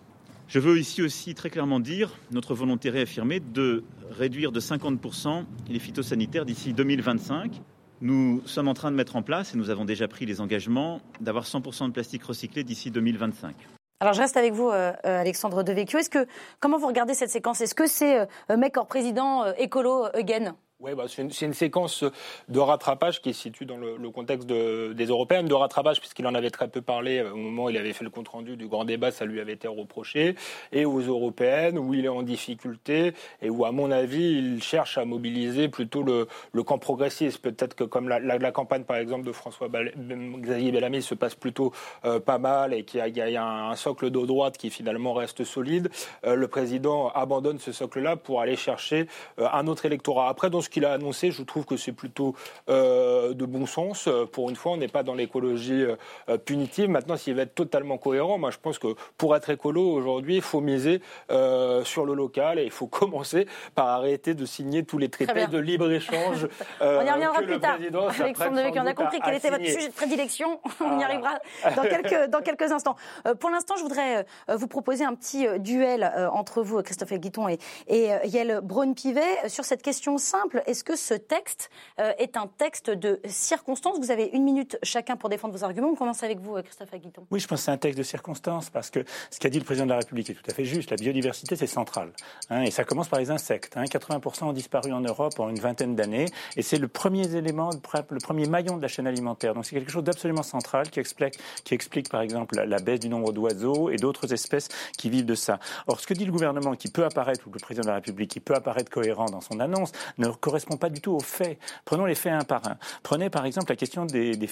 Je 0.49 0.59
veux 0.59 0.79
ici 0.79 1.03
aussi 1.03 1.35
très 1.35 1.49
clairement 1.49 1.81
dire 1.81 2.19
notre 2.31 2.55
volonté 2.55 2.91
réaffirmée 2.91 3.41
de 3.41 3.85
réduire 4.11 4.53
de 4.53 4.61
50% 4.61 5.45
les 5.69 5.79
phytosanitaires 5.79 6.45
d'ici 6.45 6.73
2025. 6.73 7.61
Nous 8.03 8.43
sommes 8.47 8.69
en 8.69 8.75
train 8.75 8.91
de 8.91 8.97
mettre 8.97 9.17
en 9.17 9.23
place, 9.23 9.55
et 9.55 9.57
nous 9.57 9.71
avons 9.71 9.85
déjà 9.85 10.09
pris 10.09 10.27
les 10.27 10.41
engagements, 10.41 11.01
d'avoir 11.21 11.45
100% 11.45 11.87
de 11.87 11.93
plastique 11.93 12.25
recyclé 12.25 12.65
d'ici 12.65 12.91
2025. 12.91 13.55
Alors 14.01 14.15
je 14.15 14.21
reste 14.21 14.37
avec 14.37 14.53
vous, 14.53 14.69
euh, 14.69 14.93
euh, 15.07 15.21
Alexandre 15.21 15.63
Devecchio. 15.63 16.01
Est-ce 16.01 16.11
que 16.11 16.27
comment 16.59 16.77
vous 16.77 16.89
regardez 16.89 17.15
cette 17.15 17.31
séquence? 17.31 17.61
Est-ce 17.61 17.77
que 17.77 17.87
c'est 17.87 18.19
euh, 18.19 18.57
mec 18.57 18.77
en 18.77 18.85
président 18.85 19.47
écolo 19.55 20.07
again? 20.13 20.57
Oui, 20.83 20.95
bah, 20.97 21.05
c'est 21.07 21.23
une, 21.23 21.55
séquence 21.55 22.05
de 22.49 22.59
rattrapage 22.59 23.23
qui 23.23 23.33
se 23.33 23.43
situe 23.43 23.67
dans 23.67 23.77
le, 23.77 24.11
contexte 24.11 24.49
des 24.49 25.05
Européennes, 25.05 25.47
de 25.47 25.55
rattrapage 25.55 26.01
puisqu'il 26.01 26.27
en 26.27 26.35
avait 26.35 26.51
très 26.51 26.67
peu 26.67 26.83
parlé 26.83 27.19
euh, 27.19 27.33
au 27.33 27.37
moment 27.37 27.65
où 27.65 27.71
il 27.71 27.77
avait 27.77 27.93
fait 27.93 28.03
le 28.03 28.11
compte-rendu 28.11 28.57
du 28.57 28.67
grand 28.67 28.85
débat, 28.85 29.13
ça 29.13 29.25
lui 29.25 29.41
avait 29.41 29.53
été 29.53 29.69
reproché, 29.69 30.35
et 30.73 30.85
aux 30.85 31.01
Européennes 31.01 31.79
où 31.79 31.95
il 31.95 32.05
est 32.05 32.09
en 32.09 32.23
difficulté 32.23 33.15
et 33.43 33.49
où, 33.49 33.65
à 33.65 33.71
mon 33.71 33.93
avis, 33.93 34.33
il 34.33 34.63
cherche 34.63 34.99
à 34.99 35.05
mobiliser 35.05 35.69
plutôt 35.69 36.03
le, 36.03 36.27
camp 36.65 36.79
progressiste. 36.79 37.39
Peut-être 37.39 37.75
que 37.75 37.85
comme 37.85 38.09
la, 38.09 38.53
campagne, 38.53 38.83
par 38.83 38.97
exemple, 38.97 39.25
de 39.25 39.33
François-Xavier 39.33 40.73
Bellamy 40.73 41.03
se 41.03 41.15
passe 41.15 41.35
plutôt 41.37 41.73
euh, 42.05 42.19
pas 42.19 42.39
mal 42.39 42.75
et 42.75 42.85
qu'il 42.85 43.01
y, 43.01 43.37
a 43.37 43.45
un, 43.45 43.77
socle 43.77 44.11
de 44.11 44.27
droite 44.27 44.59
qui 44.59 44.71
finalement 44.71 45.13
reste 45.15 45.45
solide, 45.45 45.91
euh, 46.25 46.35
le 46.35 46.49
président 46.49 47.11
abandonne 47.11 47.59
ce 47.61 47.73
socle-là 47.73 48.17
pour 48.17 48.41
aller 48.41 48.57
chercher 48.57 49.07
un 49.39 49.67
autre 49.67 49.87
électorat. 49.87 50.29
Après, 50.29 50.51
dans 50.51 50.61
qu'il 50.73 50.85
a 50.85 50.93
annoncé, 50.93 51.31
je 51.31 51.43
trouve 51.43 51.65
que 51.65 51.77
c'est 51.77 51.93
plutôt 51.93 52.35
euh, 52.69 53.35
de 53.35 53.45
bon 53.45 53.67
sens. 53.67 54.09
Pour 54.33 54.51
une 54.51 54.57
fois, 54.57 54.73
on 54.73 54.79
n'est 54.79 54.89
pas 54.89 55.03
dans 55.03 55.15
l'écologie 55.15 55.85
euh, 56.29 56.39
punitive. 56.39 56.89
Maintenant, 56.89 57.17
s'il 57.17 57.35
va 57.35 57.43
être 57.43 57.55
totalement 57.55 57.99
cohérent, 57.99 58.39
moi, 58.39 58.51
je 58.51 58.59
pense 58.59 58.79
que 58.79 58.89
pour 59.19 59.37
être 59.37 59.51
écolo 59.51 59.83
aujourd'hui, 59.83 60.37
il 60.37 60.43
faut 60.43 60.61
miser 60.61 61.03
euh, 61.31 61.85
sur 61.85 62.07
le 62.07 62.15
local 62.15 62.59
et 62.59 62.65
il 62.65 62.71
faut 62.71 62.87
commencer 63.03 63.47
par 63.75 63.89
arrêter 63.89 64.35
de 64.35 64.47
signer 64.47 64.83
tous 64.85 64.99
les 64.99 65.11
traités 65.11 65.47
de 65.47 65.59
libre-échange. 65.59 66.49
on 66.81 67.05
y 67.05 67.11
reviendra 67.11 67.43
plus 67.43 67.61
tard. 67.61 67.79
Alexandre 68.21 68.61
on 68.75 68.87
a 68.87 68.95
compris 68.95 69.21
quel 69.23 69.35
était 69.35 69.51
votre 69.51 69.65
sujet 69.65 69.89
de 69.89 69.93
prédilection. 69.93 70.61
On 70.81 70.99
y 70.99 71.05
arrivera 71.05 71.39
dans 71.77 71.83
quelques, 71.83 72.31
dans 72.31 72.41
quelques 72.41 72.73
instants. 72.73 72.97
pour 73.39 73.51
l'instant, 73.51 73.77
je 73.77 73.83
voudrais 73.83 74.27
vous 74.49 74.67
proposer 74.67 75.05
un 75.05 75.15
petit 75.15 75.47
duel 75.61 76.11
entre 76.33 76.63
vous, 76.63 76.83
Christophe 76.83 77.13
Guiton 77.13 77.49
et, 77.49 77.59
et 77.87 78.11
Yael 78.25 78.61
Braun-Pivet, 78.63 79.49
sur 79.49 79.65
cette 79.65 79.83
question 79.83 80.19
simple 80.19 80.62
est-ce 80.67 80.85
que 80.85 80.97
ce 80.97 81.15
texte 81.15 81.71
euh, 82.01 82.13
est 82.19 82.37
un 82.37 82.47
texte 82.47 82.91
de 82.91 83.21
circonstance? 83.27 83.99
Vous 83.99 84.11
avez 84.11 84.31
une 84.33 84.45
minute 84.45 84.79
chacun 84.83 85.17
pour 85.17 85.29
défendre 85.29 85.57
vos 85.57 85.65
arguments. 85.65 85.89
On 85.89 85.95
commence 85.95 86.23
avec 86.23 86.39
vous, 86.41 86.61
Christophe 86.63 86.93
Aguiton. 86.95 87.27
Oui, 87.31 87.41
je 87.41 87.47
pense 87.47 87.61
que 87.61 87.65
c'est 87.65 87.71
un 87.71 87.79
texte 87.79 87.99
de 87.99 88.05
circonstance 88.05 88.71
parce 88.71 88.91
que 88.91 89.05
ce 89.31 89.39
qu'a 89.39 89.49
dit 89.49 89.59
le 89.59 89.65
président 89.65 89.87
de 89.87 89.91
la 89.91 89.99
République 89.99 90.31
est 90.31 90.35
tout 90.35 90.51
à 90.51 90.55
fait 90.55 90.65
juste. 90.65 90.91
La 90.91 90.97
biodiversité, 90.97 91.57
c'est 91.57 91.67
central. 91.67 92.13
Hein, 92.51 92.63
et 92.63 92.71
ça 92.71 92.85
commence 92.85 93.09
par 93.09 93.19
les 93.19 93.31
insectes. 93.31 93.77
80% 93.77 94.45
hein. 94.45 94.47
ont 94.49 94.53
disparu 94.53 94.93
en 94.93 95.01
Europe 95.01 95.39
en 95.39 95.49
une 95.49 95.59
vingtaine 95.59 95.95
d'années. 95.95 96.27
Et 96.57 96.63
c'est 96.63 96.79
le 96.79 96.89
premier 96.89 97.35
élément, 97.37 97.71
le 98.11 98.19
premier 98.21 98.47
maillon 98.47 98.77
de 98.77 98.83
la 98.83 98.89
chaîne 98.89 99.07
alimentaire. 99.07 99.55
Donc 99.55 99.67
c'est 99.67 99.77
quelque 99.77 99.91
chose 99.91 100.05
d'absolument 100.05 100.43
central 100.43 100.91
qui 100.91 101.01
explique, 101.01 101.39
qui 101.65 101.75
explique, 101.75 102.09
par 102.09 102.21
exemple, 102.21 102.57
la, 102.57 102.79
baisse 102.79 103.01
du 103.01 103.09
nombre 103.09 103.33
d'oiseaux 103.33 103.91
et 103.91 103.97
d'autres 103.97 104.33
espèces 104.33 104.69
qui 104.99 105.11
vivent 105.11 105.27
de 105.27 105.35
ça. 105.35 105.59
Or, 105.87 106.01
ce 106.01 106.07
que 106.07 106.15
dit 106.15 106.25
le 106.25 106.33
gouvernement, 106.33 106.75
qui 106.75 106.89
peut 106.89 107.05
apparaître, 107.05 107.47
ou 107.47 107.51
le 107.53 107.61
président 107.61 107.83
de 107.83 107.89
la 107.89 107.95
République, 107.97 108.31
qui 108.31 108.41
peut 108.41 108.55
apparaître 108.55 108.91
cohérent 108.91 109.27
dans 109.27 109.41
son 109.41 109.61
annonce, 109.61 109.93
ne 110.19 110.29
correspond 110.43 110.77
pas 110.77 110.91
du 110.91 111.01
tout 111.01 111.13
aux 111.13 111.21
faits. 111.21 111.59
Prenons 111.85 112.05
les 112.05 112.15
faits 112.15 112.33
un 112.33 112.45
par 112.45 112.67
un. 112.67 112.77
Prenez 113.03 113.31
par 113.31 113.47
exemple 113.47 113.71
la 113.71 113.77
question 113.77 114.05
des, 114.05 114.37
des, 114.37 114.47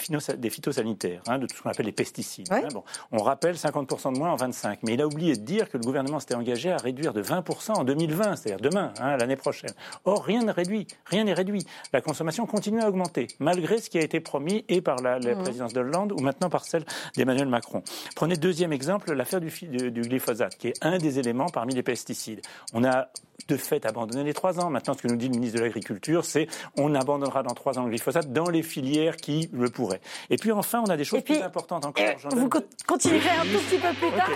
phytosanitaires, 0.51 1.21
hein, 1.27 1.39
de 1.39 1.47
tout 1.47 1.57
ce 1.57 1.63
qu'on 1.63 1.71
appelle 1.71 1.87
les 1.87 1.93
pesticides. 1.93 2.51
Hein, 2.51 2.69
bon, 2.73 2.85
on 3.13 3.19
rappelle 3.19 3.57
50% 3.57 4.15
de 4.15 4.19
moins 4.19 4.31
en 4.31 4.37
25, 4.37 4.79
mais 4.85 4.95
il 4.95 5.03
a 5.03 5.07
oublié 5.07 5.37
de 5.37 5.43
dire 5.43 5.69
que 5.69 5.77
le 5.77 5.83
gouvernement 5.83 6.21
s'était 6.21 6.37
engagé 6.37 6.71
à 6.71 6.77
réduire 6.77 7.13
de 7.13 7.23
20% 7.23 7.73
en 7.73 7.85
2020, 7.85 8.37
c'est-à-dire 8.37 8.71
demain, 8.71 8.93
hein, 9.01 9.17
l'année 9.17 9.37
prochaine. 9.37 9.73
Or, 10.05 10.25
rien 10.25 10.43
n'est 10.45 10.53
réduit. 10.53 10.87
Rien 11.07 11.25
n'est 11.25 11.35
réduit. 11.35 11.67
La 11.93 12.01
consommation 12.01 12.47
continue 12.47 12.81
à 12.81 12.89
augmenter, 12.89 13.27
malgré 13.41 13.79
ce 13.79 13.91
qui 13.91 13.99
a 13.99 14.03
été 14.03 14.21
promis 14.21 14.65
et 14.69 14.81
par 14.81 14.97
la, 14.97 15.19
mmh. 15.19 15.43
présidence 15.43 15.73
de 15.73 15.81
Hollande 15.81 16.13
ou 16.13 16.21
maintenant 16.21 16.51
par 16.51 16.65
celle 16.65 16.85
d'Emmanuel 17.17 17.49
Macron. 17.49 17.83
Prenez 18.15 18.37
deuxième 18.37 18.73
exemple, 18.73 19.13
l'affaire 19.13 19.41
du, 19.41 19.51
du 19.91 20.03
glyphosate, 20.03 20.57
qui 20.57 20.69
est 20.69 20.85
un 20.85 20.99
des 20.99 21.19
éléments 21.19 21.49
parmi 21.49 21.75
les 21.75 21.83
pesticides. 21.83 22.43
On 22.73 22.85
a 22.85 23.09
de 23.49 23.57
fait 23.57 23.87
abandonné 23.87 24.25
les 24.25 24.35
trois 24.35 24.61
ans. 24.61 24.71
Maintenant, 24.71 24.95
ce 24.95 25.03
que 25.03 25.09
nous 25.09 25.17
dit 25.17 25.29
le 25.29 25.35
ministre 25.35 25.59
de 25.59 25.65
l'Agriculture, 25.65 26.25
c'est 26.25 26.49
on 26.79 26.95
abandonnera 26.95 27.43
dans 27.43 27.55
trois 27.55 27.79
ans 27.79 27.85
le 27.85 27.91
glyphosate 27.91 28.33
dans 28.33 28.49
les 28.49 28.63
filières 28.63 29.17
qui 29.17 29.51
le 29.53 29.71
pourraient. 29.71 30.01
Et 30.31 30.37
puis 30.37 30.53
enfin, 30.53 30.83
on 30.87 30.91
a 30.91 30.97
des 30.97 31.05
choses 31.05 31.23
plus 31.23 31.43
importantes 31.43 31.85
encore. 31.85 32.05
vous 32.31 32.49
continuerez 32.87 33.29
un 33.29 33.43
tout 33.43 33.65
petit 33.69 33.79
peu 33.79 33.93
plus 33.95 34.17
tard. 34.17 34.31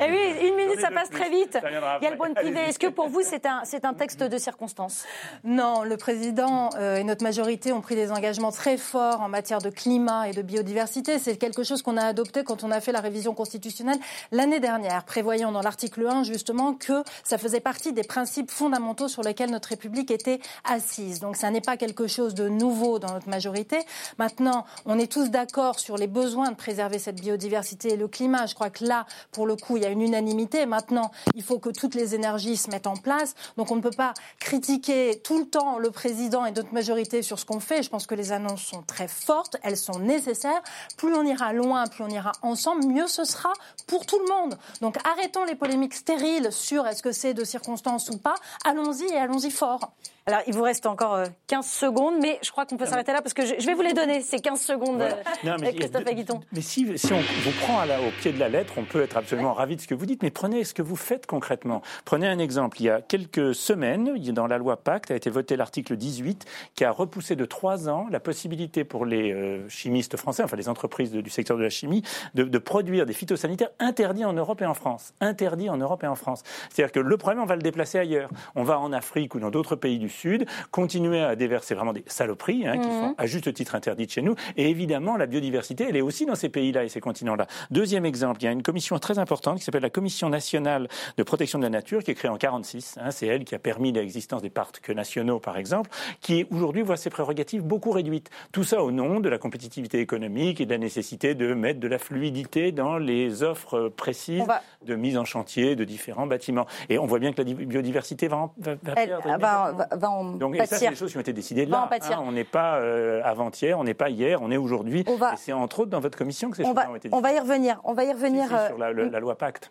Et 0.00 0.10
oui, 0.10 0.48
une 0.48 0.56
minute, 0.56 0.80
ça 0.80 0.90
passe 0.90 1.10
très 1.10 1.30
vite. 1.30 1.58
Il 2.00 2.04
y 2.04 2.06
a 2.06 2.10
le 2.10 2.16
point 2.16 2.30
de 2.30 2.34
privé. 2.34 2.60
Est-ce 2.60 2.78
que 2.78 2.86
pour 2.86 3.08
vous, 3.08 3.22
c'est 3.22 3.46
un, 3.46 3.62
c'est 3.64 3.84
un 3.84 3.94
texte 3.94 4.22
de 4.22 4.38
circonstance? 4.38 5.04
Non, 5.44 5.82
le 5.82 5.96
président 5.96 6.70
euh, 6.76 6.96
et 6.96 7.04
notre 7.04 7.22
majorité 7.22 7.72
ont 7.72 7.80
pris 7.80 7.94
des 7.94 8.10
engagements 8.10 8.52
très 8.52 8.76
forts 8.76 9.20
en 9.20 9.28
matière 9.28 9.60
de 9.60 9.70
climat 9.70 10.28
et 10.28 10.32
de 10.32 10.42
biodiversité. 10.42 11.18
C'est 11.18 11.36
quelque 11.36 11.62
chose 11.62 11.82
qu'on 11.82 11.96
a 11.96 12.04
adopté 12.04 12.44
quand 12.44 12.64
on 12.64 12.70
a 12.70 12.80
fait 12.80 12.92
la 12.92 13.00
révision 13.00 13.34
constitutionnelle 13.34 13.98
l'année 14.32 14.60
dernière, 14.60 15.04
prévoyant 15.04 15.52
dans 15.52 15.62
l'article 15.62 16.06
1 16.06 16.24
justement 16.24 16.74
que 16.74 17.02
ça 17.22 17.38
faisait 17.38 17.60
partie 17.60 17.92
des 17.92 18.04
principes 18.04 18.50
fondamentaux 18.54 19.08
sur 19.08 19.22
lesquels 19.22 19.50
notre 19.50 19.68
République 19.68 20.10
était 20.10 20.40
assise. 20.64 21.20
Donc 21.20 21.36
ça 21.36 21.50
n'est 21.50 21.60
pas 21.60 21.76
quelque 21.76 22.06
chose 22.06 22.34
de 22.34 22.48
nouveau 22.48 22.98
dans 22.98 23.12
notre 23.12 23.28
majorité. 23.28 23.78
Maintenant, 24.18 24.64
on 24.86 24.98
est 24.98 25.10
tous 25.10 25.30
d'accord 25.30 25.78
sur 25.80 25.96
les 25.96 26.06
besoins 26.06 26.50
de 26.50 26.56
préserver 26.56 26.98
cette 26.98 27.20
biodiversité 27.20 27.92
et 27.92 27.96
le 27.96 28.08
climat. 28.08 28.46
Je 28.46 28.54
crois 28.54 28.70
que 28.70 28.84
là, 28.84 29.06
pour 29.32 29.46
le 29.46 29.56
coup, 29.56 29.76
il 29.76 29.82
y 29.82 29.86
a 29.86 29.90
une 29.90 30.02
unanimité. 30.02 30.66
Maintenant, 30.66 31.10
il 31.34 31.42
faut 31.42 31.58
que 31.58 31.70
toutes 31.70 31.94
les 31.94 32.14
énergies 32.14 32.56
se 32.56 32.70
mettent 32.70 32.86
en 32.86 32.96
place. 32.96 33.34
Donc 33.56 33.70
on 33.70 33.76
ne 33.76 33.80
peut 33.80 33.90
pas 33.90 34.14
critiquer 34.38 35.20
tout 35.22 35.38
le 35.38 35.46
temps 35.46 35.78
le 35.78 35.90
président 35.90 36.46
et 36.46 36.52
notre 36.52 36.72
majorité 36.72 37.22
sur 37.22 37.38
ce 37.38 37.44
qu'on 37.44 37.60
fait. 37.60 37.82
Je 37.82 37.90
pense 37.90 38.06
que 38.06 38.14
les 38.14 38.32
annonces 38.32 38.62
sont 38.62 38.82
très 38.82 39.08
fortes, 39.08 39.56
elles 39.62 39.76
sont 39.76 39.98
nécessaires. 39.98 40.62
Plus 40.96 41.14
on 41.14 41.24
ira 41.24 41.52
loin, 41.52 41.86
plus 41.86 42.04
on 42.04 42.08
ira 42.08 42.32
ensemble, 42.42 42.86
mieux 42.86 43.08
ce 43.08 43.24
sera 43.24 43.52
pour 43.86 44.06
tout 44.06 44.18
le 44.18 44.26
monde. 44.32 44.58
Donc 44.80 44.96
arrêtons 45.04 45.44
les 45.44 45.54
polémiques 45.54 45.94
stériles 45.94 46.52
sur 46.52 46.86
est-ce 46.86 47.02
que 47.02 47.12
c'est 47.12 47.34
de 47.34 47.44
circonstance 47.44 48.10
ou 48.10 48.18
pas. 48.18 48.33
Allons-y 48.64 49.04
et 49.04 49.16
allons-y 49.16 49.50
fort. 49.50 49.92
Alors, 50.26 50.40
il 50.46 50.54
vous 50.54 50.62
reste 50.62 50.86
encore 50.86 51.22
15 51.48 51.66
euh, 51.66 51.68
secondes, 51.68 52.14
mais 52.18 52.38
je 52.42 52.50
crois 52.50 52.64
qu'on 52.64 52.78
peut 52.78 52.86
s'arrêter 52.86 53.12
là 53.12 53.20
parce 53.20 53.34
que 53.34 53.44
je, 53.44 53.66
vais 53.66 53.74
vous 53.74 53.82
les 53.82 53.92
donner, 53.92 54.22
ces 54.22 54.38
15 54.38 54.58
secondes, 54.58 55.02
euh, 55.02 55.56
mais, 55.60 55.74
Christophe 55.74 56.06
Aguiton. 56.06 56.40
Mais 56.50 56.62
si, 56.62 56.86
on 57.12 57.16
vous 57.16 57.50
prend 57.60 57.82
au 57.84 58.10
pied 58.22 58.32
de 58.32 58.40
la 58.40 58.48
lettre, 58.48 58.72
on 58.78 58.84
peut 58.84 59.02
être 59.02 59.18
absolument 59.18 59.52
ravi 59.52 59.76
de 59.76 59.82
ce 59.82 59.86
que 59.86 59.94
vous 59.94 60.06
dites, 60.06 60.22
mais 60.22 60.30
prenez 60.30 60.64
ce 60.64 60.72
que 60.72 60.80
vous 60.80 60.96
faites 60.96 61.26
concrètement. 61.26 61.82
Prenez 62.06 62.26
un 62.26 62.38
exemple. 62.38 62.80
Il 62.80 62.84
y 62.84 62.90
a 62.90 63.02
quelques 63.02 63.54
semaines, 63.54 64.16
dans 64.32 64.46
la 64.46 64.56
loi 64.56 64.78
Pacte, 64.78 65.10
a 65.10 65.14
été 65.14 65.28
voté 65.28 65.56
l'article 65.56 65.94
18 65.94 66.46
qui 66.74 66.86
a 66.86 66.90
repoussé 66.90 67.36
de 67.36 67.44
3 67.44 67.90
ans 67.90 68.06
la 68.10 68.18
possibilité 68.18 68.84
pour 68.84 69.04
les 69.04 69.30
euh, 69.30 69.68
chimistes 69.68 70.16
français, 70.16 70.42
enfin 70.42 70.56
les 70.56 70.70
entreprises 70.70 71.12
du 71.12 71.28
secteur 71.28 71.58
de 71.58 71.62
la 71.62 71.68
chimie, 71.68 72.02
de, 72.32 72.44
de, 72.44 72.58
produire 72.58 73.04
des 73.04 73.12
phytosanitaires 73.12 73.72
interdits 73.78 74.24
en 74.24 74.32
Europe 74.32 74.62
et 74.62 74.66
en 74.66 74.72
France. 74.74 75.12
Interdits 75.20 75.68
en 75.68 75.76
Europe 75.76 76.02
et 76.02 76.06
en 76.06 76.14
France. 76.14 76.44
C'est-à-dire 76.70 76.92
que 76.92 77.00
le 77.00 77.16
problème, 77.18 77.42
on 77.42 77.46
va 77.46 77.56
le 77.56 77.62
déplacer 77.62 77.98
ailleurs. 77.98 78.30
On 78.54 78.62
va 78.62 78.80
en 78.80 78.90
Afrique 78.90 79.34
ou 79.34 79.38
dans 79.38 79.50
d'autres 79.50 79.76
pays 79.76 79.98
du 79.98 80.13
Sud, 80.14 80.46
continuer 80.70 81.20
à 81.20 81.36
déverser 81.36 81.74
vraiment 81.74 81.92
des 81.92 82.04
saloperies 82.06 82.66
hein, 82.66 82.78
qui 82.78 82.88
mhm. 82.88 83.00
sont 83.00 83.14
à 83.18 83.26
juste 83.26 83.52
titre 83.52 83.74
interdites 83.74 84.12
chez 84.12 84.22
nous. 84.22 84.34
Et 84.56 84.70
évidemment, 84.70 85.16
la 85.16 85.26
biodiversité, 85.26 85.86
elle 85.88 85.96
est 85.96 86.00
aussi 86.00 86.26
dans 86.26 86.34
ces 86.34 86.48
pays-là 86.48 86.84
et 86.84 86.88
ces 86.88 87.00
continents-là. 87.00 87.46
Deuxième 87.70 88.06
exemple, 88.06 88.40
il 88.42 88.44
y 88.44 88.48
a 88.48 88.52
une 88.52 88.62
commission 88.62 88.98
très 88.98 89.18
importante 89.18 89.58
qui 89.58 89.64
s'appelle 89.64 89.82
la 89.82 89.90
Commission 89.90 90.28
nationale 90.28 90.88
de 91.16 91.22
protection 91.22 91.58
de 91.58 91.64
la 91.64 91.70
nature, 91.70 92.02
qui 92.02 92.10
est 92.10 92.14
créée 92.14 92.30
en 92.30 92.36
46. 92.36 92.98
Hein, 93.00 93.10
c'est 93.10 93.26
elle 93.26 93.44
qui 93.44 93.54
a 93.54 93.58
permis 93.58 93.92
l'existence 93.92 94.42
des 94.42 94.50
parcs 94.50 94.88
nationaux, 94.88 95.38
par 95.38 95.56
exemple, 95.56 95.90
qui 96.20 96.46
aujourd'hui 96.50 96.82
voit 96.82 96.96
ses 96.96 97.10
prérogatives 97.10 97.62
beaucoup 97.62 97.90
réduites. 97.90 98.30
Tout 98.52 98.64
ça 98.64 98.82
au 98.82 98.90
nom 98.90 99.20
de 99.20 99.28
la 99.28 99.38
compétitivité 99.38 100.00
économique 100.00 100.60
et 100.60 100.66
de 100.66 100.70
la 100.70 100.78
nécessité 100.78 101.34
de 101.34 101.54
mettre 101.54 101.80
de 101.80 101.88
la 101.88 101.98
fluidité 101.98 102.72
dans 102.72 102.98
les 102.98 103.42
offres 103.42 103.88
précises 103.88 104.44
de 104.84 104.94
mise 104.94 105.16
en 105.16 105.24
chantier 105.24 105.76
de 105.76 105.84
différents 105.84 106.26
bâtiments. 106.26 106.66
Et 106.88 106.98
on 106.98 107.06
voit 107.06 107.18
bien 107.18 107.32
que 107.32 107.42
la 107.42 107.52
biodiversité 107.52 108.28
va, 108.28 108.50
va, 108.58 109.88
va, 109.92 110.03
en 110.08 110.24
donc, 110.24 110.56
ça, 110.56 110.66
c'est 110.66 110.88
des 110.88 110.94
choses 110.94 111.12
qui 111.12 111.16
ont 111.16 111.20
été 111.20 111.32
décidées 111.32 111.66
là. 111.66 111.88
Hein. 111.90 112.22
on 112.22 112.32
n'est 112.32 112.44
pas 112.44 112.76
euh, 112.76 113.20
avant-hier, 113.24 113.78
on 113.78 113.84
n'est 113.84 113.94
pas 113.94 114.10
hier, 114.10 114.42
on 114.42 114.50
est 114.50 114.56
aujourd'hui. 114.56 115.00
Et 115.00 115.36
c'est 115.36 115.52
entre 115.52 115.80
autres 115.80 115.90
dans 115.90 116.00
votre 116.00 116.18
commission 116.18 116.50
que 116.50 116.56
ces 116.56 116.64
choses 116.64 116.72
ont 116.72 116.94
été 116.94 117.08
décidées. 117.08 117.16
On 117.16 117.20
va 117.20 117.32
y 117.32 117.38
revenir. 117.38 117.80
On 117.84 117.92
va 117.94 118.04
y 118.04 118.12
revenir. 118.12 118.48
sur 118.48 118.78
la, 118.78 118.92
loi 118.92 119.36
Pacte. 119.36 119.70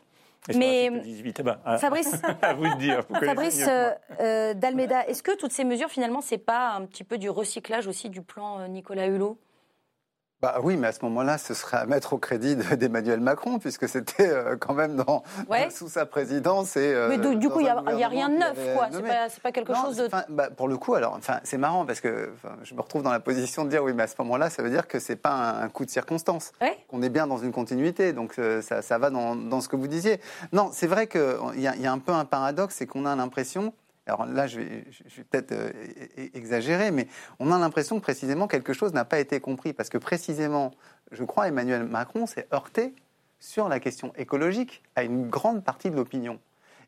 Mais 0.56 0.89
ben, 0.89 1.58
Fabrice, 1.78 2.15
à 2.41 2.54
vous 2.54 2.67
de 2.67 2.78
dire. 2.78 3.04
Fabrice 3.17 3.65
euh, 4.19 4.54
Dalmeda, 4.54 5.08
est-ce 5.08 5.24
que 5.24 5.38
toutes 5.38 5.54
ces 5.54 5.63
mesures, 5.63 5.88
finalement, 5.88 6.19
c'est 6.19 6.38
pas 6.38 6.72
un 6.72 6.86
petit 6.86 7.06
peu 7.06 7.17
du 7.17 7.30
recyclage 7.30 7.88
aussi 7.88 8.10
du 8.10 8.22
plan 8.22 8.67
Nicolas 8.67 9.08
Hulot? 9.08 9.38
Bah 10.44 10.60
oui, 10.62 10.76
mais 10.76 10.88
à 10.88 10.91
ce 10.91 11.00
moment-là, 11.04 11.38
ce 11.38 11.54
serait 11.54 11.78
à 11.78 11.86
mettre 11.86 12.12
au 12.12 12.18
crédit 12.18 12.58
d'Emmanuel 12.78 13.22
Macron, 13.22 13.60
puisque 13.60 13.88
c'était 13.88 14.28
euh, 14.28 14.58
quand 14.60 14.74
même 14.74 14.98
dans, 14.98 15.24
sous 15.70 15.88
sa 15.88 16.06
présidence. 16.06 16.76
Et, 16.76 16.94
euh, 16.94 17.08
mais 17.08 17.18
du, 17.18 17.48
coup, 17.48 17.62
il 17.62 17.64
n'y 17.64 18.04
a, 18.04 18.08
rien 18.10 18.28
de 18.28 18.36
neuf, 18.36 18.58
quoi. 18.76 18.89
C'est 18.91 19.02
pas, 19.04 19.28
pas, 19.41 19.52
quelque 19.54 19.74
chose 19.74 19.96
de. 19.96 20.10
Bah, 20.28 20.50
pour 20.50 20.68
le 20.68 20.76
coup, 20.76 20.96
alors, 20.96 21.14
enfin, 21.14 21.39
c'est 21.46 21.58
marrant 21.58 21.86
parce 21.86 22.02
que 22.02 22.34
je 22.64 22.76
me 22.76 22.82
retrouve 22.82 23.04
dans 23.04 23.12
la 23.14 23.22
position 23.22 23.64
de 23.64 23.70
dire 23.70 23.86
oui, 23.86 23.94
mais 23.94 24.04
à 24.04 24.08
ce 24.08 24.16
moment-là, 24.20 24.50
ça 24.50 24.62
veut 24.62 24.70
dire 24.70 24.89
que 24.89 25.00
c'est 25.00 25.16
pas 25.16 25.32
un, 25.32 25.70
coup 25.70 25.86
de 25.86 25.89
circonstance. 25.89 26.52
Qu'on 26.89 27.02
est 27.04 27.10
bien 27.10 27.26
dans 27.26 27.38
une 27.38 27.54
continuité. 27.54 28.12
Donc 28.12 28.38
euh, 28.38 28.62
ça, 28.62 28.82
ça 28.82 28.98
va 28.98 29.12
dans, 29.12 29.38
dans, 29.38 29.62
ce 29.62 29.70
que 29.70 29.78
vous 29.78 29.88
disiez. 29.88 30.20
Non, 30.52 30.72
c'est 30.74 30.88
vrai 30.88 31.08
qu'il 31.08 31.22
y, 31.56 31.62
y, 31.62 31.88
a 31.88 31.91
un 31.91 32.00
peu 32.00 32.12
un 32.12 32.26
paradoxe, 32.26 32.76
c'est 32.80 32.86
qu'on 32.86 33.06
a 33.06 33.16
l'impression 33.16 33.74
alors 34.06 34.26
là, 34.26 34.47
je 34.47 34.60
vais, 34.60 34.86
peut-être 35.30 35.54
euh, 35.54 35.72
exagérer, 36.34 36.91
mais 36.91 37.08
on 37.39 37.51
a 37.51 37.58
l'impression 37.58 37.97
que 37.99 38.04
précisément 38.04 38.47
quelque 38.47 38.74
chose 38.74 38.93
n'a 38.93 39.06
pas 39.06 39.20
été 39.20 39.39
compris, 39.39 39.72
parce 39.72 39.89
que 39.89 39.97
précisément, 39.97 40.72
je 41.12 41.24
crois, 41.24 41.47
Emmanuel 41.47 41.86
Macron 41.86 42.26
s'est 42.26 42.47
heurté 42.54 42.93
sur 43.39 43.70
la 43.70 43.80
question 43.80 44.14
écologique 44.18 44.84
à 44.95 45.04
une 45.04 45.30
grande 45.30 45.64
partie 45.64 45.89
de 45.89 45.95
l'opinion. 45.95 46.39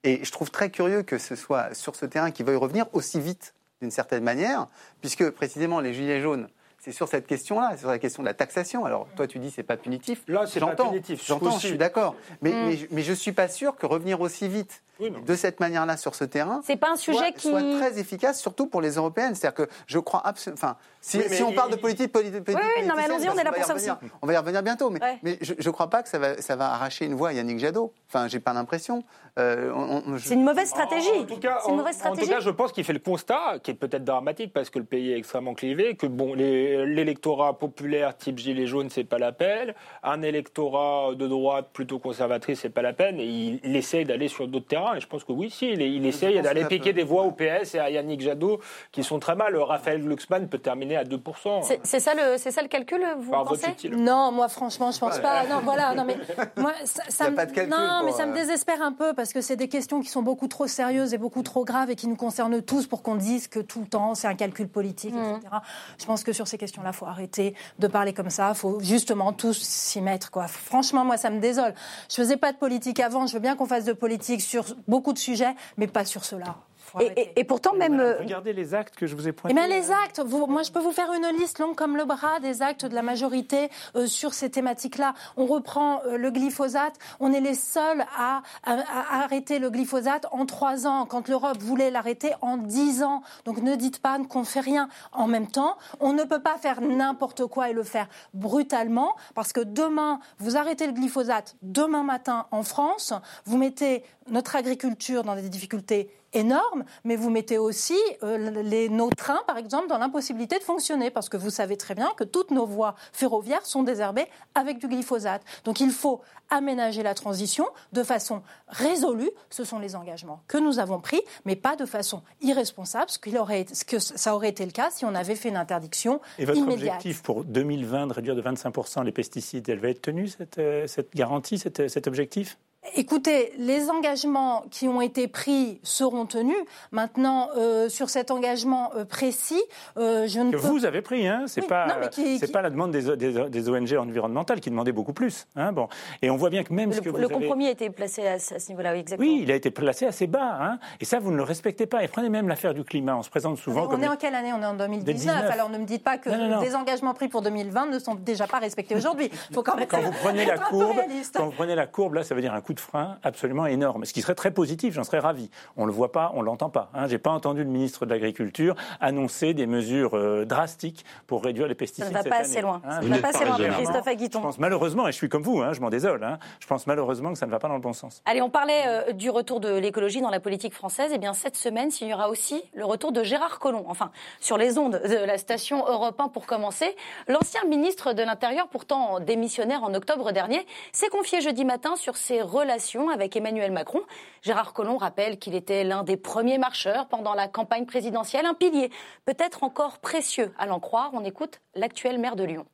Et 0.03 0.23
je 0.23 0.31
trouve 0.31 0.51
très 0.51 0.69
curieux 0.69 1.03
que 1.03 1.17
ce 1.17 1.35
soit 1.35 1.73
sur 1.73 1.95
ce 1.95 2.05
terrain 2.05 2.31
qu'il 2.31 2.45
veuille 2.45 2.55
revenir 2.57 2.85
aussi 2.93 3.19
vite, 3.19 3.55
d'une 3.81 3.91
certaine 3.91 4.23
manière, 4.23 4.67
puisque 5.01 5.29
précisément 5.29 5.79
les 5.79 5.93
Gilets 5.93 6.21
jaunes, 6.21 6.47
c'est 6.85 6.91
sur 6.91 7.07
cette 7.07 7.25
question-là, 7.25 7.77
sur 7.77 7.89
la 7.89 7.97
question 7.97 8.21
de 8.21 8.27
la 8.27 8.35
taxation. 8.35 8.85
Alors, 8.85 9.07
toi, 9.15 9.25
tu 9.25 9.39
dis 9.39 9.49
c'est 9.49 9.63
pas 9.63 9.75
punitif. 9.75 10.21
Là, 10.27 10.45
c'est 10.45 10.59
pas 10.59 10.75
punitif. 10.75 11.25
J'entends, 11.25 11.57
je 11.57 11.67
suis 11.67 11.77
d'accord. 11.79 12.15
Mais, 12.43 12.51
mm. 12.51 12.65
mais, 12.67 12.87
mais, 12.91 13.01
je 13.01 13.13
suis 13.13 13.31
pas 13.31 13.47
sûr 13.47 13.75
que 13.75 13.87
revenir 13.87 14.21
aussi 14.21 14.47
vite 14.47 14.83
de 14.99 15.35
cette 15.35 15.59
manière-là 15.59 15.97
sur 15.97 16.15
ce 16.15 16.23
terrain, 16.23 16.61
c'est 16.63 16.77
pas 16.77 16.91
un 16.91 16.95
sujet 16.95 17.17
soit, 17.17 17.31
qui 17.31 17.49
soit 17.49 17.79
très 17.79 17.99
efficace, 17.99 18.39
surtout 18.39 18.67
pour 18.67 18.81
les 18.81 18.91
européennes. 18.91 19.35
C'est-à-dire 19.35 19.65
que 19.65 19.69
je 19.87 19.99
crois 19.99 20.21
absolument. 20.25 20.57
Enfin, 20.57 20.77
si, 21.01 21.21
si 21.29 21.43
on 21.43 21.51
parle 21.51 21.71
de 21.71 21.75
politique, 21.75 22.11
politique, 22.11 22.43
politique 22.43 22.65
oui, 22.77 22.87
non, 22.87 22.93
mais 22.95 23.03
allons-y, 23.03 23.29
on 23.29 23.37
est 23.37 23.43
là 23.43 23.51
pour 23.51 23.63
ça 23.63 23.75
aussi. 23.75 23.89
On 24.21 24.27
va 24.27 24.33
y 24.33 24.37
revenir 24.37 24.63
bientôt, 24.63 24.89
mais, 24.89 24.99
mais 25.21 25.37
je 25.41 25.53
ne 25.53 25.71
crois 25.71 25.89
pas 25.89 26.03
que 26.03 26.09
ça 26.09 26.19
va, 26.19 26.41
ça 26.41 26.55
va 26.55 26.71
arracher 26.71 27.05
une 27.05 27.15
voix 27.15 27.29
à 27.29 27.33
Yannick 27.33 27.59
Jadot. 27.59 27.93
Enfin, 28.07 28.27
j'ai 28.27 28.39
pas 28.39 28.53
l'impression. 28.53 29.03
Euh, 29.37 30.17
c'est 30.17 30.35
une 30.35 30.45
mauvaise 30.45 30.69
stratégie. 30.69 31.09
En, 31.19 31.25
tout 31.25 31.39
cas, 31.39 31.59
une 31.67 31.75
mauvaise 31.75 31.95
stratégie. 31.95 32.21
En 32.21 32.25
tout 32.25 32.31
cas, 32.31 32.39
je 32.39 32.49
pense 32.49 32.71
qu'il 32.71 32.85
fait 32.85 32.93
le 32.93 32.99
constat, 32.99 33.59
qui 33.61 33.71
est 33.71 33.75
peut-être 33.75 34.05
dramatique 34.05 34.53
parce 34.53 34.69
que 34.69 34.79
le 34.79 34.85
pays 34.85 35.11
est 35.11 35.17
extrêmement 35.17 35.53
clivé, 35.53 35.95
que 35.95 36.07
bon, 36.07 36.35
l'électorat 36.83 37.57
populaire 37.57 38.17
type 38.17 38.37
gilet 38.37 38.67
jaune, 38.67 38.89
c'est 38.89 39.03
pas 39.03 39.17
la 39.17 39.31
peine. 39.31 39.73
Un 40.03 40.21
électorat 40.21 41.15
de 41.15 41.27
droite 41.27 41.69
plutôt 41.73 41.99
conservatrice, 41.99 42.59
c'est 42.61 42.69
pas 42.69 42.81
la 42.81 42.93
peine. 42.93 43.19
Et 43.19 43.25
il, 43.25 43.59
il 43.63 43.75
essaye 43.75 44.05
d'aller 44.05 44.27
sur 44.27 44.47
d'autres 44.47 44.67
terrains. 44.67 44.95
Et 44.95 44.99
je 44.99 45.07
pense 45.07 45.23
que 45.23 45.31
oui, 45.31 45.49
si, 45.49 45.69
il, 45.69 45.81
il 45.81 46.05
essaye 46.05 46.41
d'aller 46.41 46.65
piquer 46.65 46.93
des 46.93 47.03
voix 47.03 47.23
au 47.23 47.31
PS 47.31 47.75
et 47.75 47.79
à 47.79 47.89
Yannick 47.89 48.21
Jadot 48.21 48.59
qui 48.91 49.03
sont 49.03 49.19
très 49.19 49.35
mal. 49.35 49.55
Raphaël 49.55 50.01
Glucksmann 50.01 50.47
peut 50.47 50.59
terminer 50.59 50.97
à 50.97 51.03
2%. 51.03 51.77
C'est 51.83 51.99
ça 51.99 52.13
le, 52.13 52.37
c'est 52.37 52.51
ça 52.51 52.61
le 52.61 52.67
calcul, 52.67 53.05
vous 53.19 53.31
pensez 53.31 53.89
Non, 53.89 54.31
moi 54.31 54.47
franchement, 54.47 54.91
je 54.91 54.99
pense 54.99 55.19
pas. 55.19 55.45
Non, 55.47 55.61
voilà, 55.63 55.93
non 55.93 56.05
mais 56.05 56.17
moi, 56.57 56.73
ça, 56.83 57.29
me, 57.29 57.69
non, 57.69 58.03
mais 58.05 58.11
ça 58.11 58.25
me 58.25 58.33
désespère 58.33 58.81
un 58.81 58.91
peu 58.91 59.13
parce 59.13 59.33
que 59.33 59.41
c'est 59.41 59.55
des 59.55 59.67
questions 59.67 60.01
qui 60.01 60.09
sont 60.09 60.21
beaucoup 60.21 60.47
trop 60.47 60.67
sérieuses 60.67 61.13
et 61.13 61.17
beaucoup 61.17 61.43
trop 61.43 61.65
graves 61.65 61.91
et 61.91 61.95
qui 61.95 62.07
nous 62.07 62.15
concernent 62.15 62.61
tous 62.61 62.87
pour 62.87 63.03
qu'on 63.03 63.15
dise 63.15 63.47
que 63.47 63.59
tout 63.59 63.79
le 63.79 63.87
temps 63.87 64.15
c'est 64.15 64.27
un 64.27 64.35
calcul 64.35 64.67
politique, 64.67 65.13
mmh. 65.13 65.37
etc. 65.37 65.55
Je 65.99 66.05
pense 66.05 66.23
que 66.23 66.33
sur 66.33 66.47
ces 66.47 66.57
questions-là, 66.65 66.91
faut 66.91 67.05
arrêter 67.05 67.55
de 67.79 67.87
parler 67.87 68.13
comme 68.13 68.29
ça. 68.29 68.53
Faut 68.53 68.79
justement 68.81 69.33
tous 69.33 69.57
s'y 69.61 70.01
mettre, 70.01 70.31
quoi. 70.31 70.47
Franchement, 70.47 71.05
moi, 71.05 71.17
ça 71.17 71.29
me 71.29 71.39
désole. 71.39 71.73
Je 72.09 72.15
faisais 72.15 72.37
pas 72.37 72.51
de 72.51 72.57
politique 72.57 72.99
avant. 72.99 73.27
Je 73.27 73.33
veux 73.33 73.39
bien 73.39 73.55
qu'on 73.55 73.65
fasse 73.65 73.85
de 73.85 73.93
politique 73.93 74.41
sur 74.41 74.65
beaucoup 74.87 75.13
de 75.13 75.19
sujets, 75.19 75.55
mais 75.77 75.87
pas 75.87 76.05
sur 76.05 76.25
cela. 76.25 76.55
Et, 76.99 77.43
pourtant, 77.43 77.73
même. 77.73 77.99
Euh, 77.99 78.17
regardez 78.19 78.53
les 78.53 78.73
actes 78.73 78.95
que 78.95 79.07
je 79.07 79.15
vous 79.15 79.27
ai 79.27 79.31
pointés. 79.31 79.53
Eh 79.53 79.55
bien, 79.55 79.67
les 79.67 79.91
actes, 79.91 80.21
moi, 80.47 80.63
je 80.63 80.71
peux 80.71 80.79
vous 80.79 80.91
faire 80.91 81.11
une 81.13 81.37
liste 81.37 81.59
longue 81.59 81.75
comme 81.75 81.97
le 81.97 82.05
bras 82.05 82.39
des 82.39 82.61
actes 82.61 82.85
de 82.85 82.95
la 82.95 83.01
majorité 83.01 83.69
euh, 83.95 84.07
sur 84.07 84.33
ces 84.33 84.49
thématiques-là. 84.49 85.13
On 85.37 85.45
reprend 85.45 86.01
euh, 86.05 86.17
le 86.17 86.31
glyphosate. 86.31 86.95
On 87.19 87.33
est 87.33 87.41
les 87.41 87.53
seuls 87.53 88.05
à, 88.17 88.41
arrêter 88.63 89.59
le 89.59 89.69
glyphosate 89.69 90.25
en 90.31 90.45
trois 90.45 90.87
ans, 90.87 91.05
quand 91.05 91.27
l'Europe 91.27 91.57
voulait 91.59 91.91
l'arrêter 91.91 92.33
en 92.41 92.57
dix 92.57 93.03
ans. 93.03 93.21
Donc, 93.45 93.61
ne 93.61 93.75
dites 93.75 93.99
pas 93.99 94.17
qu'on 94.29 94.41
ne 94.41 94.45
fait 94.45 94.59
rien. 94.59 94.89
En 95.11 95.27
même 95.27 95.47
temps, 95.47 95.77
on 95.99 96.13
ne 96.13 96.23
peut 96.23 96.41
pas 96.41 96.57
faire 96.57 96.81
n'importe 96.81 97.45
quoi 97.45 97.69
et 97.69 97.73
le 97.73 97.83
faire 97.83 98.07
brutalement, 98.33 99.15
parce 99.33 99.53
que 99.53 99.61
demain, 99.61 100.19
vous 100.39 100.57
arrêtez 100.57 100.87
le 100.87 100.93
glyphosate 100.93 101.55
demain 101.61 102.03
matin 102.03 102.47
en 102.51 102.63
France, 102.63 103.13
vous 103.45 103.57
mettez 103.57 104.03
notre 104.29 104.55
agriculture 104.55 105.23
dans 105.23 105.35
des 105.35 105.49
difficultés 105.49 106.09
énormes, 106.35 106.83
mais 107.03 107.15
vous 107.15 107.29
mettez 107.29 107.57
aussi 107.57 107.97
euh, 108.23 108.61
les, 108.61 108.89
nos 108.89 109.09
trains, 109.09 109.41
par 109.47 109.57
exemple, 109.57 109.87
dans 109.87 109.97
l'impossibilité 109.97 110.57
de 110.59 110.63
fonctionner, 110.63 111.09
parce 111.09 111.29
que 111.29 111.37
vous 111.37 111.49
savez 111.49 111.77
très 111.77 111.95
bien 111.95 112.11
que 112.17 112.23
toutes 112.23 112.51
nos 112.51 112.65
voies 112.65 112.95
ferroviaires 113.13 113.65
sont 113.65 113.83
désherbées 113.83 114.25
avec 114.53 114.77
du 114.77 114.87
glyphosate. 114.87 115.41
Donc 115.63 115.79
il 115.79 115.91
faut 115.91 116.21
aménager 116.49 117.01
la 117.03 117.13
transition 117.13 117.65
de 117.93 118.03
façon 118.03 118.41
résolue. 118.67 119.31
Ce 119.49 119.63
sont 119.63 119.79
les 119.79 119.95
engagements 119.95 120.41
que 120.47 120.57
nous 120.57 120.79
avons 120.79 120.99
pris, 120.99 121.21
mais 121.45 121.55
pas 121.55 121.75
de 121.75 121.85
façon 121.85 122.21
irresponsable, 122.41 123.09
ce, 123.09 123.19
qu'il 123.19 123.37
aurait, 123.37 123.65
ce 123.71 123.85
que 123.85 123.99
ça 123.99 124.35
aurait 124.35 124.49
été 124.49 124.65
le 124.65 124.71
cas 124.71 124.89
si 124.91 125.05
on 125.05 125.15
avait 125.15 125.35
fait 125.35 125.49
une 125.49 125.57
interdiction 125.57 126.21
Et 126.37 126.45
votre 126.45 126.59
immédiate. 126.59 126.95
objectif 126.95 127.23
pour 127.23 127.43
2020 127.45 128.07
de 128.07 128.13
réduire 128.13 128.35
de 128.35 128.41
25% 128.41 129.03
les 129.03 129.11
pesticides, 129.11 129.67
elle 129.69 129.79
va 129.79 129.89
être 129.89 130.01
tenue, 130.01 130.27
cette, 130.27 130.59
euh, 130.59 130.87
cette 130.87 131.15
garantie, 131.15 131.57
cet 131.57 132.07
objectif? 132.07 132.57
Écoutez, 132.93 133.51
les 133.57 133.89
engagements 133.89 134.65
qui 134.69 134.87
ont 134.87 135.01
été 135.01 135.27
pris 135.27 135.79
seront 135.83 136.25
tenus. 136.25 136.55
Maintenant, 136.91 137.49
euh, 137.57 137.89
sur 137.89 138.09
cet 138.09 138.31
engagement 138.31 138.91
euh, 138.95 139.05
précis, 139.05 139.61
euh, 139.97 140.27
je 140.27 140.39
ne 140.39 140.51
que 140.51 140.57
vous 140.57 140.85
avez 140.85 141.01
pris, 141.01 141.27
hein 141.27 141.45
C'est 141.47 141.67
pas, 141.67 141.87
c'est 142.11 142.51
pas 142.51 142.61
la 142.61 142.69
demande 142.69 142.91
des, 142.91 143.15
des, 143.17 143.69
ONG 143.69 143.93
environnementales 143.93 144.61
qui 144.61 144.69
demandaient 144.69 144.91
beaucoup 144.91 145.13
plus. 145.13 145.47
Hein 145.55 145.71
bon, 145.71 145.87
et 146.21 146.29
on 146.29 146.37
voit 146.37 146.49
bien 146.49 146.63
que 146.63 146.73
même 146.73 146.89
le, 146.89 146.95
ce 146.95 147.01
que 147.01 147.09
le 147.09 147.27
compromis 147.27 147.67
a 147.67 147.71
été 147.71 147.89
placé 147.89 148.27
à, 148.27 148.39
ce 148.39 148.69
niveau-là, 148.69 148.95
exactement. 148.95 149.27
Oui, 149.27 149.39
il 149.41 149.51
a 149.51 149.55
été 149.55 149.71
placé 149.71 150.05
assez 150.05 150.27
bas, 150.27 150.57
hein 150.61 150.79
et 150.99 151.05
ça 151.05 151.19
vous 151.19 151.31
ne 151.31 151.37
le 151.37 151.43
respectez 151.43 151.87
pas. 151.87 152.03
Et 152.03 152.07
prenez 152.07 152.29
même 152.29 152.47
l'affaire 152.47 152.73
du 152.73 152.83
climat. 152.83 153.17
On 153.17 153.23
se 153.23 153.29
présente 153.29 153.57
souvent. 153.57 153.87
on 153.89 154.01
est 154.01 154.07
en 154.07 154.15
quelle 154.15 154.35
année? 154.35 154.53
On 154.53 154.61
est 154.61 154.65
en 154.65 154.75
2019. 154.75 155.49
Alors 155.51 155.69
ne 155.69 155.77
me 155.77 155.85
dites 155.85 156.03
pas 156.03 156.17
que 156.17 156.29
les 156.63 156.75
engagements 156.75 157.13
pris 157.13 157.27
pour 157.27 157.41
2020 157.41 157.87
ne 157.87 157.99
sont 157.99 158.15
déjà 158.15 158.47
pas 158.47 158.59
respectés 158.59 158.95
aujourd'hui. 158.95 159.29
Faut 159.53 159.63
quand 159.63 159.75
même. 159.75 159.87
Quand 159.87 160.01
vous 160.01 160.11
prenez 160.11 160.45
la 160.45 160.57
courbe, 160.57 160.97
quand 161.33 161.45
vous 161.45 161.51
prenez 161.51 161.75
la 161.75 161.87
courbe, 161.87 162.15
là, 162.15 162.23
ça 162.23 162.35
veut 162.35 162.41
dire 162.41 162.53
un 162.53 162.61
coup 162.61 162.74
de 162.75 162.79
frein 162.79 163.17
absolument 163.23 163.65
énorme, 163.65 164.05
ce 164.05 164.13
qui 164.13 164.21
serait 164.21 164.35
très 164.35 164.51
positif, 164.51 164.93
j'en 164.93 165.03
serais 165.03 165.19
ravi. 165.19 165.49
On 165.77 165.81
ne 165.81 165.87
le 165.87 165.93
voit 165.93 166.11
pas, 166.11 166.31
on 166.35 166.41
ne 166.41 166.45
l'entend 166.45 166.69
pas. 166.69 166.89
Hein. 166.93 167.07
Je 167.07 167.13
n'ai 167.13 167.17
pas 167.17 167.31
entendu 167.31 167.63
le 167.63 167.69
ministre 167.69 168.05
de 168.05 168.11
l'Agriculture 168.11 168.75
annoncer 169.01 169.53
des 169.53 169.65
mesures 169.65 170.15
euh, 170.15 170.45
drastiques 170.45 171.05
pour 171.27 171.43
réduire 171.43 171.67
les 171.67 171.75
pesticides. 171.75 172.05
Ça 172.05 172.19
ne 172.19 172.23
va 172.23 172.29
pas 172.29 172.41
assez 172.41 172.61
loin. 172.61 172.81
Hein. 172.85 173.01
Ça 173.01 173.07
ne 173.07 173.15
va 173.15 173.17
pas 173.19 173.29
assez 173.29 173.45
loin, 173.45 173.57
Christophe 173.57 174.07
Aguiton. 174.07 174.39
Je 174.39 174.43
pense 174.43 174.59
malheureusement, 174.59 175.07
et 175.07 175.11
je 175.11 175.17
suis 175.17 175.29
comme 175.29 175.43
vous, 175.43 175.61
hein, 175.61 175.73
je 175.73 175.81
m'en 175.81 175.89
désole, 175.89 176.23
hein, 176.23 176.37
je 176.59 176.67
pense 176.67 176.87
malheureusement 176.87 177.31
que 177.31 177.37
ça 177.37 177.45
ne 177.45 177.51
va 177.51 177.59
pas 177.59 177.67
dans 177.67 177.75
le 177.75 177.81
bon 177.81 177.93
sens. 177.93 178.21
Allez, 178.25 178.41
on 178.41 178.49
parlait 178.49 178.83
euh, 178.85 179.11
du 179.13 179.29
retour 179.29 179.59
de 179.59 179.73
l'écologie 179.77 180.21
dans 180.21 180.29
la 180.29 180.39
politique 180.39 180.73
française. 180.73 181.11
Et 181.11 181.15
eh 181.15 181.17
bien 181.17 181.33
cette 181.33 181.55
semaine, 181.55 181.89
il 182.01 182.07
y 182.07 182.13
aura 182.13 182.29
aussi 182.29 182.61
le 182.73 182.85
retour 182.85 183.11
de 183.11 183.23
Gérard 183.23 183.59
Collomb, 183.59 183.85
enfin 183.87 184.11
sur 184.39 184.57
les 184.57 184.77
ondes 184.77 185.01
de 185.03 185.25
la 185.25 185.37
station 185.37 185.85
Europe 185.87 186.19
1 186.19 186.29
pour 186.29 186.45
commencer. 186.45 186.95
L'ancien 187.27 187.63
ministre 187.65 188.13
de 188.13 188.23
l'Intérieur, 188.23 188.67
pourtant 188.67 189.19
démissionnaire 189.19 189.83
en 189.83 189.93
octobre 189.93 190.31
dernier, 190.31 190.65
s'est 190.91 191.09
confié 191.09 191.41
jeudi 191.41 191.65
matin 191.65 191.95
sur 191.95 192.17
ses 192.17 192.41
relations 192.41 192.64
avec 193.11 193.35
Emmanuel 193.35 193.71
Macron. 193.71 194.01
Gérard 194.41 194.73
Collomb 194.73 194.97
rappelle 194.97 195.37
qu'il 195.37 195.55
était 195.55 195.83
l'un 195.83 196.03
des 196.03 196.17
premiers 196.17 196.57
marcheurs 196.57 197.07
pendant 197.07 197.33
la 197.33 197.47
campagne 197.47 197.85
présidentielle, 197.85 198.45
un 198.45 198.53
pilier 198.53 198.89
peut-être 199.25 199.63
encore 199.63 199.99
précieux 199.99 200.51
à 200.57 200.65
l'en 200.65 200.79
croire. 200.79 201.11
On 201.13 201.23
écoute 201.23 201.61
l'actuel 201.75 202.19
maire 202.19 202.35
de 202.35 202.43
Lyon. 202.43 202.65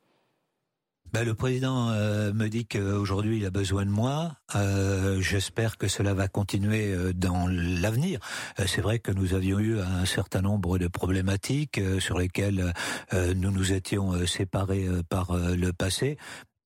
Ben, 1.12 1.24
le 1.24 1.34
président 1.34 1.90
euh, 1.90 2.32
me 2.32 2.48
dit 2.48 2.64
qu'aujourd'hui 2.64 3.36
il 3.36 3.44
a 3.44 3.50
besoin 3.50 3.84
de 3.84 3.90
moi. 3.90 4.32
Euh, 4.54 5.20
j'espère 5.20 5.76
que 5.76 5.86
cela 5.86 6.14
va 6.14 6.26
continuer 6.26 6.90
euh, 6.90 7.12
dans 7.12 7.46
l'avenir. 7.48 8.18
C'est 8.64 8.80
vrai 8.80 8.98
que 8.98 9.12
nous 9.12 9.34
avions 9.34 9.58
eu 9.58 9.78
un 9.78 10.06
certain 10.06 10.40
nombre 10.40 10.78
de 10.78 10.88
problématiques 10.88 11.80
sur 11.98 12.18
lesquelles 12.18 12.72
nous 13.12 13.50
nous 13.50 13.72
étions 13.72 14.26
séparés 14.26 14.88
par 15.08 15.36
le 15.36 15.72
passé. 15.72 16.16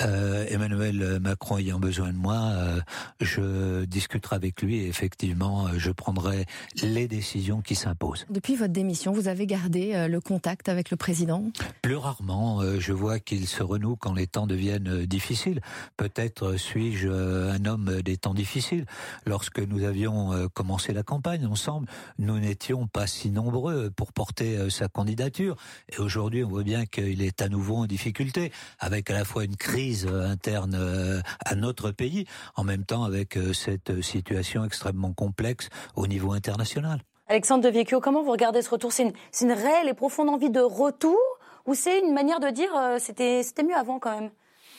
Euh, 0.02 0.44
Emmanuel 0.50 1.20
Macron 1.20 1.56
ayant 1.56 1.78
besoin 1.78 2.12
de 2.12 2.18
moi, 2.18 2.36
euh, 2.36 2.80
je 3.20 3.84
discuterai 3.86 4.36
avec 4.36 4.60
lui 4.60 4.76
et 4.76 4.88
effectivement, 4.88 5.68
euh, 5.68 5.70
je 5.78 5.90
prendrai 5.90 6.44
les 6.82 7.08
décisions 7.08 7.62
qui 7.62 7.74
s'imposent. 7.74 8.26
Depuis 8.28 8.56
votre 8.56 8.74
démission, 8.74 9.12
vous 9.12 9.28
avez 9.28 9.46
gardé 9.46 10.06
le 10.08 10.20
contact 10.20 10.68
avec 10.68 10.90
le 10.90 10.98
président? 10.98 11.44
Plus 11.80 11.96
rarement. 11.96 12.60
je 12.78 12.92
vois 12.92 13.18
qu'il 13.20 13.46
se 13.46 13.62
renoue 13.62 13.96
quand 13.96 14.12
les 14.12 14.26
temps 14.26 14.46
deviennent 14.46 15.06
difficiles. 15.06 15.60
Peut-être 15.96 16.56
suis-je 16.56 17.08
un 17.08 17.64
homme 17.64 18.02
des 18.02 18.18
temps 18.18 18.34
difficiles. 18.34 18.84
Lorsque 19.24 19.60
nous 19.60 19.84
avions 19.84 20.48
commencé 20.52 20.92
la 20.92 21.02
campagne 21.02 21.46
ensemble, 21.46 21.88
nous 22.18 22.38
n'étions 22.38 22.86
pas 22.86 23.06
si 23.06 23.30
nombreux 23.30 23.90
pour 23.90 24.12
porter 24.12 24.68
sa 24.68 24.88
candidature. 24.88 25.56
Et 25.90 25.98
aujourd'hui, 25.98 26.44
on 26.44 26.48
voit 26.48 26.64
bien 26.64 26.84
qu'il 26.86 27.22
est 27.22 27.40
à 27.40 27.48
nouveau 27.48 27.76
en 27.76 27.86
difficulté, 27.86 28.52
avec 28.78 29.10
à 29.10 29.14
la 29.14 29.24
fois 29.24 29.44
une 29.44 29.56
crise 29.56 29.85
crise 29.86 30.06
interne 30.06 31.22
à 31.44 31.54
notre 31.54 31.92
pays, 31.92 32.26
en 32.56 32.64
même 32.64 32.84
temps 32.84 33.04
avec 33.04 33.38
cette 33.52 34.02
situation 34.02 34.64
extrêmement 34.64 35.12
complexe 35.12 35.68
au 35.94 36.08
niveau 36.08 36.32
international. 36.32 37.02
Alexandre 37.28 37.62
de 37.62 37.68
Viecchio, 37.68 38.00
comment 38.00 38.24
vous 38.24 38.32
regardez 38.32 38.62
ce 38.62 38.70
retour? 38.70 38.92
C'est 38.92 39.04
une, 39.04 39.12
une, 39.42 39.52
réelle 39.52 39.88
et 39.88 39.94
profonde 39.94 40.28
envie 40.28 40.50
de 40.50 40.60
retour 40.60 41.18
ou 41.66 41.74
c'est 41.74 42.00
une 42.00 42.12
manière 42.12 42.40
de 42.40 42.50
dire 42.50 42.70
c'était 42.98 43.44
mieux 43.62 43.76
avant 43.76 44.00
quand 44.00 44.20
même? 44.20 44.30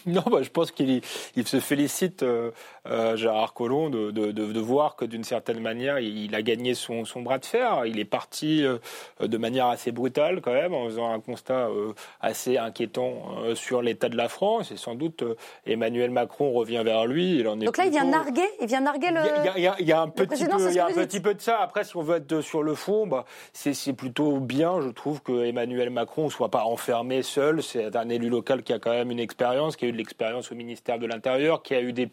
Non, 0.05 0.23
bah, 0.29 0.41
je 0.41 0.49
pense 0.49 0.71
qu'il 0.71 1.01
il 1.35 1.47
se 1.47 1.59
félicite, 1.59 2.23
euh, 2.23 2.51
euh, 2.89 3.15
Gérard 3.15 3.53
Collomb, 3.53 3.89
de, 3.89 4.11
de, 4.11 4.31
de, 4.31 4.59
voir 4.59 4.95
que 4.95 5.05
d'une 5.05 5.23
certaine 5.23 5.59
manière, 5.59 5.99
il, 5.99 6.33
a 6.35 6.41
gagné 6.41 6.73
son, 6.73 7.05
son, 7.05 7.21
bras 7.21 7.37
de 7.37 7.45
fer. 7.45 7.85
Il 7.85 7.99
est 7.99 8.05
parti 8.05 8.63
euh, 8.65 8.77
de 9.21 9.37
manière 9.37 9.67
assez 9.67 9.91
brutale 9.91 10.41
quand 10.41 10.53
même, 10.53 10.73
en 10.73 10.85
faisant 10.85 11.11
un 11.11 11.19
constat 11.19 11.67
euh, 11.67 11.93
assez 12.21 12.57
inquiétant 12.57 13.13
euh, 13.43 13.55
sur 13.55 13.81
l'état 13.81 14.09
de 14.09 14.17
la 14.17 14.29
France. 14.29 14.71
Et 14.71 14.77
sans 14.77 14.95
doute, 14.95 15.23
Emmanuel 15.65 16.11
Macron 16.11 16.51
revient 16.51 16.81
vers 16.83 17.05
lui. 17.05 17.39
Il 17.39 17.47
en 17.47 17.59
est 17.59 17.65
Donc 17.65 17.77
là, 17.77 17.85
il 17.85 17.91
vient 17.91 18.05
narguer, 18.05 18.47
il 18.61 18.67
vient 18.67 18.81
narguer 18.81 19.11
le. 19.11 19.21
Il 19.55 19.61
y 19.61 19.67
a, 19.67 19.75
il 19.79 19.87
y 19.87 19.91
a, 19.91 20.01
un 20.01 20.07
petit 20.07 20.27
peu, 20.27 20.35
il 20.35 20.75
y 20.75 20.79
a 20.79 20.85
un 20.85 20.91
petit 20.91 21.19
peu 21.19 21.33
de 21.33 21.41
ça. 21.41 21.59
Après, 21.59 21.83
si 21.83 21.95
on 21.97 22.01
veut 22.01 22.17
être 22.17 22.41
sur 22.41 22.63
le 22.63 22.75
fond, 22.75 23.07
bah, 23.07 23.25
c'est 23.53 23.93
plutôt 23.93 24.39
bien, 24.39 24.81
je 24.81 24.89
trouve, 24.89 25.21
que 25.21 25.45
Emmanuel 25.45 25.89
Macron 25.89 26.29
soit 26.29 26.49
pas 26.49 26.63
enfermé 26.63 27.21
seul. 27.21 27.63
C'est 27.63 27.95
un 27.95 28.09
élu 28.09 28.29
local 28.29 28.63
qui 28.63 28.73
a 28.73 28.79
quand 28.79 28.91
même 28.91 29.11
une 29.11 29.19
expérience, 29.19 29.75
qui 29.75 29.85
a 29.85 29.87
eu 29.87 29.91
de 29.91 29.97
l'expérience 29.97 30.51
au 30.51 30.55
ministère 30.55 30.99
de 30.99 31.05
l'Intérieur, 31.05 31.63
qui 31.63 31.75
a 31.75 31.81
eu 31.81 31.93
des 31.93 32.09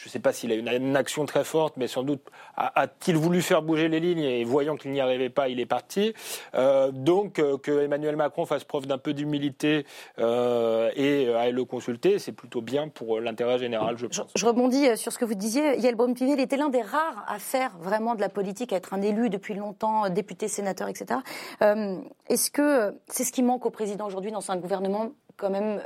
je 0.00 0.08
ne 0.08 0.10
sais 0.10 0.18
pas 0.18 0.32
s'il 0.32 0.50
a 0.50 0.54
eu 0.54 0.60
une, 0.60 0.96
action 0.96 1.26
très 1.26 1.44
forte, 1.44 1.76
mais 1.76 1.86
sans 1.86 2.02
doute 2.02 2.22
a-t-il 2.56 3.16
voulu 3.16 3.42
faire 3.42 3.60
bouger 3.60 3.88
les 3.88 4.00
lignes 4.00 4.22
et 4.22 4.44
voyant 4.44 4.76
qu'il 4.76 4.92
n'y 4.92 5.00
arrivait 5.00 5.28
pas, 5.28 5.48
il 5.48 5.60
est 5.60 5.66
parti. 5.66 6.14
Euh, 6.54 6.90
donc 6.90 7.38
euh, 7.38 7.58
que 7.58 7.82
Emmanuel 7.82 8.16
Macron 8.16 8.46
fasse 8.46 8.64
preuve 8.64 8.86
d'un 8.86 8.96
peu 8.96 9.12
d'humilité 9.12 9.84
euh, 10.18 10.90
et 10.96 11.32
aille 11.34 11.52
le 11.52 11.66
consulter, 11.66 12.18
c'est 12.18 12.32
plutôt 12.32 12.62
bien 12.62 12.88
pour 12.88 13.20
l'intérêt 13.20 13.58
général, 13.58 13.98
je 13.98 14.06
pense. 14.06 14.26
Je, 14.34 14.46
rebondis 14.46 14.96
sur 14.96 15.12
ce 15.12 15.18
que 15.18 15.26
vous 15.26 15.34
disiez. 15.34 15.78
Yael 15.78 15.96
Baumpivel 15.96 16.40
était 16.40 16.56
l'un 16.56 16.70
des 16.70 16.82
rares 16.82 17.24
à 17.28 17.38
faire 17.38 17.76
vraiment 17.78 18.14
de 18.14 18.22
la 18.22 18.30
politique, 18.30 18.72
à 18.72 18.76
être 18.76 18.94
un 18.94 19.02
élu 19.02 19.28
depuis 19.28 19.52
longtemps, 19.52 20.08
député, 20.08 20.48
sénateur, 20.48 20.88
etc. 20.88 21.20
Est-ce 21.60 22.50
que 22.50 22.94
c'est 23.06 23.24
ce 23.24 23.32
qui 23.32 23.42
manque 23.42 23.66
au 23.66 23.70
président 23.70 24.06
aujourd'hui 24.06 24.32
dans 24.32 24.50
un 24.50 24.56
gouvernement 24.56 25.10
quand 25.36 25.50
même 25.50 25.80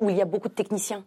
où 0.00 0.08
il 0.08 0.16
y 0.16 0.22
a 0.22 0.26
beaucoup 0.26 0.48
de 0.48 0.54
techniciens? 0.54 1.04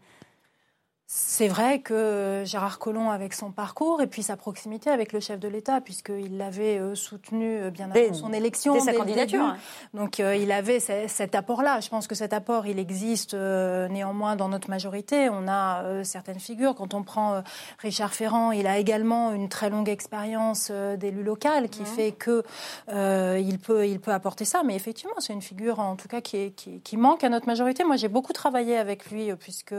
C'est 1.05 1.49
vrai 1.49 1.79
que 1.79 2.43
Gérard 2.45 2.79
Collomb, 2.79 3.09
avec 3.09 3.33
son 3.33 3.51
parcours 3.51 4.01
et 4.01 4.07
puis 4.07 4.23
sa 4.23 4.37
proximité 4.37 4.89
avec 4.89 5.11
le 5.11 5.19
chef 5.19 5.39
de 5.39 5.49
l'État, 5.49 5.81
puisqu'il 5.81 6.37
l'avait 6.37 6.79
euh, 6.79 6.95
soutenu 6.95 7.57
euh, 7.57 7.69
bien 7.71 7.91
avant 7.91 8.13
son 8.13 8.31
élection, 8.31 8.73
dès 8.73 8.79
sa 8.79 8.93
candidature. 8.93 9.43
Hein. 9.43 9.57
Donc 9.93 10.19
euh, 10.19 10.35
il 10.35 10.51
avait 10.51 10.79
cet 10.79 11.35
apport-là. 11.35 11.81
Je 11.81 11.89
pense 11.89 12.07
que 12.07 12.15
cet 12.15 12.31
apport, 12.31 12.67
il 12.67 12.79
existe 12.79 13.33
néanmoins 13.33 14.35
dans 14.37 14.47
notre 14.47 14.69
majorité. 14.69 15.29
On 15.29 15.47
a 15.47 16.03
certaines 16.03 16.39
figures. 16.39 16.73
Quand 16.73 16.93
on 16.93 17.03
prend 17.03 17.43
Richard 17.79 18.13
Ferrand, 18.13 18.51
il 18.51 18.65
a 18.65 18.77
également 18.77 19.33
une 19.33 19.49
très 19.49 19.69
longue 19.69 19.89
expérience 19.89 20.71
d'élu 20.71 21.21
local 21.21 21.69
qui 21.69 21.83
fait 21.85 22.11
que 22.11 22.43
il 22.89 23.59
peut, 23.59 23.87
il 23.87 23.99
peut 23.99 24.11
apporter 24.11 24.45
ça. 24.45 24.63
Mais 24.63 24.75
effectivement, 24.75 25.15
c'est 25.19 25.33
une 25.33 25.41
figure 25.41 25.79
en 25.79 25.95
tout 25.95 26.07
cas 26.07 26.21
qui, 26.21 26.53
qui, 26.53 26.79
qui 26.79 26.97
manque 26.97 27.23
à 27.23 27.29
notre 27.29 27.47
majorité. 27.47 27.83
Moi, 27.83 27.97
j'ai 27.97 28.07
beaucoup 28.07 28.33
travaillé 28.33 28.77
avec 28.77 29.11
lui 29.11 29.33
puisque 29.35 29.75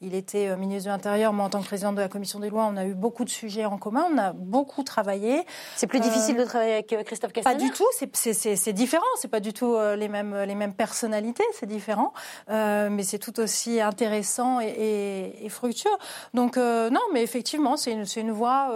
il 0.00 0.14
était 0.14 0.55
ministre 0.56 0.86
de 0.86 0.90
l'Intérieur, 0.90 1.32
moi 1.32 1.46
en 1.46 1.50
tant 1.50 1.60
que 1.60 1.66
présidente 1.66 1.96
de 1.96 2.00
la 2.00 2.08
commission 2.08 2.40
des 2.40 2.50
lois, 2.50 2.68
on 2.70 2.76
a 2.76 2.84
eu 2.86 2.94
beaucoup 2.94 3.24
de 3.24 3.30
sujets 3.30 3.64
en 3.64 3.78
commun, 3.78 4.06
on 4.12 4.18
a 4.18 4.32
beaucoup 4.32 4.82
travaillé. 4.82 5.44
C'est 5.76 5.86
plus 5.86 6.00
difficile 6.00 6.36
de 6.36 6.42
euh, 6.42 6.46
travailler 6.46 6.72
avec 6.74 6.92
euh, 6.92 7.02
Christophe 7.02 7.32
Castaner 7.32 7.56
Pas 7.56 7.62
du 7.62 7.70
tout, 7.70 7.86
c'est 7.92 8.72
différent, 8.72 9.04
c'est 9.20 9.28
pas 9.28 9.40
du 9.40 9.52
tout 9.52 9.74
euh, 9.74 9.96
les 9.96 10.08
mêmes, 10.08 10.36
les 10.36 10.54
mêmes 10.54 10.74
personnalités, 10.74 11.44
c'est 11.52 11.66
différent, 11.66 12.12
mais 12.48 13.02
c'est 13.02 13.18
tout 13.18 13.38
aussi 13.40 13.80
intéressant 13.80 14.60
et, 14.60 15.34
et, 15.42 15.48
fructueux. 15.48 15.90
Donc 16.34 16.56
non, 16.56 17.00
mais 17.12 17.22
effectivement, 17.22 17.76
c'est 17.76 17.92
une, 17.92 18.04
une 18.16 18.32
voie 18.32 18.72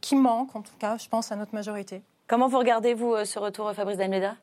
qui 0.00 0.16
manque, 0.16 0.54
en 0.54 0.62
tout 0.62 0.76
cas, 0.78 0.96
je 0.96 1.08
pense, 1.08 1.32
à 1.32 1.36
notre 1.36 1.54
majorité. 1.54 2.02
Comment 2.26 2.48
vous 2.48 2.58
regardez-vous 2.58 3.24
ce 3.24 3.38
retour, 3.38 3.72
Fabrice 3.72 3.98
Dalmeda? 3.98 4.36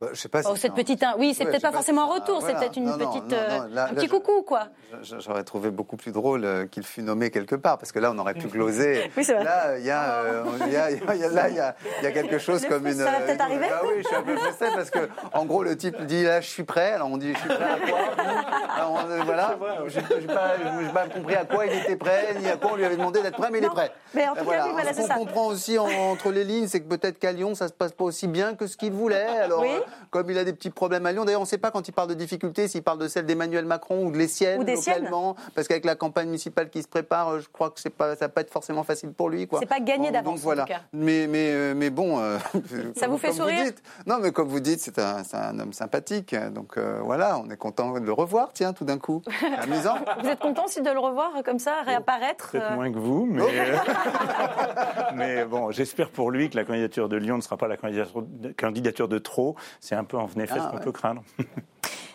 Bah, 0.00 0.08
je 0.14 0.18
sais 0.18 0.30
pas 0.30 0.40
oh, 0.46 0.56
cette 0.56 0.72
petite, 0.72 1.04
oui, 1.18 1.34
c'est 1.34 1.44
peut-être 1.44 1.60
pas, 1.60 1.72
forcément 1.72 2.10
un 2.10 2.14
retour, 2.14 2.40
c'est 2.40 2.54
peut-être 2.54 2.78
une 2.78 2.90
petite, 2.96 3.34
euh, 3.34 3.76
un 3.76 3.92
petit 3.92 4.08
coucou, 4.08 4.40
quoi. 4.40 4.68
J'aurais 5.02 5.44
trouvé 5.44 5.70
beaucoup 5.70 5.98
plus 5.98 6.10
drôle 6.10 6.46
euh, 6.46 6.66
qu'il 6.66 6.84
fût 6.84 7.02
nommé 7.02 7.30
quelque 7.30 7.54
part, 7.54 7.76
parce 7.76 7.92
que 7.92 7.98
là, 7.98 8.10
on 8.10 8.18
aurait 8.18 8.32
pu 8.32 8.46
gloser. 8.46 9.10
oui, 9.18 9.22
vrai. 9.24 9.44
Là, 9.44 9.78
il 9.78 9.84
y 9.84 9.90
a, 9.90 10.22
il 10.66 10.72
y 10.72 10.76
a, 10.76 10.90
il 10.90 12.02
y 12.02 12.06
a, 12.06 12.12
quelque 12.12 12.38
chose 12.38 12.64
comme 12.64 12.86
une. 12.86 12.94
Ça 12.94 13.10
va 13.10 13.20
peut-être 13.20 13.42
arriver. 13.42 13.66
Bah 13.68 13.82
oui, 13.84 14.02
je 14.02 14.06
suis 14.06 14.16
un 14.16 14.22
peu 14.22 14.36
frustré 14.38 14.68
parce 14.74 14.88
que, 14.88 15.08
en 15.34 15.44
gros, 15.44 15.62
le 15.62 15.76
type 15.76 16.00
dit 16.06 16.22
là, 16.22 16.40
je 16.40 16.48
suis 16.48 16.64
prêt. 16.64 16.92
Alors 16.92 17.10
on 17.10 17.18
dit, 17.18 17.34
je 17.34 17.38
suis 17.38 17.48
prêt 17.48 17.62
à 17.62 17.86
quoi? 17.86 17.98
Voilà. 19.24 19.58
Je 19.86 19.98
n'ai 19.98 20.92
pas, 20.92 21.06
compris 21.08 21.34
à 21.34 21.44
quoi 21.44 21.66
il 21.66 21.78
était 21.78 21.96
prêt, 21.96 22.36
ni 22.40 22.48
à 22.48 22.56
quoi 22.56 22.70
on 22.72 22.76
lui 22.76 22.86
avait 22.86 22.96
demandé 22.96 23.20
d'être 23.20 23.36
prêt, 23.36 23.50
mais 23.50 23.58
il 23.58 23.64
est 23.64 23.68
prêt. 23.68 23.92
Mais 24.14 24.26
en 24.28 24.34
tout 24.34 24.46
cas, 24.46 24.68
voilà, 24.72 24.94
Ce 24.94 25.06
qu'on 25.08 25.26
comprend 25.26 25.46
aussi 25.48 25.78
entre 25.78 26.30
les 26.30 26.44
lignes, 26.44 26.68
c'est 26.68 26.80
que 26.80 26.88
peut-être 26.88 27.18
qu'à 27.18 27.32
Lyon, 27.32 27.54
ça 27.54 27.68
se 27.68 27.74
passe 27.74 27.92
pas 27.92 28.04
aussi 28.04 28.28
bien 28.28 28.54
que 28.54 28.66
ce 28.66 28.78
qu'il 28.78 28.92
voulait. 28.92 29.26
Alors 29.26 29.62
comme 30.10 30.30
il 30.30 30.38
a 30.38 30.44
des 30.44 30.52
petits 30.52 30.70
problèmes 30.70 31.06
à 31.06 31.12
Lyon. 31.12 31.24
D'ailleurs, 31.24 31.40
on 31.40 31.44
ne 31.44 31.48
sait 31.48 31.58
pas 31.58 31.70
quand 31.70 31.86
il 31.86 31.92
parle 31.92 32.08
de 32.08 32.14
difficultés, 32.14 32.68
s'il 32.68 32.82
parle 32.82 32.98
de 32.98 33.08
celle 33.08 33.26
d'Emmanuel 33.26 33.64
Macron 33.64 34.06
ou 34.06 34.12
de 34.12 34.18
les 34.18 34.28
siennes 34.28 34.64
localement, 34.66 35.36
parce 35.54 35.68
qu'avec 35.68 35.84
la 35.84 35.94
campagne 35.94 36.26
municipale 36.26 36.70
qui 36.70 36.82
se 36.82 36.88
prépare, 36.88 37.40
je 37.40 37.48
crois 37.48 37.70
que 37.70 37.80
pas, 37.88 38.16
ça 38.16 38.26
va 38.26 38.28
pas 38.28 38.40
être 38.42 38.50
forcément 38.50 38.84
facile 38.84 39.12
pour 39.12 39.28
lui. 39.28 39.48
C'est 39.58 39.66
pas 39.66 39.80
gagné 39.80 40.10
d'avance. 40.10 40.40
voilà. 40.40 40.62
En 40.62 40.66
tout 40.66 40.72
cas. 40.72 40.80
Mais 40.92 41.26
mais 41.26 41.50
euh, 41.50 41.74
mais 41.76 41.90
bon. 41.90 42.18
Euh, 42.20 42.38
ça 42.96 43.08
vous 43.08 43.18
fait 43.18 43.32
sourire 43.32 43.72
Non, 44.06 44.18
mais 44.20 44.32
comme 44.32 44.48
vous 44.48 44.60
dites, 44.60 44.80
c'est 44.80 44.98
un, 44.98 45.22
un, 45.32 45.58
homme 45.58 45.72
sympathique. 45.72 46.34
Donc 46.34 46.76
euh, 46.76 47.00
voilà, 47.02 47.38
on 47.38 47.50
est 47.50 47.56
content 47.56 47.92
de 47.92 48.04
le 48.04 48.12
revoir. 48.12 48.50
Tiens, 48.52 48.72
tout 48.72 48.84
d'un 48.84 48.98
coup, 48.98 49.22
amusant. 49.58 49.96
Vous 50.22 50.28
êtes 50.28 50.40
content 50.40 50.64
aussi 50.64 50.82
de 50.82 50.90
le 50.90 50.98
revoir 50.98 51.30
comme 51.44 51.58
ça, 51.58 51.82
réapparaître 51.84 52.52
Peut-être 52.52 52.74
moins 52.74 52.92
que 52.92 52.98
vous, 52.98 53.26
mais 53.26 53.42
mais 55.14 55.44
bon, 55.44 55.70
j'espère 55.70 56.10
pour 56.10 56.30
lui 56.30 56.50
que 56.50 56.56
la 56.56 56.64
candidature 56.64 57.08
de 57.08 57.16
Lyon 57.16 57.36
ne 57.36 57.42
sera 57.42 57.56
pas 57.56 57.68
la 57.68 57.76
candidature 57.76 58.22
de, 58.22 58.52
candidature 58.52 59.08
de 59.08 59.18
trop. 59.18 59.56
C'est 59.80 59.94
un 59.94 60.04
peu 60.04 60.18
en 60.18 60.28
effet 60.28 60.54
ah, 60.56 60.70
ce 60.70 60.76
qu'on 60.76 60.84
peut 60.84 60.92
craindre. 60.92 61.22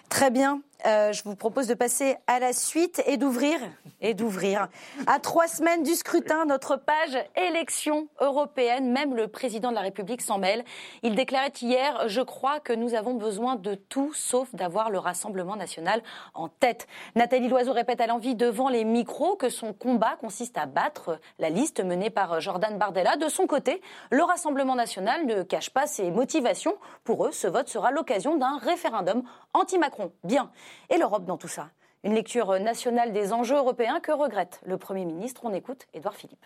Très 0.09 0.32
bien. 0.32 0.61
Euh, 0.86 1.11
je 1.13 1.23
vous 1.23 1.36
propose 1.36 1.67
de 1.67 1.73
passer 1.73 2.15
à 2.27 2.39
la 2.39 2.53
suite 2.53 3.01
et 3.07 3.17
d'ouvrir, 3.17 3.59
et 4.01 4.13
d'ouvrir. 4.13 4.67
À 5.07 5.19
trois 5.19 5.47
semaines 5.47 5.81
du 5.81 5.95
scrutin, 5.95 6.45
notre 6.45 6.75
page 6.75 7.17
élection 7.36 8.07
européenne, 8.19 8.91
même 8.91 9.15
le 9.15 9.27
président 9.27 9.69
de 9.71 9.75
la 9.75 9.81
République 9.81 10.21
s'en 10.21 10.38
mêle. 10.38 10.63
Il 11.01 11.15
déclarait 11.15 11.53
hier, 11.59 12.07
je 12.07 12.21
crois 12.21 12.59
que 12.59 12.71
nous 12.71 12.93
avons 12.93 13.15
besoin 13.15 13.55
de 13.55 13.73
tout 13.73 14.13
sauf 14.13 14.53
d'avoir 14.53 14.91
le 14.91 14.99
Rassemblement 14.99 15.55
national 15.55 16.03
en 16.36 16.49
tête. 16.49 16.88
Nathalie 17.15 17.47
Loiseau 17.47 17.73
répète 17.73 17.99
à 17.99 18.05
l'envie 18.05 18.36
devant 18.36 18.69
les 18.69 18.83
micros 18.83 19.36
que 19.36 19.49
son 19.49 19.73
combat 19.73 20.17
consiste 20.19 20.57
à 20.57 20.67
battre 20.67 21.19
la 21.39 21.49
liste 21.49 21.83
menée 21.83 22.11
par 22.11 22.41
Jordan 22.41 22.77
Bardella. 22.77 23.15
De 23.15 23.27
son 23.27 23.47
côté, 23.47 23.81
le 24.11 24.23
Rassemblement 24.23 24.75
national 24.75 25.25
ne 25.25 25.41
cache 25.41 25.71
pas 25.71 25.88
ses 25.88 26.11
motivations. 26.11 26.75
Pour 27.03 27.25
eux, 27.25 27.31
ce 27.31 27.47
vote 27.47 27.69
sera 27.69 27.89
l'occasion 27.89 28.38
d'un 28.38 28.59
référendum 28.59 29.23
anti-Macron. 29.53 30.11
Bien. 30.23 30.51
Et 30.89 30.97
l'Europe 30.97 31.26
dans 31.26 31.38
tout 31.38 31.47
ça 31.47 31.69
Une 32.03 32.13
lecture 32.13 32.59
nationale 32.59 33.13
des 33.13 33.34
enjeux 33.34 33.57
européens 33.57 33.99
que 33.99 34.11
regrette 34.11 34.61
le 34.65 34.78
Premier 34.78 35.05
ministre. 35.05 35.41
On 35.43 35.53
écoute 35.53 35.88
Édouard 35.93 36.15
Philippe. 36.15 36.45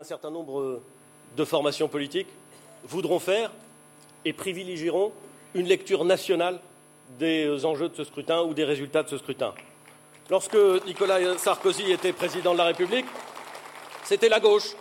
Un 0.00 0.04
certain 0.04 0.30
nombre 0.30 0.82
de 1.36 1.44
formations 1.44 1.88
politiques 1.88 2.28
voudront 2.84 3.18
faire 3.18 3.50
et 4.24 4.32
privilégieront 4.32 5.12
une 5.54 5.66
lecture 5.66 6.04
nationale 6.04 6.60
des 7.18 7.64
enjeux 7.64 7.88
de 7.88 7.94
ce 7.94 8.04
scrutin 8.04 8.42
ou 8.42 8.54
des 8.54 8.64
résultats 8.64 9.02
de 9.02 9.08
ce 9.08 9.18
scrutin. 9.18 9.54
Lorsque 10.28 10.56
Nicolas 10.86 11.38
Sarkozy 11.38 11.92
était 11.92 12.12
président 12.12 12.52
de 12.52 12.58
la 12.58 12.64
République, 12.64 13.06
c'était 14.04 14.28
la 14.28 14.40
gauche 14.40 14.74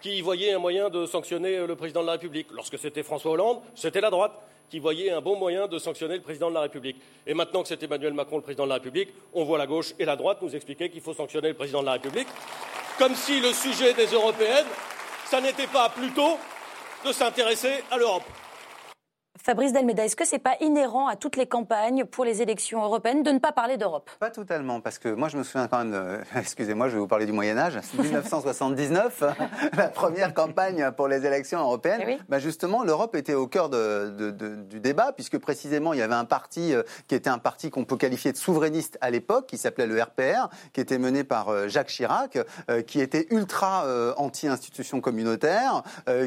qui 0.00 0.22
voyait 0.22 0.52
un 0.52 0.58
moyen 0.58 0.88
de 0.88 1.04
sanctionner 1.04 1.66
le 1.66 1.76
président 1.76 2.00
de 2.00 2.06
la 2.06 2.12
République. 2.12 2.48
Lorsque 2.52 2.78
c'était 2.78 3.02
François 3.02 3.32
Hollande, 3.32 3.60
c'était 3.74 4.00
la 4.00 4.10
droite 4.10 4.32
qui 4.70 4.78
voyait 4.78 5.10
un 5.10 5.20
bon 5.20 5.36
moyen 5.36 5.66
de 5.66 5.78
sanctionner 5.78 6.14
le 6.14 6.22
président 6.22 6.48
de 6.48 6.54
la 6.54 6.60
République. 6.60 6.96
Et 7.26 7.34
maintenant 7.34 7.62
que 7.62 7.68
c'est 7.68 7.82
Emmanuel 7.82 8.14
Macron 8.14 8.36
le 8.36 8.42
président 8.42 8.64
de 8.64 8.68
la 8.68 8.76
République, 8.76 9.08
on 9.34 9.44
voit 9.44 9.58
la 9.58 9.66
gauche 9.66 9.92
et 9.98 10.04
la 10.04 10.16
droite 10.16 10.38
nous 10.40 10.54
expliquer 10.54 10.88
qu'il 10.88 11.00
faut 11.00 11.12
sanctionner 11.12 11.48
le 11.48 11.54
président 11.54 11.80
de 11.80 11.86
la 11.86 11.92
République, 11.92 12.28
comme 12.98 13.14
si 13.14 13.40
le 13.40 13.52
sujet 13.52 13.92
des 13.94 14.06
européennes, 14.06 14.66
ça 15.26 15.40
n'était 15.40 15.66
pas 15.66 15.88
plutôt 15.88 16.38
de 17.04 17.12
s'intéresser 17.12 17.82
à 17.90 17.98
l'Europe. 17.98 18.24
Fabrice 19.42 19.72
Delmeda, 19.72 20.04
est-ce 20.04 20.16
que 20.16 20.26
ce 20.26 20.32
n'est 20.34 20.38
pas 20.38 20.56
inhérent 20.60 21.08
à 21.08 21.16
toutes 21.16 21.36
les 21.38 21.46
campagnes 21.46 22.04
pour 22.04 22.26
les 22.26 22.42
élections 22.42 22.84
européennes 22.84 23.22
de 23.22 23.30
ne 23.30 23.38
pas 23.38 23.52
parler 23.52 23.78
d'Europe? 23.78 24.10
Pas 24.18 24.28
totalement, 24.28 24.82
parce 24.82 24.98
que 24.98 25.08
moi 25.08 25.28
je 25.28 25.38
me 25.38 25.42
souviens 25.44 25.66
quand 25.66 25.82
même, 25.82 26.22
excusez-moi, 26.36 26.88
je 26.88 26.94
vais 26.94 27.00
vous 27.00 27.06
parler 27.06 27.24
du 27.24 27.32
Moyen-Âge, 27.32 27.80
1979, 27.98 29.24
la 29.78 29.88
première 29.88 30.34
campagne 30.34 30.90
pour 30.94 31.08
les 31.08 31.24
élections 31.24 31.58
européennes. 31.58 32.02
Eh 32.06 32.18
bah 32.28 32.38
justement, 32.38 32.84
l'Europe 32.84 33.16
était 33.16 33.32
au 33.32 33.46
cœur 33.46 33.70
du 33.70 34.80
débat, 34.80 35.12
puisque 35.12 35.38
précisément 35.38 35.94
il 35.94 36.00
y 36.00 36.02
avait 36.02 36.14
un 36.14 36.26
parti 36.26 36.74
euh, 36.74 36.82
qui 37.08 37.14
était 37.14 37.30
un 37.30 37.38
parti 37.38 37.70
qu'on 37.70 37.84
peut 37.84 37.96
qualifier 37.96 38.32
de 38.32 38.36
souverainiste 38.36 38.98
à 39.00 39.10
l'époque, 39.10 39.46
qui 39.46 39.56
s'appelait 39.56 39.86
le 39.86 40.02
RPR, 40.02 40.50
qui 40.74 40.82
était 40.82 40.98
mené 40.98 41.24
par 41.24 41.48
euh, 41.48 41.66
Jacques 41.66 41.88
Chirac, 41.88 42.38
euh, 42.68 42.82
qui 42.82 43.00
était 43.00 43.26
ultra 43.30 43.86
anti-institution 44.16 45.00
communautaire, 45.00 45.82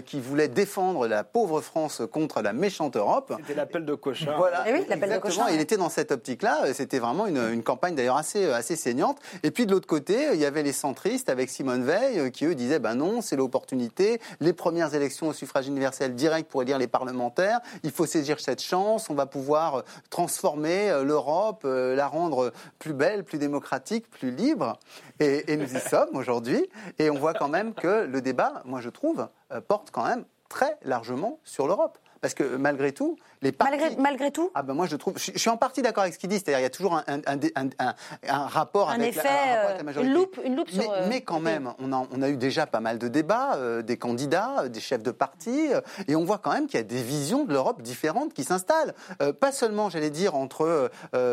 qui 0.06 0.20
voulait 0.20 0.48
défendre 0.48 1.08
la 1.08 1.24
pauvre 1.24 1.62
France 1.62 2.02
contre 2.12 2.42
la 2.42 2.54
méchante 2.54 2.96
Europe 2.96 3.04
C'était 3.40 3.54
l'appel 3.54 3.86
de 3.86 3.96
Cochin. 3.96 4.34
Voilà, 4.38 4.64
Eh 4.68 4.74
oui, 4.74 4.80
l'appel 4.80 5.10
de 5.10 5.16
exactement. 5.16 5.46
Cochin, 5.46 5.56
Il 5.56 5.62
était 5.62 5.78
dans 5.78 5.90
cette 5.90 6.12
optique-là. 6.12 6.74
C'était 6.74 7.00
vraiment 7.00 7.28
une, 7.28 7.38
une 7.52 7.64
campagne 7.64 7.96
d'ailleurs 7.96 8.18
assez, 8.18 8.46
assez 8.52 8.76
saignante. 8.76 9.20
Et 9.44 9.52
puis 9.52 9.66
de 9.66 9.72
l'autre 9.72 9.88
côté, 9.88 10.30
il 10.34 10.40
y 10.40 10.46
avait 10.46 10.64
les 10.64 10.74
centristes 10.74 11.30
avec 11.30 11.50
Simone 11.50 11.84
Veil 11.84 12.20
euh, 12.20 12.30
qui 12.30 12.46
eux 12.46 12.56
disaient 12.56 12.80
ben 12.80 12.96
non, 12.96 13.22
c'est 13.22 13.36
l'opportunité. 13.36 14.20
Les 14.40 14.54
premières 14.54 14.94
élections 14.96 15.28
au 15.28 15.34
suffrage 15.34 15.68
universel 15.68 16.16
direct 16.16 16.50
pour 16.50 16.62
élire 16.62 16.78
les 16.78 16.88
parlementaires. 16.88 17.60
Il 17.84 17.92
faut 17.92 18.06
saisir 18.06 18.40
cette 18.40 18.62
chance. 18.62 19.10
On 19.10 19.14
va 19.16 19.26
pouvoir 19.26 19.76
euh, 19.76 19.82
transformer 20.10 20.90
euh, 20.90 21.04
l'Europe, 21.04 21.64
la 21.66 22.08
rendre 22.08 22.52
plus 22.80 22.94
belle, 22.94 23.24
plus 23.24 23.38
démocratique, 23.38 24.10
plus 24.10 24.32
libre. 24.32 24.80
Et, 25.20 25.52
et 25.52 25.58
nous 25.58 25.76
y 25.76 25.80
sommes 25.90 26.16
aujourd'hui. 26.16 26.66
Et 27.00 27.10
on 27.10 27.18
voit 27.18 27.34
quand 27.34 27.50
même 27.50 27.74
que 27.74 28.06
le 28.06 28.22
débat, 28.22 28.62
moi 28.66 28.82
je 28.82 28.90
trouve, 28.90 29.28
porte 29.68 29.92
quand 29.92 30.06
même 30.06 30.26
très 30.50 30.78
largement 30.84 31.40
sur 31.44 31.68
l'Europe. 31.68 31.98
Parce 32.24 32.36
que 32.36 32.56
malgré 32.56 32.94
tout, 32.94 33.18
les 33.44 33.52
partis... 33.52 33.78
Malgré, 33.78 33.96
malgré 34.02 34.32
tout 34.32 34.50
Ah 34.56 34.64
ben 34.64 34.74
moi 34.74 34.88
je 34.88 34.96
trouve, 34.96 35.14
je, 35.18 35.32
je 35.34 35.38
suis 35.38 35.50
en 35.50 35.58
partie 35.58 35.82
d'accord 35.84 36.02
avec 36.04 36.14
ce 36.16 36.20
qu'il 36.20 36.30
dit, 36.30 36.36
c'est-à-dire 36.38 36.60
il 36.60 36.64
y 36.64 36.66
a 36.66 36.70
toujours 36.72 36.96
un, 36.96 37.04
un, 37.08 37.38
un, 37.56 37.94
un, 38.28 38.48
rapport 38.48 38.90
avec, 38.90 39.10
effet, 39.16 39.22
la, 39.24 39.32
un 39.32 39.36
rapport 39.36 39.58
euh, 39.58 39.66
avec 39.66 39.78
la 39.78 39.84
majorité. 39.84 40.10
une 40.12 40.18
loupe, 40.18 40.40
une 40.44 40.56
loupe 40.56 40.70
mais, 40.74 40.84
sur. 40.84 40.92
euh, 40.92 41.06
mais 41.10 41.22
quand 41.22 41.40
même, 41.40 41.74
on 41.80 41.94
a, 41.94 42.08
on 42.12 42.22
a 42.22 42.30
eu 42.30 42.38
déjà 42.38 42.66
pas 42.66 42.80
mal 42.80 42.98
de 42.98 43.08
débats, 43.08 43.56
euh, 43.58 43.82
des 43.84 43.98
candidats, 43.98 44.68
des 44.70 44.80
chefs 44.80 45.04
de 45.04 45.12
parti, 45.12 45.74
euh, 45.74 45.82
et 46.08 46.16
on 46.16 46.24
voit 46.24 46.38
quand 46.40 46.54
même 46.54 46.68
qu'il 46.68 46.78
y 46.80 46.82
a 46.82 46.84
des 46.84 47.04
visions 47.04 47.44
de 47.44 47.54
l'Europe 47.54 47.82
différentes 47.82 48.34
qui 48.34 48.44
s'installent. 48.44 48.94
Euh, 49.22 49.34
pas 49.34 49.52
seulement, 49.52 49.90
j'allais 49.90 50.10
dire, 50.10 50.36
entre 50.36 50.90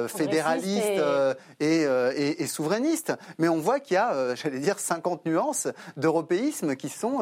fédéralistes 0.08 0.84
et- 1.60 1.64
et, 1.64 1.82
et- 2.16 2.42
et 2.42 2.46
souverainistes, 2.46 3.12
mais 3.38 3.48
on 3.48 3.58
voit 3.58 3.80
qu'il 3.80 3.94
y 3.94 3.98
a, 3.98 4.34
j'allais 4.34 4.58
dire, 4.58 4.78
50 4.78 5.24
nuances 5.26 5.68
d'européisme 5.96 6.76
qui 6.76 6.88
sont 6.88 7.20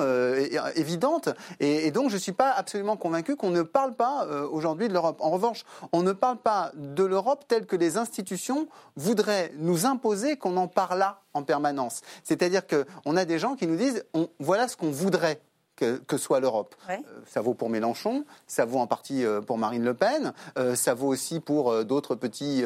évidentes. 0.75 1.29
Et, 1.61 1.87
et 1.87 1.91
donc 1.91 2.11
je 2.11 2.17
suis 2.17 2.33
pas 2.33 2.51
absolument 2.53 2.97
convaincu 2.97 3.37
qu'on 3.37 3.51
ne 3.51 3.63
parle 3.63 3.95
pas 3.95 4.27
euh, 4.27 4.47
de 4.87 4.93
l'Europe. 4.93 5.19
En 5.21 5.31
revanche, 5.31 5.65
on 5.93 6.03
ne 6.03 6.13
parle 6.13 6.37
pas 6.37 6.71
de 6.77 7.03
l'Europe 7.03 7.47
telle 7.49 7.67
que 7.67 7.75
les 7.75 7.97
institutions 7.97 8.69
voudraient 8.95 9.53
nous 9.57 9.87
imposer 9.87 10.37
qu'on 10.37 10.57
en 10.57 10.69
parle 10.69 10.99
là 10.99 11.23
en 11.35 11.43
permanence. 11.43 12.03
C'est-à-dire 12.23 12.63
qu'on 12.67 13.17
a 13.17 13.25
des 13.25 13.41
gens 13.41 13.57
qui 13.57 13.67
nous 13.67 13.77
disent 13.77 14.05
voilà 14.39 14.69
ce 14.69 14.77
qu'on 14.77 14.91
voudrait. 14.91 15.41
Que, 15.79 15.99
que 15.99 16.17
soit 16.17 16.41
l'Europe. 16.41 16.75
Ouais. 16.89 17.01
Euh, 17.07 17.21
ça 17.25 17.41
vaut 17.41 17.55
pour 17.55 17.71
Mélenchon, 17.71 18.25
ça 18.49 18.65
vaut 18.65 18.81
en 18.81 18.89
partie 18.89 19.25
euh, 19.25 19.41
pour 19.41 19.59
Marine 19.59 19.85
Le 19.85 19.95
Pen, 19.95 20.33
euh, 20.59 20.75
ça 20.75 20.93
vaut 20.93 21.07
aussi 21.07 21.39
pour 21.39 21.85
d'autres 21.85 22.17
petits 22.17 22.65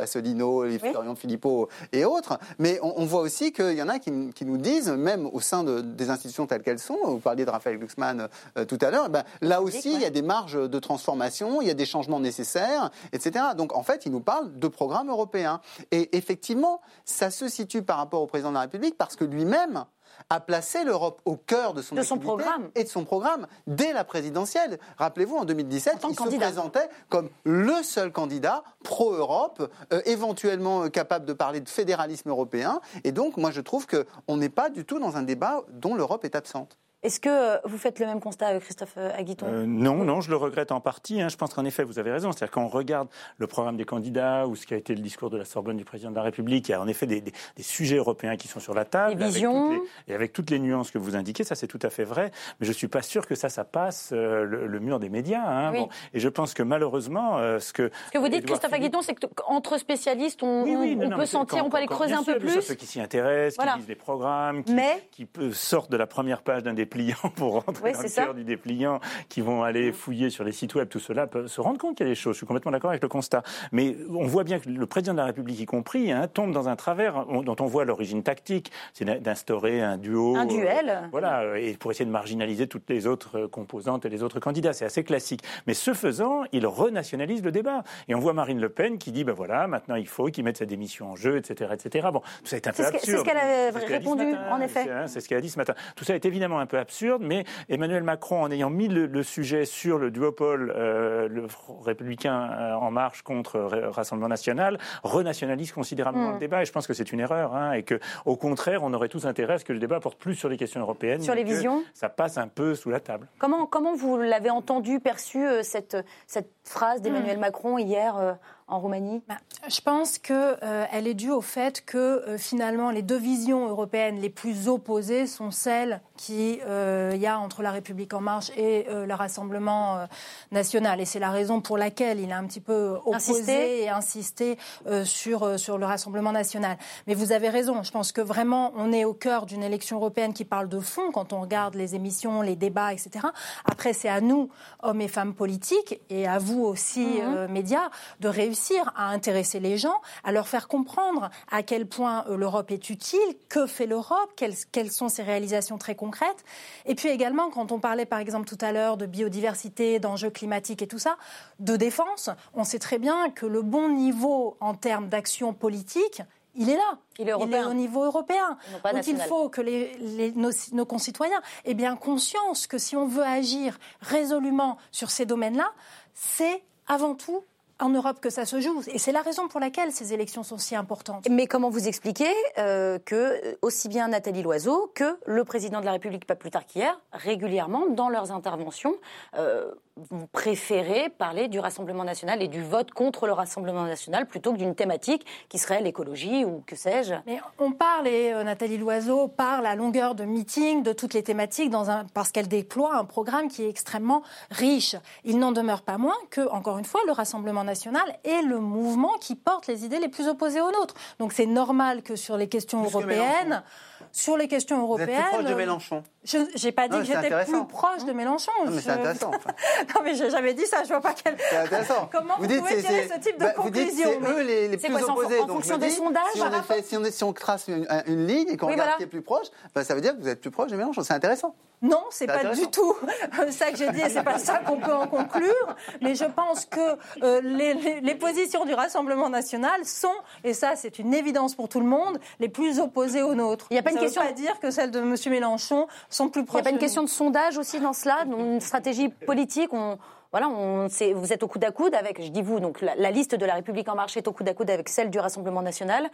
Asselineau, 0.00 0.64
les 0.64 0.78
Florian 0.78 1.14
Philippot 1.14 1.68
et 1.92 2.04
autres. 2.04 2.38
Mais 2.58 2.78
on, 2.82 2.94
on 3.00 3.04
voit 3.04 3.20
aussi 3.22 3.52
qu'il 3.52 3.72
y 3.74 3.82
en 3.82 3.88
a 3.88 3.98
qui, 3.98 4.30
qui 4.32 4.44
nous 4.44 4.58
disent, 4.58 4.88
même 4.90 5.26
au 5.32 5.40
sein 5.40 5.64
de- 5.64 5.80
des 5.80 6.10
institutions 6.10 6.46
telles 6.46 6.62
qu'elles 6.62 6.78
sont, 6.78 6.98
vous 7.02 7.18
parliez 7.18 7.44
de 7.44 7.50
Raphaël 7.50 7.78
Glucksmann 7.78 8.28
tout 8.68 8.78
à 8.80 8.90
l'heure, 8.90 9.08
ben, 9.10 9.24
là 9.40 9.60
aussi, 9.60 9.92
il 9.94 10.00
y 10.00 10.04
a 10.04 10.10
des 10.10 10.22
marges 10.22 10.68
de 10.68 10.78
transformation, 10.78 11.62
il 11.62 11.68
y 11.68 11.70
a 11.70 11.74
des 11.74 11.86
changements 11.86 12.20
nécessaires, 12.20 12.90
etc. 13.12 13.44
Donc 13.56 13.74
en 13.74 13.82
fait, 13.82 14.06
il 14.06 14.12
nous 14.12 14.20
parle 14.20 14.56
de 14.58 14.68
programmes 14.68 15.08
européens. 15.10 15.60
Et 15.90 16.16
effectivement, 16.16 16.80
ça 17.04 17.30
se 17.30 17.48
situe 17.48 17.82
par 17.82 17.96
rapport 17.96 18.22
au 18.22 18.26
président 18.26 18.50
de 18.50 18.54
la 18.54 18.60
République 18.62 18.96
parce 18.96 19.16
que 19.16 19.24
lui-même 19.24 19.84
a 20.32 20.40
placé 20.40 20.82
l'Europe 20.82 21.20
au 21.26 21.36
cœur 21.36 21.74
de 21.74 21.82
son, 21.82 21.94
De 21.94 22.02
son 22.02 22.18
programme. 22.18 22.70
et 22.74 22.84
de 22.84 22.88
son 22.88 23.04
programme 23.04 23.46
dès 23.66 23.92
la 23.92 24.02
présidentielle. 24.02 24.78
Rappelez-vous, 24.96 25.36
en 25.36 25.44
2017, 25.44 26.00
tant 26.00 26.08
il 26.08 26.18
se 26.18 26.36
présentait 26.36 26.88
comme 27.10 27.28
le 27.44 27.82
seul 27.82 28.10
candidat 28.12 28.64
pro-Europe, 28.82 29.70
euh, 29.92 30.00
éventuellement 30.06 30.84
euh, 30.84 30.88
capable 30.88 31.26
de 31.26 31.34
parler 31.34 31.60
de 31.60 31.68
fédéralisme 31.68 32.30
européen. 32.30 32.80
Et 33.04 33.12
donc, 33.12 33.36
moi, 33.36 33.50
je 33.50 33.60
trouve 33.60 33.86
qu'on 33.86 34.36
n'est 34.38 34.48
pas 34.48 34.70
du 34.70 34.86
tout 34.86 34.98
dans 34.98 35.18
un 35.18 35.22
débat 35.22 35.64
dont 35.68 35.94
l'Europe 35.94 36.24
est 36.24 36.34
absente. 36.34 36.78
Est-ce 37.02 37.18
que 37.18 37.28
euh, 37.28 37.58
vous 37.64 37.78
faites 37.78 37.98
le 37.98 38.06
même 38.06 38.20
constat, 38.20 38.60
Christophe 38.60 38.94
euh, 38.96 39.10
Aguiton 39.16 39.46
Euh, 39.48 39.64
non, 39.66 40.04
non, 40.04 40.20
je 40.20 40.30
le 40.30 40.36
regrette 40.36 40.70
en 40.70 40.80
partie. 40.80 41.20
hein. 41.20 41.28
Je 41.28 41.36
pense 41.36 41.52
qu'en 41.52 41.64
effet, 41.64 41.82
vous 41.82 41.98
avez 41.98 42.12
raison. 42.12 42.30
C'est-à-dire 42.30 42.52
quand 42.52 42.62
on 42.62 42.68
regarde 42.68 43.08
le 43.38 43.48
programme 43.48 43.76
des 43.76 43.84
candidats 43.84 44.46
ou 44.46 44.54
ce 44.54 44.66
qui 44.66 44.74
a 44.74 44.76
été 44.76 44.94
le 44.94 45.00
discours 45.00 45.28
de 45.28 45.36
la 45.36 45.44
Sorbonne 45.44 45.76
du 45.76 45.84
président 45.84 46.10
de 46.12 46.16
la 46.16 46.22
République, 46.22 46.68
il 46.68 46.72
y 46.72 46.74
a 46.74 46.80
en 46.80 46.86
effet 46.86 47.06
des, 47.06 47.20
des- 47.20 47.32
des 47.56 47.62
sujets 47.64 47.96
européens 47.96 48.36
qui 48.36 48.46
sont 48.46 48.60
sur 48.60 48.72
la 48.72 48.84
table. 48.84 49.16
Des 49.16 49.22
avec 49.24 49.34
visions. 49.34 49.70
toutes 49.78 49.88
les- 50.06 50.12
et 50.12 50.14
avec 50.14 50.32
toutes 50.32 50.50
les 50.50 50.60
nuances 50.60 50.92
que 50.92 50.98
vous 50.98 51.16
indiquez, 51.16 51.42
ça 51.42 51.56
c'est 51.56 51.66
tout 51.66 51.80
à 51.82 51.90
fait 51.90 52.04
vrai. 52.04 52.30
Mais 52.60 52.66
je 52.68 52.72
suis 52.72 52.86
pas 52.86 53.02
sûr 53.02 53.26
que 53.26 53.34
ça, 53.34 53.48
ça 53.48 53.64
passe 53.64 54.10
euh, 54.12 54.44
le, 54.44 54.68
le 54.68 54.78
mur 54.78 55.00
des 55.00 55.08
médias. 55.08 55.42
hein. 55.44 55.72
Oui. 55.72 55.78
Bon. 55.80 55.88
Et 56.14 56.20
je 56.20 56.28
pense 56.28 56.54
que 56.54 56.62
malheureusement, 56.62 57.38
euh, 57.38 57.58
ce 57.58 57.72
que 57.72 57.90
Ce 58.06 58.12
que 58.12 58.18
vous 58.18 58.28
dites, 58.28 58.46
Christophe 58.46 58.72
Aguiton, 58.72 59.02
c'est 59.02 59.16
qu'entre 59.16 59.76
spécialistes, 59.76 60.40
on, 60.44 60.62
Oui, 60.62 60.76
oui, 60.76 60.92
on- 60.96 61.00
non, 61.00 61.06
on 61.06 61.10
non, 61.10 61.16
peut 61.16 61.26
sentir, 61.26 61.58
quand- 61.58 61.66
on 61.66 61.70
peut 61.70 61.78
aller 61.78 61.86
creuser 61.88 62.14
un 62.14 62.22
peu 62.22 62.32
sûr, 62.32 62.40
plus. 62.40 62.62
Ceux 62.62 62.74
qui 62.74 62.86
s'y 62.86 63.00
intéressent, 63.00 63.56
Voilà. 63.56 63.72
qui 63.72 63.78
lisent 63.80 63.88
les 63.88 63.96
programmes, 63.96 64.62
qui, 64.62 64.72
Mais- 64.72 65.02
qui 65.10 65.26
sortent 65.52 65.90
de 65.90 65.96
la 65.96 66.06
première 66.06 66.42
page 66.42 66.62
d'un 66.62 66.74
dépliant 66.92 67.30
pour 67.36 67.64
rentrer 67.64 67.84
Oui, 67.84 67.92
dans 67.92 68.02
le 68.02 68.08
ça. 68.08 68.24
cœur 68.24 68.34
du 68.34 68.44
dépliant, 68.44 69.00
qui 69.28 69.40
vont 69.40 69.62
aller 69.62 69.92
fouiller 69.92 70.30
sur 70.30 70.44
les 70.44 70.52
sites 70.52 70.74
web, 70.74 70.88
tout 70.88 70.98
cela 70.98 71.26
peuvent 71.26 71.46
se 71.46 71.60
rendre 71.60 71.78
compte 71.78 71.96
qu'il 71.96 72.06
y 72.06 72.08
a 72.08 72.12
des 72.12 72.16
choses. 72.18 72.34
Je 72.34 72.38
suis 72.38 72.46
complètement 72.46 72.72
d'accord 72.72 72.90
avec 72.90 73.02
le 73.02 73.08
constat. 73.08 73.42
Mais 73.72 73.96
on 74.10 74.26
voit 74.26 74.44
bien 74.44 74.58
que 74.58 74.68
le 74.68 74.86
président 74.86 75.12
de 75.12 75.18
la 75.18 75.24
République 75.26 75.58
y 75.60 75.66
compris 75.66 76.12
hein, 76.12 76.28
tombe 76.28 76.52
dans 76.52 76.68
un 76.68 76.76
travers 76.76 77.24
on- 77.28 77.42
dont 77.42 77.56
on 77.60 77.66
voit 77.66 77.84
l'origine 77.84 78.22
tactique, 78.22 78.70
c'est 78.92 79.04
d'instaurer 79.22 79.80
un 79.82 79.96
duo. 79.96 80.36
Un 80.36 80.44
euh, 80.46 80.48
duel. 80.48 81.08
voilà, 81.10 81.40
euh, 81.42 81.54
et 81.56 81.74
pour 81.74 81.90
essayer 81.90 82.04
de 82.06 82.10
marginaliser 82.10 82.66
toutes 82.66 82.88
les 82.88 83.06
autres 83.06 83.38
euh, 83.40 83.48
composantes 83.48 84.04
et 84.04 84.08
les 84.08 84.22
autres 84.22 84.40
candidats. 84.40 84.72
C'est 84.72 84.84
assez 84.84 85.04
classique. 85.04 85.42
Mais 85.66 85.74
ce 85.74 85.94
faisant, 85.94 86.42
il 86.52 86.66
renationalise 86.66 87.42
le 87.42 87.52
débat. 87.52 87.82
Et 88.08 88.14
on 88.14 88.20
voit 88.20 88.32
Marine 88.32 88.60
Le 88.60 88.68
Pen 88.68 88.98
qui 88.98 89.12
dit, 89.12 89.24
ben 89.24 89.32
voilà, 89.32 89.66
maintenant 89.66 89.96
il 89.96 90.06
faut 90.08 90.26
qu'il 90.26 90.44
mette 90.44 90.56
sa 90.58 90.66
démission 90.66 91.10
en 91.12 91.16
jeu, 91.16 91.36
etc., 91.36 91.70
etc. 91.74 92.08
Bon, 92.12 92.20
tout 92.20 92.26
ça 92.46 92.56
est 92.56 92.66
un 92.68 92.72
peu 92.72 92.84
absurde. 92.84 93.02
c'est 93.04 93.16
ce 93.18 93.22
qu'elle 93.24 93.36
avait 93.36 93.72
ce 93.72 93.86
ce 93.86 93.92
répondu, 93.92 94.24
matin. 94.26 94.42
en 94.50 94.60
effet. 94.60 94.90
Hein, 94.90 95.06
C'est 95.06 95.20
ce 95.20 95.28
qu'elle 95.28 95.38
a 95.38 95.40
dit 95.40 95.50
ce 95.50 95.58
matin. 95.58 95.74
Tout 95.96 96.04
ça 96.04 96.14
est 96.14 96.24
évidemment 96.24 96.58
un 96.58 96.66
peu 96.66 96.78
absurde, 96.82 97.22
mais 97.24 97.44
Emmanuel 97.70 98.02
Macron, 98.02 98.42
en 98.42 98.50
ayant 98.50 98.68
mis 98.70 98.88
le, 98.88 99.06
le 99.06 99.22
sujet 99.22 99.64
sur 99.64 99.98
le 99.98 100.10
duopole 100.10 100.72
euh, 100.76 101.28
le 101.28 101.46
républicain 101.84 102.50
euh, 102.52 102.74
en 102.74 102.90
marche 102.90 103.22
contre 103.22 103.58
Rassemblement 103.90 104.28
national, 104.28 104.78
renationalise 105.02 105.72
considérablement 105.72 106.30
Mm. 106.30 106.32
le 106.34 106.38
débat. 106.38 106.62
Et 106.62 106.64
je 106.64 106.72
pense 106.72 106.86
que 106.86 106.94
c'est 106.94 107.12
une 107.12 107.20
erreur, 107.20 107.54
hein, 107.54 107.72
et 107.72 107.82
que 107.84 107.98
au 108.26 108.36
contraire, 108.36 108.82
on 108.82 108.92
aurait 108.92 109.08
tous 109.08 109.24
intérêt 109.26 109.54
à 109.54 109.58
ce 109.58 109.64
que 109.64 109.72
le 109.72 109.78
débat 109.78 110.00
porte 110.00 110.18
plus 110.18 110.34
sur 110.34 110.48
les 110.48 110.56
questions 110.56 110.80
européennes, 110.80 111.22
Sur 111.22 111.34
les 111.34 111.44
visions? 111.44 111.82
ça 111.94 112.08
passe 112.08 112.36
un 112.38 112.48
peu 112.48 112.74
sous 112.74 112.90
la 112.90 113.00
table. 113.00 113.28
Comment, 113.38 113.66
comment 113.66 113.94
vous 113.94 114.18
l'avez 114.18 114.50
entendu, 114.50 115.00
perçu, 115.00 115.46
euh, 115.46 115.62
cette, 115.62 115.96
cette 116.26 116.50
phrase 116.64 117.00
d'Emmanuel 117.02 117.38
Macron 117.38 117.78
hier 117.78 118.16
euh, 118.16 118.32
en 118.72 118.80
Roumanie? 118.80 119.22
Bah, 119.28 119.36
Je 119.68 119.80
pense 119.80 120.18
qu'elle 120.18 120.58
elle 120.92 121.06
est 121.06 121.14
due 121.14 121.30
au 121.30 121.40
fait 121.40 121.84
que 121.84 121.98
euh, 121.98 122.38
finalement 122.38 122.90
les 122.90 123.02
deux 123.02 123.18
visions 123.18 123.68
européennes 123.68 124.18
les 124.20 124.30
plus 124.30 124.68
opposées 124.68 125.26
sont 125.26 125.50
celles 125.50 126.00
qu'il 126.16 126.56
y 126.58 127.26
a 127.26 127.38
entre 127.38 127.62
la 127.62 127.70
République 127.72 128.14
en 128.14 128.20
marche 128.20 128.50
et 128.56 128.86
euh, 128.88 129.06
le 129.06 129.14
Rassemblement 129.14 129.96
euh, 129.98 130.06
national. 130.52 131.00
Et 131.00 131.04
c'est 131.04 131.18
la 131.18 131.30
raison 131.30 131.60
pour 131.60 131.76
laquelle 131.78 132.20
il 132.20 132.32
a 132.32 132.38
un 132.38 132.46
petit 132.46 132.60
peu 132.60 132.96
opposé 133.04 133.14
Insisté? 133.32 133.82
et 133.82 133.88
insisté 133.88 134.58
euh, 134.86 135.04
sur, 135.04 135.42
euh, 135.42 135.56
sur 135.56 135.78
le 135.78 135.86
Rassemblement 135.86 136.32
national. 136.32 136.76
Mais 137.06 137.14
vous 137.14 137.32
avez 137.32 137.48
raison, 137.48 137.82
je 137.82 137.90
pense 137.90 138.12
que 138.12 138.20
vraiment 138.20 138.72
on 138.76 138.92
est 138.92 139.04
au 139.04 139.14
cœur 139.14 139.46
d'une 139.46 139.62
élection 139.62 139.96
européenne 139.96 140.32
qui 140.32 140.44
parle 140.44 140.68
de 140.68 140.80
fond 140.80 141.10
quand 141.12 141.32
on 141.32 141.40
regarde 141.40 141.74
les 141.74 141.94
émissions, 141.94 142.40
les 142.42 142.56
débats, 142.56 142.92
etc. 142.92 143.26
Après, 143.64 143.92
c'est 143.92 144.08
à 144.08 144.20
nous, 144.20 144.48
hommes 144.82 145.00
et 145.00 145.08
femmes 145.08 145.34
politiques, 145.34 146.00
et 146.08 146.26
à 146.28 146.38
vous 146.38 146.62
aussi, 146.62 147.00
Mhm. 147.06 147.34
euh, 147.36 147.48
médias, 147.48 147.90
de 148.20 148.28
réussir 148.28 148.61
à 148.96 149.08
intéresser 149.08 149.60
les 149.60 149.76
gens, 149.78 150.00
à 150.24 150.32
leur 150.32 150.46
faire 150.48 150.68
comprendre 150.68 151.30
à 151.50 151.62
quel 151.62 151.86
point 151.86 152.24
euh, 152.28 152.36
l'Europe 152.36 152.70
est 152.70 152.90
utile, 152.90 153.18
que 153.48 153.66
fait 153.66 153.86
l'Europe, 153.86 154.30
quelles, 154.36 154.54
quelles 154.70 154.90
sont 154.90 155.08
ses 155.08 155.22
réalisations 155.22 155.78
très 155.78 155.94
concrètes. 155.94 156.44
Et 156.86 156.94
puis 156.94 157.08
également, 157.08 157.50
quand 157.50 157.72
on 157.72 157.78
parlait 157.80 158.06
par 158.06 158.18
exemple 158.18 158.46
tout 158.48 158.58
à 158.60 158.72
l'heure 158.72 158.96
de 158.96 159.06
biodiversité, 159.06 159.98
d'enjeux 159.98 160.30
climatiques 160.30 160.82
et 160.82 160.86
tout 160.86 160.98
ça, 160.98 161.16
de 161.60 161.76
défense, 161.76 162.30
on 162.54 162.64
sait 162.64 162.78
très 162.78 162.98
bien 162.98 163.30
que 163.30 163.46
le 163.46 163.62
bon 163.62 163.88
niveau 163.90 164.56
en 164.60 164.74
termes 164.74 165.08
d'action 165.08 165.52
politique, 165.52 166.22
il 166.54 166.68
est 166.68 166.76
là. 166.76 166.98
Il 167.46 167.52
est 167.54 167.64
au 167.70 167.74
niveau 167.74 168.04
européen. 168.04 168.58
Donc 168.92 169.06
il 169.06 169.16
faut 169.28 169.48
que 169.48 169.60
les, 169.62 169.94
les- 169.98 170.32
nos, 170.32 170.50
nos 170.72 170.84
concitoyens 170.84 171.40
aient 171.64 171.72
bien 171.74 171.96
conscience 171.96 172.66
que 172.66 172.76
si 172.78 172.94
on 172.94 173.06
veut 173.06 173.22
agir 173.24 173.78
résolument 174.02 174.76
sur 174.90 175.10
ces 175.10 175.24
domaines-là, 175.24 175.70
c'est 176.14 176.62
avant 176.88 177.14
tout 177.14 177.42
en 177.82 177.90
Europe 177.90 178.20
que 178.20 178.30
ça 178.30 178.46
se 178.46 178.60
joue. 178.60 178.82
Et 178.86 178.98
c'est 178.98 179.12
la 179.12 179.22
raison 179.22 179.48
pour 179.48 179.60
laquelle 179.60 179.92
ces 179.92 180.14
élections 180.14 180.42
sont 180.42 180.58
si 180.58 180.74
importantes. 180.76 181.26
Mais 181.28 181.46
comment 181.46 181.70
vous 181.70 181.88
expliquez 181.88 182.32
euh, 182.58 182.98
que 183.04 183.14
euh, 183.14 183.54
aussi 183.62 183.88
bien 183.88 184.08
Nathalie 184.08 184.42
Loiseau 184.42 184.90
que 184.94 185.18
le 185.26 185.44
président 185.44 185.80
de 185.80 185.84
la 185.84 185.92
République, 185.92 186.26
pas 186.26 186.36
plus 186.36 186.50
tard 186.50 186.64
qu'hier, 186.66 186.98
régulièrement, 187.12 187.86
dans 187.90 188.08
leurs 188.08 188.32
interventions, 188.32 188.94
euh, 189.36 189.72
vont 189.96 190.26
préférer 190.32 191.10
parler 191.10 191.48
du 191.48 191.58
Rassemblement 191.60 192.04
national 192.04 192.42
et 192.42 192.48
du 192.48 192.62
vote 192.62 192.92
contre 192.92 193.26
le 193.26 193.32
Rassemblement 193.32 193.84
national 193.84 194.26
plutôt 194.26 194.52
que 194.52 194.58
d'une 194.58 194.74
thématique 194.74 195.26
qui 195.50 195.58
serait 195.58 195.82
l'écologie 195.82 196.44
ou 196.44 196.62
que 196.66 196.76
sais-je? 196.76 197.14
Mais 197.26 197.40
on 197.58 197.72
parle, 197.72 198.08
et 198.08 198.32
euh, 198.32 198.42
Nathalie 198.42 198.78
Loiseau 198.78 199.28
parle 199.28 199.66
à 199.66 199.74
longueur 199.74 200.14
de 200.14 200.24
meeting 200.24 200.82
de 200.82 200.92
toutes 200.92 201.12
les 201.12 201.22
thématiques 201.22 201.68
dans 201.68 201.90
un, 201.90 202.06
parce 202.14 202.32
qu'elle 202.32 202.48
déploie 202.48 202.96
un 202.96 203.04
programme 203.04 203.48
qui 203.48 203.64
est 203.64 203.68
extrêmement 203.68 204.22
riche. 204.50 204.96
Il 205.24 205.38
n'en 205.38 205.52
demeure 205.52 205.82
pas 205.82 205.98
moins 205.98 206.16
que, 206.30 206.48
encore 206.48 206.78
une 206.78 206.86
fois, 206.86 207.00
le 207.06 207.12
Rassemblement 207.12 207.64
national 207.64 208.18
est 208.24 208.42
le 208.42 208.58
mouvement 208.58 209.18
qui 209.20 209.34
porte 209.34 209.66
les 209.66 209.84
idées 209.84 209.98
les 209.98 210.08
plus 210.08 210.26
opposées 210.26 210.62
aux 210.62 210.72
nôtres. 210.72 210.94
Donc 211.18 211.34
c'est 211.34 211.46
normal 211.46 212.02
que 212.02 212.16
sur 212.16 212.38
les 212.38 212.48
questions 212.48 212.80
Plus 212.82 212.92
que 212.92 212.96
européennes, 212.96 213.62
sur 214.10 214.36
les 214.38 214.48
questions 214.48 214.86
Vous 214.86 214.94
êtes 214.94 215.08
européennes, 215.08 215.22
plus 215.22 215.38
proche 215.38 215.50
de 215.50 215.54
Mélenchon 215.54 216.02
Je 216.24 216.38
n'ai 216.64 216.72
pas 216.72 216.86
dit 216.86 216.94
Non, 216.96 217.00
que 217.00 217.06
j'étais 217.06 217.44
plus 217.44 217.64
proche 217.66 218.04
de 218.04 218.12
Mélenchon. 218.12 218.52
Non, 218.64 218.70
mais 218.70 218.80
c'est 218.80 218.90
Je- 218.92 218.98
intéressant. 218.98 219.30
enfin. 219.34 219.50
non, 219.94 220.00
mais 220.04 220.14
j'ai 220.14 220.30
jamais 220.30 220.54
dit 220.54 220.66
ça. 220.66 220.84
Je 220.84 220.88
vois 220.88 221.00
pas 221.00 221.14
quel. 221.14 221.36
C'est 221.50 221.56
intéressant. 221.56 222.08
Comment 222.12 222.34
vous, 222.38 222.46
pouvez 222.46 222.80
tirer 222.80 223.08
ce 223.12 223.18
type 223.20 223.38
de 223.38 223.44
bah, 223.44 223.52
vous 223.56 223.70
dites 223.70 223.88
conclusion 223.88 224.10
c'est 224.22 224.30
eux 224.30 224.42
les, 224.42 224.68
les 224.68 224.76
plus 224.76 224.92
quoi, 224.92 225.00
en- 225.10 225.12
opposés. 225.16 225.38
en 225.40 225.46
Donc, 225.46 225.56
fonction 225.56 225.78
des 225.78 225.88
dis, 225.88 225.94
sondages, 225.96 226.22
si 226.34 226.40
on, 226.42 226.62
fait- 226.62 226.82
si, 226.84 226.96
on 226.96 227.04
est- 227.04 227.10
si 227.10 227.24
on 227.24 227.32
trace 227.32 227.66
une, 227.68 227.86
un- 227.90 228.04
une 228.06 228.26
ligne 228.26 228.48
et 228.50 228.56
qu'on 228.56 228.66
Oui, 228.66 228.72
regarde 228.74 228.90
voilà. 228.90 228.96
qui 228.98 229.02
est 229.02 229.06
plus 229.08 229.22
proche, 229.22 229.46
bah, 229.74 229.82
ça 229.82 229.94
veut 229.96 230.00
dire 230.00 230.16
que 230.16 230.20
vous 230.22 230.28
êtes 230.28 230.40
plus 230.40 230.50
proche 230.52 230.70
de 230.70 230.76
Mélenchon. 230.76 231.02
C'est 231.02 231.14
intéressant. 231.14 231.56
Non, 231.84 232.04
c'est 232.10 232.28
pas 232.28 232.44
du 232.54 232.68
tout 232.68 232.94
ça 233.50 233.72
que 233.72 233.76
j'ai 233.76 233.90
dit 233.90 234.00
et 234.02 234.08
c'est 234.08 234.22
pas 234.22 234.38
ça 234.38 234.58
qu'on 234.58 234.76
peut 234.76 234.92
en 234.92 235.08
conclure. 235.08 235.74
Mais 236.00 236.14
je 236.14 236.24
pense 236.26 236.64
que 236.66 236.78
euh, 237.24 237.40
les, 237.42 237.74
les- 237.74 238.00
les 238.00 238.14
positions 238.14 238.64
du 238.64 238.72
Rassemblement 238.72 239.28
national 239.28 239.84
sont, 239.84 240.06
et 240.44 240.54
ça 240.54 240.76
c'est 240.76 241.00
une 241.00 241.12
évidence 241.12 241.56
pour 241.56 241.68
tout 241.68 241.80
le 241.80 241.86
monde, 241.86 242.20
les 242.38 242.48
plus 242.48 242.78
opposées 242.78 243.22
aux 243.22 243.34
nôtres. 243.34 243.66
Il 243.70 243.74
y 243.74 243.78
a 243.80 243.82
pas 243.82 243.90
une 243.90 243.96
Ça 243.96 244.02
question- 244.04 244.22
pas 244.22 244.30
dire 244.30 244.60
que 244.60 244.70
celles 244.70 244.92
de 244.92 245.00
M. 245.00 245.16
Mélenchon 245.26 245.88
sont 246.14 246.28
plus 246.28 246.42
Il 246.42 246.54
n'y 246.54 246.60
a 246.60 246.62
pas 246.62 246.70
une 246.70 246.78
question 246.78 247.02
de 247.02 247.08
sondage 247.08 247.58
aussi 247.58 247.80
dans 247.80 247.92
cela, 247.92 248.24
une 248.26 248.60
stratégie 248.60 249.08
politique 249.08 249.72
on, 249.72 249.98
voilà, 250.32 250.48
on, 250.48 250.86
vous 251.14 251.32
êtes 251.32 251.42
au 251.42 251.48
coude 251.48 251.64
à 251.64 251.70
coude 251.70 251.94
avec, 251.94 252.22
je 252.22 252.28
dis 252.28 252.42
vous, 252.42 252.58
donc 252.58 252.80
la, 252.80 252.94
la 252.96 253.10
liste 253.10 253.34
de 253.34 253.44
la 253.44 253.54
République 253.54 253.88
en 253.88 253.94
marche 253.94 254.16
est 254.16 254.26
au 254.26 254.32
coude 254.32 254.48
à 254.48 254.54
coude 254.54 254.70
avec 254.70 254.88
celle 254.88 255.10
du 255.10 255.18
Rassemblement 255.18 255.62
national. 255.62 256.10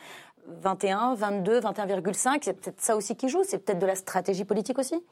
21, 0.47 1.15
22, 1.15 1.61
21,5, 1.61 2.39
c'est 2.43 2.53
peut-être 2.55 2.81
ça 2.81 2.97
aussi 2.97 3.15
qui 3.15 3.29
joue, 3.29 3.43
c'est 3.45 3.59
peut-être 3.59 3.79
de 3.79 3.87
la 3.87 3.95
stratégie 3.95 4.45
politique 4.45 4.79
aussi 4.79 5.03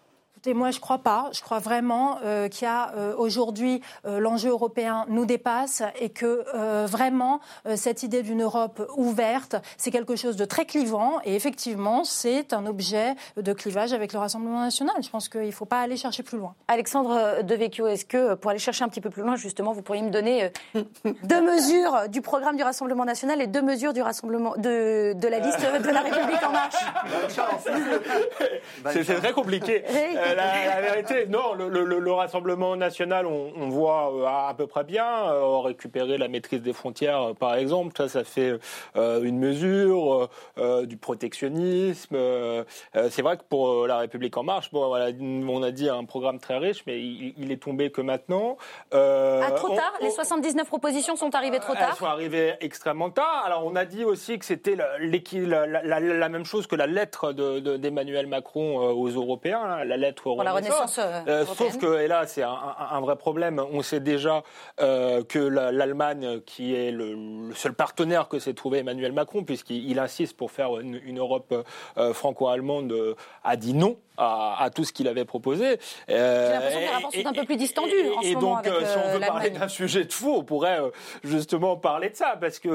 Écoutez, 0.46 0.58
moi, 0.58 0.70
je 0.70 0.78
crois 0.78 0.98
pas. 0.98 1.28
Je 1.32 1.40
crois 1.40 1.58
vraiment 1.58 2.18
euh, 2.24 2.48
qu'il 2.48 2.66
y 2.66 2.70
a 2.70 2.92
euh, 2.96 3.16
aujourd'hui 3.18 3.82
euh, 4.04 4.20
l'enjeu 4.20 4.50
européen 4.50 5.04
nous 5.08 5.26
dépasse 5.26 5.82
et 5.98 6.08
que 6.08 6.44
euh, 6.54 6.86
vraiment 6.88 7.40
euh, 7.66 7.74
cette 7.74 8.04
idée 8.04 8.22
d'une 8.22 8.44
Europe 8.44 8.80
ouverte, 8.96 9.56
c'est 9.76 9.90
quelque 9.90 10.14
chose 10.14 10.36
de 10.36 10.44
très 10.44 10.64
clivant 10.64 11.14
et 11.24 11.34
effectivement, 11.34 12.04
c'est 12.04 12.52
un 12.52 12.64
objet 12.66 13.16
de 13.36 13.52
clivage 13.52 13.92
avec 13.92 14.12
le 14.12 14.20
Rassemblement 14.20 14.60
national. 14.60 14.94
Je 15.02 15.10
pense 15.10 15.28
qu'il 15.28 15.46
ne 15.46 15.50
faut 15.50 15.64
pas 15.64 15.80
aller 15.80 15.96
chercher 15.96 16.22
plus 16.22 16.38
loin. 16.38 16.54
Alexandre 16.68 17.42
Devecchio, 17.42 17.88
est-ce 17.88 18.04
que, 18.04 18.34
pour 18.34 18.52
aller 18.52 18.60
chercher 18.60 18.84
un 18.84 18.88
petit 18.88 19.00
peu 19.00 19.10
plus 19.10 19.22
loin, 19.22 19.34
justement, 19.34 19.72
vous 19.72 19.82
pourriez 19.82 20.02
me 20.02 20.10
donner 20.10 20.52
deux 21.24 21.42
mesures 21.42 22.08
du 22.08 22.22
programme 22.22 22.56
du 22.56 22.62
Rassemblement 22.62 23.04
national 23.04 23.42
et 23.42 23.48
deux 23.48 23.62
mesures 23.62 23.92
du 23.92 24.02
Rassemblement 24.02 24.54
de, 24.58 25.12
de 25.12 25.26
la 25.26 25.40
liste 25.40 25.58
de 25.58 25.90
la 25.90 26.02
République 26.02 26.46
en 26.46 26.52
marche? 26.52 26.76
C'est 28.92 29.02
c'est 29.02 29.16
très 29.16 29.32
compliqué. 29.32 29.82
La, 30.36 30.80
la 30.80 30.80
vérité, 30.92 31.26
non, 31.26 31.54
le, 31.54 31.68
le- 31.68 31.84
le- 31.84 31.98
le 31.98 32.12
Rassemblement 32.12 32.76
national, 32.76 33.26
on, 33.26 33.52
on 33.56 33.68
voit 33.68 34.12
euh, 34.14 34.24
à, 34.26 34.48
à 34.48 34.54
peu 34.54 34.66
près 34.66 34.84
bien. 34.84 35.06
Euh, 35.30 35.58
récupérer 35.58 36.18
la 36.18 36.28
maîtrise 36.28 36.62
des 36.62 36.72
frontières, 36.72 37.22
euh, 37.22 37.34
par 37.34 37.54
exemple, 37.56 37.94
ça, 37.96 38.08
ça 38.08 38.24
fait 38.24 38.58
une 38.96 39.38
mesure 39.38 40.28
du 40.84 40.96
protectionnisme. 40.96 42.16
c'est 43.10 43.22
vrai 43.22 43.36
que 43.36 43.42
pour 43.48 43.86
la 43.86 43.98
République 43.98 44.36
en 44.36 44.42
marche, 44.42 44.70
bon, 44.72 44.86
voilà, 44.88 45.10
on 45.20 45.62
a 45.62 45.70
dit 45.70 45.88
un 45.88 46.04
programme 46.04 46.38
très 46.38 46.58
riche, 46.58 46.82
mais 46.86 46.98
il, 47.00 47.34
il 47.38 47.52
est 47.52 47.62
tombé 47.62 47.90
que 47.90 48.00
maintenant. 48.00 48.56
Ah, 48.92 49.50
trop 49.56 49.70
on- 49.72 49.76
tard 49.76 49.92
Les 50.00 50.08
on- 50.08 50.12
79 50.12 50.66
propositions 50.66 51.16
sont 51.16 51.34
arrivées 51.34 51.58
trop 51.58 51.72
elles 51.74 51.80
tard 51.80 51.96
sont 51.96 52.06
arrivées 52.06 52.54
extrêmement 52.60 53.10
tard. 53.10 53.42
Alors, 53.44 53.64
on 53.66 53.76
a 53.76 53.84
dit 53.84 54.04
aussi 54.04 54.38
que 54.38 54.44
c'était 54.44 54.76
la, 54.76 56.28
même 56.28 56.44
chose 56.44 56.66
que 56.66 56.76
la 56.76 56.86
lettre 56.86 57.32
de- 57.32 57.60
de- 57.60 57.76
d'Emmanuel 57.76 58.26
Macron 58.26 58.76
aux 58.78 59.08
Européens, 59.08 59.60
hein, 59.62 59.84
la 59.84 59.96
lettre 59.96 60.15
Pour 60.22 60.42
la 60.44 60.52
Renaissance 60.52 60.98
euh, 60.98 61.22
Euh, 61.28 61.44
sauf 61.46 61.78
que, 61.78 62.00
et 62.00 62.08
là, 62.08 62.26
c'est 62.26 62.42
un, 62.42 63.00
vrai 63.00 63.16
problème. 63.16 63.60
On 63.72 63.82
sait 63.82 64.00
déjà 64.00 64.42
euh, 64.80 65.22
que 65.24 65.38
la- 65.38 65.72
l'Allemagne, 65.72 66.40
qui 66.46 66.74
est 66.74 66.90
le, 66.90 67.14
le 67.48 67.54
seul 67.54 67.74
partenaire 67.74 68.28
que 68.28 68.38
s'est 68.38 68.54
trouvé 68.54 68.78
Emmanuel 68.78 69.12
Macron, 69.12 69.44
puisqu'il 69.44 69.88
il 69.90 69.98
insiste 69.98 70.36
pour 70.36 70.50
faire 70.50 70.78
une, 70.80 71.00
une 71.04 71.18
Europe 71.18 71.54
euh, 71.98 72.12
franco-allemande, 72.12 72.94
a 73.44 73.56
dit 73.56 73.74
non 73.74 73.96
à, 74.16 74.56
à 74.62 74.70
tout 74.70 74.84
ce 74.84 74.92
qu'il 74.92 75.08
avait 75.08 75.24
proposé. 75.24 75.78
J'ai 76.08 76.14
l'impression 76.16 76.78
que 76.80 76.84
les 76.84 76.88
rapports 76.90 77.12
sont 77.12 77.26
un 77.26 77.32
peu 77.32 77.44
plus 77.44 77.56
distendus 77.56 77.92
en 78.16 78.22
ce 78.22 78.26
et 78.26 78.34
moment 78.34 78.56
donc, 78.56 78.66
avec 78.66 78.72
euh, 78.82 78.86
si 78.86 78.98
on 78.98 79.08
euh, 79.08 79.12
veut 79.14 79.20
parler 79.20 79.50
d'un 79.50 79.68
sujet 79.68 80.04
de 80.04 80.12
fou, 80.12 80.34
on 80.38 80.44
pourrait 80.44 80.80
euh, 80.80 80.90
justement 81.24 81.76
parler 81.76 82.10
de 82.10 82.16
ça, 82.16 82.36
parce 82.40 82.58
que 82.58 82.68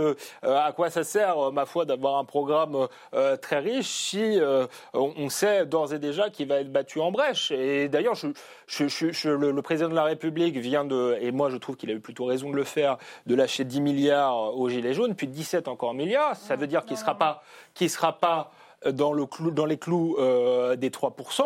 euh, 0.43 0.57
à 0.59 0.71
quoi 0.71 0.89
ça 0.89 1.03
sert, 1.03 1.37
euh, 1.47 1.51
ma 1.51 1.65
foi, 1.65 1.85
d'avoir 1.85 2.17
un 2.17 2.25
programme 2.25 2.87
euh, 3.13 3.37
très 3.37 3.59
riche 3.59 3.87
si 3.87 4.39
euh, 4.39 4.67
on, 4.93 5.29
sait 5.29 5.65
d'ores 5.65 5.93
et 5.93 5.99
déjà 5.99 6.29
qu'il 6.29 6.47
va 6.47 6.55
être 6.61 6.71
battu 6.71 6.99
en 6.99 7.11
brèche? 7.11 7.51
Et 7.51 7.87
d'ailleurs, 7.87 8.15
je, 8.15 8.27
je- 8.67 8.87
je- 8.87 9.11
je- 9.11 9.29
le, 9.29 9.51
le 9.51 9.61
président 9.61 9.89
de 9.89 9.95
la 9.95 10.03
République 10.03 10.57
vient 10.57 10.85
de, 10.85 11.17
et 11.21 11.31
moi 11.31 11.49
je 11.49 11.57
trouve 11.57 11.75
qu'il 11.77 11.89
a 11.89 11.93
eu 11.93 11.99
plutôt 11.99 12.25
raison 12.25 12.49
de 12.49 12.55
le 12.55 12.63
faire, 12.63 12.97
de 13.25 13.35
lâcher 13.35 13.63
10 13.63 13.81
milliards 13.81 14.57
aux 14.57 14.69
Gilets 14.69 14.93
jaunes, 14.93 15.15
puis 15.15 15.27
17 15.27 15.67
encore 15.67 15.93
milliards. 15.93 16.35
Ça 16.35 16.55
veut 16.55 16.67
dire 16.67 16.83
qu'il 16.85 16.93
ne 16.95 16.99
sera 16.99 17.15
pas, 17.15 17.43
qu'il 17.73 17.89
sera 17.89 18.13
pas 18.17 18.51
dans, 18.89 19.13
le 19.13 19.25
clou, 19.25 19.51
dans 19.51 19.65
les 19.65 19.77
clous 19.77 20.15
euh, 20.19 20.75
des 20.75 20.89
3%. 20.89 21.43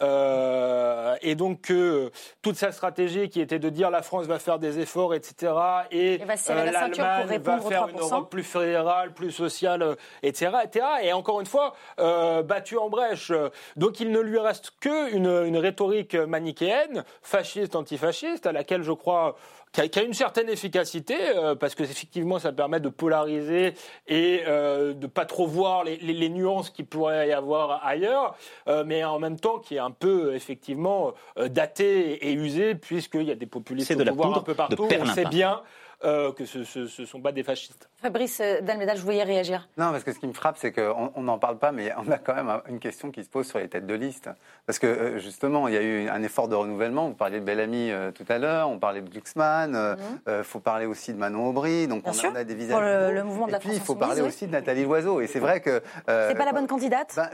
Euh, 0.00 1.16
et 1.20 1.34
donc, 1.34 1.70
euh, 1.70 2.10
toute 2.42 2.56
sa 2.56 2.72
stratégie 2.72 3.28
qui 3.28 3.40
était 3.40 3.58
de 3.58 3.68
dire 3.68 3.90
la 3.90 4.02
France 4.02 4.26
va 4.26 4.38
faire 4.38 4.58
des 4.58 4.78
efforts, 4.78 5.14
etc. 5.14 5.52
Et, 5.90 6.14
Et 6.14 6.24
va 6.24 6.34
la 6.34 6.36
pour 6.36 6.54
l'Allemagne 6.54 6.92
va 6.96 7.16
répondre 7.18 7.66
aux 7.66 7.68
faire 7.68 7.86
3%. 7.88 7.90
une 7.90 8.00
Europe 8.00 8.30
plus 8.30 8.42
fédérale, 8.42 9.12
plus 9.12 9.32
sociale, 9.32 9.82
euh, 9.82 9.94
etc. 10.22 10.52
etc. 10.64 10.86
Et 11.02 11.12
encore 11.12 11.40
une 11.40 11.46
fois, 11.46 11.74
euh, 12.00 12.42
battu 12.42 12.78
en 12.78 12.88
brèche. 12.88 13.32
Donc, 13.76 14.00
il 14.00 14.10
ne 14.10 14.20
lui 14.20 14.38
reste 14.38 14.72
qu'une 14.80 15.26
une 15.26 15.56
rhétorique 15.56 16.14
manichéenne, 16.14 17.04
fasciste, 17.22 17.76
antifasciste, 17.76 18.46
à 18.46 18.52
laquelle 18.52 18.82
je 18.82 18.92
crois 18.92 19.36
qui 19.72 19.80
a, 19.80 19.88
qui 19.88 19.98
a 19.98 20.02
une 20.02 20.14
certaine 20.14 20.48
efficacité 20.48 21.14
euh, 21.36 21.54
parce 21.54 21.74
que 21.74 21.82
effectivement 21.82 22.38
ça 22.38 22.52
permet 22.52 22.80
de 22.80 22.88
polariser 22.88 23.74
et 24.06 24.42
euh, 24.46 24.94
de 24.94 25.06
pas 25.06 25.24
trop 25.26 25.46
voir 25.46 25.84
les, 25.84 25.96
les- 25.98 26.12
les 26.14 26.28
nuances 26.28 26.70
qu'il 26.70 26.86
pourrait 26.86 27.28
y 27.28 27.32
avoir 27.32 27.84
ailleurs, 27.86 28.34
euh, 28.68 28.82
mais 28.86 29.04
en 29.04 29.18
même 29.18 29.38
temps 29.38 29.58
qui 29.58 29.76
est 29.76 29.80
un 29.80 29.90
peu 29.90 30.34
effectivement 30.34 31.12
euh, 31.38 31.48
daté 31.48 32.28
et 32.28 32.32
usé 32.32 32.74
puisqu'il 32.74 33.22
y 33.24 33.30
a 33.30 33.34
des 33.34 33.46
populistes 33.46 33.88
de 33.96 34.02
au 34.02 34.04
la 34.06 34.12
pouvoir 34.12 34.28
poudre 34.28 34.40
un 34.40 34.44
peu 34.44 34.54
partout. 34.54 34.76
On 35.02 35.04
sait 35.14 35.24
bien 35.30 35.60
euh, 36.04 36.32
que 36.32 36.44
ce 36.44 36.58
ne 37.00 37.06
sont 37.06 37.20
pas 37.20 37.32
des 37.32 37.42
fascistes. 37.42 37.88
Fabrice 38.00 38.40
euh, 38.40 38.60
Dalmédal, 38.60 38.96
je 38.96 39.02
voulais 39.02 39.22
réagir. 39.24 39.68
Non, 39.76 39.90
parce 39.90 40.04
que 40.04 40.12
ce 40.12 40.18
qui 40.20 40.26
me 40.28 40.32
frappe, 40.32 40.56
c'est 40.56 40.70
qu'on 40.72 41.10
on 41.16 41.22
n'en 41.22 41.38
parle 41.38 41.58
pas, 41.58 41.72
mais 41.72 41.92
on 41.96 42.10
a 42.12 42.18
quand 42.18 42.34
même 42.34 42.60
une 42.68 42.78
question 42.78 43.10
qui 43.10 43.24
se 43.24 43.28
pose 43.28 43.48
sur 43.48 43.58
les 43.58 43.68
têtes 43.68 43.86
de 43.86 43.94
liste. 43.94 44.30
Parce 44.66 44.78
que 44.78 44.86
euh, 44.86 45.18
justement, 45.18 45.66
il 45.66 45.74
y 45.74 45.76
a 45.76 45.82
eu 45.82 46.08
un 46.08 46.22
effort 46.22 46.46
de 46.46 46.54
renouvellement. 46.54 47.08
Vous 47.08 47.14
parliez 47.14 47.40
de 47.40 47.44
Bellamy 47.44 47.90
euh, 47.90 48.12
tout 48.12 48.24
à 48.28 48.38
l'heure, 48.38 48.68
on 48.70 48.78
parlait 48.78 49.00
de 49.00 49.08
Glucksmann, 49.10 49.96
il 50.28 50.44
faut 50.44 50.60
parler 50.60 50.86
aussi 50.86 51.12
de 51.12 51.18
Manon 51.18 51.48
Aubry. 51.48 51.88
Donc 51.88 52.02
Bien 52.04 52.12
on, 52.12 52.14
sûr, 52.14 52.28
a, 52.30 52.32
on 52.32 52.36
a 52.36 52.44
des 52.44 52.54
pour 52.54 52.62
visages. 52.64 52.80
le- 52.80 52.98
nouveaux. 53.00 53.12
le 53.14 53.24
mouvement 53.24 53.46
de 53.48 53.52
la 53.52 53.58
Et 53.58 53.60
puis 53.60 53.68
France 53.70 53.80
il 53.82 53.84
faut 53.86 53.94
parler 53.96 54.20
oui. 54.22 54.28
aussi 54.28 54.46
de 54.46 54.52
Nathalie 54.52 54.84
Loiseau. 54.84 55.20
Et 55.20 55.26
c'est 55.26 55.40
vrai 55.40 55.60
que. 55.60 55.82
euh, 56.08 56.28
C'est 56.28 56.36
pas 56.38 56.44
la 56.44 56.52
bonne 56.52 56.66
candidate? 56.68 57.12
ben, 57.16 57.28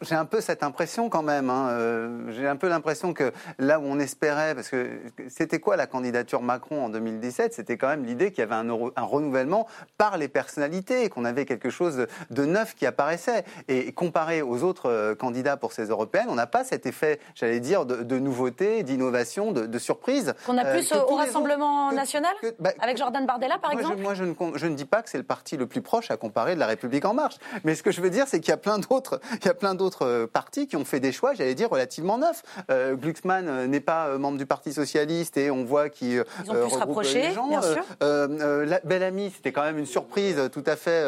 j'ai 0.00 0.14
un 0.14 0.24
peu 0.24 0.40
cette 0.40 0.62
impression 0.62 1.10
quand 1.10 1.22
même. 1.22 1.50
hein, 1.50 2.18
j'ai 2.30 2.46
un 2.48 2.56
peu 2.56 2.68
l'impression 2.68 3.12
que 3.12 3.32
là 3.58 3.78
où 3.78 3.82
on 3.84 3.98
espérait, 3.98 4.54
parce 4.54 4.68
que 4.70 4.88
c'était 5.28 5.60
quoi 5.60 5.76
la 5.76 5.86
candidature 5.86 6.40
Macron 6.40 6.86
en 6.86 6.88
2017 6.88 7.52
C'était 7.52 7.73
quand 7.76 7.88
même 7.88 8.04
l'idée 8.04 8.30
qu'il 8.30 8.40
y 8.40 8.42
avait 8.42 8.54
un, 8.54 9.02
renouvellement 9.02 9.66
par 9.98 10.16
les 10.18 10.28
personnalités, 10.28 11.08
qu'on 11.08 11.24
avait 11.24 11.44
quelque 11.44 11.70
chose 11.70 12.06
de, 12.30 12.44
neuf 12.44 12.74
qui 12.74 12.86
apparaissait. 12.86 13.44
Et 13.68 13.92
comparé 13.92 14.42
aux 14.42 14.62
autres 14.62 14.90
euh, 14.90 15.14
candidats 15.14 15.56
pour 15.56 15.72
ces 15.72 15.86
européennes, 15.86 16.26
on 16.28 16.34
n'a 16.34 16.46
pas 16.46 16.64
cet 16.64 16.86
effet, 16.86 17.20
j'allais 17.34 17.60
dire, 17.60 17.86
de, 17.86 18.02
de 18.02 18.18
nouveauté, 18.18 18.82
d'innovation, 18.82 19.52
de, 19.52 19.66
de 19.66 19.78
surprise. 19.78 20.34
Qu'on 20.46 20.58
a 20.58 20.64
euh, 20.66 20.74
plus 20.74 20.92
au 20.92 21.14
Rassemblement 21.16 21.86
autres- 21.88 21.96
national 21.96 22.34
que- 22.40 22.54
bah, 22.58 22.70
Avec 22.80 22.96
Jordan 22.96 23.26
Bardella, 23.26 23.58
par 23.58 23.72
moi, 23.72 23.80
exemple 23.80 23.98
je, 23.98 24.02
moi, 24.02 24.14
je 24.14 24.24
ne, 24.24 24.34
je 24.58 24.66
ne 24.66 24.74
dis 24.74 24.84
pas 24.84 25.02
que 25.02 25.10
c'est 25.10 25.18
le 25.18 25.24
parti 25.24 25.56
le 25.56 25.66
plus 25.66 25.82
proche 25.82 26.10
à 26.10 26.16
comparer 26.16 26.54
de 26.54 26.60
la 26.60 26.66
République 26.66 27.04
en 27.04 27.14
marche. 27.14 27.36
Mais 27.64 27.74
ce 27.74 27.82
que 27.82 27.90
je 27.90 28.00
veux 28.00 28.10
dire, 28.10 28.26
c'est 28.28 28.40
qu'il 28.40 28.50
y 28.50 28.52
a 28.54 28.56
plein 28.58 28.78
d'autres, 28.78 29.20
il 29.40 29.44
y 29.44 29.48
a 29.48 29.54
plein 29.54 29.74
d'autres 29.74 30.06
euh, 30.06 30.26
partis 30.26 30.66
qui 30.66 30.76
ont 30.76 30.84
fait 30.84 31.00
des 31.00 31.12
choix, 31.12 31.34
j'allais 31.34 31.54
dire, 31.54 31.70
relativement 31.70 32.18
neufs. 32.18 32.42
Euh, 32.70 32.94
Glucksmann 32.94 33.66
n'est 33.66 33.80
pas 33.80 34.16
membre 34.18 34.38
du 34.38 34.46
Parti 34.46 34.72
socialiste 34.72 35.36
et 35.36 35.50
on 35.50 35.64
voit 35.64 35.88
qu'il 35.88 36.18
euh, 36.18 36.24
regroupe 36.46 36.78
rapprocher, 36.78 37.22
les 37.28 37.32
gens. 37.32 37.48
Euh, 37.64 37.76
euh, 38.02 38.28
euh, 38.40 38.64
la- 38.66 38.80
Bellamy, 38.84 39.32
c'était 39.34 39.52
quand 39.52 39.62
même 39.62 39.78
une 39.78 39.86
surprise 39.86 40.36
euh, 40.38 40.48
tout 40.48 40.64
à 40.66 40.76
fait 40.76 41.04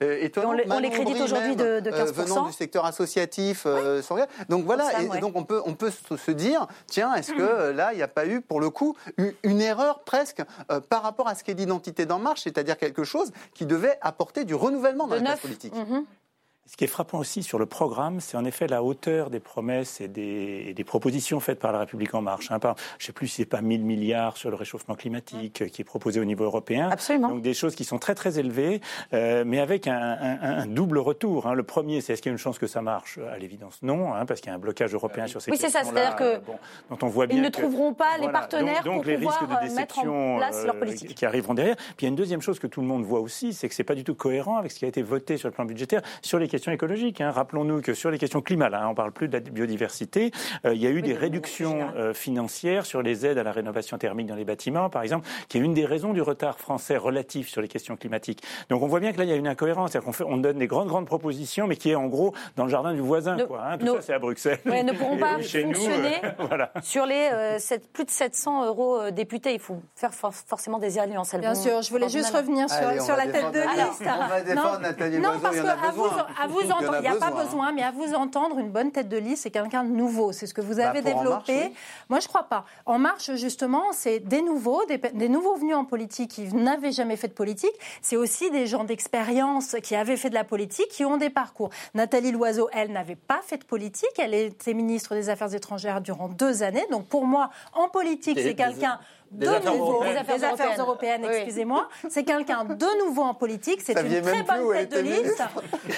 étonnante. 0.00 0.26
Et 0.36 0.46
on 0.46 0.52
les- 0.52 0.64
on 0.64 0.68
Manon 0.68 0.80
les 0.80 0.90
crédite 0.90 1.20
aujourd'hui 1.20 1.56
de- 1.56 1.80
de 1.80 1.90
euh, 1.90 2.04
15%. 2.06 2.12
venant 2.24 2.46
du 2.46 2.52
secteur 2.52 2.84
associatif. 2.84 3.66
Donc 4.48 4.64
voilà, 4.64 5.02
et, 5.02 5.06
ouais. 5.08 5.20
donc 5.20 5.36
on 5.36 5.44
peut, 5.44 5.60
on 5.64 5.74
peut 5.74 5.90
se 5.90 6.30
dire, 6.30 6.66
tiens, 6.86 7.14
est-ce 7.14 7.32
que 7.32 7.42
euh, 7.42 7.72
là, 7.72 7.92
il 7.92 7.96
n'y 7.96 8.02
a 8.02 8.08
pas 8.08 8.26
eu, 8.26 8.40
pour 8.40 8.60
le 8.60 8.70
coup, 8.70 8.96
une, 9.16 9.32
une 9.42 9.60
erreur 9.60 10.00
presque 10.00 10.42
par 10.88 11.02
rapport 11.02 11.28
à 11.28 11.34
ce 11.34 11.44
qu'est 11.44 11.54
l'identité 11.54 12.06
d'En 12.06 12.18
Marche, 12.18 12.42
c'est-à-dire 12.44 12.76
quelque 12.78 13.04
chose 13.04 13.32
qui 13.54 13.66
devait 13.66 13.98
apporter 14.00 14.44
du 14.44 14.54
renouvellement 14.54 15.06
dans 15.06 15.14
De 15.16 15.20
la 15.20 15.26
classe 15.26 15.40
politique 15.40 15.74
Mhm. 15.74 16.04
Ce 16.70 16.76
qui 16.76 16.84
est 16.84 16.88
frappant 16.88 17.18
aussi 17.18 17.42
sur 17.42 17.58
le 17.58 17.64
programme, 17.64 18.20
c'est 18.20 18.36
en 18.36 18.44
effet 18.44 18.66
la 18.66 18.82
hauteur 18.82 19.30
des 19.30 19.40
promesses 19.40 20.02
et 20.02 20.08
des, 20.08 20.66
et 20.68 20.74
des 20.74 20.84
propositions 20.84 21.40
faites 21.40 21.58
par 21.58 21.72
la 21.72 21.78
République 21.78 22.14
en 22.14 22.20
marche. 22.20 22.50
hein. 22.50 22.58
Par- 22.58 22.76
je 22.98 23.04
ne 23.04 23.06
sais 23.06 23.12
plus 23.12 23.26
si 23.26 23.36
c'est 23.36 23.44
pas 23.46 23.62
1000 23.62 23.82
milliards 23.84 24.36
sur 24.36 24.50
le 24.50 24.56
réchauffement 24.56 24.94
climatique 24.94 25.62
euh, 25.62 25.68
qui 25.68 25.80
est 25.80 25.84
proposé 25.84 26.20
au 26.20 26.26
niveau 26.26 26.44
européen. 26.44 26.90
Absolument. 26.92 27.28
Donc 27.30 27.40
des 27.42 27.54
choses 27.54 27.74
qui 27.74 27.84
sont 27.84 27.98
très 27.98 28.14
très 28.14 28.38
élevées, 28.38 28.82
euh, 29.14 29.44
mais 29.46 29.60
avec 29.60 29.86
un, 29.88 29.96
un- 29.98 30.38
un 30.60 30.66
double 30.66 30.98
retour. 30.98 31.46
hein. 31.46 31.54
Le 31.54 31.62
premier, 31.62 32.02
c'est 32.02 32.12
est-ce 32.12 32.20
qu'il 32.20 32.28
y 32.28 32.32
a 32.32 32.34
une 32.34 32.38
chance 32.38 32.58
que 32.58 32.66
ça 32.66 32.82
marche? 32.82 33.18
À 33.32 33.38
l'évidence, 33.38 33.78
non, 33.82 34.12
hein, 34.14 34.26
parce 34.26 34.40
qu'il 34.40 34.50
y 34.50 34.52
a 34.52 34.56
un 34.56 34.58
blocage 34.58 34.92
européen 34.92 35.26
sur 35.26 35.40
ces 35.40 35.50
Oui, 35.50 35.56
c'est 35.58 35.70
ça, 35.70 35.84
c'est-à-dire 35.84 36.16
que 36.16 36.24
euh, 36.24 36.38
bon, 36.46 36.58
dont 36.90 36.98
on 37.06 37.08
voit 37.08 37.26
bien 37.26 37.38
Ils 37.38 37.42
ne 37.42 37.48
que- 37.48 37.60
trouveront 37.62 37.94
pas 37.94 38.18
les 38.20 38.28
partenaires 38.28 38.84
donc, 38.84 38.94
donc 38.94 39.02
pour 39.04 39.10
les 39.10 39.16
pouvoir 39.16 39.38
risques 39.40 39.62
de 39.64 39.72
euh, 39.72 39.74
mettre 39.74 39.98
en 40.00 40.36
place 40.36 40.64
leur 40.66 40.74
euh, 40.74 40.78
politique. 40.78 41.14
qui 41.14 41.24
arriveront 41.24 41.54
derrière. 41.54 41.76
Puis 41.76 41.94
il 42.00 42.04
y 42.04 42.06
a 42.06 42.10
une 42.10 42.16
deuxième 42.16 42.42
chose 42.42 42.58
que 42.58 42.66
tout 42.66 42.82
le 42.82 42.86
monde 42.86 43.04
voit 43.04 43.20
aussi, 43.20 43.54
c'est 43.54 43.70
que 43.70 43.74
c'est 43.74 43.84
pas 43.84 43.94
du 43.94 44.04
tout 44.04 44.14
cohérent 44.14 44.58
avec 44.58 44.70
ce 44.70 44.78
qui 44.78 44.84
a 44.84 44.88
été 44.88 45.00
voté 45.00 45.38
sur 45.38 45.48
le 45.48 45.54
plan 45.54 45.64
budgétaire 45.64 46.02
sur 46.20 46.38
les 46.38 46.46
questions 46.46 46.57
questions 46.58 46.72
écologiques. 46.72 47.20
Hein. 47.20 47.30
Rappelons-nous 47.30 47.82
que 47.82 47.94
sur 47.94 48.10
les 48.10 48.18
questions 48.18 48.40
climat, 48.40 48.68
là, 48.68 48.82
on 48.86 48.90
ne 48.90 48.96
parle 48.96 49.12
plus 49.12 49.28
de 49.28 49.34
la 49.34 49.38
biodiversité, 49.38 50.32
euh, 50.66 50.74
il 50.74 50.82
y 50.82 50.88
a 50.88 50.90
eu 50.90 51.02
des 51.02 51.14
réductions 51.14 51.92
euh, 51.96 52.12
financières 52.12 52.84
sur 52.84 53.00
les 53.00 53.24
aides 53.24 53.38
à 53.38 53.44
la 53.44 53.52
rénovation 53.52 53.96
thermique 53.96 54.26
dans 54.26 54.34
les 54.34 54.44
bâtiments, 54.44 54.90
par 54.90 55.02
exemple, 55.02 55.28
qui 55.48 55.58
est 55.58 55.60
une 55.60 55.72
des 55.72 55.86
raisons 55.86 56.12
du 56.12 56.20
retard 56.20 56.58
français 56.58 56.96
relatif 56.96 57.48
sur 57.48 57.62
les 57.62 57.68
questions 57.68 57.96
climatiques. 57.96 58.42
Donc 58.70 58.82
on 58.82 58.88
voit 58.88 58.98
bien 58.98 59.12
que 59.12 59.18
là, 59.18 59.24
il 59.24 59.30
y 59.30 59.32
a 59.32 59.36
une 59.36 59.46
incohérence. 59.46 59.92
C'est-à-dire 59.92 60.12
qu'on 60.12 60.24
on 60.32 60.36
donne 60.38 60.58
des 60.58 60.66
grandes, 60.66 60.88
grandes 60.88 61.06
propositions, 61.06 61.68
mais 61.68 61.76
qui 61.76 61.90
est 61.90 61.94
en 61.94 62.08
gros 62.08 62.34
dans 62.56 62.64
le 62.64 62.70
jardin 62.70 62.92
du 62.92 63.00
voisin. 63.00 63.36
quoi, 63.46 63.62
hein. 63.64 63.78
Tout 63.78 63.86
ça, 63.86 64.02
c'est 64.02 64.14
à 64.14 64.18
Bruxelles. 64.18 64.58
Ouais, 64.66 64.82
ne 64.82 64.92
pourront 64.92 65.16
pas 65.16 65.34
fonctionner 65.36 66.20
voilà. 66.40 66.72
sur 66.82 67.06
les 67.06 67.30
plus 67.92 68.04
de 68.04 68.10
700 68.10 68.66
euros 68.66 69.10
députés. 69.12 69.54
Il 69.54 69.60
faut 69.60 69.80
faire 69.94 70.12
forcément 70.12 70.80
des 70.80 70.98
alliances. 70.98 71.36
Bien 71.36 71.54
sûr, 71.54 71.82
je 71.82 71.90
voulais 71.90 72.08
juste 72.08 72.34
revenir 72.34 72.68
sur, 72.68 73.00
sur 73.00 73.16
la 73.16 73.28
tête 73.28 73.52
de 73.52 73.60
liste. 73.60 74.02
On 74.02 74.26
va 74.26 74.40
défendre 74.40 74.80
Nathalie 74.80 75.18
non, 75.20 75.38
parce 75.40 75.60
qu'à 75.60 75.90
vous, 75.94 76.06
à 76.06 76.46
vous 76.46 76.47
entendre, 76.56 76.96
il 76.96 77.00
n'y 77.02 77.08
a, 77.08 77.16
pas 77.16 77.30
besoin, 77.30 77.72
mais 77.72 77.82
à 77.82 77.90
vous 77.90 78.14
entendre, 78.14 78.58
une 78.58 78.70
bonne 78.70 78.90
tête 78.90 79.08
de 79.08 79.16
liste, 79.16 79.44
c'est 79.44 79.50
quelqu'un 79.50 79.84
de 79.84 79.90
nouveau. 79.90 80.32
C'est 80.32 80.46
ce 80.46 80.54
que 80.54 80.60
vous 80.60 80.76
bah, 80.76 80.90
avez 80.90 81.02
développé. 81.02 81.72
Moi, 82.08 82.20
je 82.20 82.26
ne 82.26 82.28
crois 82.28 82.44
pas. 82.44 82.64
En 82.86 82.98
marche, 82.98 83.30
justement, 83.34 83.84
c'est 83.92 84.20
des 84.20 84.42
nouveaux, 84.42 84.82
des, 84.86 85.28
nouveaux 85.28 85.56
venus 85.56 85.74
en 85.74 85.84
politique 85.84 86.30
qui 86.30 86.54
n'avaient 86.54 86.92
jamais 86.92 87.16
fait 87.16 87.28
de 87.28 87.32
politique. 87.32 87.72
C'est 88.02 88.16
aussi 88.16 88.50
des 88.50 88.66
gens 88.66 88.84
d'expérience 88.84 89.76
qui 89.82 89.94
avaient 89.94 90.16
fait 90.16 90.30
de 90.30 90.34
la 90.34 90.44
politique, 90.44 90.88
qui 90.88 91.04
ont 91.04 91.16
des 91.16 91.30
parcours. 91.30 91.70
Nathalie 91.94 92.32
Loiseau, 92.32 92.68
elle, 92.72 92.92
n'avait 92.92 93.16
pas 93.16 93.40
fait 93.42 93.58
de 93.58 93.64
politique. 93.64 94.10
Elle 94.18 94.34
était 94.34 94.74
ministre 94.74 95.14
des 95.14 95.28
Affaires 95.28 95.54
étrangères 95.54 96.00
durant 96.00 96.28
deux 96.28 96.62
années. 96.62 96.86
Donc, 96.90 97.06
pour 97.06 97.26
moi, 97.26 97.50
en 97.74 97.88
politique, 97.88 98.38
c'est 98.38 98.54
quelqu'un 98.54 98.98
de 99.30 99.66
nouveau, 99.66 100.02
des 100.04 100.16
affaires, 100.16 100.78
européennes, 100.78 101.24
excusez-moi. 101.24 101.88
C'est 102.08 102.24
quelqu'un 102.24 102.64
de 102.64 103.04
nouveau 103.04 103.22
en 103.22 103.34
politique. 103.34 103.80
C'est 103.84 103.98
une 103.98 104.22
très 104.22 104.42
bonne 104.42 104.72
tête 104.72 104.92
de 104.92 105.00
liste. 105.00 105.42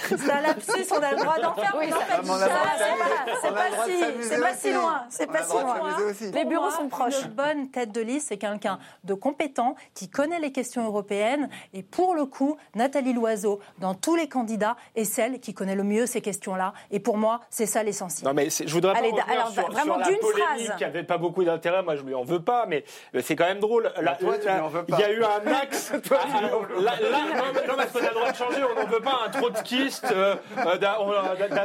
C'est 0.09 0.31
un 0.31 0.41
lapsus, 0.41 0.87
on 0.91 1.03
a 1.03 1.13
le 1.13 1.17
droit 1.19 1.39
d'en 1.39 1.55
faire. 1.55 1.77
Oui, 1.79 1.87
c'est 3.43 3.55
pas 3.55 3.87
si, 3.87 4.05
c'est 4.23 4.41
pas 4.41 4.55
si 4.55 4.73
loin. 4.73 5.03
C'est 5.11 5.27
pas 5.27 5.43
si 5.43 5.53
loin. 5.53 5.77
Les 6.33 6.45
bureaux 6.45 6.71
sont 6.71 6.89
proches. 6.89 7.23
Une 7.25 7.31
bonne 7.31 7.71
tête 7.71 7.93
de 7.93 8.01
liste, 8.01 8.29
c'est 8.29 8.39
quelqu'un 8.39 8.79
de 9.05 9.15
compétent 9.15 9.75
qui 9.95 10.09
connaît 10.09 10.41
les 10.41 10.53
questions 10.53 10.85
européennes. 10.85 11.49
Et 11.73 11.83
pour 11.83 12.15
le 12.15 12.25
coup, 12.27 12.57
Nathalie 12.75 13.13
Loiseau, 13.13 13.61
dans 13.79 13.95
tous 13.95 14.17
les 14.17 14.29
candidats, 14.29 14.77
est 14.97 15.05
celle 15.05 15.41
qui 15.41 15.55
connaît 15.55 15.75
le 15.75 15.85
mieux 15.85 16.07
ces 16.07 16.21
questions-là. 16.21 16.73
Et 16.91 17.01
pour 17.01 17.17
moi, 17.17 17.41
c'est 17.51 17.67
ça 17.67 17.83
l'essentiel. 17.83 18.27
Non, 18.27 18.35
mais 18.35 18.49
je 18.51 18.73
voudrais 18.73 18.95
pas 18.95 18.99
Allez, 18.99 19.13
alors, 19.29 19.51
sur, 19.51 19.71
vraiment 19.71 20.03
sur 20.03 20.13
la 20.13 20.19
polémique 20.19 20.77
qui 20.77 20.85
n'avait 20.85 21.05
pas 21.05 21.19
beaucoup 21.19 21.45
d'intérêt. 21.45 21.83
Moi, 21.83 21.97
je 21.97 22.03
lui 22.03 22.15
en 22.15 22.25
veux 22.25 22.43
pas, 22.43 22.67
mais 22.67 22.85
c'est 23.23 23.37
quand 23.37 23.47
même 23.47 23.61
drôle. 23.61 23.93
Là, 24.01 24.17
toi, 24.19 24.35
tu 24.39 24.49
il 24.49 24.71
veux 24.71 24.85
pas. 24.85 24.99
y 24.99 25.05
a 25.05 25.11
eu 25.11 25.23
un 25.23 25.53
axe. 25.53 25.93
toi, 26.05 26.19
ah, 26.23 26.41
là, 26.81 26.93
là, 27.01 27.19
non, 27.67 27.75
parce 27.77 27.91
qu'on 27.91 27.99
a 27.99 28.09
le 28.09 28.15
droit 28.15 28.31
de 28.31 28.37
changer. 28.37 28.63
On 28.65 28.81
n'en 28.81 28.87
veut 28.87 29.01
pas 29.01 29.21
un 29.27 29.31
trotskiste 29.31 30.07
euh, 30.13 30.37
euh, 30.59 30.77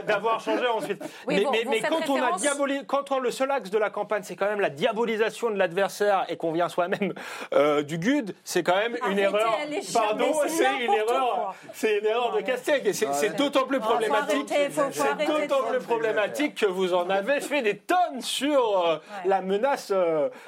d'avoir 0.01 0.39
changé 0.39 0.67
ensuite. 0.67 1.01
Oui, 1.27 1.35
mais, 1.35 1.43
bon, 1.43 1.51
mais, 1.51 1.65
mais 1.69 1.81
quand 1.81 2.09
on 2.09 2.21
a 2.21 2.31
diabolisé, 2.37 2.81
quand 2.85 3.11
on, 3.11 3.19
le 3.19 3.31
seul 3.31 3.51
axe 3.51 3.69
de 3.69 3.77
la 3.77 3.89
campagne, 3.89 4.23
c'est 4.23 4.35
quand 4.35 4.47
même 4.47 4.59
la 4.59 4.69
diabolisation 4.69 5.49
de 5.49 5.57
l'adversaire 5.57 6.25
et 6.29 6.37
qu'on 6.37 6.51
vient 6.51 6.69
soi-même 6.69 7.13
euh, 7.53 7.81
du 7.83 7.97
GUD, 7.97 8.33
c'est 8.43 8.63
quand 8.63 8.75
même 8.75 8.97
une 9.09 9.19
erreur. 9.19 9.57
Pardon, 9.93 10.33
c'est 10.47 10.85
une 10.85 10.93
erreur. 10.93 11.55
C'est 11.73 11.99
une 11.99 12.05
erreur 12.05 12.35
de 12.35 12.41
Castex 12.41 12.87
et 12.87 12.93
c'est 12.93 13.35
d'autant 13.35 13.65
plus 13.65 13.79
problématique. 13.79 14.51
C'est 14.91 15.27
d'autant 15.27 15.63
plus 15.69 15.79
problématique 15.79 16.55
que 16.55 16.65
vous 16.65 16.93
en 16.93 17.09
avez 17.09 17.41
fait 17.41 17.61
des 17.61 17.77
tonnes 17.77 18.21
sur 18.21 19.01
la 19.25 19.41
menace 19.41 19.93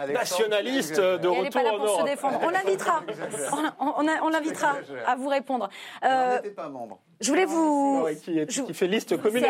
nationaliste 0.08 0.97
de 1.02 1.28
retour 1.28 1.50
pas 1.50 1.64
là 1.64 1.72
pour 1.78 2.00
se 2.00 2.04
défendre. 2.04 2.40
On 2.44 2.50
l'invitera. 2.50 3.04
On, 4.24 4.30
l'invitera 4.30 4.76
à 5.06 5.16
vous 5.16 5.30
répondre. 5.30 5.70
Euh, 6.04 6.40
pas 6.56 6.70
membre. 6.70 7.00
Je 7.20 7.30
voulais 7.30 7.46
vous. 7.46 8.08
qui, 8.24 8.46
qui, 8.46 8.74
fait 8.74 8.88
liste 8.88 9.20
commune 9.22 9.44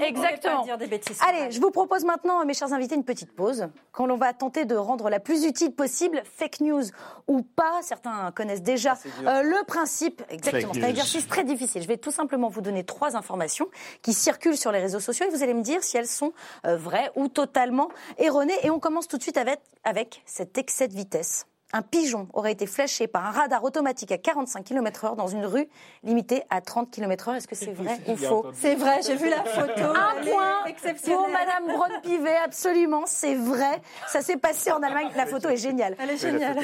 Exactement. 0.00 0.64
Dire 0.64 0.78
des 0.78 0.86
bêtises, 0.86 1.18
Allez, 1.26 1.50
je 1.50 1.60
vous 1.60 1.70
propose 1.70 2.04
maintenant, 2.04 2.44
mes 2.44 2.54
chers 2.54 2.72
invités, 2.72 2.94
une 2.94 3.04
petite 3.04 3.32
pause. 3.32 3.68
Quand 3.92 4.06
l'on 4.06 4.16
va 4.16 4.32
tenter 4.32 4.64
de 4.64 4.74
rendre 4.74 5.08
la 5.08 5.20
plus 5.20 5.44
utile 5.44 5.72
possible, 5.72 6.22
fake 6.24 6.60
news 6.60 6.82
ou 7.28 7.42
pas, 7.42 7.80
certains 7.82 8.32
connaissent 8.32 8.62
déjà 8.62 8.98
euh, 9.24 9.42
le 9.42 9.64
principe. 9.66 10.22
Exactement. 10.30 10.72
C'est 10.74 10.84
un 10.84 10.88
exercice 10.88 11.28
très 11.28 11.44
difficile. 11.44 11.82
Je 11.82 11.88
vais 11.88 11.96
tout 11.96 12.10
simplement 12.10 12.48
vous 12.48 12.60
donner 12.60 12.84
trois 12.84 13.16
informations 13.16 13.68
qui 14.02 14.12
circulent 14.12 14.56
sur 14.56 14.72
les 14.72 14.80
réseaux 14.80 15.00
sociaux 15.00 15.26
et 15.26 15.30
vous 15.30 15.42
allez 15.42 15.54
me 15.54 15.62
dire 15.62 15.82
si 15.84 15.96
elles 15.96 16.06
sont 16.08 16.32
euh, 16.66 16.76
vraies 16.76 17.10
ou 17.14 17.28
totalement 17.28 17.88
erronées. 18.18 18.58
Et 18.62 18.70
on 18.70 18.80
commence 18.80 19.06
tout 19.06 19.16
de 19.16 19.22
suite 19.22 19.36
avec, 19.36 19.60
avec 19.84 20.22
cet 20.26 20.58
excès 20.58 20.88
de 20.88 20.94
vitesse 20.94 21.46
un 21.72 21.82
pigeon 21.82 22.28
aurait 22.32 22.52
été 22.52 22.66
flashé 22.66 23.06
par 23.08 23.26
un 23.26 23.30
radar 23.30 23.64
automatique 23.64 24.12
à 24.12 24.18
45 24.18 24.64
km/h 24.64 25.16
dans 25.16 25.26
une 25.26 25.44
rue 25.44 25.68
limitée 26.04 26.42
à 26.48 26.60
30 26.60 26.90
km/h. 26.90 27.36
Est-ce 27.36 27.48
que 27.48 27.56
c'est 27.56 27.72
vrai 27.72 27.98
ou 28.06 28.16
faux 28.16 28.46
C'est 28.54 28.76
vrai, 28.76 29.00
j'ai 29.04 29.16
vu 29.16 29.28
la 29.28 29.44
photo. 29.44 29.82
Un 29.82 30.24
point 30.24 30.64
pour 31.04 31.28
Madame 31.28 31.66
Braun-Pivet, 31.66 32.36
absolument, 32.44 33.02
c'est 33.06 33.34
vrai. 33.34 33.82
Ça 34.06 34.20
s'est 34.20 34.36
passé 34.36 34.70
en 34.70 34.82
Allemagne. 34.82 35.08
La 35.16 35.26
photo 35.26 35.48
est 35.48 35.56
géniale. 35.56 35.96
Elle 35.98 36.10
est 36.10 36.16
géniale. 36.16 36.56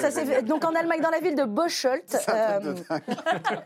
donc 0.45 0.65
en 0.65 0.75
Allemagne, 0.75 1.01
dans 1.01 1.11
la 1.11 1.19
ville 1.21 1.35
de 1.35 1.45
Bocholt, 1.45 2.17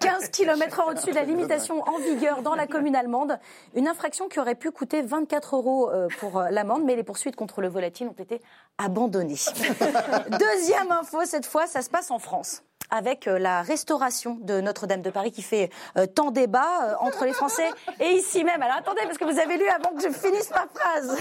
15 0.01 0.29
km/h 0.31 0.91
au-dessus 0.91 1.11
de 1.11 1.15
la 1.15 1.25
limitation 1.25 1.83
en 1.83 1.99
vigueur 1.99 2.43
dans 2.43 2.55
la 2.55 2.67
commune 2.67 2.97
allemande. 2.97 3.39
Une 3.75 3.89
infraction 3.89 4.29
qui 4.29 4.41
aurait 4.41 4.55
pu 4.55 4.71
coûter 4.71 5.03
24 5.03 5.57
euros 5.57 5.91
euh, 5.91 6.09
pour 6.19 6.39
euh, 6.39 6.49
l'amende, 6.51 6.83
mais 6.85 6.97
les 6.97 7.03
poursuites 7.03 7.37
contre 7.37 7.61
le 7.61 7.69
volatile 7.69 8.09
ont 8.09 8.23
été 8.23 8.41
abandonnées. 8.79 9.37
Deuxième 10.39 10.93
info, 10.93 11.25
cette 11.25 11.47
fois, 11.47 11.67
ça 11.67 11.83
se 11.83 11.91
passe 11.91 12.11
en 12.11 12.19
France 12.19 12.63
avec 12.91 13.27
euh, 13.27 13.39
la 13.39 13.63
restauration 13.63 14.39
de 14.41 14.61
Notre-Dame 14.61 15.03
de 15.03 15.11
Paris 15.11 15.33
qui 15.33 15.43
fait 15.43 15.71
euh, 15.97 16.07
tant 16.07 16.31
débat 16.31 16.67
euh, 16.83 16.95
entre 17.01 17.25
les 17.25 17.33
Français 17.33 17.69
et 18.01 18.11
ici 18.11 18.45
même. 18.45 18.63
Alors 18.63 18.77
attendez, 18.77 19.01
parce 19.05 19.19
que 19.19 19.25
vous 19.25 19.39
avez 19.39 19.57
lu 19.57 19.69
avant 19.69 19.95
que 19.95 20.03
je 20.03 20.13
finisse 20.13 20.51
ma 20.51 20.67
phrase. 20.75 21.19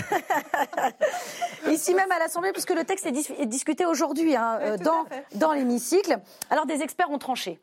ici 1.72 1.94
même 1.94 2.12
à 2.12 2.20
l'Assemblée, 2.20 2.52
puisque 2.52 2.74
le 2.74 2.84
texte 2.84 3.06
est, 3.06 3.46
discuté 3.46 3.86
aujourd'hui 3.86 4.36
hein, 4.36 4.78
dans, 4.84 5.06
dans 5.36 5.54
l'hémicycle. 5.54 6.20
Alors 6.50 6.66
des 6.66 6.82
experts 6.82 7.10
ont 7.10 7.18
tranché. 7.18 7.60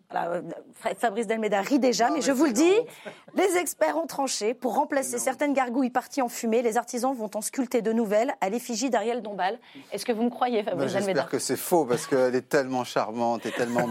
Fabrice 0.99 1.27
Delmeda 1.27 1.61
rit 1.61 1.79
déjà, 1.79 2.11
mais 2.11 2.21
je 2.21 2.33
vous 2.33 2.45
le 2.45 2.53
dis, 2.53 2.73
les 3.35 3.57
experts 3.57 3.97
ont 3.97 4.07
tranché. 4.07 4.55
Pour 4.55 4.75
remplacer 4.75 5.19
certaines 5.19 5.53
gargouilles 5.53 5.91
parties 5.91 6.23
en 6.23 6.29
fumée, 6.29 6.63
les 6.63 6.77
artisans 6.77 7.15
vont 7.15 7.31
en 7.35 7.41
sculpter 7.41 7.83
de 7.83 7.93
nouvelles 7.93 8.35
à 8.41 8.49
l'effigie 8.49 8.91
d'Ariel 8.91 9.23
Dombal. 9.23 9.59
Est-ce 9.93 10.05
que 10.05 10.13
vous 10.13 10.23
me 10.23 10.31
croyez, 10.31 10.63
Fabrice 10.63 10.93
Delmeda 10.93 11.13
J'espère 11.13 11.29
que 11.29 11.39
c'est 11.39 11.57
faux, 11.57 11.85
parce 11.85 12.07
qu'elle 12.07 12.35
est 12.35 12.49
tellement 12.49 12.85
charmante 12.85 13.47
et 13.47 13.51
tellement 13.51 13.89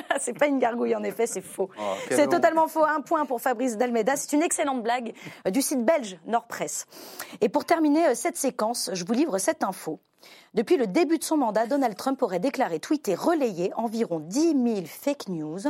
c'est 0.20 0.38
pas 0.38 0.46
une 0.46 0.58
gargouille, 0.58 0.94
en 0.94 1.02
effet, 1.02 1.26
c'est 1.26 1.40
faux. 1.40 1.70
Oh, 1.78 1.82
c'est 2.10 2.28
totalement 2.28 2.68
faux. 2.68 2.84
Un 2.84 3.00
point 3.00 3.24
pour 3.26 3.40
Fabrice 3.40 3.76
Dalmeda. 3.76 4.16
C'est 4.16 4.34
une 4.34 4.42
excellente 4.42 4.82
blague 4.82 5.14
euh, 5.46 5.50
du 5.50 5.62
site 5.62 5.84
belge 5.84 6.18
Nord 6.26 6.46
Presse. 6.46 6.86
Et 7.40 7.48
pour 7.48 7.64
terminer 7.64 8.08
euh, 8.08 8.14
cette 8.14 8.36
séquence, 8.36 8.90
je 8.92 9.04
vous 9.04 9.12
livre 9.12 9.38
cette 9.38 9.62
info. 9.62 10.00
Depuis 10.52 10.76
le 10.76 10.86
début 10.86 11.18
de 11.18 11.24
son 11.24 11.36
mandat, 11.36 11.66
Donald 11.66 11.96
Trump 11.96 12.20
aurait 12.22 12.40
déclaré, 12.40 12.80
tweeté, 12.80 13.14
relayé 13.14 13.72
environ 13.76 14.18
10 14.18 14.52
000 14.52 14.80
fake 14.84 15.28
news, 15.28 15.60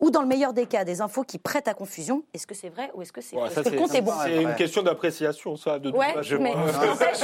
ou 0.00 0.10
dans 0.10 0.22
le 0.22 0.28
meilleur 0.28 0.52
des 0.52 0.66
cas, 0.66 0.84
des 0.84 1.00
infos 1.00 1.24
qui 1.24 1.38
prêtent 1.38 1.68
à 1.68 1.74
confusion. 1.74 2.22
Est-ce 2.34 2.46
que 2.46 2.54
c'est 2.54 2.68
vrai 2.68 2.90
ou 2.94 3.02
est-ce 3.02 3.12
que 3.12 3.20
c'est 3.20 3.36
faux? 3.36 3.46
C'est 3.52 4.02
C'est 4.22 4.42
une 4.42 4.54
question 4.54 4.82
d'appréciation, 4.82 5.56
ça, 5.56 5.78
de 5.78 5.90
ouais, 5.90 6.14
mais 6.38 6.54
n'empêche, 6.54 7.16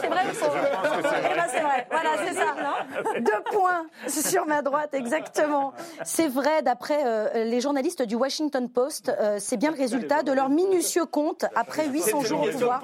c'est 0.00 0.08
vrai 0.08 0.22
ou 0.30 0.34
faux? 0.34 0.46
Eh 0.52 1.36
ben, 1.36 1.44
c'est 1.48 1.60
vrai. 1.60 1.86
Voilà, 1.90 2.10
c'est 2.26 2.34
ça. 2.34 3.20
Deux 3.20 3.56
points 3.56 3.86
sur 4.08 4.46
ma 4.46 4.62
droite, 4.62 4.94
exactement. 4.94 5.72
C'est 6.04 6.28
vrai, 6.28 6.62
d'après 6.62 7.02
euh, 7.04 7.44
les 7.44 7.60
journalistes 7.60 8.02
du 8.02 8.16
Washington 8.16 8.68
Post, 8.68 9.10
euh, 9.20 9.36
c'est 9.38 9.56
bien 9.56 9.70
le 9.70 9.76
résultat 9.76 10.22
de 10.22 10.32
leur 10.32 10.48
minutieux 10.48 11.06
compte 11.06 11.44
après 11.54 11.86
800 11.86 12.20
jours 12.22 12.42
au 12.42 12.50
pouvoir. 12.50 12.82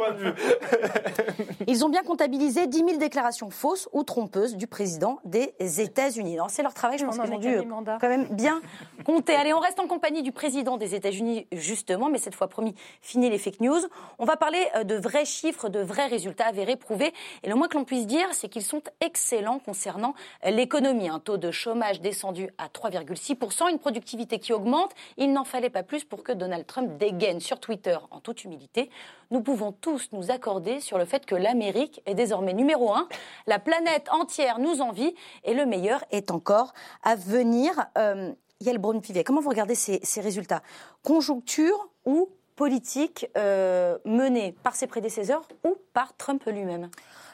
Ils 1.66 1.85
ont 1.85 1.89
bien 1.89 2.03
comptabilisé 2.03 2.66
10 2.66 2.79
000 2.79 2.89
déclarations 2.99 3.18
fausse 3.51 3.89
ou 3.93 4.03
trompeuse 4.03 4.57
du 4.57 4.66
président 4.66 5.21
des 5.25 5.55
États-Unis. 5.59 6.39
C'est 6.49 6.62
leur 6.62 6.75
travail, 6.75 6.99
je 6.99 7.05
pense 7.05 7.19
qu'ils 7.19 7.33
ont 7.33 7.39
dû 7.39 7.62
quand 8.01 8.09
même 8.09 8.27
bien 8.31 8.61
compter. 9.05 9.35
Allez, 9.35 9.53
on 9.55 9.61
reste 9.61 9.81
en 9.81 9.87
compagnie 9.87 10.23
du 10.23 10.33
président 10.33 10.77
des 10.77 10.95
États-Unis, 10.95 11.47
justement, 11.53 12.09
mais 12.09 12.19
cette 12.19 12.35
fois 12.35 12.49
promis, 12.49 12.75
fini 13.01 13.31
les 13.31 13.39
fake 13.39 13.61
news. 13.61 13.81
On 14.19 14.25
va 14.25 14.37
parler 14.37 14.66
euh, 14.77 14.85
de 14.85 14.97
vrais 14.97 15.25
chiffres, 15.25 15.69
de 15.69 15.81
vrais 15.81 16.07
résultats 16.07 16.47
avérés, 16.47 16.77
prouvés. 16.77 17.12
Et 17.43 17.49
le 17.49 17.55
moins 17.55 17.69
que 17.69 17.77
l'on 17.77 17.85
puisse 17.85 18.07
dire, 18.07 18.27
c'est 18.33 18.49
qu'ils 18.49 18.62
sont 18.62 18.83
excellents 19.01 19.59
concernant 19.59 20.14
euh, 20.45 20.51
l'économie. 20.51 21.09
Un 21.09 21.21
taux 21.21 21.37
de 21.37 21.51
chômage 21.51 22.01
descendu 22.01 22.51
à 22.59 22.69
3,6%, 22.69 23.71
une 23.71 23.79
productivité 23.79 24.39
qui 24.39 24.53
augmente. 24.53 24.93
Il 25.16 25.33
n'en 25.33 25.45
fallait 25.45 25.71
pas 25.71 25.83
plus 25.83 26.05
pour 26.05 26.23
que 26.23 26.33
Donald 26.33 26.66
Trump 26.66 26.99
dégaine 26.99 27.41
sur 27.41 27.61
Twitter, 27.61 27.97
en 28.11 28.21
toute 28.21 28.45
humilité. 28.45 28.91
Nous 29.31 29.43
pouvons 29.43 29.72
tous 29.72 30.09
nous 30.12 30.31
accorder 30.31 30.81
sur 30.81 30.97
le 30.97 31.05
fait 31.05 31.26
que 31.26 31.35
l'Amérique 31.35 32.01
est 32.07 32.14
désormais 32.14 32.55
numéro 32.55 32.95
un. 32.95 33.07
La 33.47 33.59
planète 33.59 34.09
entière 34.11 34.59
nous 34.59 34.81
envie 34.81 35.14
et 35.45 35.53
le 35.53 35.66
meilleur 35.66 36.03
est 36.11 36.31
encore 36.31 36.72
à 37.03 37.14
venir. 37.14 37.72
Euh, 37.99 38.33
Yael 38.61 38.79
Braun-Pivet, 38.79 39.24
comment 39.24 39.43
vous 39.43 39.51
regardez 39.51 39.74
ces, 39.74 40.20
résultats? 40.20 40.62
Conjoncture 41.03 41.91
ou 42.07 42.31
politique 42.57 43.29
euh, 43.37 43.99
menée 44.07 44.57
par 44.62 44.74
ses 44.74 44.87
prédécesseurs 44.87 45.47
ou 45.62 45.76
par 45.93 46.16
Trump 46.16 46.43
lui-même? 46.47 46.91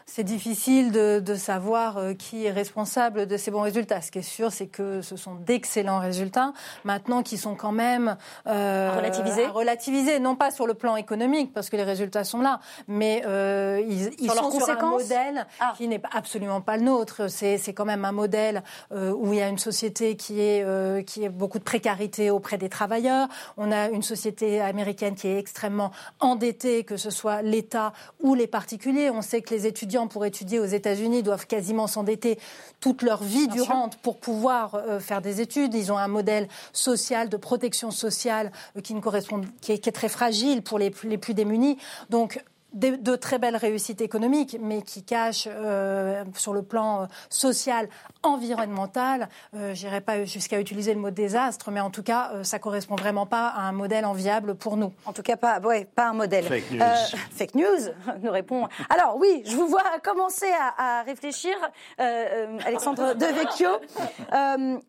C'est 0.06 0.24
difficile 0.24 0.92
de, 0.92 1.20
de, 1.20 1.34
savoir 1.34 1.98
euh, 1.98 2.14
qui 2.14 2.46
est 2.46 2.50
responsable 2.50 3.26
de 3.26 3.36
ces 3.36 3.50
bons 3.50 3.62
résultats. 3.62 4.00
Ce 4.00 4.10
qui 4.10 4.18
est 4.18 4.22
sûr, 4.22 4.52
c'est 4.52 4.66
que 4.66 5.02
ce 5.02 5.16
sont 5.16 5.34
d'excellents 5.34 5.98
résultats, 5.98 6.52
maintenant 6.84 7.22
qui 7.22 7.36
sont 7.36 7.54
quand 7.54 7.72
même 7.72 8.16
euh, 8.46 8.92
relativisés. 8.96 9.46
relativisés, 9.46 10.20
non 10.20 10.36
pas 10.36 10.50
sur 10.50 10.66
le 10.66 10.74
plan 10.74 10.96
économique, 10.96 11.52
parce 11.52 11.70
que 11.70 11.76
les 11.76 11.82
résultats 11.84 12.24
sont 12.24 12.40
là, 12.40 12.60
mais 12.88 13.22
euh, 13.26 13.82
ils, 13.88 14.30
sont 14.30 14.50
sur 14.50 14.70
un 14.70 14.90
modèle 14.90 15.46
ah. 15.60 15.74
qui 15.76 15.88
n'est 15.88 16.02
absolument 16.12 16.60
pas 16.60 16.76
le 16.76 16.84
nôtre. 16.84 17.28
C'est 17.28 17.72
quand 17.74 17.84
même 17.84 18.04
un 18.04 18.12
modèle 18.12 18.62
euh, 18.92 19.12
où 19.12 19.32
il 19.32 19.38
y 19.38 19.42
a 19.42 19.48
une 19.48 19.58
société 19.58 20.16
qui 20.16 20.40
est 20.40 20.62
euh, 20.64 21.02
qui 21.02 21.24
est 21.24 21.28
beaucoup 21.28 21.58
de 21.58 21.64
précarité 21.64 22.30
auprès 22.30 22.58
des 22.58 22.68
travailleurs. 22.68 23.28
On 23.56 23.72
a 23.72 23.88
une 23.88 24.02
société 24.02 24.60
américaine 24.60 25.14
qui 25.14 25.28
est 25.28 25.38
extrêmement 25.38 25.90
endettée, 26.20 26.84
que 26.84 26.96
ce 26.96 27.10
soit 27.10 27.42
l'État 27.42 27.92
ou 28.22 28.34
les 28.34 28.46
particuliers. 28.46 29.10
On 29.10 29.22
sait 29.22 29.42
que 29.42 29.54
les 29.54 29.66
étudiants 29.66 29.93
pour 30.08 30.24
étudier 30.24 30.58
aux 30.58 30.64
États-Unis 30.64 31.22
doivent 31.22 31.46
quasiment 31.46 31.86
s'endetter 31.86 32.38
toute 32.80 33.02
leur 33.02 33.22
vie 33.22 33.48
durante 33.48 33.96
pour 33.98 34.18
pouvoir 34.18 34.74
euh, 34.74 35.00
faire 35.00 35.22
des 35.22 35.40
études. 35.40 35.74
Ils 35.74 35.92
ont 35.92 35.98
un 35.98 36.08
modèle 36.08 36.48
social 36.72 37.28
de 37.28 37.36
protection 37.36 37.90
sociale 37.90 38.52
euh, 38.76 38.80
qui 38.80 38.94
ne 38.94 39.00
correspond, 39.00 39.42
qui 39.60 39.72
est, 39.72 39.78
qui 39.78 39.88
est, 39.88 39.92
très 39.92 40.08
fragile 40.08 40.62
pour 40.62 40.78
les, 40.78 40.92
les 41.04 41.18
plus 41.18 41.34
démunis. 41.34 41.78
Donc 42.10 42.42
de, 42.74 42.96
de, 42.96 43.16
très 43.16 43.38
belles 43.38 43.56
réussites 43.56 44.00
économiques, 44.00 44.56
mais 44.60 44.82
qui 44.82 45.02
cachent 45.02 45.48
euh, 45.50 46.24
sur 46.36 46.52
le 46.52 46.62
plan 46.62 47.02
euh, 47.02 47.06
social, 47.30 47.88
environnemental, 48.22 49.28
euh, 49.54 49.74
j'irai 49.74 50.00
pas 50.00 50.24
jusqu'à 50.24 50.60
utiliser 50.60 50.92
le 50.94 51.00
mot 51.00 51.10
désastre, 51.10 51.70
mais 51.70 51.80
en 51.80 51.90
tout 51.90 52.02
cas, 52.02 52.32
euh, 52.34 52.44
ça 52.44 52.58
correspond 52.58 52.96
vraiment 52.96 53.26
pas 53.26 53.48
à 53.48 53.62
un 53.62 53.72
modèle 53.72 54.04
enviable 54.04 54.54
pour 54.54 54.76
nous. 54.76 54.92
En 55.06 55.12
tout 55.12 55.22
cas, 55.22 55.36
pas, 55.36 55.60
ouais, 55.60 55.86
pas 55.94 56.08
un 56.08 56.14
modèle. 56.14 56.44
Fake 56.44 56.70
news. 56.72 56.82
Euh, 56.82 56.94
fake 57.30 57.54
news, 57.54 57.92
nous 58.22 58.30
répond. 58.30 58.68
Alors 58.90 59.16
oui, 59.18 59.42
je 59.46 59.56
vous 59.56 59.68
vois 59.68 59.84
commencer 60.02 60.50
à, 60.58 61.00
à 61.00 61.02
réfléchir, 61.02 61.54
euh, 62.00 62.58
Alexandre 62.66 63.14
Devecchio. 63.18 63.70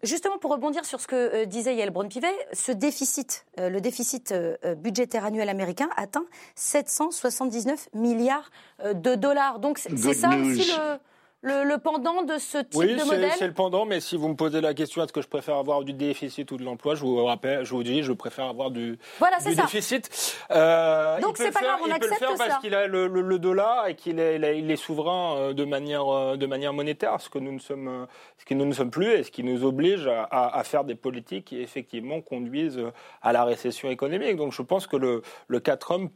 justement, 0.04 0.38
pour 0.38 0.52
rebondir 0.52 0.86
sur 0.86 1.00
ce 1.00 1.08
que 1.08 1.46
disait 1.46 1.76
Yael 1.76 1.92
Braun-Pivet, 1.92 2.34
ce 2.54 2.72
déficit, 2.72 3.46
le 3.58 3.80
déficit 3.80 4.34
budgétaire 4.78 5.26
annuel 5.26 5.50
américain 5.50 5.90
atteint 5.98 6.26
779 6.56 7.75
milliards 7.94 8.50
euh, 8.84 8.94
de 8.94 9.16
dollars. 9.16 9.60
Donc 9.60 9.78
c'est 9.78 10.14
ça 10.14 10.30
aussi 10.30 10.72
le 10.72 10.98
le, 11.42 11.64
le, 11.64 11.78
pendant 11.78 12.24
de 12.24 12.38
ce 12.40 12.58
type 12.58 12.74
oui, 12.76 12.96
de 12.96 13.04
modèle 13.04 13.32
c'est 13.38 13.46
le 13.48 13.54
pendant, 13.54 13.86
mais 13.86 14.00
si 14.00 14.18
vous 14.18 14.28
me 14.30 14.36
posez 14.36 14.62
la 14.62 14.74
question 14.74 15.04
est-ce 15.04 15.14
que 15.14 15.22
je 15.22 15.28
préfère 15.28 15.58
avoir 15.58 15.84
du 15.84 15.94
déficit 15.94 16.52
ou 16.52 16.58
de 16.58 16.64
l'emploi, 16.64 16.96
je 16.96 17.02
vous 17.02 17.24
rappelle, 17.24 17.64
je 17.66 17.72
vous 17.76 17.84
dis, 17.84 18.02
je 18.02 18.14
préfère 18.14 18.46
avoir 18.46 18.72
du, 18.72 18.98
voilà, 19.20 19.38
du 19.38 19.54
ça. 19.54 19.62
déficit. 19.64 20.10
Euh, 20.52 21.20
Donc 21.22 21.38
c'est 21.38 21.52
pas 21.52 21.60
faire, 21.60 21.78
grave, 21.78 21.80
on 21.84 21.88
il 21.88 21.92
accepte 21.92 22.10
peut 22.20 22.26
le 22.26 22.28
faire 22.30 22.38
ça. 22.38 22.46
parce 22.48 22.62
qu'il 22.62 22.74
a 22.74 22.88
le, 22.88 23.08
le, 23.08 23.22
le, 23.22 23.38
dollar 23.40 23.88
et 23.88 23.96
qu'il 23.96 24.20
est, 24.20 24.58
il 24.58 24.72
est 24.72 24.76
souverain 24.76 25.36
euh, 25.38 25.54
de 25.54 25.66
manière, 25.66 26.08
euh, 26.08 26.36
de 26.36 26.46
manière 26.48 26.74
monétaire, 26.74 27.22
ce 27.22 27.30
que 27.30 27.38
nous 27.38 27.52
ne 27.52 27.60
sommes, 27.60 28.08
ce 28.40 28.46
que 28.46 28.54
nous 28.56 28.66
ne 28.66 28.74
sommes 28.74 28.90
plus 28.92 29.12
et 29.12 29.22
ce 29.24 29.30
qui 29.30 29.44
nous 29.44 29.64
oblige 29.66 30.08
à, 30.08 30.24
à, 30.24 30.58
à 30.58 30.64
faire 30.64 30.84
des 30.84 30.96
politiques 30.96 31.46
qui 31.46 31.62
effectivement 31.62 32.22
conduisent 32.22 32.82
à 33.22 33.34
la 33.34 33.44
récession 33.44 33.90
économique. 33.92 34.36
Donc 34.38 34.52
je 34.52 34.62
pense 34.64 34.88
que 34.88 34.98
le, 34.98 35.22
le 35.48 35.60
4 35.60 35.92
hommes 35.92 36.10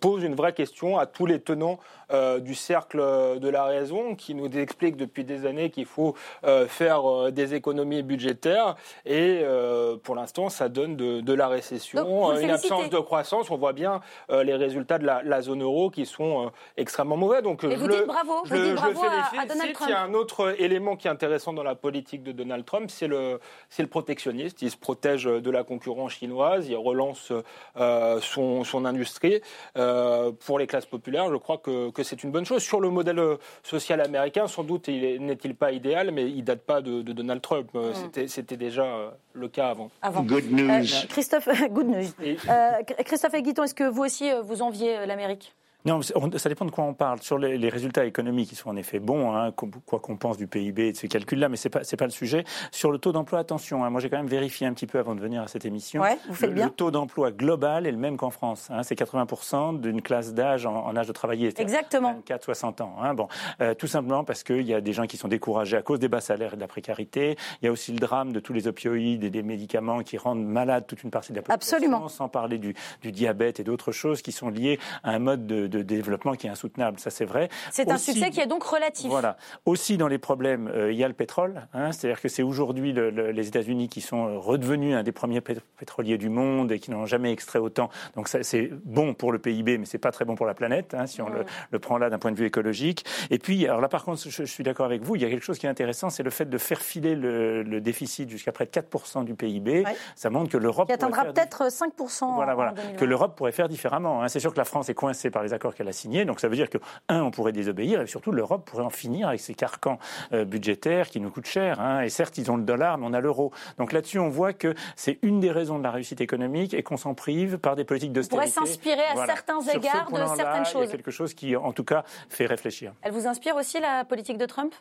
pose 0.00 0.24
une 0.24 0.34
vraie 0.34 0.52
question 0.54 0.98
à 0.98 1.06
tous 1.06 1.26
les 1.26 1.40
tenants 1.40 1.78
euh, 2.10 2.40
du 2.40 2.54
cercle 2.54 2.98
de 3.38 3.48
la 3.48 3.64
raison 3.64 4.14
qui 4.14 4.34
nous 4.38 4.58
explique 4.58 4.96
depuis 4.96 5.24
des 5.24 5.46
années 5.46 5.70
qu'il 5.70 5.86
faut 5.86 6.14
euh, 6.44 6.66
faire 6.66 7.08
euh, 7.08 7.30
des 7.30 7.54
économies 7.54 8.02
budgétaires 8.02 8.76
et 9.04 9.40
euh, 9.42 9.96
pour 9.96 10.14
l'instant 10.14 10.48
ça 10.48 10.68
donne 10.68 10.96
de, 10.96 11.20
de 11.20 11.32
la 11.32 11.48
récession, 11.48 12.02
Donc, 12.04 12.40
une 12.40 12.50
absence 12.50 12.90
de 12.90 12.98
croissance. 12.98 13.50
On 13.50 13.56
voit 13.56 13.72
bien 13.72 14.00
les 14.30 14.54
résultats 14.54 14.98
de 14.98 15.06
la, 15.06 15.22
la, 15.22 15.42
zone 15.42 15.62
euro 15.62 15.90
qui 15.90 16.06
sont 16.06 16.50
extrêmement 16.76 17.16
mauvais. 17.16 17.42
Donc 17.42 17.64
et 17.64 17.70
je 17.72 17.76
vous 17.76 17.86
le, 17.86 17.96
dites 17.96 18.06
bravo, 18.06 18.42
je, 18.44 18.54
vous 18.54 18.62
dites 18.62 18.74
bravo 18.74 18.94
je 18.94 19.08
félicite. 19.08 19.38
à, 19.38 19.42
à 19.42 19.46
Donald 19.46 19.72
Trump. 19.72 19.90
Il 19.90 19.92
y 19.92 19.96
a 19.96 20.02
un 20.02 20.14
autre 20.14 20.54
élément 20.58 20.96
qui 20.96 21.08
est 21.08 21.10
intéressant 21.10 21.52
dans 21.52 21.62
la 21.62 21.74
politique 21.74 22.22
de 22.22 22.32
Donald 22.32 22.64
Trump, 22.64 22.90
c'est 22.90 23.08
le, 23.08 23.40
le 23.78 23.86
protectionnisme. 23.86 24.56
Il 24.60 24.70
se 24.70 24.76
protège 24.76 25.24
de 25.24 25.50
la 25.50 25.64
concurrence 25.64 26.12
chinoise, 26.12 26.68
il 26.68 26.76
relance 26.76 27.32
euh, 27.76 28.20
son, 28.20 28.64
son 28.64 28.84
industrie. 28.84 29.40
Euh, 29.76 30.32
pour 30.46 30.58
les 30.58 30.66
classes 30.66 30.86
populaires, 30.86 31.28
je 31.30 31.36
crois 31.36 31.58
que, 31.58 31.90
que 31.90 32.02
c'est 32.02 32.22
une 32.22 32.30
bonne 32.30 32.44
chose. 32.44 32.62
Sur 32.62 32.80
le 32.80 32.90
modèle 32.90 33.20
social 33.62 34.00
américain, 34.00 34.18
sans 34.46 34.64
doute 34.64 34.88
il 34.88 35.24
n'est-il 35.24 35.54
pas 35.54 35.72
idéal, 35.72 36.10
mais 36.10 36.28
il 36.28 36.44
date 36.44 36.62
pas 36.62 36.80
de, 36.80 37.02
de 37.02 37.12
Donald 37.12 37.40
Trump. 37.40 37.68
Mm. 37.74 38.26
C'était, 38.26 38.56
déjà 38.56 38.84
euh, 38.84 39.10
le 39.32 39.48
cas 39.48 39.70
avant. 39.70 39.90
avant. 40.02 40.22
Good 40.22 40.50
news. 40.50 40.68
Euh, 40.78 41.06
Christophe, 41.08 41.48
good 41.70 41.86
news. 41.86 42.06
Euh, 42.48 42.82
Christophe 43.04 43.34
Aguiton, 43.34 43.64
est-ce 43.64 43.74
que 43.74 43.84
vous 43.84 44.02
aussi 44.02 44.30
vous 44.44 44.62
enviez 44.62 45.06
l'Amérique? 45.06 45.54
Non, 45.84 46.00
ça 46.02 46.48
dépend 46.48 46.64
de 46.64 46.70
quoi 46.70 46.84
on 46.84 46.94
parle. 46.94 47.22
Sur 47.22 47.38
les, 47.38 47.56
les 47.56 47.68
résultats 47.68 48.04
économiques, 48.04 48.50
ils 48.50 48.56
sont 48.56 48.68
en 48.68 48.76
effet 48.76 48.98
bons, 48.98 49.34
hein, 49.34 49.52
quoi 49.52 50.00
qu'on 50.00 50.16
pense 50.16 50.36
du 50.36 50.48
PIB 50.48 50.88
et 50.88 50.92
de 50.92 50.96
ces 50.96 51.06
calculs-là, 51.06 51.48
mais 51.48 51.56
c'est 51.56 51.70
pas 51.70 51.84
c'est 51.84 51.96
pas 51.96 52.04
le 52.04 52.10
sujet. 52.10 52.44
Sur 52.72 52.90
le 52.90 52.98
taux 52.98 53.12
d'emploi, 53.12 53.38
attention. 53.38 53.84
Hein, 53.84 53.90
moi, 53.90 54.00
j'ai 54.00 54.10
quand 54.10 54.16
même 54.16 54.26
vérifié 54.26 54.66
un 54.66 54.74
petit 54.74 54.88
peu 54.88 54.98
avant 54.98 55.14
de 55.14 55.20
venir 55.20 55.42
à 55.42 55.46
cette 55.46 55.64
émission. 55.64 56.02
Ouais, 56.02 56.18
vous 56.28 56.34
faites 56.34 56.50
le, 56.50 56.54
bien. 56.56 56.66
le 56.66 56.72
taux 56.72 56.90
d'emploi 56.90 57.30
global 57.30 57.86
est 57.86 57.92
le 57.92 57.96
même 57.96 58.16
qu'en 58.16 58.30
France. 58.30 58.68
Hein, 58.70 58.82
c'est 58.82 58.96
80 58.96 59.74
d'une 59.74 60.02
classe 60.02 60.34
d'âge 60.34 60.66
en, 60.66 60.84
en, 60.84 60.96
âge 60.96 61.06
de 61.06 61.12
travailler. 61.12 61.52
Exactement. 61.56 62.20
24-60 62.28 62.82
ans. 62.82 62.96
Hein, 63.00 63.14
bon, 63.14 63.28
euh, 63.60 63.74
tout 63.74 63.86
simplement 63.86 64.24
parce 64.24 64.42
qu'il 64.42 64.62
y 64.62 64.74
a 64.74 64.80
des 64.80 64.92
gens 64.92 65.06
qui 65.06 65.16
sont 65.16 65.28
découragés 65.28 65.76
à 65.76 65.82
cause 65.82 66.00
des 66.00 66.08
bas 66.08 66.20
salaires 66.20 66.54
et 66.54 66.56
de 66.56 66.60
la 66.60 66.68
précarité. 66.68 67.36
Il 67.62 67.66
y 67.66 67.68
a 67.68 67.72
aussi 67.72 67.92
le 67.92 67.98
drame 67.98 68.32
de 68.32 68.40
tous 68.40 68.52
les 68.52 68.66
opioïdes 68.66 69.22
et 69.22 69.30
des 69.30 69.42
médicaments 69.42 70.02
qui 70.02 70.18
rendent 70.18 70.44
malade 70.44 70.86
toute 70.88 71.04
une 71.04 71.10
partie 71.10 71.32
de 71.32 71.36
la 71.36 71.42
population. 71.42 71.76
Absolument. 71.76 72.08
Sans 72.08 72.28
parler 72.28 72.58
du, 72.58 72.74
du 73.02 73.12
diabète 73.12 73.60
et 73.60 73.64
d'autres 73.64 73.92
choses 73.92 74.22
qui 74.22 74.32
sont 74.32 74.48
liées 74.48 74.80
à 75.04 75.12
un 75.12 75.18
mode 75.18 75.46
de, 75.46 75.67
de 75.68 75.82
développement 75.82 76.34
qui 76.34 76.46
est 76.46 76.50
insoutenable, 76.50 76.98
ça 76.98 77.10
c'est 77.10 77.24
vrai. 77.24 77.48
C'est 77.70 77.90
un 77.90 77.98
succès 77.98 78.30
qui 78.30 78.40
est 78.40 78.46
donc 78.46 78.62
relatif. 78.62 79.08
Voilà. 79.08 79.36
Aussi 79.64 79.96
dans 79.96 80.08
les 80.08 80.18
problèmes, 80.18 80.68
euh, 80.68 80.92
il 80.92 80.98
y 80.98 81.04
a 81.04 81.08
le 81.08 81.14
pétrole. 81.14 81.66
Hein, 81.74 81.92
C'est-à-dire 81.92 82.20
que 82.20 82.28
c'est 82.28 82.42
aujourd'hui 82.42 82.92
le, 82.92 83.10
le, 83.10 83.30
les 83.30 83.48
États-Unis 83.48 83.88
qui 83.88 84.00
sont 84.00 84.26
euh, 84.26 84.38
redevenus 84.38 84.94
un 84.94 85.02
des 85.02 85.12
premiers 85.12 85.40
pétroliers 85.40 86.18
du 86.18 86.28
monde 86.28 86.72
et 86.72 86.78
qui 86.78 86.90
n'ont 86.90 87.06
jamais 87.06 87.32
extrait 87.32 87.58
autant. 87.58 87.90
Donc 88.16 88.28
c'est 88.28 88.70
bon 88.84 89.14
pour 89.14 89.32
le 89.32 89.38
PIB, 89.38 89.78
mais 89.78 89.86
c'est 89.86 89.98
pas 89.98 90.10
très 90.10 90.24
bon 90.24 90.34
pour 90.34 90.46
la 90.46 90.54
planète, 90.54 90.94
hein, 90.94 91.06
si 91.06 91.22
on 91.22 91.28
mmh. 91.28 91.34
le, 91.34 91.44
le, 91.70 91.78
prend 91.78 91.98
là 91.98 92.10
d'un 92.10 92.18
point 92.18 92.32
de 92.32 92.36
vue 92.36 92.46
écologique. 92.46 93.04
Et 93.30 93.38
puis, 93.38 93.66
alors 93.66 93.80
là 93.80 93.88
par 93.88 94.04
contre, 94.04 94.22
je, 94.22 94.30
je 94.30 94.44
suis 94.44 94.64
d'accord 94.64 94.86
avec 94.86 95.02
vous, 95.02 95.16
il 95.16 95.22
y 95.22 95.24
a 95.24 95.30
quelque 95.30 95.44
chose 95.44 95.58
qui 95.58 95.66
est 95.66 95.70
intéressant, 95.70 96.10
c'est 96.10 96.22
le 96.22 96.30
fait 96.30 96.46
de 96.46 96.58
faire 96.58 96.80
filer 96.80 97.14
le, 97.14 97.62
le 97.62 97.80
déficit 97.80 98.28
jusqu'à 98.28 98.52
près 98.52 98.66
de 98.66 98.70
4% 98.70 99.24
du 99.24 99.34
PIB. 99.34 99.84
Ouais. 99.84 99.96
Ça 100.16 100.30
montre 100.30 100.50
que 100.50 100.58
l'Europe... 100.58 100.88
Qui 100.88 100.94
atteindra 100.94 101.24
peut-être 101.26 101.68
5% 101.68 102.34
Voilà, 102.34 102.54
voilà. 102.54 102.74
Que 102.96 103.04
l'Europe 103.04 103.36
pourrait 103.36 103.52
faire 103.52 103.68
différemment. 103.68 104.22
Hein. 104.22 104.28
C'est 104.28 104.40
sûr 104.40 104.52
que 104.52 104.58
la 104.58 104.64
France 104.64 104.88
est 104.88 104.94
coincée 104.94 105.30
par 105.30 105.42
les 105.42 105.54
accords 105.58 105.74
qu'elle 105.74 105.88
a 105.88 105.92
signés, 105.92 106.24
donc 106.24 106.40
ça 106.40 106.48
veut 106.48 106.56
dire 106.56 106.70
que, 106.70 106.78
un, 107.08 107.22
on 107.22 107.30
pourrait 107.30 107.52
désobéir, 107.52 108.00
et 108.00 108.06
surtout 108.06 108.32
l'Europe 108.32 108.64
pourrait 108.64 108.84
en 108.84 108.90
finir 108.90 109.28
avec 109.28 109.40
ces 109.40 109.54
carcans 109.54 109.98
euh, 110.32 110.44
budgétaires 110.44 111.08
qui 111.08 111.20
nous 111.20 111.30
coûtent 111.30 111.46
cher. 111.46 111.80
Hein. 111.80 112.02
Et 112.02 112.08
certes, 112.08 112.38
ils 112.38 112.50
ont 112.50 112.56
le 112.56 112.62
dollar, 112.62 112.98
mais 112.98 113.06
on 113.06 113.12
a 113.12 113.20
l'euro. 113.20 113.52
Donc 113.78 113.92
là-dessus, 113.92 114.18
on 114.18 114.28
voit 114.28 114.52
que 114.52 114.74
c'est 114.96 115.18
une 115.22 115.40
des 115.40 115.50
raisons 115.50 115.78
de 115.78 115.84
la 115.84 115.90
réussite 115.90 116.20
économique 116.20 116.74
et 116.74 116.82
qu'on 116.82 116.96
s'en 116.96 117.14
prive 117.14 117.58
par 117.58 117.76
des 117.76 117.84
politiques 117.84 118.12
d'austérité. 118.12 118.50
On 118.50 118.60
pourrait 118.60 118.66
s'inspirer 118.66 119.04
à 119.10 119.14
voilà. 119.14 119.34
certains 119.34 119.60
Sur 119.60 119.74
égards 119.74 120.10
de 120.10 120.36
certaines 120.36 120.64
choses. 120.64 120.84
Il 120.84 120.86
y 120.86 120.88
a 120.88 120.96
quelque 120.96 121.10
chose 121.10 121.34
qui, 121.34 121.56
en 121.56 121.72
tout 121.72 121.84
cas, 121.84 122.04
fait 122.28 122.46
réfléchir. 122.46 122.92
Elle 123.02 123.12
vous 123.12 123.26
inspire 123.26 123.56
aussi 123.56 123.80
la 123.80 124.04
politique 124.04 124.38
de 124.38 124.46
Trump? 124.46 124.74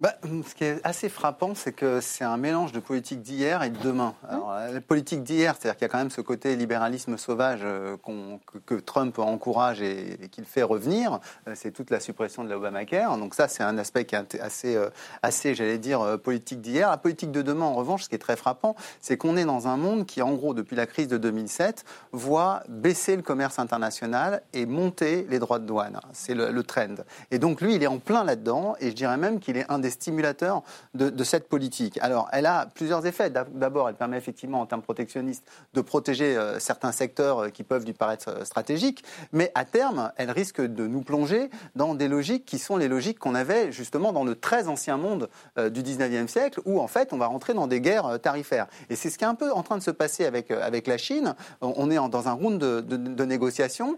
Bah, 0.00 0.14
ce 0.24 0.54
qui 0.54 0.64
est 0.64 0.80
assez 0.82 1.10
frappant, 1.10 1.54
c'est 1.54 1.72
que 1.72 2.00
c'est 2.00 2.24
un 2.24 2.38
mélange 2.38 2.72
de 2.72 2.80
politique 2.80 3.20
d'hier 3.20 3.62
et 3.62 3.68
de 3.68 3.78
demain. 3.82 4.14
Alors, 4.26 4.54
la 4.54 4.80
politique 4.80 5.22
d'hier, 5.22 5.54
c'est-à-dire 5.54 5.76
qu'il 5.76 5.84
y 5.84 5.90
a 5.90 5.92
quand 5.92 5.98
même 5.98 6.10
ce 6.10 6.22
côté 6.22 6.56
libéralisme 6.56 7.18
sauvage 7.18 7.60
euh, 7.64 7.98
qu 7.98 8.12
que, 8.46 8.58
que, 8.58 8.74
Trump 8.80 9.18
encourage 9.18 9.82
et, 9.82 10.24
et 10.24 10.28
qu'il 10.28 10.46
fait 10.46 10.62
revenir, 10.62 11.20
euh, 11.46 11.52
c'est 11.54 11.70
toute 11.70 11.90
la 11.90 12.00
suppression 12.00 12.44
de 12.44 12.48
l'Obamacare. 12.48 13.18
Donc 13.18 13.34
ça, 13.34 13.46
c'est 13.46 13.62
un 13.62 13.76
aspect 13.76 14.06
qui 14.06 14.14
est 14.14 14.40
assez, 14.40 14.74
euh, 14.74 14.88
assez 15.22 15.54
j'allais 15.54 15.76
dire, 15.76 16.18
politique 16.22 16.62
d'hier. 16.62 16.88
La 16.88 16.96
politique 16.96 17.30
de 17.30 17.42
demain, 17.42 17.66
en 17.66 17.74
revanche, 17.74 18.04
ce 18.04 18.08
qui 18.08 18.14
est 18.14 18.18
très 18.18 18.36
frappant, 18.36 18.76
c'est 19.02 19.18
qu'on 19.18 19.36
est 19.36 19.44
dans 19.44 19.68
un 19.68 19.76
monde 19.76 20.06
qui, 20.06 20.22
en 20.22 20.32
gros, 20.32 20.54
depuis 20.54 20.76
la 20.76 20.86
crise 20.86 21.08
de 21.08 21.18
2007, 21.18 21.84
voit 22.12 22.62
baisser 22.70 23.16
le 23.16 23.22
commerce 23.22 23.58
international 23.58 24.42
et 24.54 24.64
monter 24.64 25.26
les 25.28 25.38
droits 25.38 25.58
de 25.58 25.66
douane. 25.66 26.00
C'est 26.14 26.34
le, 26.34 26.50
le 26.50 26.62
trend. 26.62 26.94
Et 27.30 27.38
donc 27.38 27.60
lui, 27.60 27.74
il 27.74 27.82
est 27.82 27.86
en 27.86 27.98
plein 27.98 28.24
là-dedans, 28.24 28.76
et 28.80 28.88
je 28.88 28.94
dirais 28.94 29.18
même 29.18 29.40
qu'il 29.40 29.58
est 29.58 29.70
un 29.70 29.78
des 29.78 29.89
stimulateurs 29.90 30.62
de, 30.94 31.24
cette 31.24 31.48
politique. 31.48 31.98
Alors, 32.02 32.28
elle 32.32 32.46
a 32.46 32.66
plusieurs 32.66 33.06
effets. 33.06 33.30
D'abord, 33.30 33.88
elle 33.88 33.94
permet 33.94 34.16
effectivement, 34.16 34.60
en 34.60 34.66
termes 34.66 34.82
protectionnistes, 34.82 35.44
de 35.74 35.80
protéger 35.80 36.36
euh, 36.36 36.58
certains 36.58 36.92
secteurs 36.92 37.44
euh, 37.44 37.48
qui 37.48 37.62
peuvent 37.62 37.84
lui 37.84 37.92
paraître 37.92 38.30
euh, 38.30 38.44
stratégiques, 38.44 39.04
mais 39.32 39.52
à 39.54 39.64
terme, 39.64 40.12
elle 40.16 40.30
risque 40.30 40.60
de 40.60 40.86
nous 40.86 41.02
plonger 41.02 41.50
dans 41.76 41.94
des 41.94 42.08
logiques 42.08 42.44
qui 42.44 42.58
sont 42.58 42.76
les 42.76 42.88
logiques 42.88 43.18
qu'on 43.18 43.34
avait 43.34 43.72
justement 43.72 44.12
dans 44.12 44.24
le 44.24 44.34
très 44.34 44.68
ancien 44.68 44.96
monde 44.96 45.28
du 45.56 45.82
19e 45.82 46.26
siècle, 46.26 46.60
où 46.64 46.80
en 46.80 46.86
fait, 46.86 47.12
on 47.12 47.18
va 47.18 47.26
rentrer 47.26 47.54
dans 47.54 47.66
des 47.66 47.80
guerres 47.80 48.20
tarifaires. 48.20 48.66
Et 48.88 48.96
c'est 48.96 49.10
ce 49.10 49.18
qui 49.18 49.24
est 49.24 49.28
un 49.28 49.34
peu 49.34 49.52
en 49.52 49.62
train 49.62 49.76
de 49.76 49.82
se 49.82 49.90
passer 49.90 50.24
avec, 50.24 50.50
avec 50.50 50.86
la 50.86 50.98
Chine. 50.98 51.34
On 51.60 51.90
est 51.90 51.96
dans 51.96 52.28
un 52.28 52.32
round 52.32 52.58
de 52.58 53.24
négociations 53.24 53.96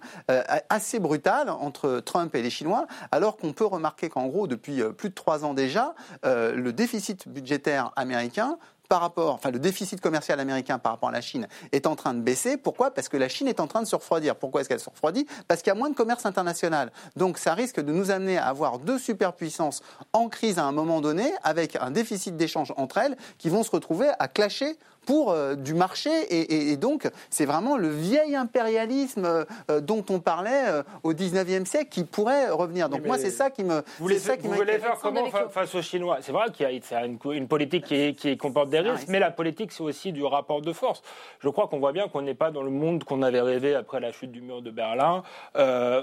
assez 0.69 0.99
brutal 0.99 1.51
entre 1.51 2.01
Trump 2.01 2.35
et 2.35 2.43
les 2.43 2.51
Chinois, 2.51 2.87
alors 3.11 3.37
qu'on 3.37 3.53
peut 3.53 3.67
remarquer 3.67 4.09
qu'en 4.09 4.27
gros, 4.27 4.47
depuis 4.47 4.83
plus 4.97 5.11
de 5.11 5.15
trois 5.15 5.45
ans 5.45 5.55
déjà, 5.55 5.82
euh, 6.25 6.55
le 6.55 6.73
déficit 6.73 7.29
budgétaire 7.29 7.93
américain 7.97 8.59
par 8.93 9.01
rapport, 9.01 9.33
enfin 9.33 9.51
le 9.51 9.59
déficit 9.59 10.03
commercial 10.03 10.39
américain 10.39 10.79
par 10.79 10.93
rapport 10.93 11.09
à 11.09 11.13
la 11.13 11.23
Chine 11.23 11.49
est 11.73 11.87
en 11.87 11.97
train 11.97 12.13
de 12.13 12.21
baisser. 12.21 12.59
Pourquoi? 12.59 12.93
Parce 12.93 13.09
que 13.09 13.17
la 13.17 13.31
Chine 13.31 13.49
est 13.49 13.59
en 13.59 13.67
train 13.67 13.81
de 13.81 13.87
se 13.87 13.97
refroidir. 13.97 14.37
Pourquoi 14.37 14.61
est-ce 14.61 14.69
qu'elle 14.69 14.81
se 14.81 14.91
refroidit? 14.91 15.27
Parce 15.49 15.63
qu'il 15.63 15.71
y 15.71 15.77
a 15.77 15.79
moins 15.79 15.89
de 15.89 15.95
commerce 15.95 16.27
international. 16.27 16.93
Donc 17.17 17.39
ça 17.39 17.55
risque 17.55 17.81
de 17.81 17.91
nous 17.91 18.11
amener 18.11 18.37
à 18.37 18.49
avoir 18.49 18.79
deux 18.79 18.99
superpuissances 18.99 19.83
en 20.13 20.29
crise 20.29 20.59
à 20.59 20.65
un 20.65 20.73
moment 20.73 21.01
donné, 21.01 21.33
avec 21.43 21.77
un 21.77 21.91
déficit 21.91 22.37
d'échange 22.37 22.75
entre 22.77 22.99
elles, 22.99 23.17
qui 23.39 23.49
vont 23.49 23.63
se 23.63 23.71
retrouver 23.71 24.11
à 24.19 24.29
clasher 24.29 24.77
pour 25.07 25.33
euh, 25.33 25.55
du 25.55 25.75
marché. 25.75 26.11
Et, 26.31 26.77
donc, 26.77 27.09
c'est 27.31 27.45
vraiment 27.45 27.77
le 27.77 27.89
vieil 27.89 28.35
impérialisme 28.35 29.45
euh, 29.71 29.81
dont 29.81 30.05
on 30.11 30.21
parlait 30.21 30.69
euh, 30.69 30.83
au 31.03 31.13
19e 31.13 31.65
siècle 31.65 31.89
qui 31.91 32.05
pourrait 32.05 32.51
revenir. 32.51 32.89
Donc, 32.89 33.05
moi, 33.07 33.19
c'est 33.19 33.31
ça 33.31 33.51
qui 33.51 33.65
me. 33.65 33.77
Vous 33.77 33.83
voulez, 33.99 34.19
ça 34.19 34.37
qui 34.37 34.47
vous 34.47 34.55
voulez 34.55 34.79
faire 34.79 34.99
comment 35.01 35.27
face 35.51 35.75
aux 35.75 35.83
Chinois? 35.83 36.19
C'est 36.21 36.33
vrai 36.33 36.51
qu'il 36.53 36.67
y 36.67 36.95
a 36.95 37.05
une, 37.05 37.19
une 37.33 37.49
politique 37.49 37.85
qui, 37.85 38.15
qui, 38.15 38.37
comporte 38.37 38.71
des 38.71 38.81
risques, 38.81 39.09
mais 39.09 39.19
la 39.19 39.31
politique, 39.31 39.73
c'est 39.73 39.83
aussi 39.83 40.13
du 40.13 40.25
rapport 40.25 40.63
de 40.63 40.73
force. 40.73 41.03
Je 41.41 41.49
crois 41.49 41.69
qu'on 41.69 41.79
voit 41.79 41.93
bien 41.93 42.09
qu'on 42.09 42.23
n'est 42.23 42.35
pas 42.35 42.51
dans 42.51 42.63
le 42.63 42.71
monde 42.71 43.05
qu'on 43.05 43.23
avait 43.23 43.41
rêvé 43.41 43.75
après 43.75 44.01
la 44.01 44.13
chute 44.13 44.33
du 44.33 44.41
mur 44.41 44.63
de 44.63 44.71
Berlin, 44.71 45.23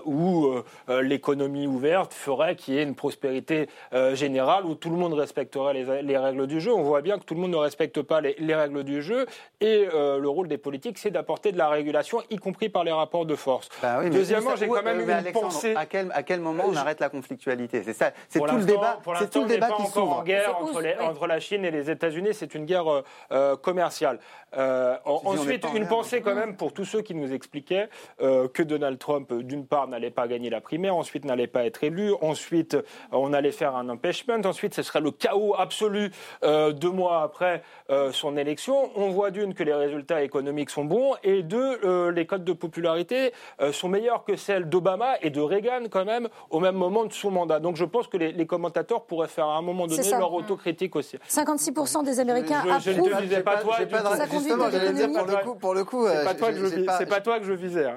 où 0.06 0.50
l'économie 0.88 1.68
ouverte 1.68 2.14
ferait 2.14 2.56
qu'il 2.56 2.76
y 2.76 2.78
ait 2.78 2.84
une 2.84 2.96
prospérité 2.96 3.70
générale, 4.14 4.66
où 4.66 4.76
tout 4.76 4.90
le 4.90 4.98
monde 4.98 5.14
respecterait 5.14 5.74
les, 5.74 6.18
règles 6.18 6.48
du 6.48 6.60
jeu. 6.60 6.74
On 6.74 6.84
voit 6.84 7.02
bien 7.02 7.18
que 7.18 7.24
tout 7.24 7.36
le 7.36 7.42
monde 7.42 7.52
ne 7.52 7.58
respecte 7.58 8.02
pas 8.02 8.22
les, 8.22 8.36
les 8.40 8.56
règles 8.56 8.84
du 8.84 8.89
du 8.90 9.02
jeu. 9.02 9.26
Et 9.62 9.88
euh, 9.94 10.20
le 10.20 10.30
rôle 10.30 10.48
des 10.48 10.58
politiques, 10.58 10.98
c'est 10.98 11.12
d'apporter 11.12 11.52
de 11.52 11.58
la 11.58 11.70
régulation, 11.70 12.22
y 12.30 12.38
compris 12.38 12.70
par 12.70 12.84
les 12.84 12.92
rapports 12.92 13.26
de 13.26 13.36
force. 13.36 13.70
Bah 13.82 14.02
Deuxièmement, 14.10 14.56
j'ai 14.56 14.68
quand 14.68 14.84
même 14.84 15.02
une 15.02 15.32
pensée. 15.32 15.76
À 15.76 15.86
quel, 15.86 16.12
à 16.14 16.24
quel 16.24 16.40
moment 16.40 16.64
on 16.68 16.76
arrête 16.76 17.00
la 17.00 17.10
conflictualité? 17.10 17.84
C'est 17.84 17.94
ça. 17.94 18.12
C'est 18.28 18.40
tout 18.40 18.58
le 18.58 18.66
débat. 18.66 19.00
C'est 19.20 19.30
tout 19.30 19.42
le 19.42 19.48
débat 19.48 19.70
qui 19.78 19.86
s'ouvre. 19.88 20.20
en 20.20 20.24
guerre 20.24 20.58
entre, 20.60 20.84
entre, 21.02 21.28
la 21.28 21.40
Chine 21.40 21.66
et 21.66 21.72
les 21.72 21.90
États-Unis. 21.92 22.30
C'est 22.34 22.56
une 22.56 22.66
guerre 22.66 22.92
euh, 22.92 23.04
euh, 23.32 23.56
commerciale. 23.56 24.20
ensuite, 25.06 25.66
une 25.76 25.88
pensée 25.88 26.22
quand 26.22 26.36
même 26.36 26.56
pour 26.56 26.74
tous 26.74 26.86
ceux 26.86 27.02
qui 27.02 27.14
nous 27.14 27.34
expliquaient 27.34 27.90
que 28.20 28.64
Donald 28.64 28.98
Trump, 28.98 29.34
d'une 29.34 29.66
part, 29.66 29.88
n'allait 29.88 30.10
pas 30.10 30.28
gagner 30.28 30.50
la 30.50 30.62
primaire, 30.62 30.96
ensuite 30.96 31.26
n'allait 31.26 31.48
pas 31.48 31.66
être 31.66 31.84
élu, 31.84 32.14
ensuite 32.22 32.78
on 33.12 33.34
allait 33.34 33.52
faire 33.52 33.76
un 33.76 33.90
impeachment, 33.90 34.42
ensuite 34.46 34.74
ce 34.74 34.82
serait 34.82 35.02
le 35.02 35.12
chaos 35.12 35.56
absolu 35.58 36.12
deux 36.42 36.92
mois 36.92 37.22
après 37.24 37.62
son 38.12 38.38
élection 38.38 38.79
on 38.96 39.10
voit 39.10 39.32
d'une 39.32 39.54
que 39.54 39.64
les 39.64 39.74
résultats 39.74 40.22
économiques 40.24 40.70
sont 40.70 40.86
bons 40.86 41.16
et 41.24 41.44
deux, 41.44 41.80
euh, 41.84 42.12
les 42.12 42.26
codes 42.26 42.44
de 42.44 42.54
popularité 42.54 43.34
euh, 43.62 43.72
sont 43.72 43.90
meilleurs 43.90 44.24
que 44.24 44.36
celles 44.36 44.70
d'Obama 44.70 45.16
et 45.22 45.30
de 45.30 45.42
Reagan 45.42 45.84
quand 45.90 46.06
même 46.06 46.28
au 46.50 46.60
même 46.60 46.76
moment 46.76 47.06
de 47.06 47.14
son 47.14 47.32
mandat. 47.32 47.60
Donc 47.60 47.76
je 47.76 47.86
pense 47.86 48.08
que 48.08 48.18
les, 48.18 48.46
commentateurs 48.46 49.04
pourraient 49.06 49.28
faire 49.28 49.46
à 49.46 49.58
un 49.58 49.62
moment 49.62 49.86
donné 49.86 50.10
leur 50.10 50.34
autocritique 50.34 50.96
aussi. 50.96 51.18
56% 51.30 52.04
des 52.04 52.20
Américains 52.20 52.64
je, 52.80 52.92
approuvent. 52.92 53.10
Je 53.10 53.16
ne 53.16 53.22
disais 53.22 53.42
pas 53.42 53.58
toi. 53.58 53.78
pour 55.60 55.74
le 55.74 55.84
coup, 55.84 56.08
c'est 56.08 56.24
pas, 56.24 56.34
toi 56.34 56.52
que 56.52 56.58
je, 56.58 57.06
pas 57.06 57.22
toi 57.22 57.40
que 57.40 57.46
je 57.46 57.54
visais. 57.54 57.86
Hein. 57.86 57.96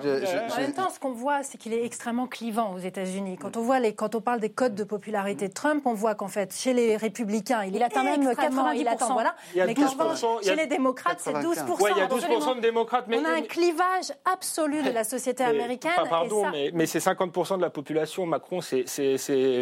En 0.53 0.61
même 0.61 0.73
temps, 0.73 0.91
ce 0.91 0.99
qu'on 0.99 1.13
voit, 1.13 1.43
c'est 1.43 1.59
qu'il 1.59 1.73
est 1.73 1.85
extrêmement 1.85 2.27
clivant 2.27 2.75
aux 2.75 2.79
États-Unis. 2.79 3.39
Quand 3.41 3.57
on 3.57 3.63
voit 3.63 3.81
les, 3.81 3.95
quand 3.95 4.15
on 4.15 4.21
parle 4.21 4.41
des 4.41 4.51
codes 4.51 4.75
de 4.75 4.85
popularité 4.85 5.49
de 5.49 5.53
Trump, 5.53 5.83
on 5.87 5.95
voit 5.95 6.15
qu'en 6.15 6.29
fait, 6.29 6.55
chez 6.55 6.73
les 6.73 6.97
républicains, 6.97 7.65
il, 7.65 7.83
atteint 7.83 8.05
même 8.05 8.23
90%. 8.23 9.13
Voilà. 9.13 9.35
Il 9.55 9.59
y 9.59 9.61
a 9.61 9.67
12%, 9.67 10.45
chez 10.45 10.57
les 10.57 10.67
démocrates, 10.73 11.21
c'est 11.21 11.33
12 11.33 11.65
Oui, 11.81 11.91
il 11.95 11.99
y 11.99 12.01
a 12.01 12.07
12 12.07 12.23
de 12.23 12.61
démocrates. 12.61 13.05
Mais, 13.09 13.19
on 13.19 13.25
a 13.25 13.33
un 13.33 13.43
clivage 13.43 14.13
absolu 14.25 14.83
de 14.83 14.91
la 14.91 15.05
société 15.05 15.45
américaine. 15.55 15.93
pardon, 16.09 16.47
mais, 16.75 16.87
c'est 16.87 16.99
50% 16.99 17.57
de 17.57 17.63
la 17.63 17.71
population. 17.71 18.27
Macron, 18.27 18.61
c'est 18.61 18.85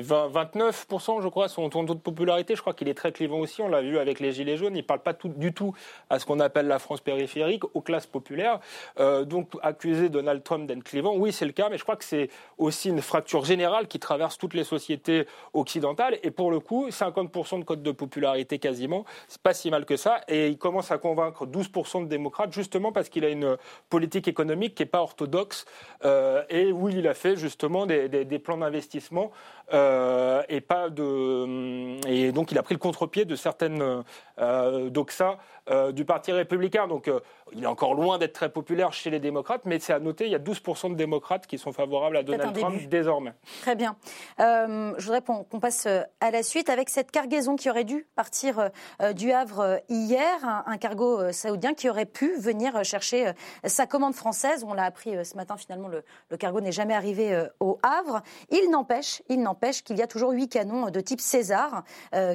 29 0.00 0.86
je 1.22 1.28
crois, 1.28 1.48
son 1.48 1.68
taux 1.68 1.82
de 1.82 1.94
popularité. 1.94 2.54
Je 2.56 2.60
crois 2.60 2.74
qu'il 2.74 2.88
est 2.88 2.94
très 2.94 3.12
clivant 3.12 3.38
aussi. 3.38 3.62
On 3.62 3.68
l'a 3.68 3.82
vu 3.82 3.98
avec 3.98 4.20
les 4.20 4.32
Gilets 4.32 4.56
jaunes. 4.56 4.74
Il 4.74 4.82
ne 4.82 4.86
parle 4.86 5.00
pas 5.00 5.14
tout, 5.14 5.28
du 5.28 5.52
tout 5.52 5.74
à 6.08 6.18
ce 6.18 6.26
qu'on 6.26 6.40
appelle 6.40 6.66
la 6.66 6.78
France 6.78 7.00
périphérique, 7.00 7.64
aux 7.74 7.80
classes 7.80 8.06
populaires. 8.06 8.60
Euh, 8.98 9.24
donc, 9.24 9.48
accuser 9.62 10.08
Donald 10.08 10.42
Trump 10.42 10.66
d'être 10.66 10.84
clivant, 10.84 11.14
oui, 11.16 11.32
c'est 11.32 11.44
le 11.44 11.52
cas, 11.52 11.68
mais 11.68 11.78
je 11.78 11.82
crois 11.82 11.96
que 11.96 12.04
c'est 12.04 12.28
aussi 12.58 12.88
une 12.88 13.02
fracture 13.02 13.44
générale 13.44 13.88
qui 13.88 13.98
traverse 13.98 14.38
toutes 14.38 14.54
les 14.54 14.64
sociétés 14.64 15.26
occidentales. 15.52 16.18
Et 16.22 16.30
pour 16.30 16.50
le 16.50 16.60
coup, 16.60 16.90
50 16.90 17.58
de 17.58 17.64
code 17.64 17.82
de 17.82 17.92
popularité 17.92 18.58
quasiment, 18.58 19.04
c'est 19.28 19.40
pas 19.40 19.54
si 19.54 19.70
mal 19.70 19.84
que 19.84 19.96
ça. 19.96 20.20
Et 20.28 20.48
il 20.48 20.58
commence 20.58 20.90
à 20.90 20.98
convaincre 21.00 21.46
12% 21.46 22.04
de 22.04 22.08
démocrates, 22.08 22.52
justement 22.52 22.92
parce 22.92 23.08
qu'il 23.08 23.24
a 23.24 23.28
une 23.28 23.56
politique 23.88 24.28
économique 24.28 24.74
qui 24.74 24.82
n'est 24.82 24.88
pas 24.88 25.00
orthodoxe 25.00 25.64
euh, 26.04 26.44
et 26.48 26.70
où 26.70 26.88
il 26.88 27.08
a 27.08 27.14
fait 27.14 27.36
justement 27.36 27.86
des, 27.86 28.38
plans 28.38 28.58
d'investissement 28.58 29.32
euh, 29.72 30.42
et 30.48 30.60
pas 30.60 30.88
de 30.88 31.98
et 32.06 32.32
donc 32.32 32.52
il 32.52 32.58
a 32.58 32.62
pris 32.62 32.74
le 32.74 32.78
contre-pied 32.78 33.24
de 33.24 33.36
certaines 33.36 34.04
euh, 34.38 34.90
doxa 34.90 35.38
euh, 35.68 35.92
du 35.92 36.04
Parti 36.04 36.32
républicain. 36.32 36.88
Donc 36.88 37.06
euh, 37.06 37.20
il 37.52 37.62
est 37.62 37.66
encore 37.66 37.94
loin 37.94 38.18
d'être 38.18 38.32
très 38.32 38.48
populaire 38.48 38.92
chez 38.92 39.10
les 39.10 39.20
démocrates, 39.20 39.62
mais 39.66 39.78
c'est 39.78 39.92
à 39.92 39.98
noter, 39.98 40.24
il 40.24 40.32
y 40.32 40.34
a 40.34 40.38
12% 40.38 40.90
de 40.90 40.94
démocrates 40.94 41.46
qui 41.46 41.58
sont 41.58 41.72
favorables 41.72 42.16
à 42.16 42.22
Donald 42.22 42.56
Trump 42.58 42.80
désormais. 42.88 43.34
Très 43.60 43.76
bien. 43.76 43.96
Euh, 44.40 44.94
je 44.96 45.04
voudrais 45.04 45.20
qu'on 45.22 45.60
passe 45.60 45.86
à 45.86 46.30
la 46.30 46.42
suite 46.42 46.70
avec 46.70 46.88
cette 46.88 47.10
cargaison 47.10 47.56
qui 47.56 47.68
aurait 47.68 47.84
dû 47.84 48.06
partir 48.16 48.70
du 49.14 49.32
Havre 49.32 49.80
hier, 49.88 50.62
un, 50.66 50.76
cargo 50.78 51.30
saoudien 51.32 51.74
qui 51.74 51.90
aurait 51.90 52.06
pu 52.06 52.36
venir 52.38 52.84
chercher 52.84 53.32
sa 53.64 53.86
commande 53.86 54.14
française. 54.14 54.64
On 54.66 54.72
l'a 54.72 54.84
appris 54.84 55.24
ce 55.24 55.36
matin, 55.36 55.56
finalement, 55.56 55.88
le, 55.88 56.02
le 56.30 56.36
cargo 56.36 56.60
n'est 56.60 56.72
jamais 56.72 56.94
arrivé 56.94 57.46
au 57.60 57.78
Havre. 57.82 58.22
Il 58.50 58.70
n'empêche, 58.70 59.22
il 59.28 59.42
n'empêche 59.42 59.82
qu'il 59.82 59.98
y 59.98 60.02
a 60.02 60.06
toujours 60.06 60.30
huit 60.30 60.48
canons 60.48 60.90
de 60.90 61.00
type 61.00 61.20
César 61.20 61.84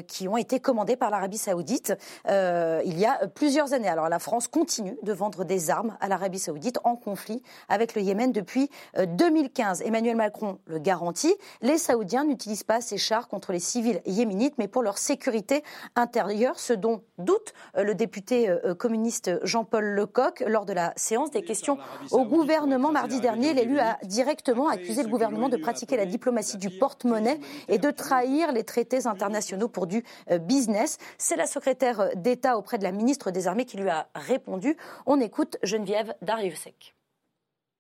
qui 0.07 0.27
ont 0.27 0.37
été 0.37 0.59
commandés 0.59 0.95
par 0.95 1.09
l'Arabie 1.09 1.37
saoudite. 1.37 1.93
il 2.27 2.99
y 2.99 3.05
a 3.05 3.14
plusieurs 3.33 3.73
années. 3.73 3.87
Alors 3.87 4.09
la 4.09 4.19
France 4.19 4.47
continue 4.47 4.97
de 5.03 5.13
vendre 5.13 5.43
des 5.43 5.69
armes 5.69 5.97
à 5.99 6.07
l'Arabie 6.07 6.39
saoudite 6.39 6.79
en 6.83 6.95
conflit 6.95 7.41
avec 7.69 7.95
le 7.95 8.01
Yémen 8.01 8.31
depuis 8.31 8.69
2015. 8.97 9.81
Euh, 9.81 9.85
Emmanuel 9.85 10.15
Macron 10.15 10.59
le 10.67 10.79
garantit, 10.79 11.35
les 11.61 11.77
Saoudiens 11.77 12.23
n'utilisent 12.23 12.63
pas 12.63 12.81
ces 12.81 12.97
chars 12.97 13.27
contre 13.27 13.51
les 13.51 13.59
civils 13.59 14.01
yéménites, 14.05 14.55
mais 14.57 14.67
pour 14.67 14.83
leur 14.83 14.97
sécurité 14.97 15.63
intérieure, 15.95 16.59
ce 16.59 16.73
dont 16.73 17.01
doute 17.17 17.53
euh, 17.77 17.83
le 17.83 17.95
député 17.95 18.49
euh, 18.49 18.73
communiste 18.75 19.31
Jean-Paul 19.43 19.85
Lecoq 19.85 20.43
lors 20.47 20.65
de 20.65 20.73
la 20.73 20.93
séance 20.95 21.31
des 21.31 21.41
questions 21.41 21.77
au 22.11 22.25
gouvernement 22.25 22.91
mardi 22.91 23.19
dernier. 23.19 23.53
L'élu 23.53 23.79
a 23.79 23.97
directement 24.03 24.67
accusé 24.67 25.03
le 25.03 25.09
gouvernement 25.09 25.49
de 25.49 25.57
pratiquer 25.57 25.97
la 25.97 26.05
diplomatie 26.05 26.57
du 26.57 26.69
porte-monnaie 26.69 27.39
et 27.67 27.77
de 27.77 27.91
trahir 27.91 28.51
les 28.51 28.63
traités 28.63 29.07
internationaux 29.07 29.67
pour 29.67 29.87
du 29.87 30.03
business. 30.41 30.97
C'est 31.17 31.35
la 31.35 31.45
secrétaire 31.45 32.09
d'État 32.15 32.57
auprès 32.57 32.77
de 32.77 32.83
la 32.83 32.91
ministre 32.91 33.04
ministre 33.05 33.29
des 33.29 33.47
Armées 33.47 33.65
qui 33.65 33.77
lui 33.77 33.87
a 33.87 34.07
répondu. 34.15 34.75
On 35.05 35.21
écoute 35.21 35.57
Geneviève 35.61 36.15
Dariussec. 36.23 36.95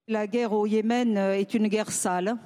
La 0.07 0.27
guerre 0.27 0.53
au 0.53 0.67
Yémen 0.67 1.17
est 1.17 1.55
une 1.55 1.67
guerre 1.67 1.91
sale. 1.91 2.37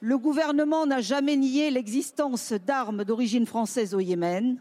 Le 0.00 0.18
gouvernement 0.18 0.84
n'a 0.84 1.00
jamais 1.00 1.36
nié 1.36 1.70
l'existence 1.70 2.52
d'armes 2.52 3.04
d'origine 3.04 3.46
française 3.46 3.94
au 3.94 4.00
Yémen. 4.00 4.58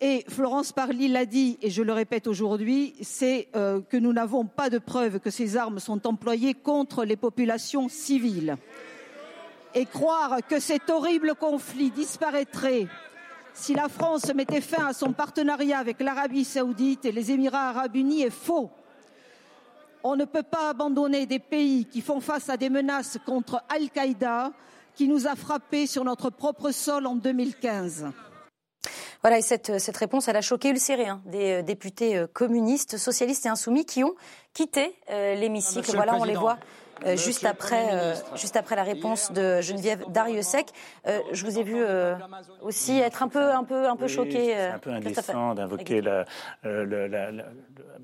Et 0.00 0.24
Florence 0.28 0.70
Parly 0.70 1.08
l'a 1.08 1.26
dit, 1.26 1.58
et 1.62 1.70
je 1.70 1.82
le 1.82 1.92
répète 1.92 2.28
aujourd'hui, 2.28 2.94
c'est 3.02 3.48
euh, 3.56 3.80
que 3.80 3.96
nous 3.96 4.12
n'avons 4.12 4.44
pas 4.44 4.70
de 4.70 4.78
preuves 4.78 5.18
que 5.18 5.30
ces 5.30 5.56
armes 5.56 5.80
sont 5.80 6.06
employées 6.06 6.54
contre 6.54 7.04
les 7.04 7.16
populations 7.16 7.88
civiles. 7.88 8.56
Et 9.74 9.84
croire 9.84 10.38
que 10.48 10.60
cet 10.60 10.90
horrible 10.90 11.34
conflit 11.34 11.90
disparaîtrait 11.90 12.86
si 13.60 13.74
la 13.74 13.88
France 13.88 14.32
mettait 14.34 14.62
fin 14.62 14.86
à 14.86 14.92
son 14.94 15.12
partenariat 15.12 15.78
avec 15.78 16.00
l'Arabie 16.00 16.44
saoudite 16.44 17.04
et 17.04 17.12
les 17.12 17.30
Émirats 17.30 17.68
arabes 17.68 17.94
unis 17.94 18.22
est 18.22 18.30
faux. 18.30 18.70
On 20.02 20.16
ne 20.16 20.24
peut 20.24 20.42
pas 20.42 20.70
abandonner 20.70 21.26
des 21.26 21.38
pays 21.38 21.84
qui 21.84 22.00
font 22.00 22.20
face 22.20 22.48
à 22.48 22.56
des 22.56 22.70
menaces 22.70 23.18
contre 23.26 23.62
Al-Qaïda 23.68 24.52
qui 24.94 25.08
nous 25.08 25.26
a 25.26 25.36
frappés 25.36 25.86
sur 25.86 26.04
notre 26.04 26.30
propre 26.30 26.70
sol 26.70 27.06
en 27.06 27.16
2015. 27.16 28.06
Voilà, 29.20 29.38
et 29.38 29.42
cette, 29.42 29.96
réponse, 29.98 30.28
elle 30.28 30.36
a 30.36 30.40
choqué 30.40 30.72
le 30.72 31.28
des 31.30 31.52
euh, 31.52 31.62
députés 31.62 32.16
euh, 32.16 32.26
communistes, 32.26 32.96
socialistes 32.96 33.44
et 33.44 33.50
insoumis 33.50 33.84
qui 33.84 34.02
ont 34.02 34.14
quitté 34.54 34.96
euh, 35.10 35.34
l'hémicycle. 35.34 35.94
Voilà, 35.94 36.14
on 36.16 36.24
les 36.24 36.34
voit. 36.34 36.58
Euh, 37.06 37.16
juste, 37.16 37.44
après, 37.44 37.88
euh, 37.92 38.14
juste 38.34 38.56
après 38.56 38.76
la 38.76 38.82
réponse 38.82 39.32
de 39.32 39.60
Geneviève 39.60 40.04
Dariussec. 40.08 40.68
Euh, 41.06 41.18
je 41.32 41.44
vous 41.44 41.58
ai 41.58 41.62
vu 41.62 41.82
aussi 42.62 42.98
être 42.98 43.22
un 43.22 43.28
peu, 43.28 43.52
un 43.52 43.64
peu, 43.64 43.88
un 43.88 43.96
peu 43.96 44.08
choqué. 44.08 44.54
C'est 44.54 44.66
un 44.66 44.78
peu 44.78 44.90
indécent 44.90 45.54
d'invoquer 45.54 46.00
la, 46.02 46.24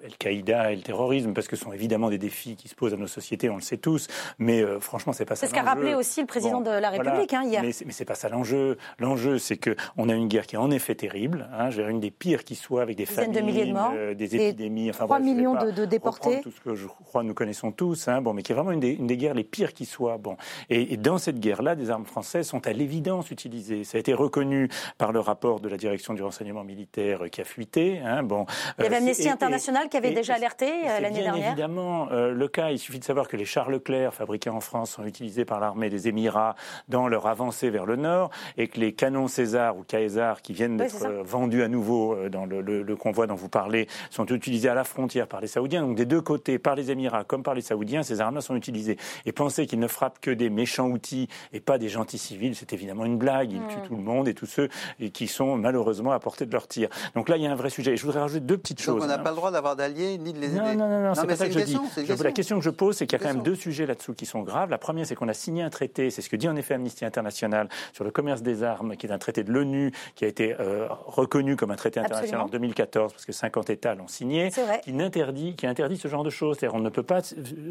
Al-Qaïda 0.05 0.73
et 0.73 0.77
le 0.77 0.83
terrorisme, 0.83 1.33
parce 1.33 1.49
que 1.49 1.57
ce 1.57 1.65
sont 1.65 1.73
évidemment 1.73 2.11
des 2.11 2.19
défis 2.19 2.57
qui 2.57 2.69
se 2.69 2.75
posent 2.75 2.95
à 2.95 2.97
nos 2.97 3.07
sociétés, 3.07 3.51
on 3.51 3.57
le 3.57 3.63
sait 3.63 3.77
tous, 3.77 4.09
mais 4.39 4.65
franchement, 4.81 5.13
c'est 5.13 5.25
pas 5.25 5.35
ça. 5.35 5.47
C'est 5.47 5.51
ce 5.51 5.55
qu'a 5.55 5.63
rappelé 5.63 5.95
aussi 5.95 6.21
le 6.21 6.27
président 6.27 6.61
de 6.61 6.71
la 6.71 6.91
République 6.91 7.33
hein, 7.35 7.45
hier. 7.45 7.63
Mais, 7.63 7.73
c'est 7.73 8.05
pas 8.05 8.15
ça 8.15 8.29
l'enjeu. 8.29 8.77
L'enjeu, 8.99 9.39
c'est 9.39 9.57
qu'on 9.57 10.09
a 10.09 10.15
une 10.15 10.29
guerre 10.29 10.47
qui 10.47 10.57
est 10.57 10.59
en 10.59 10.71
effet 10.71 10.95
terrible, 10.95 11.49
hein, 11.53 11.71
une 11.71 12.01
des 12.01 12.11
pires 12.11 12.45
qui 12.45 12.55
soit, 12.55 12.83
avec 12.83 12.97
des 12.97 13.07
familles, 13.07 13.35
de 13.35 13.41
milliers 13.41 13.67
de 13.67 13.73
morts, 13.73 13.93
des 14.15 14.37
épidémies, 14.37 14.91
enfin 14.91 15.05
3 15.05 15.19
millions 15.21 15.55
de, 15.55 15.71
de 15.71 15.85
déportés. 15.85 16.41
Tout 16.43 16.51
ce 16.51 16.61
que 16.61 16.75
je 16.75 16.87
crois 16.87 17.23
nous 17.23 17.35
connaissons 17.35 17.73
tous, 17.73 18.09
hein, 18.09 18.21
bon, 18.21 18.33
mais 18.33 18.43
qui 18.43 18.53
est 18.53 18.55
vraiment 18.55 18.73
une 18.73 18.81
des, 18.81 18.93
une 18.93 19.07
des 19.07 19.17
guerres 19.17 19.35
les 19.35 19.45
pires 19.45 19.73
qui 19.73 19.85
soient. 19.85 20.19
Bon. 20.19 20.37
Et, 20.71 20.95
et 20.95 20.97
dans 20.97 21.19
cette 21.19 21.41
guerre-là, 21.41 21.75
des 21.75 21.91
armes 21.91 22.07
françaises 22.07 22.49
sont 22.49 22.67
à 22.67 22.73
l'évidence 22.73 23.31
utilisées. 23.31 23.85
Ça 23.85 23.99
a 23.99 24.01
été 24.01 24.15
reconnu 24.15 24.69
par 24.99 25.13
le 25.13 25.21
rapport 25.21 25.61
de 25.61 25.68
la 25.68 25.77
direction 25.77 26.14
du 26.14 26.23
renseignement 26.23 26.64
militaire 26.64 27.23
qui 27.31 27.41
a 27.41 27.45
fuité. 27.45 28.01
Hein, 28.05 28.23
bon, 28.23 28.47
Il 28.79 28.85
y 28.85 28.87
avait 28.87 28.97
Euh, 28.97 28.99
Amnesty 28.99 29.29
International 29.29 29.89
qui 29.89 29.96
avait 29.97 30.13
et- 30.13 30.14
déjà 30.14 30.35
alerté 30.35 30.67
euh, 30.67 31.01
l'année 31.01 31.21
bien 31.21 31.33
dernière. 31.33 31.49
évidemment 31.49 32.09
euh, 32.13 32.33
le 32.33 32.49
cas. 32.49 32.71
Il 32.71 32.79
suffit 32.79 32.99
de 32.99 33.05
savoir 33.05 33.29
que 33.29 33.37
les 33.37 33.45
chars 33.45 33.71
Leclerc 33.71 34.14
fabriqués 34.14 34.51
en 34.51 34.61
France 34.61 34.91
sont 34.93 35.05
utilisés 35.05 35.45
par 35.45 35.61
l'armée 35.61 35.91
des 35.91 36.09
Émirats 36.09 36.55
dans 36.89 37.09
leur 37.09 37.27
avancée 37.27 37.71
vers 37.71 37.87
le 37.87 37.97
nord 37.97 38.31
et 38.57 38.68
que 38.68 38.79
les 38.81 38.93
canons 38.93 39.29
César 39.29 39.77
ou 39.77 39.83
Caesar 39.85 40.43
qui 40.43 40.53
viennent 40.53 40.73
Oui, 40.73 40.79
d'être 40.79 40.91
ça. 40.99 41.09
euh, 41.09 41.23
vendus 41.25 41.63
à 41.63 41.68
nouveau 41.68 42.14
euh, 42.14 42.29
dans 42.29 42.47
le, 42.47 42.61
le- 42.61 42.83
le 42.83 42.97
convoi 42.97 43.27
dont 43.27 43.35
vous 43.35 43.49
parlez 43.49 43.89
sont 44.11 44.27
utilisés 44.27 44.68
à 44.68 44.75
la 44.75 44.85
frontière 44.85 45.27
par 45.27 45.41
les 45.41 45.47
Saoudiens. 45.47 45.83
Donc 45.83 45.97
des 45.97 46.07
deux 46.07 46.21
côtés, 46.21 46.59
par 46.59 46.75
les 46.75 46.91
Émirats 46.91 47.25
comme 47.25 47.43
par 47.43 47.55
les 47.55 47.61
Saoudiens, 47.63 48.03
ces 48.03 48.21
armes-là 48.21 48.41
sont 48.41 48.57
utilisées. 48.57 48.97
Et 49.25 49.33
penser 49.33 49.67
qu'ils 49.67 49.79
ne 49.81 49.89
frappent 49.89 50.21
que 50.21 50.31
des 50.31 50.51
méchants 50.51 50.89
outils 50.89 51.29
et 51.53 51.61
pas 51.61 51.79
des 51.79 51.89
gentils 51.89 52.18
civils, 52.18 52.55
c'est 52.57 52.73
évidemment 52.73 53.05
une 53.05 53.18
blague. 53.18 53.53
Ils 53.53 53.61
Mm. 53.61 53.68
tuent 53.68 53.89
tout 53.89 53.97
le 53.97 54.03
monde 54.03 54.29
et 54.29 54.35
tous 54.35 54.47
ceux 54.47 54.68
qui 55.13 55.27
sont 55.29 55.57
malheureusement 55.57 56.13
à 56.13 56.18
portée 56.18 56.47
de 56.47 56.53
leur 56.53 56.67
tir. 56.68 56.89
Donc 57.14 57.29
là, 57.29 57.37
il 57.37 57.43
y 57.43 57.47
a 57.47 57.51
un 57.53 57.55
vrai 57.55 57.71
sujet. 57.71 57.93
Et 57.93 57.97
je 57.97 58.05
voudrais 58.05 58.21
rajouter 58.21 58.41
deux 58.41 58.59
petites 58.59 58.79
Donc 58.79 58.97
choses. 58.97 59.05
on 59.05 59.07
n'a 59.07 59.14
hein. 59.14 59.18
pas 59.18 59.31
le 59.31 59.37
droit 59.37 59.51
d'avoir 59.51 59.76
d'alliés 59.77 60.19
ni 60.19 60.33
de 60.33 60.39
les 60.41 60.49
aider. 60.49 60.57
Non, 60.59 60.75
non, 60.75 60.89
non, 60.89 61.01
non, 61.09 61.15
c'est 61.15 61.27
pas 61.27 61.37
ça 61.37 61.47
que 61.47 61.53
je 61.53 61.59
dis. 61.61 61.79
question, 61.79 62.17
Je- 62.17 62.23
La 62.25 62.33
question. 62.33 62.59
que 62.59 62.65
je 62.65 62.71
pose, 62.71 62.97
c'est 62.97 63.07
qu'il 63.07 63.19
y 63.19 63.23
a 63.23 63.25
quand 63.25 63.33
même 63.35 63.43
deux 63.43 63.55
sujets 63.55 63.87
là-dessous 63.87 64.15
qui 64.15 64.27
sont 64.27 64.41
graves. 64.43 64.71
La 64.71 64.79
première, 64.79 65.07
c'est 65.07 65.15
qu'on 65.15 65.29
a 65.29 65.35
signé 65.35 65.63
un 65.63 65.71
traité, 65.71 66.11
c'est 66.11 66.23
ce 66.23 66.29
que 66.29 66.37
dit 66.37 66.49
en 66.49 66.57
effet 66.57 66.75
Amnesty 66.75 67.05
International 67.05 67.69
sur 67.93 68.05
le 68.05 68.11
commerce 68.11 68.43
des 68.43 68.63
armes, 68.63 68.97
qui 68.97 69.07
est 69.07 69.13
un 69.13 69.19
traité 69.19 69.45
de 69.45 69.53
l'ONU, 69.53 69.93
qui 70.15 70.25
a 70.25 70.29
été 70.29 70.57
euh, 70.59 70.89
reconnu 71.07 71.57
comme 71.57 71.71
un 71.71 71.77
traité 71.77 72.01
international 72.01 72.25
Absolument. 72.41 72.45
en 72.47 72.49
2014, 72.49 73.13
parce 73.13 73.25
que 73.25 73.33
50 73.33 73.71
États 73.71 73.95
l'ont 73.95 74.09
signé, 74.09 74.51
qui 74.83 74.93
interdit, 75.01 75.55
qui 75.55 75.67
interdit 75.67 75.97
ce 75.97 76.09
genre 76.09 76.25
de 76.25 76.31
choses. 76.31 76.57
C'est-à-dire 76.59 76.77
on 76.79 76.83
ne 76.83 76.89
peut 76.91 77.03
pas 77.03 77.21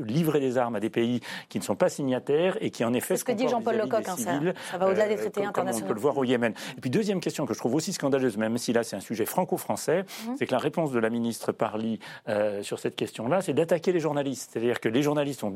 livrer 0.05 0.39
des 0.39 0.57
armes 0.57 0.75
à 0.75 0.79
des 0.79 0.89
pays 0.89 1.19
qui 1.49 1.59
ne 1.59 1.63
sont 1.63 1.75
pas 1.75 1.89
signataires 1.89 2.57
et 2.61 2.69
qui 2.69 2.83
en 2.83 2.93
effet 2.93 3.15
C'est 3.15 3.21
ce 3.21 3.25
que 3.25 3.31
dit 3.31 3.47
Jean-Paul 3.47 3.75
Lecoq, 3.75 4.03
hein, 4.07 4.15
ça- 4.17 4.33
civils, 4.33 4.53
ça 4.71 4.77
va 4.77 4.87
au-delà 4.87 5.07
des 5.07 5.13
euh, 5.15 5.17
traités 5.17 5.41
comme- 5.41 5.49
internationaux. 5.49 5.85
on 5.85 5.87
peut 5.89 5.93
le 5.95 5.99
voir 6.01 6.17
au 6.17 6.23
Yémen. 6.23 6.53
Et 6.77 6.81
puis 6.81 6.89
deuxième 6.89 7.19
question 7.19 7.45
que 7.45 7.53
je 7.53 7.59
trouve 7.59 7.75
aussi 7.75 7.93
scandaleuse, 7.93 8.37
même 8.37 8.57
si 8.57 8.73
là 8.73 8.83
c'est 8.83 8.95
un 8.95 8.99
sujet 9.01 9.25
franco-français, 9.25 10.05
Mhm. 10.27 10.35
c'est 10.37 10.45
que 10.45 10.51
la 10.51 10.57
réponse 10.59 10.91
de 10.91 10.99
la 10.99 11.09
ministre 11.09 11.51
Parly 11.51 11.94
euh, 12.29 12.63
sur 12.63 12.79
cette 12.79 12.95
question-là, 12.95 13.41
c'est 13.41 13.53
d'attaquer 13.53 13.91
les 13.91 13.99
journalistes. 13.99 14.51
C'est-à-dire 14.51 14.79
que 14.79 14.89
les 14.89 15.01
journalistes 15.01 15.43
ont, 15.43 15.53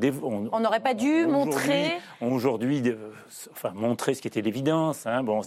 On 0.52 0.60
n'aurait 0.60 0.80
pas 0.80 0.94
dû 0.94 1.24
ont 1.24 1.30
montrer. 1.30 1.84
aujourd'hui- 1.84 1.92
ont 2.20 2.32
aujourd'hui 2.32 2.82
euh, 2.86 2.96
enfin, 3.52 3.72
montré 3.74 4.14
ce 4.14 4.22
qui 4.22 4.28
était 4.28 4.40
l'évidence, 4.42 5.06
hein, 5.06 5.22
bon, 5.22 5.40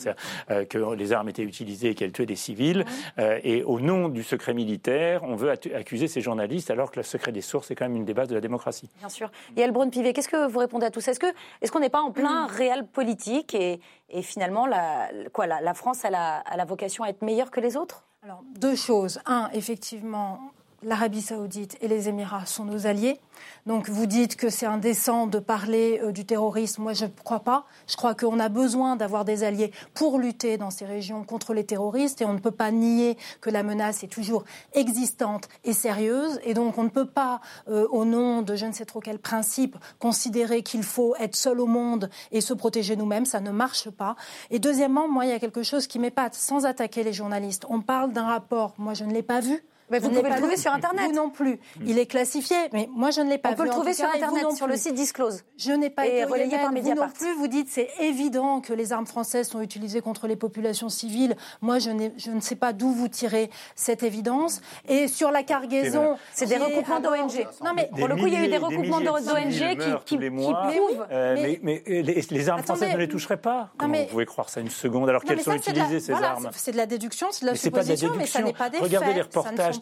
euh, 0.50 0.66
que 0.66 0.94
les 0.94 1.14
armes 1.14 1.30
étaient 1.30 1.44
utilisées 1.44 1.90
et 1.92 1.96
qu'elles 1.96 2.12
tuaient 2.12 2.26
des 2.26 2.36
civils. 2.36 2.86
Euh, 3.20 3.40
et 3.44 3.64
au 3.64 3.80
nom 3.80 4.10
du 4.10 4.24
secret 4.24 4.54
militaire, 4.54 5.24
on 5.24 5.36
veut 5.36 5.52
accuser 5.52 6.08
ces 6.08 6.22
journalistes 6.22 6.70
alors 6.72 6.92
que 6.92 6.98
le 7.00 7.04
secret 7.04 7.32
des 7.32 7.42
sources 7.42 7.72
est 7.72 7.76
quand 7.76 7.86
même 7.86 7.96
une 7.96 8.06
des 8.06 8.14
bases 8.14 8.28
de 8.28 8.36
la 8.36 8.42
démocratie. 8.42 8.90
Bien 9.00 9.10
sûr. 9.10 9.32
Et 9.56 9.62
Elbron 9.62 9.90
Pivet, 9.90 10.14
qu'est-ce 10.14 10.30
que 10.30 10.48
vous 10.48 10.60
répondez 10.60 10.86
à 10.86 10.92
tout 10.92 11.02
ça? 11.02 11.12
Est-ce 11.12 11.72
qu'on 11.72 11.80
n'est 11.80 11.90
pas 11.90 12.02
en 12.02 12.12
plein 12.12 12.48
réel 12.48 12.88
politique 12.88 13.54
et, 13.54 13.80
et 14.10 14.22
finalement 14.22 14.66
la, 14.66 15.10
quoi, 15.32 15.46
la, 15.48 15.62
la 15.62 15.74
France 15.74 16.04
elle 16.04 16.16
a, 16.16 16.44
elle 16.52 16.60
a 16.60 16.66
vocation 16.66 17.04
à 17.04 17.10
être 17.10 17.22
meilleure 17.22 17.52
que 17.52 17.60
les 17.60 17.78
autres? 17.78 18.04
Alors, 18.24 18.42
deux 18.58 18.76
choses. 18.76 19.20
Un, 19.26 19.50
effectivement, 19.54 20.40
l'Arabie 20.84 21.22
saoudite 21.22 21.78
et 21.82 21.88
les 21.88 22.10
Émirats 22.10 22.46
sont 22.46 22.66
nos 22.66 22.88
alliés. 22.88 23.20
Donc 23.66 23.90
vous 23.90 24.06
dites 24.06 24.36
que 24.36 24.50
c'est 24.50 24.66
indécent 24.66 25.28
de 25.28 25.40
parler 25.40 26.00
euh, 26.04 26.12
du 26.12 26.26
terrorisme. 26.26 26.84
Moi, 26.84 26.94
je 26.94 27.06
ne 27.06 27.10
crois 27.24 27.42
pas. 27.42 27.66
Je 27.88 27.96
crois 27.96 28.14
qu'on 28.14 28.40
a 28.40 28.50
besoin 28.50 28.96
d'avoir 28.96 29.26
des 29.26 29.44
alliés 29.44 29.72
pour 29.94 30.20
lutter 30.20 30.58
dans 30.58 30.70
ces 30.70 30.86
régions 30.86 31.24
contre 31.24 31.54
les 31.54 31.66
terroristes. 31.66 32.22
Et 32.22 32.26
on 32.26 32.34
ne 32.34 32.40
peut 32.40 32.52
pas 32.52 32.72
nier 32.72 33.18
que 33.42 33.50
la 33.50 33.64
menace 33.64 34.04
est 34.04 34.08
toujours 34.08 34.44
existante 34.74 35.48
et 35.64 35.74
sérieuse. 35.74 36.40
Et 36.44 36.54
donc 36.54 36.78
on 36.78 36.84
ne 36.84 36.90
peut 36.90 37.08
pas, 37.08 37.42
euh, 37.70 37.88
au 37.90 38.06
nom 38.06 38.42
de 38.42 38.56
je 38.56 38.66
ne 38.66 38.72
sais 38.72 38.86
trop 38.86 39.00
quel 39.00 39.20
principe, 39.20 39.78
considérer 40.00 40.64
qu'il 40.64 40.84
faut 40.84 41.16
être 41.18 41.36
seul 41.36 41.60
au 41.60 41.68
monde 41.68 42.10
et 42.32 42.42
se 42.42 42.54
protéger 42.54 42.96
nous-mêmes. 42.96 43.26
Ça 43.26 43.40
ne 43.40 43.52
marche 43.52 43.90
pas. 43.90 44.16
Et 44.52 44.60
deuxièmement, 44.60 45.08
moi, 45.08 45.26
il 45.26 45.30
y 45.30 45.34
a 45.34 45.40
quelque 45.40 45.64
chose 45.64 45.88
qui 45.88 46.00
m'épate, 46.00 46.36
sans 46.36 46.66
attaquer 46.66 47.04
les 47.04 47.14
journalistes. 47.14 47.66
On 47.70 47.82
parle 47.82 48.12
d'un 48.12 48.26
rapport. 48.26 48.74
Moi, 48.78 48.94
je 48.94 49.06
ne 49.06 49.14
l'ai 49.14 49.24
pas 49.24 49.40
vu. 49.40 49.64
Mais 49.94 50.00
vous 50.00 50.10
pouvez 50.10 50.30
le 50.30 50.36
trouver 50.38 50.58
sur 50.58 50.74
Internet. 50.74 51.06
Vous 51.08 51.14
non 51.16 51.30
plus. 51.30 51.60
Il 51.86 51.98
est 52.00 52.06
classifié, 52.06 52.56
mais 52.74 52.90
moi 52.92 53.12
je 53.12 53.22
ne 53.22 53.30
l'ai 53.30 53.38
pas 53.38 53.50
On 53.50 53.52
vu. 53.52 53.58
peut 53.58 53.64
le 53.66 53.70
trouver 53.70 53.94
sur 53.94 54.06
cas, 54.12 54.18
vous 54.18 54.36
Internet, 54.36 54.58
sur 54.58 54.68
le 54.68 54.76
site 54.76 54.96
Disclose. 54.96 55.44
Je 55.58 55.72
n'ai 55.72 55.90
pas 55.90 56.06
Et 56.08 56.10
été 56.22 56.24
relayé 56.26 56.58
par 56.58 56.68
Vous 56.70 56.74
Mediapart. 56.74 57.08
non 57.08 57.14
plus, 57.14 57.34
vous 57.36 57.48
dites 57.48 57.68
c'est 57.70 57.90
évident 58.00 58.60
que 58.60 58.74
les 58.74 58.92
armes 58.92 59.06
françaises 59.06 59.48
sont 59.50 59.62
utilisées 59.62 60.02
contre 60.02 60.28
les 60.28 60.36
populations 60.36 60.90
civiles. 60.90 61.36
Moi, 61.62 61.80
je, 61.80 61.92
n'ai- 61.92 62.14
je 62.18 62.32
ne 62.32 62.40
sais 62.42 62.56
pas 62.56 62.74
d'où 62.74 62.92
vous 62.92 63.08
tirez 63.08 63.50
cette 63.76 64.04
évidence. 64.04 64.62
Et 64.88 65.08
sur 65.08 65.32
la 65.32 65.44
cargaison, 65.44 66.16
C'est 66.34 66.48
des 66.48 66.58
recoupements 66.58 67.00
d'ONG. 67.00 67.48
Non, 67.64 67.72
mais 67.76 67.90
Pour 67.96 68.08
le 68.08 68.16
coup, 68.16 68.28
il 68.28 68.34
y 68.34 68.38
a 68.38 68.44
eu 68.46 68.48
des 68.50 68.58
recoupements 68.58 69.00
d'ONG 69.02 69.78
qui, 70.06 70.18
prouvent. 70.18 71.06
Euh, 71.12 71.36
mais- 71.36 71.60
mais, 71.62 71.84
mais 71.88 72.02
les, 72.02 72.50
armes 72.50 72.64
françaises 72.64 72.92
ne 72.94 72.98
les 72.98 73.08
toucheraient 73.08 73.38
pas. 73.38 73.70
Comment 73.78 73.98
vous 74.00 74.06
pouvez 74.06 74.26
croire 74.26 74.50
ça 74.50 74.60
une 74.60 74.70
seconde 74.70 75.10
alors 75.10 75.24
qu'elles 75.24 75.42
sont 75.42 75.54
utilisées, 75.54 76.00
ces 76.00 76.14
armes 76.14 76.50
c'est- 76.56 76.72
de 76.72 76.78
la 76.78 76.86
déduction, 76.88 77.28
c'est 77.32 77.46
de 77.46 77.52
la 77.52 77.56
supposition, 77.56 78.14
mais 78.18 78.26
ça 78.26 78.42
n'est 78.42 78.54
pas 78.54 78.70
des 78.70 78.80
Regardez 78.80 79.14
les 79.14 79.22
reportages 79.22 79.80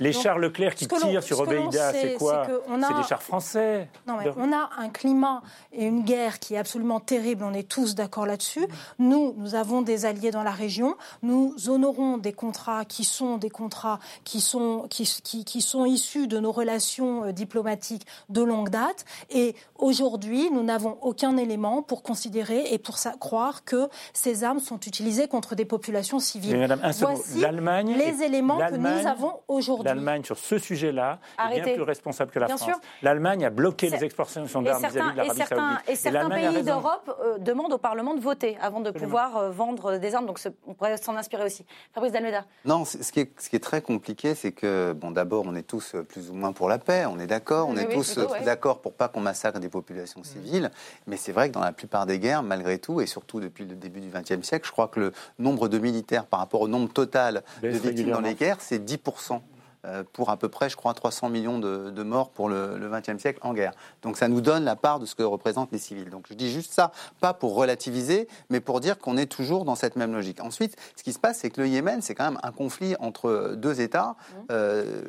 Les 0.00 0.12
Donc, 0.12 0.22
chars 0.22 0.38
Leclerc 0.38 0.74
qui 0.74 0.86
tirent 0.86 1.22
sur 1.22 1.40
Obeida, 1.40 1.92
c'est 1.92 2.14
quoi 2.14 2.46
c'est 2.46 2.94
des 2.96 3.08
chars 3.08 3.22
français. 3.22 3.88
Non, 4.06 4.16
mais 4.18 4.24
Donc- 4.24 4.34
on 4.38 4.52
a 4.52 4.70
un 4.78 4.88
climat 4.88 5.42
et 5.72 5.84
une 5.86 6.02
guerre 6.02 6.38
qui 6.38 6.54
est 6.54 6.58
absolument 6.58 7.00
terrible, 7.00 7.44
on 7.44 7.52
est 7.52 7.68
tous 7.68 7.94
d'accord 7.94 8.26
là-dessus. 8.26 8.66
Nous, 8.98 9.34
nous 9.36 9.54
avons 9.54 9.82
des 9.82 10.04
alliés 10.04 10.30
dans 10.30 10.42
la 10.42 10.50
région, 10.50 10.96
nous 11.22 11.54
honorons 11.68 12.18
des 12.18 12.32
contrats 12.32 12.84
qui 12.84 13.04
sont 13.04 13.36
des 13.36 13.50
contrats 13.50 13.98
qui 14.24 14.40
sont, 14.40 14.86
qui, 14.88 15.04
qui, 15.22 15.44
qui 15.44 15.60
sont 15.60 15.84
issus 15.84 16.26
de 16.26 16.38
nos 16.38 16.52
relations 16.52 17.24
euh, 17.24 17.32
diplomatiques 17.32 18.06
de 18.28 18.42
longue 18.42 18.70
date. 18.70 19.04
Et 19.30 19.54
aujourd'hui, 19.76 20.50
nous 20.50 20.62
n'avons 20.62 20.98
aucun 21.02 21.36
élément 21.36 21.82
pour 21.82 22.02
considérer 22.02 22.72
et 22.72 22.78
pour 22.78 22.96
croire 23.20 23.64
que 23.64 23.88
ces 24.12 24.44
armes 24.44 24.60
sont 24.60 24.80
utilisées 24.80 25.28
contre 25.28 25.54
des 25.54 25.64
populations 25.64 26.18
civiles. 26.18 26.52
Mais 26.52 26.68
madame. 26.68 26.80
Voici 26.98 27.40
L'Allemagne 27.40 27.96
les 27.96 28.22
éléments 28.22 28.58
que 28.58 28.76
nous 28.78 29.06
avons 29.06 29.40
aujourd'hui. 29.48 29.84
L'Allemagne, 29.86 30.24
sur 30.24 30.38
ce 30.38 30.58
sujet-là, 30.58 31.18
est 31.52 31.60
bien 31.60 31.74
plus 31.74 31.82
responsable 31.82 32.30
que 32.30 32.38
la 32.38 32.46
Bien 32.46 32.56
France. 32.56 32.68
sûr. 32.68 32.78
L'Allemagne 33.02 33.44
a 33.44 33.50
bloqué 33.50 33.88
C'est- 33.88 33.96
les 33.98 34.04
exportations 34.04 34.62
d'armes 34.62 34.80
certains, 34.80 34.88
vis-à-vis 34.88 35.08
de 35.08 35.12
et 35.14 35.16
l'Arabie 35.24 35.36
certains, 35.38 35.70
Saoudite. 35.70 35.88
et 35.90 35.96
certains 35.96 36.30
pays 36.30 36.62
d'Europe 36.62 37.16
euh, 37.22 37.38
demandent 37.38 37.72
au 37.72 37.78
Parlement 37.78 38.14
de 38.14 38.20
voter 38.20 38.56
avant 38.60 38.80
de 38.80 38.90
pouvoir 38.90 39.36
euh, 39.36 39.50
vendre 39.50 39.96
des 39.98 40.14
armes. 40.14 40.26
Donc 40.26 40.40
on 40.66 40.74
pourrait 40.74 40.96
s'en 40.96 41.16
inspirer 41.16 41.44
aussi. 41.44 41.64
Fabrice 41.94 42.12
Dalmeda. 42.12 42.44
Non, 42.64 42.84
ce 42.84 42.98
qui, 43.12 43.20
est, 43.20 43.32
ce 43.40 43.48
qui 43.48 43.56
est 43.56 43.60
très 43.60 43.82
compliqué, 43.82 44.34
c'est 44.34 44.52
que, 44.52 44.92
bon, 44.92 45.10
d'abord, 45.10 45.44
on 45.46 45.54
est 45.54 45.62
tous 45.62 45.94
euh, 45.94 46.02
plus 46.02 46.30
ou 46.30 46.34
moins 46.34 46.52
pour 46.52 46.68
la 46.68 46.78
paix, 46.78 47.04
on 47.06 47.18
est 47.18 47.26
d'accord, 47.26 47.68
on 47.68 47.72
Oui, 47.74 47.80
est 47.82 47.86
oui, 47.88 47.94
tous 47.94 48.14
plutôt, 48.14 48.32
ouais. 48.32 48.42
d'accord 48.44 48.80
pour 48.80 48.92
pas 48.94 49.08
qu'on 49.08 49.20
massacre 49.20 49.58
des 49.60 49.68
populations 49.68 50.22
civiles, 50.24 50.70
mais 51.06 51.16
c'est 51.16 51.32
vrai 51.32 51.48
que 51.48 51.54
dans 51.54 51.60
la 51.60 51.72
plupart 51.72 52.06
des 52.06 52.18
guerres, 52.18 52.42
malgré 52.42 52.78
tout, 52.78 53.00
et 53.00 53.06
surtout 53.06 53.40
depuis 53.40 53.64
le 53.64 53.74
début 53.74 54.00
du 54.00 54.08
XXe 54.10 54.46
siècle, 54.46 54.66
je 54.66 54.72
crois 54.72 54.88
que 54.88 55.00
le 55.00 55.12
nombre 55.38 55.68
de 55.68 55.78
militaires 55.78 56.26
par 56.26 56.40
rapport 56.40 56.60
au 56.60 56.68
nombre 56.68 56.92
total 56.92 57.42
de 57.62 57.68
victimes 57.68 58.10
dans 58.10 58.20
les 58.20 58.34
guerres, 58.34 58.60
c'est 58.68 58.78
10%. 58.84 59.40
euh, 59.84 60.02
pour 60.12 60.28
à 60.30 60.36
peu 60.36 60.48
près, 60.48 60.68
je 60.68 60.76
crois, 60.76 60.92
300 60.92 61.28
millions 61.28 61.60
de, 61.60 61.90
de 61.90 62.02
morts 62.02 62.30
pour 62.30 62.48
le 62.48 62.90
XXe 62.90 63.16
siècle 63.22 63.38
en 63.42 63.54
guerre. 63.54 63.70
Donc 64.02 64.16
ça 64.16 64.26
nous 64.26 64.40
donne 64.40 64.64
la 64.64 64.74
part 64.74 64.98
de 64.98 65.06
ce 65.06 65.14
que 65.14 65.22
représentent 65.22 65.70
les 65.70 65.78
civils. 65.78 66.10
Donc 66.10 66.26
je 66.28 66.34
dis 66.34 66.50
juste 66.50 66.72
ça, 66.74 66.90
pas 67.20 67.32
pour 67.32 67.54
relativiser, 67.54 68.26
mais 68.50 68.58
pour 68.60 68.80
dire 68.80 68.98
qu'on 68.98 69.16
est 69.16 69.26
toujours 69.30 69.64
dans 69.64 69.76
cette 69.76 69.94
même 69.94 70.12
logique. 70.12 70.40
Ensuite, 70.42 70.74
ce 70.96 71.04
qui 71.04 71.12
se 71.12 71.20
passe, 71.20 71.38
c'est 71.38 71.50
que 71.50 71.60
le 71.60 71.68
Yémen, 71.68 72.02
c'est 72.02 72.16
quand 72.16 72.24
même 72.28 72.40
un 72.42 72.50
conflit 72.50 72.96
entre 72.98 73.54
deux 73.56 73.80
États. 73.80 74.16
Euh, 74.50 75.02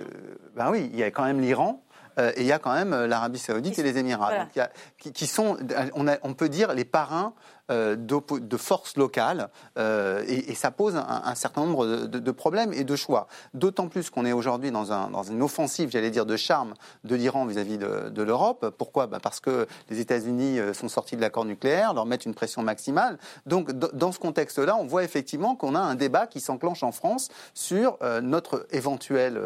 ben 0.56 0.70
oui, 0.70 0.88
il 0.94 1.00
y 1.00 1.04
a 1.04 1.10
quand 1.10 1.26
même 1.26 1.42
l'Iran. 1.42 1.82
euh, 2.20 2.32
et 2.36 2.42
il 2.42 2.48
y 2.48 2.52
a 2.52 2.60
quand 2.60 2.74
même 2.74 2.94
l'Arabie 3.06 3.40
Saoudite 3.40 3.80
et 3.80 3.84
les 3.84 3.98
Émirats, 3.98 4.28
Voilà. 4.54 4.68
Donc, 4.68 4.70
qui, 5.00 5.12
qui 5.14 5.26
sont, 5.28 5.58
on, 5.96 6.08
a- 6.08 6.18
on 6.24 6.34
peut 6.36 6.48
dire, 6.50 6.74
les 6.74 6.86
parrains 6.86 7.34
euh, 7.70 7.96
de 7.96 8.58
forces 8.58 8.98
locales, 8.98 9.50
euh, 9.78 10.24
et, 10.28 10.56
ça 10.56 10.72
pose 10.72 10.96
un, 10.96 11.36
certain 11.36 11.66
nombre 11.66 11.86
de, 11.86 12.32
problèmes 12.32 12.74
et 12.74 12.84
de 12.84 12.96
choix. 12.96 13.28
D'autant 13.54 13.88
plus 13.88 14.10
qu'on 14.10 14.26
est 14.26 14.32
aujourd'hui 14.32 14.72
dans, 14.72 14.92
un- 14.92 15.10
dans 15.10 15.24
une 15.24 15.42
offensive, 15.42 15.90
j'allais 15.92 16.10
dire, 16.10 16.26
de 16.26 16.36
charme 16.36 16.74
de 17.04 17.16
l'Iran 17.16 17.46
vis-à-vis 17.46 17.78
de, 17.78 18.22
l'Europe. 18.24 18.74
Pourquoi? 18.78 19.08
Bah, 19.08 19.20
Parce 19.22 19.40
que 19.40 19.68
les 19.90 20.00
États-Unis 20.00 20.60
euh, 20.60 20.74
sont 20.74 20.90
sortis 20.90 21.16
de 21.16 21.22
l'accord 21.22 21.46
nucléaire, 21.46 21.94
leur 21.94 22.06
mettent 22.06 22.26
une 22.26 22.34
pression 22.34 22.62
maximale. 22.62 23.18
Donc, 23.46 23.72
dans 23.72 24.12
ce 24.12 24.20
contexte-là, 24.20 24.76
on 24.76 24.86
voit 24.86 25.04
effectivement 25.04 25.56
qu'on 25.56 25.76
a 25.76 25.80
un 25.80 25.96
débat 25.96 26.28
qui 26.28 26.40
s'enclenche 26.40 26.84
en 26.84 26.92
France 26.92 27.30
sur 27.54 27.98
notre 28.22 28.68
éventuelle 28.72 29.40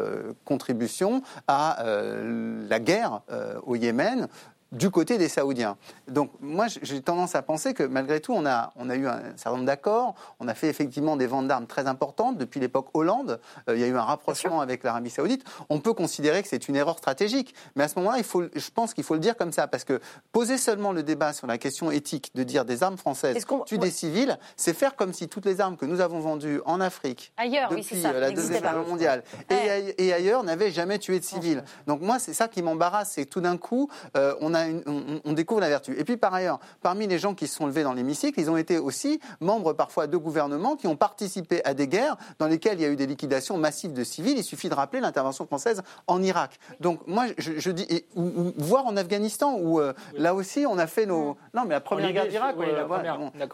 contribution 0.44 1.22
à 1.46 1.82
la 1.84 2.80
guerre 2.80 3.20
au 3.66 3.76
Yémen 3.76 4.28
du 4.72 4.90
côté 4.90 5.18
des 5.18 5.28
Saoudiens. 5.28 5.76
Donc 6.08 6.30
moi, 6.40 6.66
j'ai 6.82 7.00
tendance 7.00 7.34
à 7.34 7.42
penser 7.42 7.74
que 7.74 7.82
malgré 7.84 8.20
tout, 8.20 8.32
on 8.32 8.44
a, 8.46 8.72
on 8.76 8.90
a 8.90 8.96
eu 8.96 9.06
un 9.06 9.20
certain 9.36 9.52
nombre 9.52 9.64
d'accords, 9.66 10.14
on 10.40 10.48
a 10.48 10.54
fait 10.54 10.68
effectivement 10.68 11.16
des 11.16 11.26
ventes 11.26 11.46
d'armes 11.48 11.66
très 11.66 11.86
importantes. 11.86 12.38
Depuis 12.38 12.58
l'époque 12.60 12.88
Hollande, 12.94 13.40
euh, 13.68 13.74
il 13.76 13.80
y 13.80 13.84
a 13.84 13.86
eu 13.86 13.96
un 13.96 14.02
rapprochement 14.02 14.60
avec 14.60 14.82
l'Arabie 14.82 15.10
saoudite. 15.10 15.44
On 15.68 15.78
peut 15.80 15.92
considérer 15.92 16.42
que 16.42 16.48
c'est 16.48 16.68
une 16.68 16.76
erreur 16.76 16.98
stratégique. 16.98 17.54
Mais 17.76 17.84
à 17.84 17.88
ce 17.88 17.98
moment-là, 18.00 18.18
je 18.54 18.70
pense 18.74 18.94
qu'il 18.94 19.04
faut 19.04 19.14
le 19.14 19.20
dire 19.20 19.36
comme 19.36 19.52
ça, 19.52 19.66
parce 19.68 19.84
que 19.84 20.00
poser 20.32 20.58
seulement 20.58 20.92
le 20.92 21.02
débat 21.02 21.32
sur 21.32 21.46
la 21.46 21.58
question 21.58 21.90
éthique 21.90 22.30
de 22.34 22.42
dire 22.42 22.64
des 22.64 22.82
armes 22.82 22.96
françaises 22.98 23.36
tuent 23.66 23.78
des 23.78 23.90
civils, 23.90 24.38
c'est 24.56 24.74
faire 24.74 24.96
comme 24.96 25.12
si 25.12 25.28
toutes 25.28 25.46
les 25.46 25.60
armes 25.60 25.76
que 25.76 25.86
nous 25.86 26.00
avons 26.00 26.18
vendues 26.20 26.60
en 26.66 26.80
Afrique, 26.80 27.32
Ailleurs, 27.36 27.70
depuis 27.70 27.84
ça. 28.02 28.10
euh, 28.10 28.20
la 28.20 28.30
Deuxième. 28.30 28.62
Guerre 28.62 28.86
mondiale 28.86 29.22
et, 29.50 29.54
aille- 29.70 29.94
et 29.98 30.12
ailleurs 30.12 30.42
n'avaient 30.42 30.70
jamais 30.70 30.98
tué 30.98 31.20
de 31.20 31.24
civils. 31.24 31.62
Donc 31.86 32.00
moi, 32.00 32.18
c'est 32.18 32.32
ça 32.34 32.48
qui 32.48 32.62
m'embarrasse, 32.62 33.12
c'est 33.12 33.24
que 33.26 33.30
tout 33.30 33.40
d'un 33.40 33.56
coup, 33.56 33.88
euh, 34.16 34.34
on, 34.40 34.54
a, 34.54 34.63
a 34.64 34.68
une- 34.68 34.82
on, 34.86 35.20
on 35.24 35.32
découvre 35.32 35.60
la 35.60 35.68
vertu. 35.68 35.94
Et 35.98 36.04
puis 36.04 36.16
par 36.16 36.34
ailleurs, 36.34 36.58
parmi 36.82 37.06
les 37.06 37.18
gens 37.18 37.34
qui 37.34 37.46
se 37.46 37.54
sont 37.56 37.66
levés 37.66 37.82
dans 37.82 37.92
l'hémicycle, 37.92 38.38
ils 38.40 38.50
ont 38.50 38.56
été 38.56 38.78
aussi 38.78 39.20
membres 39.40 39.72
parfois 39.72 40.06
de 40.06 40.16
gouvernements 40.16 40.76
qui 40.76 40.86
ont 40.86 40.96
participé 40.96 41.64
à 41.64 41.74
des 41.74 41.88
guerres 41.88 42.16
dans 42.38 42.46
lesquelles 42.46 42.78
il 42.78 42.82
y 42.82 42.86
a 42.86 42.88
eu 42.90 42.96
des 42.96 43.06
liquidations 43.06 43.56
massives 43.56 43.92
de 43.92 44.04
civils. 44.04 44.36
Il 44.38 44.44
suffit 44.44 44.68
de 44.68 44.74
rappeler 44.74 45.00
l'intervention 45.00 45.46
française 45.46 45.82
en 46.06 46.22
Irak. 46.22 46.58
Donc 46.80 47.00
moi, 47.06 47.26
je, 47.38 47.52
je 47.58 47.70
dis, 47.70 47.86
et- 47.88 48.06
ou, 48.16 48.22
ou 48.24 48.52
voire 48.58 48.86
en 48.86 48.96
Afghanistan, 48.96 49.56
où 49.60 49.80
euh, 49.80 49.92
là 50.14 50.34
aussi 50.34 50.64
on 50.66 50.78
a 50.78 50.86
fait 50.86 51.06
nos... 51.06 51.36
Non, 51.54 51.62
mais 51.66 51.74
la 51.74 51.80
première 51.80 52.12
guerre 52.12 52.28
d'Irak, 52.28 52.56
oui. 52.58 52.66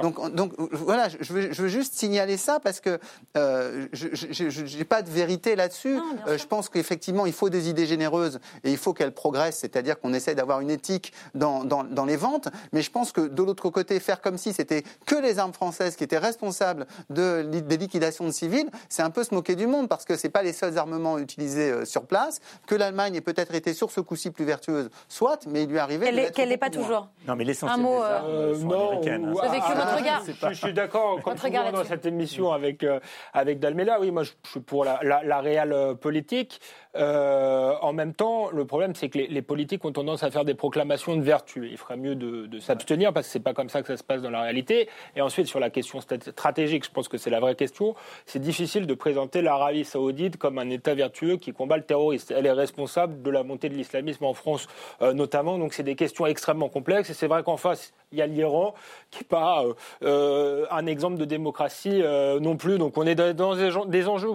Donc, 0.01 0.35
donc 0.35 0.53
voilà, 0.59 1.09
je- 1.09 1.19
je 1.21 1.33
veux, 1.33 1.53
je 1.53 1.63
veux 1.63 1.69
juste 1.69 1.95
signaler 1.95 2.37
ça 2.37 2.61
parce 2.61 2.81
que 2.81 2.99
euh, 3.37 3.87
je 3.93 4.77
n'ai 4.79 4.85
pas 4.85 5.03
de 5.03 5.11
vérité 5.11 5.57
là-dessus. 5.57 5.99
Euh, 6.27 6.39
je 6.39 6.47
pense 6.47 6.69
qu'effectivement, 6.69 7.27
il 7.27 7.33
faut 7.33 7.49
des 7.51 7.69
idées 7.69 7.87
généreuses 7.87 8.41
et 8.65 8.71
il 8.71 8.77
faut 8.77 8.93
qu'elles 8.93 9.13
progressent, 9.15 9.59
c'est-à-dire 9.59 9.99
qu'on 10.01 10.13
essaie 10.15 10.35
d'avoir 10.35 10.61
une 10.61 10.71
éthique 10.71 10.90
dans, 11.35 11.65
dans, 11.65 11.85
dans 11.85 12.05
les 12.05 12.17
ventes. 12.17 12.49
Mais 12.73 12.83
je 12.83 12.91
pense 12.91 13.13
que 13.13 13.21
de 13.23 13.43
l'autre 13.43 13.69
côté, 13.71 14.01
faire 14.01 14.21
comme 14.21 14.39
si 14.39 14.53
c'était 14.53 14.83
que 15.07 15.15
les 15.15 15.39
armes 15.39 15.53
françaises 15.53 15.97
qui 15.97 16.05
étaient 16.05 16.19
responsables 16.19 16.87
de, 17.11 17.43
des 17.43 17.77
liquidations 17.77 18.25
de 18.27 18.31
civils, 18.33 18.69
c'est 18.89 19.03
un 19.03 19.11
peu 19.11 19.25
se 19.25 19.35
moquer 19.35 19.55
du 19.57 19.67
monde 19.67 19.89
parce 19.89 20.05
que 20.05 20.17
ce 20.17 20.27
pas 20.31 20.43
les 20.43 20.53
seuls 20.53 20.79
armements 20.79 21.19
utilisés 21.19 21.71
euh, 21.71 21.85
sur 21.85 22.07
place, 22.07 22.41
que 22.67 22.75
l'Allemagne 22.75 23.15
ait 23.17 23.21
peut-être 23.21 23.55
été 23.55 23.75
sur 23.75 23.91
ce 23.91 24.01
coup-ci 24.01 24.31
plus 24.31 24.45
vertueuse, 24.45 24.91
soit, 25.09 25.47
mais 25.47 25.65
il 25.65 25.69
lui 25.71 25.79
arrivait 25.79 26.31
Qu'elle 26.33 26.49
n'est 26.49 26.57
pas 26.57 26.69
beaucoup 26.69 26.79
moins. 26.81 26.89
toujours. 26.89 27.09
Non, 27.27 27.37
mais 27.37 27.45
l'essentiel 27.45 27.79
Un 27.79 27.83
mot, 27.83 27.97
des 27.99 28.03
euh, 28.05 28.17
armes 28.17 28.27
Euh, 28.29 28.55
sont 28.55 28.67
non, 28.67 28.89
américaines. 28.91 29.25
hein. 29.25 29.29
ou- 29.31 29.35
Vous 29.35 29.41
avez 29.41 29.59
que 29.59 29.65
ah, 29.67 29.75
votre 29.75 29.97
regard. 29.97 30.23
Je, 30.27 30.49
je 30.55 30.55
suis 30.65 30.73
d'accord, 30.73 31.21
regard 31.43 31.65
monde 31.65 31.73
dans 31.73 31.85
cette 31.85 32.07
émission 32.07 32.53
avec, 32.53 32.83
euh, 32.85 33.01
avec 33.33 33.59
Dalmela. 33.61 34.01
Oui, 34.01 34.11
moi, 34.11 34.23
je, 34.23 34.31
je 34.45 34.51
suis 34.51 34.61
pour 34.61 34.85
la, 34.85 34.99
la, 35.03 35.23
la 35.25 35.41
réelle 35.41 35.73
euh, 35.73 35.95
politique. 35.95 36.61
Euh, 36.97 37.73
en 37.83 37.93
même 37.93 38.15
temps, 38.15 38.51
le 38.51 38.65
problème, 38.65 38.95
c'est 38.95 39.09
que 39.09 39.19
les, 39.19 39.27
les 39.29 39.43
politiques 39.43 39.85
ont 39.85 39.93
tendance 39.93 40.23
à 40.23 40.31
faire 40.31 40.45
des 40.45 40.55
proclamations 40.55 40.80
de 40.85 41.23
vertu. 41.23 41.69
Il 41.71 41.77
ferait 41.77 41.97
mieux 41.97 42.15
de, 42.15 42.59
s'abstenir 42.61 43.13
parce 43.13 43.27
que 43.27 43.33
c'est 43.33 43.41
pas 43.41 43.55
comme 43.55 43.69
ça 43.69 43.83
que 43.83 43.89
ça 43.89 43.97
se 43.97 44.05
passe 44.05 44.23
dans 44.23 44.31
la 44.31 44.43
réalité. 44.43 44.89
Et 45.17 45.21
ensuite, 45.21 45.47
sur 45.47 45.61
la 45.61 45.71
question 45.71 46.01
stratégique, 46.01 46.85
je 46.85 46.91
pense 46.91 47.09
que 47.09 47.19
c'est 47.19 47.31
la 47.31 47.41
vraie 47.41 47.55
question. 47.55 47.95
C'est 48.27 48.41
difficile 48.41 48.87
de 48.87 48.95
présenter 48.95 49.43
l'Arabie 49.43 49.85
Saoudite 49.85 50.37
comme 50.37 50.59
un 50.59 50.69
État 50.71 50.95
vertueux 50.95 51.37
qui 51.37 51.53
combat 51.53 51.77
le 51.77 51.85
terrorisme. 51.85 52.35
Elle 52.37 52.47
est 52.47 52.53
responsable 52.53 53.23
de 53.23 53.31
la 53.31 53.43
montée 53.43 53.69
de 53.69 53.75
l'islamisme 53.75 54.25
en 54.25 54.35
France, 54.35 54.67
euh, 55.03 55.13
notamment. 55.13 55.59
Donc, 55.59 55.75
c'est 55.75 55.83
des 55.83 55.97
questions 55.97 56.27
extrêmement 56.27 56.69
complexes. 56.69 57.11
Et 57.11 57.15
c'est 57.15 57.27
vrai 57.27 57.43
qu'en 57.43 57.57
face, 57.57 57.93
il 58.13 58.19
y 58.19 58.23
a 58.23 58.27
l'Iran 58.27 58.75
qui 59.11 59.21
n'est 59.21 59.29
pas 59.29 59.65
euh, 59.65 59.75
euh, 60.03 60.67
un 60.71 60.87
exemple 60.87 61.19
de 61.19 61.25
démocratie 61.25 62.03
non 62.41 62.57
plus. 62.57 62.79
Donc, 62.79 62.97
on 62.97 63.07
est 63.07 63.15
dans, 63.15 63.55
des 63.87 64.09
enjeux 64.09 64.31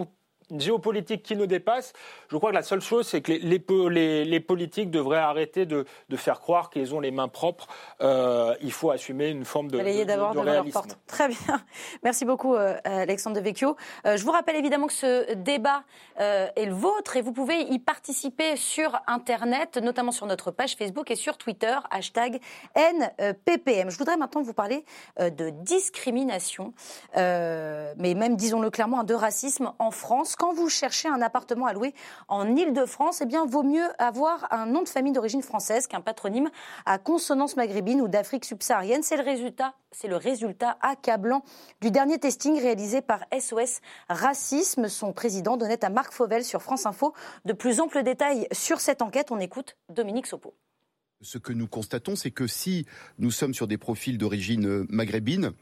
géopolitiques 0.51 1.23
qui 1.23 1.35
nous 1.35 1.45
dépassent. 1.47 1.93
Je 2.29 2.37
crois 2.37 2.51
que 2.51 2.55
la 2.55 2.63
seule 2.63 2.81
chose, 2.81 3.07
c'est 3.07 3.21
que 3.21 3.31
les, 3.31 3.39
les, 3.39 3.59
po- 3.59 3.89
les- 3.89 4.25
les 4.25 4.39
politiques 4.39 4.91
devraient 4.91 5.17
arrêter 5.19 5.65
de, 5.65 5.85
de 6.09 6.15
faire 6.17 6.39
croire 6.39 6.69
qu'ils 6.69 6.93
ont 6.95 6.99
les 6.99 7.11
mains 7.11 7.27
propres. 7.27 7.67
Euh, 8.01 8.55
il 8.61 8.71
faut 8.71 8.91
assumer 8.91 9.29
une 9.29 9.45
forme 9.45 9.69
de, 9.71 9.77
Balayer 9.77 10.05
de- 10.05 10.11
de 10.11 10.15
leur 10.17 10.33
réalisme. 10.43 10.73
porte. 10.73 10.97
Très 11.07 11.27
bien. 11.27 11.37
Merci 12.03 12.25
beaucoup, 12.25 12.55
euh, 12.55 12.77
Alexandre 12.83 13.35
de 13.37 13.41
Vecchio. 13.41 13.75
Euh, 14.05 14.17
je 14.17 14.23
vous 14.23 14.31
rappelle 14.31 14.55
évidemment 14.55 14.87
que 14.87 14.93
ce 14.93 15.33
débat 15.33 15.83
est 16.17 16.65
le 16.65 16.73
vôtre 16.73 17.17
et 17.17 17.21
vous 17.21 17.33
pouvez 17.33 17.59
y 17.61 17.77
participer 17.79 18.55
sur 18.55 18.97
Internet, 19.07 19.77
notamment 19.77 20.11
sur 20.11 20.25
notre 20.25 20.49
page 20.51 20.75
Facebook 20.75 21.11
et 21.11 21.15
sur 21.15 21.37
Twitter, 21.37 21.75
hashtag 21.91 22.39
NPPM. 22.75 23.89
Je 23.89 23.97
voudrais 23.97 24.15
maintenant 24.17 24.41
vous 24.41 24.53
parler 24.53 24.85
de 25.19 25.49
discrimination, 25.49 26.73
mais 27.15 28.13
même, 28.15 28.35
disons-le 28.35 28.69
clairement, 28.69 29.03
de 29.03 29.13
racisme 29.13 29.71
en 29.79 29.91
France. 29.91 30.34
Quand 30.37 30.53
vous 30.53 30.69
cherchez 30.69 31.07
un 31.07 31.21
appartement 31.21 31.65
à 31.65 31.73
louer 31.73 31.93
en 32.27 32.55
Ile-de-France, 32.55 33.19
eh 33.21 33.25
bien, 33.25 33.45
vaut 33.45 33.63
mieux 33.63 33.87
avoir 33.97 34.47
un 34.51 34.65
nom 34.65 34.81
de 34.81 34.89
famille 34.89 35.13
d'origine 35.13 35.41
française 35.41 35.87
qu'un 35.87 36.01
patronyme 36.01 36.49
à 36.85 36.97
consonance 36.97 37.55
maghrébine 37.55 38.01
ou 38.01 38.07
d'Afrique 38.07 38.45
subsaharienne. 38.45 39.03
C'est 39.03 39.17
le 39.17 39.23
résultat, 39.23 39.75
c'est 39.91 40.07
le 40.07 40.17
résultat 40.17 40.77
accablant 40.81 41.43
du 41.81 41.91
dernier 41.91 42.19
testing 42.19 42.59
réalisé 42.59 43.01
par 43.01 43.25
SOS 43.37 43.79
Racisme. 44.09 44.89
Son 44.89 45.13
président 45.13 45.57
donnait 45.57 45.83
à 45.85 45.89
Marc 45.89 46.11
Fauvel 46.11 46.43
sur 46.43 46.61
France 46.61 46.85
Info 46.85 47.13
de 47.45 47.53
plus 47.53 47.79
amples 47.79 48.03
détails 48.03 48.47
sur 48.51 48.81
cette 48.81 49.01
enquête. 49.01 49.31
On 49.31 49.39
écoute 49.39 49.77
Dominique 49.89 50.27
Sopo. 50.27 50.53
Ce 51.21 51.37
que 51.37 51.53
nous 51.53 51.67
constatons, 51.67 52.15
c'est 52.15 52.31
que 52.31 52.45
si 52.45 52.85
nous 53.19 53.31
sommes 53.31 53.53
sur 53.53 53.67
des 53.67 53.77
profils 53.77 54.17
d'origine 54.17 54.85
maghrébine, 54.89 55.53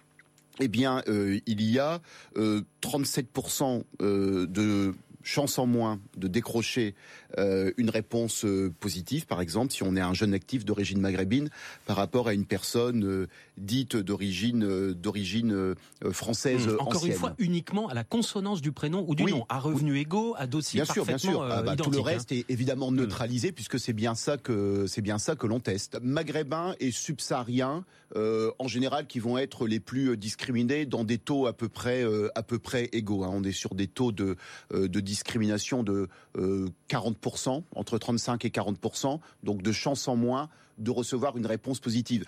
eh 0.60 0.68
bien, 0.68 1.02
euh, 1.08 1.40
il 1.46 1.62
y 1.62 1.80
a 1.80 2.02
euh, 2.38 2.62
37% 2.82 3.84
euh, 4.02 4.46
de 4.48 4.94
chances 5.24 5.58
en 5.58 5.66
moins 5.66 6.00
de 6.18 6.28
décrocher 6.28 6.96
euh, 7.40 7.72
une 7.78 7.90
réponse 7.90 8.46
euh, 8.46 8.72
positive, 8.80 9.26
par 9.26 9.42
exemple, 9.42 9.74
si 9.74 9.82
on 9.84 9.96
est 9.96 10.02
un 10.02 10.14
jeune 10.14 10.34
actif 10.34 10.66
d'origine 10.66 11.00
maghrébine 11.02 11.50
par 11.86 11.96
rapport 11.98 12.28
à 12.28 12.34
une 12.34 12.46
personne 12.46 13.04
euh, 13.06 13.28
dite 13.58 13.96
d'origine 13.96 14.94
d'origine 14.94 15.76
française 16.12 16.68
Mmh. 16.68 16.74
Encore 16.80 16.98
ancienne. 16.98 17.12
une 17.12 17.18
fois, 17.18 17.34
uniquement 17.40 17.88
à 17.88 17.94
la 17.94 18.04
consonance 18.04 18.62
du 18.62 18.72
prénom 18.72 19.06
ou 19.08 19.16
du 19.16 19.24
Oui. 19.24 19.32
nom, 19.32 19.46
à 19.50 19.60
revenus 19.60 20.00
égaux, 20.02 20.36
à 20.38 20.46
dossier 20.46 20.82
Bien 20.82 20.92
sûr, 20.94 21.06
bien 21.06 21.18
sûr. 21.18 21.42
Ah 21.44 21.62
bah, 21.64 21.76
tout 21.76 21.90
le 21.90 22.00
hein. 22.00 22.04
reste 22.04 22.32
est 22.32 22.46
évidemment 22.50 22.92
neutralisé 22.92 23.52
puisque 23.52 23.80
c'est 23.80 23.94
bien 23.94 24.14
ça 24.16 24.38
que 24.38 24.86
c'est 24.88 25.02
bien 25.02 25.18
ça 25.18 25.36
que 25.36 25.48
l'on 25.48 25.60
teste. 25.60 25.98
Maghrébins 26.02 26.76
et 26.80 26.92
subsahariens, 26.92 27.86
en 28.16 28.68
général, 28.68 29.08
qui 29.08 29.20
vont 29.20 29.38
être 29.38 29.68
les 29.68 29.80
plus 29.80 30.16
discriminés 30.18 30.86
dans 30.86 31.04
des 31.04 31.18
taux 31.18 31.48
à 31.48 31.54
peu 31.54 31.70
près 31.70 32.04
à 32.36 32.44
peu 32.44 32.60
près 32.60 32.90
égaux. 32.92 33.24
hein. 33.24 33.32
On 33.34 33.44
est 33.44 33.52
sur 33.52 33.74
des 33.76 33.88
taux 33.88 34.12
de 34.12 34.36
de 34.74 35.00
discrimination 35.14 35.84
de 35.84 36.08
euh, 36.38 36.68
40% 36.90 37.64
entre 37.76 37.98
35 38.00 38.46
et 38.46 38.50
40% 38.50 39.20
donc 39.44 39.62
de 39.62 39.72
chance 39.72 40.08
en 40.08 40.16
moins 40.16 40.50
de 40.80 40.90
recevoir 40.90 41.38
une 41.38 41.46
réponse 41.46 41.80
positive. 41.80 42.26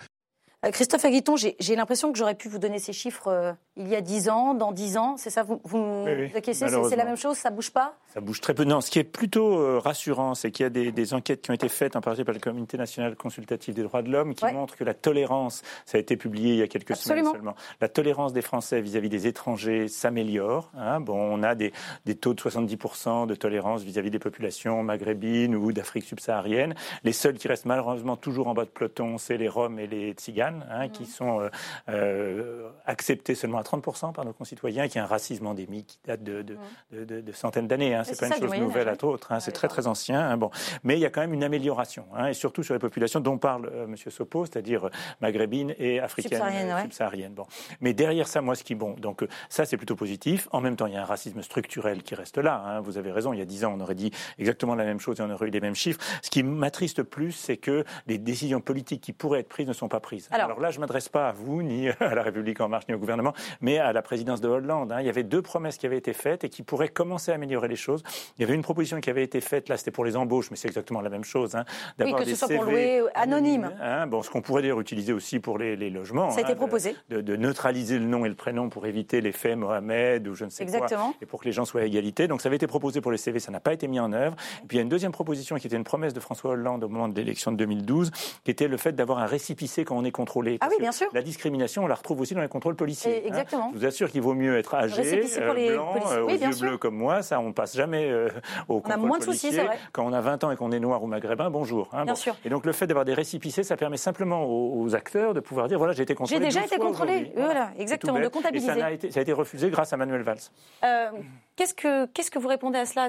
Euh, 0.64 0.70
Christophe 0.70 1.04
Aguiton, 1.04 1.36
j'ai 1.36 1.56
j'ai 1.58 1.74
l'impression 1.74 2.12
que 2.12 2.18
j'aurais 2.18 2.36
pu 2.36 2.48
vous 2.48 2.58
donner 2.58 2.78
ces 2.78 2.92
chiffres 2.92 3.28
euh, 3.28 3.52
il 3.76 3.88
y 3.88 3.94
a 3.96 4.00
10 4.00 4.28
ans, 4.28 4.54
dans 4.54 4.72
10 4.72 4.96
ans. 4.96 5.16
C'est 5.16 5.30
ça, 5.30 5.42
vous, 5.42 5.60
vous, 5.64 6.04
Oui, 6.06 6.30
C'est- 6.54 6.96
la 6.96 7.04
même 7.04 7.16
chose, 7.16 7.36
ça 7.36 7.50
bouge 7.50 7.70
pas? 7.70 7.94
Ça 8.14 8.20
bouge 8.20 8.40
très 8.40 8.54
peu. 8.54 8.64
Non, 8.64 8.80
ce 8.80 8.90
qui 8.90 8.98
est 8.98 9.04
plutôt 9.04 9.58
euh, 9.58 9.78
rassurant, 9.78 10.34
c'est 10.34 10.50
qu'il 10.50 10.64
y 10.64 10.66
a 10.66 10.70
des, 10.70 10.92
des 10.92 11.12
enquêtes 11.14 11.42
qui 11.42 11.50
ont 11.50 11.54
été 11.54 11.68
faites 11.68 11.96
en 11.96 12.00
particulier 12.00 12.24
par 12.24 12.34
le 12.34 12.40
Comité 12.40 12.78
national 12.78 13.16
consultatif 13.16 13.74
des 13.74 13.82
droits 13.82 14.02
de 14.02 14.10
l'homme 14.10 14.34
qui 14.34 14.44
Ouais. 14.44 14.52
montrent 14.52 14.76
que 14.76 14.84
la 14.84 14.94
tolérance, 14.94 15.62
ça 15.84 15.98
a 15.98 16.00
été 16.00 16.16
publié 16.16 16.52
il 16.54 16.58
y 16.58 16.62
a 16.62 16.68
quelques 16.68 16.92
Absolument. 16.92 17.30
semaines 17.30 17.34
seulement, 17.42 17.54
la 17.80 17.88
tolérance 17.88 18.32
des 18.32 18.42
Français 18.42 18.80
vis-à-vis 18.80 19.08
des 19.10 19.26
étrangers 19.26 19.88
s'améliore. 19.88 20.70
hein. 20.78 21.00
Bon, 21.00 21.16
on 21.18 21.42
a 21.42 21.54
des, 21.54 21.72
des 22.06 22.14
taux 22.14 22.32
de 22.34 22.40
70% 22.40 23.26
de 23.26 23.34
tolérance 23.34 23.82
vis-à-vis 23.82 24.10
des 24.10 24.18
populations 24.18 24.82
maghrébines 24.82 25.54
ou 25.54 25.72
d'Afrique 25.72 26.04
subsaharienne. 26.04 26.74
Les 27.04 27.12
seuls 27.12 27.34
qui 27.34 27.48
restent 27.48 27.66
malheureusement 27.66 28.16
toujours 28.16 28.48
en 28.48 28.54
bas 28.54 28.64
de 28.64 28.70
peloton, 28.70 29.18
c'est 29.18 29.36
les 29.36 29.48
Roms 29.48 29.78
et 29.78 29.86
les 29.86 30.12
Tziganes, 30.12 30.64
hein, 30.70 30.88
qui 30.88 31.04
sont 31.06 31.40
euh, 31.40 31.48
euh, 31.88 32.68
acceptés 32.86 33.34
seulement 33.34 33.58
à 33.58 33.62
30% 33.66 34.12
par 34.12 34.24
nos 34.24 34.32
concitoyens, 34.32 34.88
qui 34.88 34.98
est 34.98 35.00
un 35.00 35.06
racisme 35.06 35.46
endémique 35.46 35.86
qui 35.86 35.98
date 36.06 36.22
de, 36.22 36.42
de, 36.42 36.56
de- 36.92 37.04
de- 37.04 37.20
de 37.20 37.32
centaines 37.32 37.66
d'années. 37.66 37.94
Hein. 37.94 38.04
C'est 38.04 38.18
pas 38.18 38.26
une 38.28 38.32
chose 38.34 38.46
Moyen 38.46 38.62
nouvelle 38.62 38.88
à 38.88 38.92
ouais. 38.92 38.96
d'autres. 38.96 39.32
hein. 39.32 39.40
C'est 39.40 39.52
très 39.52 39.68
très 39.68 39.86
ancien. 39.86 40.20
hein. 40.20 40.36
Bon, 40.36 40.50
mais 40.84 40.94
il 40.96 41.00
y 41.00 41.06
a 41.06 41.10
quand 41.10 41.20
même 41.20 41.34
une 41.34 41.44
amélioration, 41.44 42.04
hein, 42.14 42.28
et 42.28 42.34
surtout 42.34 42.62
sur 42.62 42.74
les 42.74 42.80
populations 42.80 43.20
dont 43.20 43.38
parle 43.38 43.66
euh, 43.72 43.86
Monsieur 43.86 44.10
Sopo, 44.10 44.46
c'est-à-dire 44.46 44.86
euh, 44.86 44.90
maghrébines 45.20 45.74
et 45.78 46.00
africaines, 46.00 46.32
Subsahariennes, 46.38 46.70
euh, 46.70 46.74
ouais. 46.76 46.82
subsahariennes. 46.82 47.34
Bon, 47.34 47.46
mais 47.80 47.92
derrière 47.94 48.28
ça, 48.28 48.40
moi, 48.40 48.54
ce 48.54 48.64
qui 48.64 48.74
bon, 48.74 48.94
donc 48.94 49.22
euh, 49.22 49.28
ça 49.48 49.64
c'est 49.64 49.76
plutôt 49.76 49.96
positif. 49.96 50.48
En 50.52 50.60
même 50.60 50.76
temps, 50.76 50.86
il 50.86 50.94
y 50.94 50.96
a 50.96 51.02
un 51.02 51.06
racisme 51.06 51.42
structurel 51.42 52.02
qui 52.02 52.14
reste 52.14 52.38
là. 52.38 52.62
hein. 52.66 52.80
Vous 52.80 52.98
avez 52.98 53.10
raison. 53.12 53.32
Il 53.32 53.38
y 53.38 53.42
a 53.42 53.44
dix 53.46 53.64
ans, 53.64 53.74
on 53.76 53.80
aurait 53.80 53.94
dit 53.94 54.10
exactement 54.38 54.74
la 54.74 54.84
même 54.84 55.00
chose 55.00 55.18
et 55.20 55.22
on 55.22 55.30
aurait 55.30 55.48
eu 55.48 55.50
les 55.50 55.60
mêmes 55.60 55.74
chiffres. 55.74 56.00
Ce 56.22 56.30
qui 56.30 56.42
m'attriste 56.42 57.02
plus, 57.02 57.32
c'est 57.32 57.56
que 57.56 57.84
les 58.06 58.18
décisions 58.18 58.60
politiques 58.60 59.00
qui 59.02 59.12
pourraient 59.12 59.40
être 59.40 59.48
prises 59.48 59.66
ne 59.68 59.72
sont 59.72 59.88
pas 59.88 60.00
prises. 60.00 60.28
Alors- 60.30 60.60
là, 60.60 60.70
je 60.70 60.80
m'adresse 60.80 61.08
pas 61.08 61.28
à 61.28 61.32
vous 61.32 61.62
ni 61.62 61.88
à 61.88 62.14
la 62.14 62.22
République 62.22 62.60
en 62.60 62.68
marche 62.68 62.84
ni 62.88 62.94
au 62.94 62.98
gouvernement, 62.98 63.32
mais 63.60 63.78
à 63.78 63.92
la 63.92 64.02
présidence 64.02 64.40
de 64.40 64.48
Hollande. 64.48 64.92
hein. 64.92 65.00
Il 65.00 65.06
y 65.06 65.10
avait 65.10 65.22
deux 65.22 65.42
promesses 65.42 65.78
qui 65.78 65.86
avaient 65.86 65.96
été 65.98 66.12
faites 66.12 66.44
et 66.44 66.48
qui 66.48 66.62
pourraient 66.62 66.88
commencer 66.88 67.32
à 67.32 67.34
améliorer 67.34 67.68
les 67.68 67.76
choses. 67.76 68.02
Il 68.38 68.42
y 68.42 68.44
avait 68.44 68.54
une 68.54 68.62
proposition 68.62 69.00
qui 69.00 69.10
avait 69.10 69.22
été 69.24 69.40
faite, 69.40 69.68
là 69.68 69.76
c'était 69.76 69.90
pour 69.90 70.04
les 70.04 70.16
embauches, 70.16 70.50
mais 70.50 70.56
c'est 70.56 70.68
exactement 70.68 71.00
la 71.00 71.10
même 71.10 71.24
chose. 71.24 71.54
Hein, 71.54 71.64
Oui, 71.68 72.04
d'avoir 72.06 72.18
que 72.20 72.24
ce 72.24 72.30
des 72.30 72.36
soit 72.36 72.48
pour 72.48 72.64
CV 72.64 72.70
louer 72.72 73.00
euh, 73.00 73.08
anonyme. 73.14 73.72
Hein, 73.80 74.06
bon, 74.06 74.22
ce 74.22 74.30
qu'on 74.30 74.42
pourrait 74.42 74.62
d'ailleurs 74.62 74.80
utiliser 74.80 75.12
aussi 75.12 75.38
pour 75.40 75.58
les, 75.58 75.76
les 75.76 75.90
logements. 75.90 76.30
Ça 76.30 76.38
a 76.38 76.40
été 76.42 76.52
hein, 76.52 76.56
proposé. 76.56 76.96
De, 77.10 77.20
de 77.20 77.36
neutraliser 77.36 77.98
le 77.98 78.04
nom 78.06 78.24
et 78.24 78.28
le 78.28 78.34
prénom 78.34 78.68
pour 78.68 78.86
éviter 78.86 79.20
l'effet 79.20 79.56
Mohamed 79.56 80.26
ou 80.28 80.34
je 80.34 80.44
ne 80.44 80.50
sais 80.50 80.62
Exactement. 80.62 81.06
quoi. 81.10 81.14
Et 81.22 81.26
pour 81.26 81.40
que 81.40 81.44
les 81.46 81.52
gens 81.52 81.64
soient 81.64 81.82
à 81.82 81.84
égalité. 81.84 82.28
Donc 82.28 82.40
ça 82.40 82.48
avait 82.48 82.56
été 82.56 82.66
proposé 82.66 83.00
pour 83.00 83.10
les 83.12 83.18
CV, 83.18 83.40
ça 83.40 83.50
n'a 83.52 83.60
pas 83.60 83.72
été 83.72 83.88
mis 83.88 84.00
en 84.00 84.12
œuvre. 84.12 84.36
Et 84.62 84.66
puis 84.66 84.76
il 84.76 84.78
y 84.78 84.80
a 84.80 84.82
une 84.82 84.88
deuxième 84.88 85.12
proposition 85.12 85.56
qui 85.56 85.66
était 85.66 85.76
une 85.76 85.84
promesse 85.84 86.14
de 86.14 86.20
François 86.20 86.52
Hollande 86.52 86.84
au 86.84 86.88
moment 86.88 87.08
de 87.08 87.14
l'élection 87.16 87.52
de 87.52 87.56
2012, 87.56 88.10
qui 88.44 88.50
était 88.50 88.68
le 88.68 88.76
fait 88.76 88.92
d'avoir 88.92 89.18
un 89.18 89.26
récipicé 89.26 89.84
quand 89.84 89.96
on 89.96 90.04
est 90.04 90.10
contrôlé. 90.10 90.58
Ah 90.60 90.68
oui, 90.70 90.76
bien 90.80 90.92
sûr. 90.92 91.06
La 91.12 91.22
discrimination, 91.22 91.84
on 91.84 91.86
la 91.86 91.94
retrouve 91.94 92.20
aussi 92.20 92.34
dans 92.34 92.40
les 92.42 92.48
contrôles 92.48 92.76
policiers. 92.76 93.18
Et- 93.18 93.26
exactement. 93.26 93.45
Je 93.50 93.78
vous 93.78 93.84
assure 93.86 94.10
qu'il 94.10 94.22
vaut 94.22 94.34
mieux 94.34 94.56
être 94.58 94.74
âgé, 94.74 95.22
euh, 95.38 95.72
blanc, 95.74 95.94
euh, 96.12 96.22
aux 96.22 96.26
Oui, 96.26 96.38
yeux 96.38 96.52
sûr. 96.52 96.66
bleus 96.68 96.78
comme 96.78 96.96
moi. 96.96 97.22
Ça, 97.22 97.40
on 97.40 97.52
passe 97.52 97.76
jamais 97.76 98.10
euh, 98.10 98.28
au 98.68 98.82
On 98.84 98.90
a 98.90 98.96
moins 98.96 99.18
de 99.18 99.24
soucis, 99.24 99.52
c'est 99.52 99.64
vrai. 99.64 99.78
Quand 99.92 100.04
on 100.04 100.12
a 100.12 100.20
20 100.20 100.44
ans 100.44 100.50
et 100.50 100.56
qu'on 100.56 100.72
est 100.72 100.80
noir 100.80 101.02
ou 101.02 101.06
maghrébin, 101.06 101.50
bonjour. 101.50 101.88
hein, 101.92 102.04
Bien 102.04 102.12
bon. 102.12 102.16
sûr. 102.16 102.36
Et 102.44 102.48
donc 102.48 102.66
le 102.66 102.72
fait 102.72 102.86
d'avoir 102.86 103.04
des 103.04 103.14
récipicés, 103.14 103.62
ça 103.62 103.76
permet 103.76 103.96
simplement 103.96 104.44
aux, 104.44 104.82
aux 104.82 104.94
acteurs 104.94 105.34
de 105.34 105.40
pouvoir 105.40 105.68
dire 105.68 105.78
voilà, 105.78 105.92
j'ai 105.92 106.02
été 106.02 106.14
contrôlé. 106.14 106.40
J'ai 106.40 106.44
déjà 106.46 106.60
12 106.60 106.72
été 106.72 106.80
contrôlé. 106.80 107.32
Voilà, 107.36 107.70
exactement, 107.78 108.18
de 108.20 108.28
comptabiliser. 108.28 108.70
Et 108.70 108.74
ça, 108.74 108.80
n'a 108.80 108.90
été, 108.92 109.10
ça 109.10 109.20
a 109.20 109.22
été 109.22 109.32
refusé 109.32 109.70
grâce 109.70 109.92
à 109.92 109.96
Manuel 109.96 110.22
Valls. 110.22 110.38
Euh, 110.84 111.10
Qu'est-ce 111.56 111.74
que 111.74 112.06
qu'est-ce 112.06 112.30
que 112.30 112.38
vous 112.38 112.48
répondez 112.48 112.78
à 112.78 112.84
cela? 112.86 113.06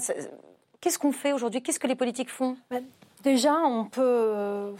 Qu'est-ce 0.79 0.99
qu'on 0.99 1.11
fait 1.11 1.33
aujourd'hui? 1.33 1.61
Qu'est-ce 1.61 1.79
que 1.79 1.87
les 1.87 1.95
politiques 1.95 2.29
font? 2.29 2.55
Déjà, 3.23 3.55
on 3.55 3.85
peut 3.85 4.01
euh, 4.03 4.71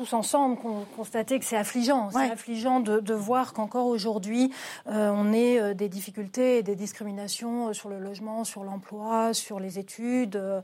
tous 0.00 0.14
ensemble 0.14 0.56
con- 0.56 0.86
constater 0.96 1.38
que 1.38 1.44
c'est 1.44 1.58
affligeant. 1.58 2.08
C'est 2.10 2.30
affligeant 2.30 2.80
de, 2.80 3.00
de 3.00 3.12
voir 3.12 3.52
qu'encore 3.52 3.84
aujourd'hui, 3.84 4.50
euh, 4.88 5.10
on 5.14 5.30
ait 5.34 5.60
euh, 5.60 5.74
des 5.74 5.90
difficultés 5.90 6.56
et 6.56 6.62
des 6.62 6.74
discriminations 6.74 7.68
euh, 7.68 7.72
sur 7.74 7.90
le 7.90 7.98
logement, 7.98 8.44
sur 8.44 8.64
l'emploi, 8.64 9.34
sur 9.34 9.60
les 9.60 9.78
études, 9.78 10.36
euh, 10.36 10.62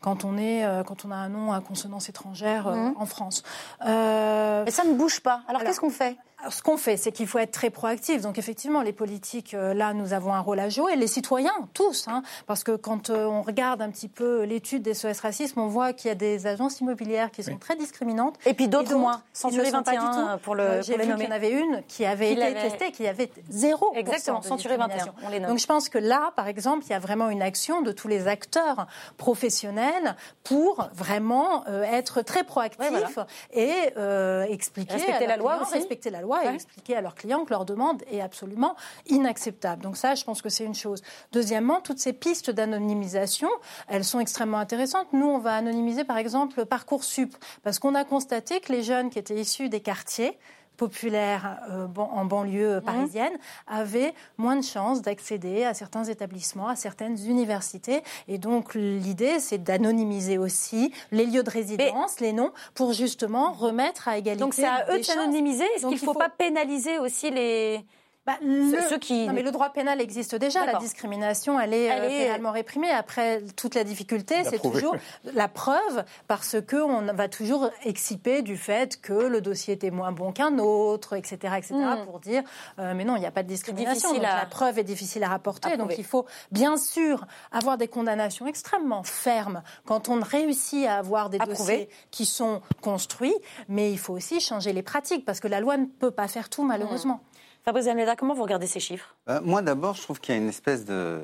quand, 0.00 0.24
on 0.24 0.38
est, 0.38 0.64
euh, 0.64 0.84
quand 0.84 1.04
on 1.04 1.10
a 1.10 1.16
un 1.16 1.28
nom 1.28 1.52
à 1.52 1.60
consonance 1.60 2.08
étrangère 2.08 2.68
euh, 2.68 2.74
Mhm. 2.76 2.94
en 2.96 3.06
France. 3.06 3.42
Euh, 3.86 4.62
Mais 4.64 4.70
ça 4.70 4.84
ne 4.84 4.94
bouge 4.94 5.18
pas. 5.20 5.40
Alors 5.48 5.64
qu'est-ce 5.64 5.80
qu'on 5.80 5.90
fait? 5.90 6.16
Alors, 6.38 6.52
ce 6.52 6.62
qu'on 6.62 6.76
fait, 6.76 6.98
c'est 6.98 7.12
qu'il 7.12 7.26
faut 7.26 7.38
être 7.38 7.50
très 7.50 7.70
proactif. 7.70 8.20
Donc, 8.20 8.36
effectivement, 8.36 8.82
les 8.82 8.92
politiques, 8.92 9.52
là, 9.58 9.94
nous 9.94 10.12
avons 10.12 10.34
un 10.34 10.40
rôle 10.40 10.60
à 10.60 10.68
jouer. 10.68 10.94
Les 10.94 11.06
citoyens, 11.06 11.50
tous. 11.72 12.06
hein, 12.08 12.22
parce 12.46 12.62
que 12.62 12.76
quand 12.76 13.08
euh, 13.08 13.24
on 13.24 13.40
regarde 13.40 13.80
un 13.80 13.88
petit 13.90 14.06
peu 14.08 14.42
l'étude 14.42 14.82
des 14.82 14.92
SOS 14.92 15.20
Racisme, 15.20 15.58
on 15.60 15.66
voit 15.68 15.94
qu'il 15.94 16.08
y 16.08 16.12
a 16.12 16.14
des 16.14 16.46
agences 16.46 16.80
immobilières 16.82 17.30
qui 17.30 17.42
sont 17.42 17.56
très 17.56 17.74
discriminantes. 17.74 18.36
Et 18.44 18.52
puis 18.52 18.68
d'autres 18.84 18.96
moins. 18.96 19.16
qui 19.32 19.40
Century 19.40 19.58
ne 19.60 19.64
le 19.66 19.70
sont 19.70 19.82
pas 19.82 19.90
du 19.92 19.98
21, 19.98 20.36
tout. 20.36 20.42
pour 20.42 20.54
le- 20.54 20.82
J'ai 20.82 20.94
vu 20.96 21.00
qu'il 21.02 21.22
y 21.24 21.26
en 21.26 21.30
avait 21.30 21.50
une 21.50 21.82
qui 21.88 22.04
avait 22.04 22.32
été 22.32 22.54
testée, 22.54 22.92
qui 22.92 23.06
avait 23.06 23.30
zéro. 23.48 23.92
Exactement, 23.94 24.40
de 24.40 24.44
Century 24.44 24.76
21, 24.76 24.86
discrimination. 24.96 25.26
on 25.26 25.30
les 25.30 25.40
nomme. 25.40 25.50
Donc, 25.50 25.58
je 25.58 25.66
pense 25.66 25.88
que 25.88 25.98
là, 25.98 26.32
par 26.36 26.48
exemple, 26.48 26.84
il 26.86 26.90
y 26.90 26.94
a 26.94 26.98
vraiment 26.98 27.28
une 27.30 27.42
action 27.42 27.82
de 27.82 27.92
tous 27.92 28.08
les 28.08 28.28
acteurs 28.28 28.86
professionnels 29.16 30.16
pour 30.44 30.88
vraiment 30.94 31.64
euh, 31.68 31.82
être 31.82 32.22
très 32.22 32.44
proactifs 32.44 32.88
voilà. 32.90 33.26
et 33.52 33.72
euh, 33.96 34.42
expliquer 34.44 34.94
Respecter 34.94 35.26
la 35.26 35.36
loi 35.36 35.52
clients, 35.54 35.62
aussi. 35.66 35.74
respecter 35.74 36.10
la 36.10 36.20
loi 36.20 36.44
et 36.44 36.54
expliquer 36.54 36.96
à 36.96 37.00
leurs 37.00 37.14
clients 37.14 37.44
que 37.44 37.50
leur 37.50 37.64
demande 37.64 38.02
est 38.10 38.20
absolument 38.20 38.76
inacceptable. 39.08 39.82
Donc 39.82 39.96
ça, 39.96 40.14
je 40.14 40.24
pense 40.24 40.42
que 40.42 40.48
c'est 40.48 40.64
une 40.64 40.74
chose. 40.74 41.02
Deuxièmement, 41.32 41.80
toutes 41.80 41.98
ces 41.98 42.12
pistes 42.12 42.50
d'anonymisation, 42.50 43.48
elles 43.88 44.04
sont 44.04 44.20
extrêmement 44.20 44.58
intéressantes. 44.58 45.08
Nous, 45.12 45.26
on 45.26 45.38
va 45.38 45.54
anonymiser 45.54 46.04
par 46.04 46.18
exemple 46.18 46.64
Parcoursup 46.64 47.34
parce 47.62 47.78
qu'on 47.78 47.94
a 47.94 48.04
constaté 48.04 48.55
que 48.60 48.72
les 48.72 48.82
jeunes 48.82 49.10
qui 49.10 49.18
étaient 49.18 49.40
issus 49.40 49.68
des 49.68 49.80
quartiers 49.80 50.38
populaires 50.76 51.58
euh, 51.70 51.86
en 51.96 52.24
banlieue 52.26 52.80
parisienne 52.84 53.32
avaient 53.66 54.12
moins 54.36 54.56
de 54.56 54.64
chances 54.64 55.00
d'accéder 55.02 55.64
à 55.64 55.74
certains 55.74 56.04
établissements, 56.04 56.68
à 56.68 56.76
certaines 56.76 57.16
universités. 57.26 58.02
Et 58.28 58.38
donc 58.38 58.74
l'idée, 58.74 59.38
c'est 59.40 59.58
d'anonymiser 59.58 60.38
aussi 60.38 60.92
les 61.12 61.26
lieux 61.26 61.42
de 61.42 61.50
résidence, 61.50 62.20
les 62.20 62.32
noms, 62.32 62.52
pour 62.74 62.92
justement 62.92 63.52
remettre 63.52 64.08
à 64.08 64.18
égalité. 64.18 64.40
Donc 64.40 64.54
c'est 64.54 64.66
à 64.66 64.86
eux 64.90 65.02
s'anonymiser. 65.02 65.64
Est-ce 65.76 65.86
qu'il 65.86 65.94
ne 65.94 65.96
faut 65.96 66.12
faut- 66.12 66.18
pas 66.18 66.28
pénaliser 66.28 66.98
aussi 66.98 67.30
les... 67.30 67.84
Bah, 68.26 68.36
le, 68.42 68.72
ceux 68.88 68.98
qui... 68.98 69.26
Non, 69.26 69.32
mais 69.32 69.42
le 69.42 69.52
droit 69.52 69.70
pénal 69.70 70.00
existe 70.00 70.34
déjà. 70.34 70.66
La 70.66 70.74
discrimination, 70.80 71.60
elle 71.60 71.72
est, 71.72 71.84
Elle 71.84 72.02
euh, 72.02 72.08
est- 72.08 72.24
pénalement 72.24 72.50
réprimée. 72.50 72.90
Après, 72.90 73.40
toute 73.54 73.74
la 73.76 73.84
difficulté, 73.84 74.34
c'est 74.44 74.60
toujours 74.60 74.96
la 75.34 75.46
preuve, 75.46 76.04
parce 76.26 76.56
que 76.66 76.76
on 76.76 77.02
va 77.14 77.28
toujours 77.28 77.70
exciper 77.84 78.42
du 78.42 78.56
fait 78.56 79.00
que 79.00 79.12
le 79.12 79.40
dossier 79.40 79.74
était 79.74 79.90
moins 79.92 80.10
bon 80.10 80.32
qu'un 80.32 80.58
autre, 80.58 81.14
etc., 81.14 81.36
etc., 81.56 81.74
Hmm. 81.76 82.04
pour 82.06 82.18
dire, 82.20 82.42
euh, 82.80 82.94
mais 82.96 83.04
non, 83.04 83.14
il 83.16 83.20
n'y 83.20 83.26
a 83.26 83.30
pas 83.30 83.42
de 83.44 83.48
discrimination. 83.48 84.08
difficile 84.10 84.22
Donc, 84.22 84.26
à- 84.28 84.40
La 84.40 84.46
preuve 84.46 84.78
est 84.78 84.84
difficile 84.84 85.22
à 85.22 85.28
rapporter. 85.28 85.70
à 85.72 85.76
donc, 85.76 85.94
il 85.96 86.04
faut 86.04 86.26
bien 86.50 86.76
sûr 86.76 87.26
avoir 87.52 87.76
des 87.78 87.86
condamnations 87.88 88.46
extrêmement 88.46 89.02
fermes 89.04 89.62
quand 89.84 90.08
on 90.08 90.20
réussit 90.20 90.86
à 90.86 90.96
avoir 90.96 91.30
des 91.30 91.38
À 91.38 91.46
dossiers 91.46 91.54
prouver. 91.54 91.88
qui 92.10 92.26
sont 92.26 92.60
construits, 92.82 93.34
mais 93.68 93.92
il 93.92 93.98
faut 93.98 94.14
aussi 94.14 94.40
changer 94.40 94.72
les 94.72 94.82
pratiques, 94.82 95.24
parce 95.24 95.38
que 95.38 95.48
la 95.48 95.60
loi 95.60 95.76
ne 95.76 95.86
peut 95.86 96.10
pas 96.10 96.26
faire 96.28 96.48
tout, 96.48 96.64
malheureusement. 96.64 97.20
Fabrice 97.68 97.88
Almeida, 97.88 98.14
comment 98.14 98.34
vous 98.34 98.44
regardez 98.44 98.68
ces 98.68 98.78
chiffres? 98.78 99.16
Euh, 99.28 99.40
moi, 99.42 99.60
d'abord, 99.60 99.96
je 99.96 100.02
trouve 100.02 100.20
qu'il 100.20 100.32
y 100.32 100.38
a 100.38 100.40
une 100.40 100.48
espèce 100.48 100.84
de, 100.84 101.20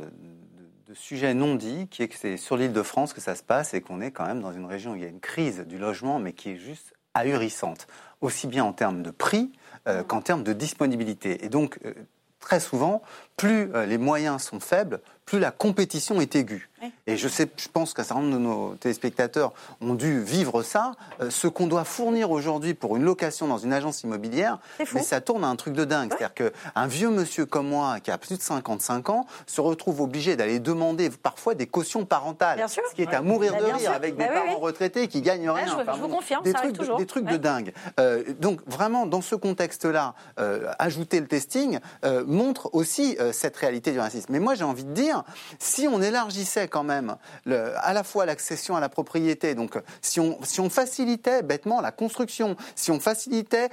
sujet 0.92 1.34
non 1.34 1.54
dit, 1.54 1.86
qui 1.88 2.02
est 2.02 2.08
que 2.08 2.16
c'est 2.16 2.36
sur 2.36 2.56
l'île 2.56 2.72
de 2.72 2.82
France 2.82 3.12
que 3.12 3.20
ça 3.20 3.36
se 3.36 3.44
passe 3.44 3.74
et 3.74 3.80
qu'on 3.80 4.00
est 4.00 4.10
quand 4.10 4.26
même 4.26 4.40
dans 4.40 4.50
une 4.50 4.64
région 4.64 4.90
où 4.90 4.96
il 4.96 5.02
y 5.02 5.04
a 5.04 5.08
une 5.08 5.20
crise 5.20 5.60
du 5.60 5.78
logement, 5.78 6.18
mais 6.18 6.32
qui 6.32 6.50
est 6.50 6.56
juste 6.56 6.94
ahurissante, 7.14 7.86
aussi 8.22 8.48
bien 8.48 8.64
en 8.64 8.72
termes 8.72 9.04
de 9.04 9.12
prix 9.12 9.52
euh, 9.86 10.02
qu'en 10.02 10.20
termes 10.20 10.42
de 10.42 10.52
disponibilité. 10.52 11.44
Et 11.44 11.48
donc, 11.48 11.78
euh, 11.84 11.94
très 12.40 12.58
souvent, 12.58 13.02
plus 13.36 13.70
les 13.86 13.98
moyens 13.98 14.42
sont 14.42 14.58
faibles, 14.58 15.00
plus 15.24 15.38
la 15.38 15.52
compétition 15.52 16.20
est 16.20 16.34
aiguë. 16.34 16.68
Et 17.06 17.16
je, 17.16 17.28
sais, 17.28 17.48
je 17.56 17.68
pense 17.68 17.94
qu'un 17.94 18.02
certain 18.04 18.22
nombre 18.22 18.34
de 18.34 18.38
nos 18.38 18.74
téléspectateurs 18.74 19.52
ont 19.80 19.94
dû 19.94 20.20
vivre 20.22 20.62
ça. 20.62 20.92
Euh, 21.20 21.30
ce 21.30 21.46
qu'on 21.46 21.66
doit 21.66 21.84
fournir 21.84 22.30
aujourd'hui 22.30 22.74
pour 22.74 22.96
une 22.96 23.04
location 23.04 23.46
dans 23.46 23.58
une 23.58 23.72
agence 23.72 24.02
immobilière, 24.02 24.58
mais 24.94 25.02
ça 25.02 25.20
tourne 25.20 25.44
à 25.44 25.48
un 25.48 25.56
truc 25.56 25.74
de 25.74 25.84
dingue. 25.84 26.10
C'est-à-dire 26.10 26.34
qu'un 26.34 26.86
vieux 26.86 27.10
monsieur 27.10 27.46
comme 27.46 27.68
moi, 27.68 28.00
qui 28.00 28.10
a 28.10 28.18
plus 28.18 28.36
de 28.36 28.42
55 28.42 29.10
ans, 29.10 29.26
se 29.46 29.60
retrouve 29.60 30.00
obligé 30.00 30.36
d'aller 30.36 30.58
demander 30.58 31.10
parfois 31.10 31.54
des 31.54 31.66
cautions 31.66 32.04
parentales. 32.04 32.56
Bien 32.56 32.68
sûr. 32.68 32.82
Ce 32.90 32.94
qui 32.94 33.02
est 33.02 33.14
à 33.14 33.22
mourir 33.22 33.52
Bah, 33.52 33.60
de 33.60 33.64
rire 33.64 33.78
sûr. 33.80 33.90
avec 33.92 34.16
des 34.16 34.24
Bah 34.24 34.30
oui, 34.32 34.38
parents 34.40 34.54
oui. 34.58 34.62
retraités 34.62 35.08
qui 35.08 35.22
gagnent 35.22 35.50
rien. 35.50 35.66
je- 35.66 35.92
je 35.92 36.00
vous 36.00 36.08
confirme, 36.08 36.42
des 36.42 36.52
ça 36.52 36.58
trucs, 36.58 36.76
toujours. 36.76 36.96
des 36.98 37.06
trucs 37.06 37.26
Ouais. 37.26 37.32
de 37.32 37.36
dingue. 37.38 37.72
Euh, 38.00 38.24
donc 38.40 38.60
vraiment, 38.66 39.06
dans 39.06 39.20
ce 39.20 39.34
contexte-là, 39.34 40.14
euh, 40.40 40.70
ajouter 40.78 41.20
le 41.20 41.26
testing 41.26 41.78
montre 42.26 42.70
aussi 42.72 43.16
cette 43.32 43.56
réalité 43.56 43.92
du 43.92 44.00
racisme. 44.00 44.32
Mais 44.32 44.40
moi, 44.40 44.54
j'ai 44.54 44.64
envie 44.64 44.84
de 44.84 44.92
dire, 44.92 45.22
si 45.58 45.86
on 45.88 46.00
élargissait 46.02 46.68
quand 46.72 46.82
même 46.82 47.16
à 47.46 47.92
la 47.92 48.02
fois 48.02 48.26
l'accession 48.26 48.74
à 48.74 48.80
la 48.80 48.88
propriété, 48.88 49.54
donc 49.54 49.78
si 50.00 50.18
on, 50.18 50.38
si 50.42 50.60
on 50.60 50.70
facilitait 50.70 51.42
bêtement 51.42 51.80
la 51.80 51.92
construction, 51.92 52.56
si 52.74 52.90
on 52.90 52.98
facilitait, 52.98 53.68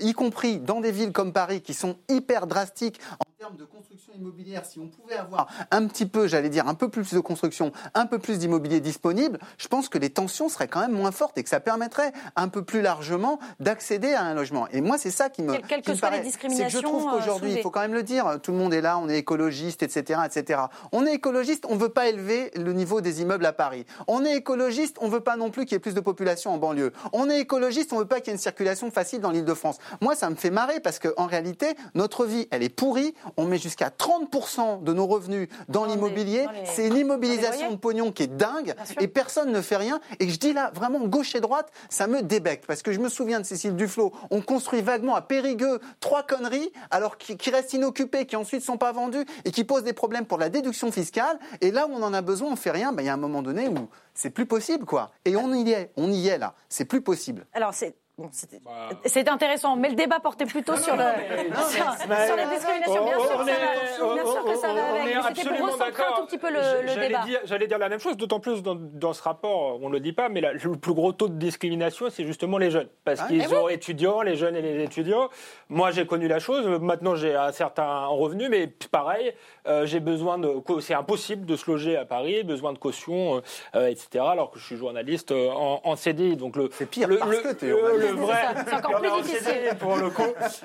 y 0.00 0.12
compris 0.12 0.58
dans 0.58 0.80
des 0.80 0.92
villes 0.92 1.12
comme 1.12 1.32
Paris 1.32 1.62
qui 1.62 1.72
sont 1.72 1.96
hyper 2.08 2.46
drastiques 2.46 3.00
en 3.20 3.33
termes 3.44 3.56
de 3.56 3.64
construction 3.66 4.14
immobilière, 4.16 4.64
si 4.64 4.78
on 4.78 4.88
pouvait 4.88 5.16
avoir 5.16 5.48
un 5.70 5.86
petit 5.86 6.06
peu, 6.06 6.26
j'allais 6.26 6.48
dire, 6.48 6.66
un 6.66 6.72
peu 6.72 6.88
plus 6.88 7.12
de 7.12 7.20
construction, 7.20 7.72
un 7.92 8.06
peu 8.06 8.18
plus 8.18 8.38
d'immobilier 8.38 8.80
disponible, 8.80 9.38
je 9.58 9.68
pense 9.68 9.90
que 9.90 9.98
les 9.98 10.08
tensions 10.08 10.48
seraient 10.48 10.66
quand 10.66 10.80
même 10.80 10.92
moins 10.92 11.12
fortes 11.12 11.36
et 11.36 11.42
que 11.42 11.50
ça 11.50 11.60
permettrait 11.60 12.14
un 12.36 12.48
peu 12.48 12.64
plus 12.64 12.80
largement 12.80 13.38
d'accéder 13.60 14.14
à 14.14 14.22
un 14.22 14.32
logement. 14.32 14.66
Et 14.72 14.80
moi, 14.80 14.96
c'est 14.96 15.10
ça 15.10 15.28
qui 15.28 15.42
me, 15.42 15.58
Quelles- 15.58 15.82
que 15.82 15.90
me 15.90 15.94
soient 15.94 16.08
les. 16.08 16.16
C'est 16.16 16.22
que 16.22 16.24
je 16.24 16.28
discriminations, 16.30 16.80
trouve 16.80 17.06
euh, 17.06 17.18
qu'aujourd'hui, 17.18 17.52
il 17.52 17.60
faut 17.60 17.70
quand 17.70 17.80
même 17.82 17.92
le 17.92 18.02
dire, 18.02 18.40
tout 18.42 18.50
le 18.52 18.56
monde 18.56 18.72
est 18.72 18.80
là, 18.80 18.96
on 18.96 19.10
est 19.10 19.18
écologiste, 19.18 19.82
etc., 19.82 20.20
etc. 20.24 20.62
On 20.92 21.04
est 21.04 21.12
écologiste, 21.12 21.66
on 21.68 21.76
veut 21.76 21.90
pas 21.90 22.08
élever 22.08 22.50
le 22.56 22.72
niveau 22.72 23.02
des 23.02 23.20
immeubles 23.20 23.44
à 23.44 23.52
Paris. 23.52 23.84
On 24.06 24.24
est 24.24 24.36
écologiste, 24.36 24.96
on 25.02 25.08
veut 25.10 25.20
pas 25.20 25.36
non 25.36 25.50
plus 25.50 25.66
qu'il 25.66 25.72
y 25.72 25.76
ait 25.76 25.80
plus 25.80 25.92
de 25.92 26.00
population 26.00 26.54
en 26.54 26.56
banlieue. 26.56 26.94
On 27.12 27.28
est 27.28 27.40
écologiste, 27.40 27.92
on 27.92 27.98
veut 27.98 28.06
pas 28.06 28.20
qu'il 28.20 28.28
y 28.28 28.30
ait 28.30 28.36
une 28.36 28.40
circulation 28.40 28.90
facile 28.90 29.20
dans 29.20 29.30
l'Île-de-France. 29.32 29.76
Moi, 30.00 30.14
ça 30.14 30.30
me 30.30 30.34
fait 30.34 30.50
marrer 30.50 30.80
parce 30.80 30.98
qu'en 30.98 31.26
réalité, 31.26 31.74
notre 31.94 32.24
vie, 32.24 32.48
elle 32.50 32.62
est 32.62 32.74
pourrie. 32.74 33.14
On 33.36 33.44
met 33.46 33.58
jusqu'à 33.58 33.90
30% 33.90 34.82
de 34.82 34.92
nos 34.92 35.06
revenus 35.06 35.48
dans 35.68 35.84
l'immobilier. 35.84 36.46
les- 36.52 36.66
C'est 36.66 36.86
une 36.86 36.96
immobilisation 36.96 37.70
de 37.72 37.76
pognon 37.76 38.12
qui 38.12 38.22
est 38.24 38.26
dingue 38.36 38.74
et 39.00 39.08
personne 39.08 39.50
ne 39.52 39.60
fait 39.60 39.76
rien. 39.76 40.00
Et 40.20 40.28
je 40.28 40.38
dis 40.38 40.52
là, 40.52 40.70
vraiment, 40.74 41.00
gauche 41.06 41.34
et 41.34 41.40
droite, 41.40 41.70
ça 41.88 42.06
me 42.06 42.22
débecte 42.22 42.66
parce 42.66 42.82
que 42.82 42.92
je 42.92 43.00
me 43.00 43.08
souviens 43.08 43.40
de 43.40 43.44
Cécile 43.46 43.76
Duflot. 43.76 44.12
On 44.30 44.40
construit 44.40 44.82
vaguement 44.82 45.14
à 45.14 45.22
Périgueux 45.22 45.80
trois 46.00 46.22
conneries 46.22 46.72
alors 46.90 47.18
qui, 47.18 47.36
qui 47.36 47.50
restent 47.50 47.72
inoccupées, 47.72 48.26
qui 48.26 48.36
ensuite 48.36 48.62
sont 48.62 48.78
pas 48.78 48.92
vendues 48.92 49.24
et 49.44 49.50
qui 49.50 49.64
posent 49.64 49.84
des 49.84 49.92
problèmes 49.92 50.26
pour 50.26 50.38
la 50.38 50.48
déduction 50.48 50.90
fiscale. 50.92 51.38
Et 51.60 51.70
là 51.70 51.86
où 51.86 51.92
on 51.92 52.02
en 52.02 52.14
a 52.14 52.22
besoin, 52.22 52.52
on 52.52 52.56
fait 52.56 52.70
rien. 52.70 52.92
Ben, 52.92 53.02
Il 53.02 53.06
y 53.06 53.08
a 53.08 53.14
un 53.14 53.18
moment 53.18 53.42
donné 53.42 53.68
où 53.68 53.88
c'est 54.14 54.30
plus 54.30 54.46
possible, 54.46 54.84
quoi. 54.84 55.10
Et 55.24 55.36
on 55.36 55.52
y 55.54 55.70
est, 55.72 55.90
on 55.96 56.10
y 56.10 56.28
est 56.28 56.38
là. 56.38 56.54
C'est 56.68 56.84
plus 56.84 57.00
possible. 57.02 57.46
Alors, 57.52 57.74
c'est. 57.74 57.94
Bon, 58.16 58.28
c'était 58.30 58.60
Bah. 58.64 59.32
intéressant, 59.32 59.74
mais 59.74 59.88
le 59.88 59.96
débat 59.96 60.20
portait 60.20 60.44
plutôt 60.46 60.76
sur, 60.76 60.94
le, 60.94 61.02
sur, 61.68 61.84
sur 61.94 62.36
les 62.36 62.46
discriminations. 62.54 63.04
Bien 63.04 63.18
sûr, 63.18 63.30
on 63.34 63.38
que 63.38 63.44
ça 63.44 63.56
est- 63.56 63.98
va, 63.98 64.14
bien 64.14 64.24
sûr 64.24 64.44
que 64.44 64.54
ça 64.54 64.68
va 64.68 64.74
on 64.74 65.00
avec. 65.02 65.08
C'était 65.08 65.18
pour 65.18 65.26
absolument 65.26 65.64
recentrer 65.64 65.86
un 65.86 65.90
d'accord. 65.90 66.16
tout 66.20 66.26
petit 66.26 66.38
peu 66.38 66.48
le, 66.50 66.82
le 66.82 66.88
J'allais 66.88 67.08
débat. 67.08 67.22
dire- 67.24 67.40
J'allais 67.44 67.66
dire 67.66 67.78
la 67.78 67.88
même 67.88 67.98
chose, 67.98 68.16
d'autant 68.16 68.38
plus 68.38 68.62
dans, 68.62 68.76
dans 68.76 69.12
ce 69.14 69.20
rapport, 69.20 69.80
on 69.82 69.88
ne 69.88 69.94
le 69.94 69.98
dit 69.98 70.12
pas, 70.12 70.28
mais 70.28 70.40
la- 70.40 70.52
le 70.52 70.76
plus 70.76 70.94
gros 70.94 71.12
taux 71.12 71.26
de 71.28 71.34
discrimination, 71.34 72.06
c'est 72.08 72.22
justement 72.24 72.56
les 72.56 72.70
jeunes. 72.70 72.86
Parce 73.04 73.20
Ah, 73.20 73.26
qu'ils 73.26 73.42
eh 73.42 73.46
sont 73.48 73.68
étudiants, 73.68 74.22
les 74.22 74.36
jeunes 74.36 74.54
et 74.54 74.62
les 74.62 74.84
étudiants. 74.84 75.28
Moi, 75.68 75.90
j'ai 75.90 76.06
connu 76.06 76.28
la 76.28 76.38
chose, 76.38 76.64
maintenant 76.80 77.16
j'ai 77.16 77.34
un 77.34 77.50
certain 77.50 78.06
revenu, 78.06 78.48
mais 78.48 78.68
pareil, 78.92 79.32
euh, 79.66 79.86
j'ai 79.86 79.98
besoin 79.98 80.38
de. 80.38 80.54
C'est 80.78 80.94
impossible 80.94 81.46
de 81.46 81.56
se 81.56 81.68
loger 81.68 81.96
à 81.96 82.04
Paris, 82.04 82.44
besoin 82.44 82.72
de 82.72 82.78
caution, 82.78 83.38
euh, 83.38 83.40
euh, 83.74 83.86
etc., 83.88 84.24
alors 84.30 84.52
que 84.52 84.60
je 84.60 84.64
suis 84.66 84.76
journaliste 84.76 85.32
en, 85.32 85.80
en 85.82 85.96
CDI. 85.96 86.36
Donc 86.36 86.54
le, 86.54 86.68
C'est 86.70 86.86
pire 86.86 87.08
le, 87.08 87.16
parce 87.18 87.30
le- 87.32 87.38
que 87.42 87.52
t'es 87.54 87.72
le- 88.10 88.16
vrai. 88.20 88.42
C'est 88.66 88.74
encore 88.74 89.00
plus 89.00 89.22
difficile. 89.22 89.76
Pour 89.78 89.96
le 89.96 90.10
coup. 90.10 90.22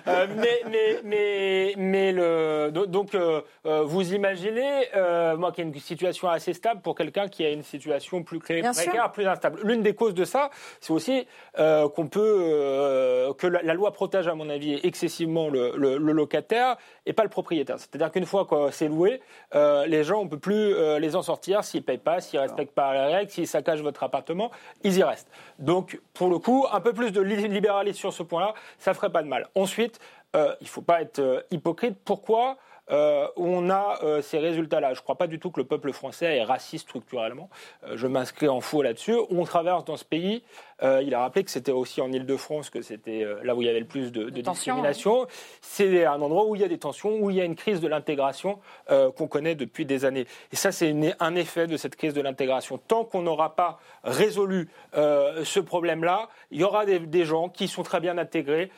Euh, 0.07 0.27
mais, 0.35 0.61
mais, 0.69 0.99
mais, 1.03 1.73
mais 1.77 2.11
le, 2.11 2.69
do- 2.71 2.85
donc, 2.85 3.15
euh, 3.15 3.41
euh, 3.65 3.83
vous 3.83 4.13
imaginez, 4.13 4.87
euh, 4.95 5.35
moi 5.37 5.51
qui 5.51 5.61
ai 5.61 5.63
une 5.63 5.73
situation 5.79 6.29
assez 6.29 6.53
stable 6.53 6.81
pour 6.81 6.95
quelqu'un 6.95 7.27
qui 7.27 7.45
a 7.45 7.49
une 7.49 7.63
situation 7.63 8.23
plus 8.23 8.39
clé- 8.39 8.61
Bien 8.61 8.73
sûr. 8.73 8.83
précaire, 8.85 9.11
plus 9.11 9.27
instable. 9.27 9.59
L'une 9.63 9.81
des 9.81 9.93
causes 9.95 10.13
de 10.13 10.25
ça, 10.25 10.49
c'est 10.81 10.91
aussi 10.93 11.27
euh, 11.57 11.87
qu'on 11.89 12.07
peut, 12.07 12.19
euh, 12.23 13.33
que 13.33 13.47
la, 13.47 13.61
la 13.61 13.73
loi 13.73 13.91
protège, 13.91 14.27
à 14.27 14.35
mon 14.35 14.49
avis, 14.49 14.79
excessivement 14.83 15.49
le, 15.49 15.73
le- 15.75 15.97
le 15.97 16.11
locataire 16.13 16.77
et 17.05 17.13
pas 17.13 17.23
le 17.23 17.29
propriétaire. 17.29 17.77
C'est-à-dire 17.79 18.11
qu'une 18.11 18.25
fois 18.25 18.45
que 18.45 18.71
c'est 18.71 18.87
loué, 18.87 19.21
euh, 19.55 19.85
les 19.85 20.03
gens, 20.03 20.19
on 20.21 20.27
peut 20.27 20.39
plus 20.39 20.73
euh, 20.73 20.99
les 20.99 21.15
en 21.15 21.21
sortir 21.21 21.63
s'ils 21.63 21.83
payent 21.83 21.97
pas, 21.97 22.21
s'ils 22.21 22.39
respectent 22.39 22.73
pas 22.73 22.93
les 22.93 23.15
règles, 23.15 23.31
s'ils 23.31 23.47
saccagent 23.47 23.81
votre 23.81 24.03
appartement, 24.03 24.51
ils 24.83 24.97
y 24.97 25.03
restent. 25.03 25.29
Donc, 25.59 25.99
pour 26.13 26.29
le 26.29 26.37
coup, 26.39 26.65
un 26.71 26.79
peu 26.81 26.93
plus 26.93 27.11
de 27.11 27.21
li- 27.35 27.47
libéralisme 27.47 27.97
sur 27.99 28.13
ce 28.13 28.23
point-là, 28.23 28.53
ça 28.77 28.93
ferait 28.93 29.11
pas 29.11 29.23
de 29.23 29.27
mal. 29.27 29.47
Ensuite, 29.55 29.99
euh, 30.35 30.55
il 30.61 30.67
faut 30.67 30.81
pas 30.81 31.01
être 31.01 31.19
euh, 31.19 31.41
hypocrite. 31.51 31.97
Pourquoi 32.03 32.57
euh, 32.91 33.27
on 33.37 33.69
a 33.69 33.99
ces 34.21 34.39
résultats-là? 34.39 34.93
Je 34.95 34.99
ne 34.99 35.03
crois 35.03 35.15
pas 35.15 35.27
du 35.27 35.37
tout 35.39 35.51
que 35.51 35.59
le 35.59 35.67
peuple 35.67 35.91
français 35.93 36.37
est 36.37 36.43
raciste 36.43 36.87
structurellement. 36.87 37.49
Je 37.93 38.07
m'inscris 38.07 38.47
en 38.47 38.61
faux 38.61 38.81
là-dessus. 38.81 39.15
On 39.29 39.43
traverse 39.45 39.85
dans 39.85 39.97
ce 39.97 40.05
pays 40.05 40.43
Euh, 40.83 41.01
il 41.03 41.13
a 41.13 41.19
rappelé 41.19 41.43
que 41.43 41.51
c'était 41.51 41.71
aussi 41.71 42.01
en 42.01 42.11
Ile-de-France 42.11 42.69
que 42.69 42.81
c'était 42.81 43.23
euh, 43.23 43.39
là 43.43 43.55
où 43.55 43.61
il 43.61 43.65
y 43.65 43.69
avait 43.69 43.79
le 43.79 43.85
plus 43.85 44.11
de, 44.11 44.29
discrimination. 44.29 45.27
C'est 45.61 46.05
un 46.05 46.21
endroit 46.21 46.45
où 46.45 46.55
il 46.55 46.61
y 46.61 46.63
a 46.63 46.67
des 46.67 46.77
tensions, 46.77 47.17
où 47.19 47.29
il 47.29 47.35
y 47.35 47.41
a 47.41 47.43
une 47.43 47.55
crise 47.55 47.81
de 47.81 47.87
l'intégration 47.87 48.59
euh, 48.89 49.11
qu'on 49.11 49.27
connaît 49.27 49.55
depuis 49.55 49.85
des 49.85 50.05
années. 50.05 50.25
Et 50.51 50.55
ça, 50.55 50.71
c'est 50.71 50.95
un 51.19 51.35
effet 51.35 51.67
de 51.67 51.77
cette 51.77 51.95
crise 51.95 52.13
de 52.13 52.21
l'intégration. 52.21 52.77
Tant 52.77 53.03
qu'on 53.03 53.21
n'aura 53.21 53.55
pas 53.55 53.79
résolu 54.03 54.69
euh, 54.95 55.43
ce 55.43 55.59
problème-là, 55.59 56.29
il 56.51 56.59
y 56.59 56.63
aura 56.63 56.85
des, 56.85 56.99
des 56.99 57.25
gens 57.25 57.49
qui 57.49 57.67
sont 57.67 57.83
très 57.83 57.99
bien 57.99 58.17
intégrés, 58.17 58.71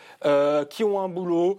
qui 0.70 0.84
ont 0.84 1.00
un 1.00 1.10
boulot, 1.10 1.58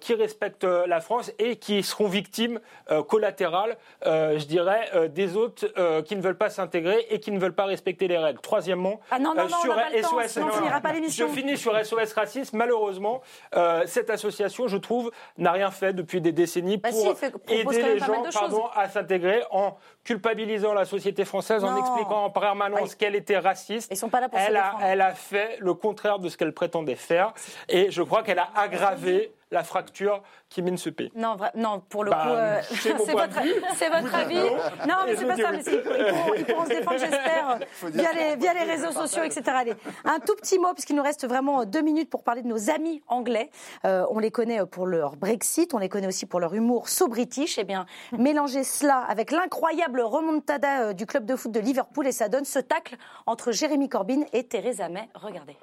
qui 0.00 0.14
respectent 0.14 0.64
la 0.64 1.00
France 1.00 1.32
et 1.38 1.56
qui 1.56 1.82
seront 1.82 2.08
victimes 2.08 2.60
collatérales, 3.08 3.76
je 4.04 4.44
dirais, 4.44 5.08
des 5.08 5.36
autres 5.36 5.66
qui 6.02 6.16
ne 6.16 6.20
veulent 6.20 6.36
pas 6.36 6.50
s'intégrer 6.50 7.06
et 7.10 7.20
qui 7.20 7.30
ne 7.30 7.38
veulent 7.38 7.54
pas 7.54 7.64
respecter 7.64 8.08
les 8.08 8.18
règles. 8.18 8.40
Troisièmement, 8.40 9.00
Ah 9.10 9.18
non, 9.18 9.34
non, 9.34 9.48
non, 9.48 9.56
on 9.71 9.71
sur 10.02 10.22
SOS, 10.22 10.36
non, 10.38 10.46
non, 10.46 10.80
pas. 10.80 10.92
Je 11.08 11.26
finis 11.26 11.56
sur 11.56 11.78
SOS 11.84 12.12
Racisme. 12.12 12.56
Malheureusement, 12.56 13.22
euh, 13.54 13.82
cette 13.86 14.10
association, 14.10 14.68
je 14.68 14.76
trouve, 14.76 15.10
n'a 15.38 15.52
rien 15.52 15.70
fait 15.70 15.92
depuis 15.92 16.20
des 16.20 16.32
décennies 16.32 16.76
Bah 16.76 16.90
pour 16.90 17.00
si, 17.00 17.14
fait- 17.14 17.34
aider 17.48 17.82
les 17.82 17.98
gens 17.98 18.22
pardon, 18.32 18.66
à 18.74 18.88
s'intégrer 18.88 19.42
en 19.50 19.76
culpabilisant 20.04 20.74
la 20.74 20.84
société 20.84 21.24
française, 21.24 21.64
en 21.64 21.76
expliquant 21.76 22.24
en 22.24 22.30
permanence 22.30 22.94
qu'elle 22.94 23.14
était 23.14 23.38
raciste. 23.38 23.90
Ils 23.90 23.96
sont 23.96 24.08
pas 24.08 24.20
là 24.20 24.28
pour 24.28 24.38
se 24.38 24.44
elle 24.44 24.56
a, 24.56 24.62
défendre. 24.64 24.84
elle 24.84 25.00
a 25.00 25.14
fait 25.14 25.56
le 25.60 25.74
contraire 25.74 26.18
de 26.18 26.28
ce 26.28 26.36
qu'elle 26.36 26.52
prétendait 26.52 26.96
faire. 26.96 27.32
Et 27.68 27.90
je 27.90 28.02
crois 28.02 28.22
qu'elle 28.22 28.38
a 28.38 28.48
aggravé 28.56 29.32
la 29.52 29.62
fracture 29.62 30.22
qui 30.48 30.62
mine 30.62 30.78
ce 30.78 30.88
pays. 30.90 31.12
Non, 31.14 31.36
non, 31.54 31.80
pour 31.88 32.04
le 32.04 32.10
Bah, 32.10 32.22
coup, 32.22 32.30
euh, 32.30 32.60
c'est 32.70 32.92
votre, 32.92 34.14
avis. 34.14 34.34
non. 34.34 34.86
Non, 34.88 34.94
mais 35.06 35.14
c'est 35.14 35.26
pas 35.26 35.36
ça. 35.36 35.52
Mais 35.52 35.58
ils, 35.66 35.82
pourront, 35.82 36.34
ils 36.34 36.44
pourront 36.44 36.64
se 36.64 36.68
défendre, 36.70 36.98
j'espère, 36.98 37.58
via 37.84 38.12
les, 38.12 38.36
via 38.36 38.54
les 38.54 38.62
réseaux 38.64 38.92
sociaux, 38.92 39.22
etc. 39.22 39.42
Allez, 39.48 39.74
un 40.04 40.20
tout 40.20 40.34
petit 40.36 40.58
mot, 40.58 40.72
puisqu'il 40.72 40.96
nous 40.96 41.02
reste 41.02 41.26
vraiment 41.26 41.64
deux 41.66 41.82
minutes 41.82 42.08
pour 42.08 42.24
parler 42.24 42.40
de 42.42 42.48
nos 42.48 42.70
amis 42.70 43.02
anglais. 43.08 43.50
Euh, 43.84 44.06
on 44.10 44.18
les 44.18 44.30
connaît 44.30 44.64
pour 44.64 44.86
leur 44.86 45.16
Brexit, 45.16 45.74
on 45.74 45.78
les 45.78 45.90
connaît 45.90 46.06
aussi 46.06 46.24
pour 46.24 46.40
leur 46.40 46.54
humour 46.54 46.88
so 46.88 47.08
british. 47.08 47.58
Eh 47.58 47.64
bien, 47.64 47.84
mélanger 48.18 48.64
cela 48.64 49.00
avec 49.00 49.30
l'incroyable 49.30 49.91
remontada 50.00 50.88
euh, 50.88 50.92
du 50.92 51.04
club 51.04 51.26
de 51.26 51.36
foot 51.36 51.52
de 51.52 51.60
Liverpool 51.60 52.06
et 52.06 52.12
ça 52.12 52.28
donne 52.28 52.44
ce 52.44 52.58
tacle 52.58 52.96
entre 53.26 53.52
Jérémy 53.52 53.88
Corbyn 53.88 54.22
et 54.32 54.44
Theresa 54.44 54.88
May. 54.88 55.08
Regardez. 55.14 55.56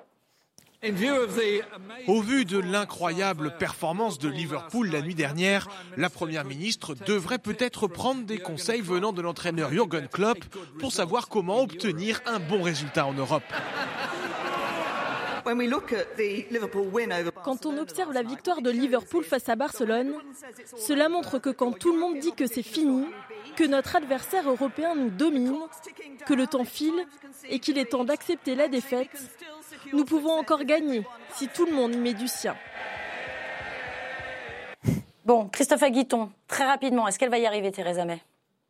Au 2.07 2.21
vu 2.21 2.45
de 2.45 2.57
l'incroyable 2.57 3.57
performance 3.57 4.17
de 4.17 4.29
Liverpool 4.29 4.89
la 4.89 5.01
nuit 5.01 5.15
dernière, 5.15 5.67
la 5.97 6.09
Première 6.09 6.45
ministre 6.45 6.95
devrait 7.05 7.37
peut-être 7.37 7.87
prendre 7.87 8.23
des 8.23 8.37
conseils 8.37 8.79
venant 8.79 9.11
de 9.11 9.21
l'entraîneur 9.21 9.71
Jürgen 9.71 10.07
Klopp 10.07 10.39
pour 10.79 10.93
savoir 10.93 11.27
comment 11.27 11.61
obtenir 11.61 12.21
un 12.25 12.39
bon 12.39 12.61
résultat 12.61 13.05
en 13.05 13.13
Europe. 13.13 13.43
Quand 17.43 17.65
on 17.65 17.77
observe 17.77 18.13
la 18.13 18.23
victoire 18.23 18.61
de 18.61 18.69
Liverpool 18.69 19.23
face 19.23 19.49
à 19.49 19.55
Barcelone, 19.55 20.13
cela 20.77 21.09
montre 21.09 21.39
que 21.39 21.49
quand 21.49 21.71
tout 21.71 21.93
le 21.93 21.99
monde 21.99 22.19
dit 22.19 22.33
que 22.33 22.45
c'est 22.47 22.63
fini, 22.63 23.05
que 23.55 23.63
notre 23.63 23.95
adversaire 23.95 24.49
européen 24.49 24.95
nous 24.95 25.09
domine, 25.09 25.55
que 26.25 26.33
le 26.33 26.47
temps 26.47 26.65
file 26.65 27.05
et 27.49 27.59
qu'il 27.59 27.77
est 27.77 27.91
temps 27.91 28.03
d'accepter 28.03 28.55
la 28.55 28.67
défaite, 28.67 29.09
nous 29.93 30.05
pouvons 30.05 30.33
encore 30.33 30.63
gagner 30.63 31.03
si 31.35 31.47
tout 31.47 31.65
le 31.65 31.73
monde 31.73 31.95
y 31.95 31.97
met 31.97 32.13
du 32.13 32.27
sien. 32.27 32.55
Bon, 35.25 35.47
Christophe 35.47 35.83
Aguiton, 35.83 36.31
très 36.47 36.65
rapidement, 36.65 37.07
est-ce 37.07 37.19
qu'elle 37.19 37.29
va 37.29 37.37
y 37.37 37.45
arriver, 37.45 37.71
Theresa 37.71 38.03
May? 38.03 38.21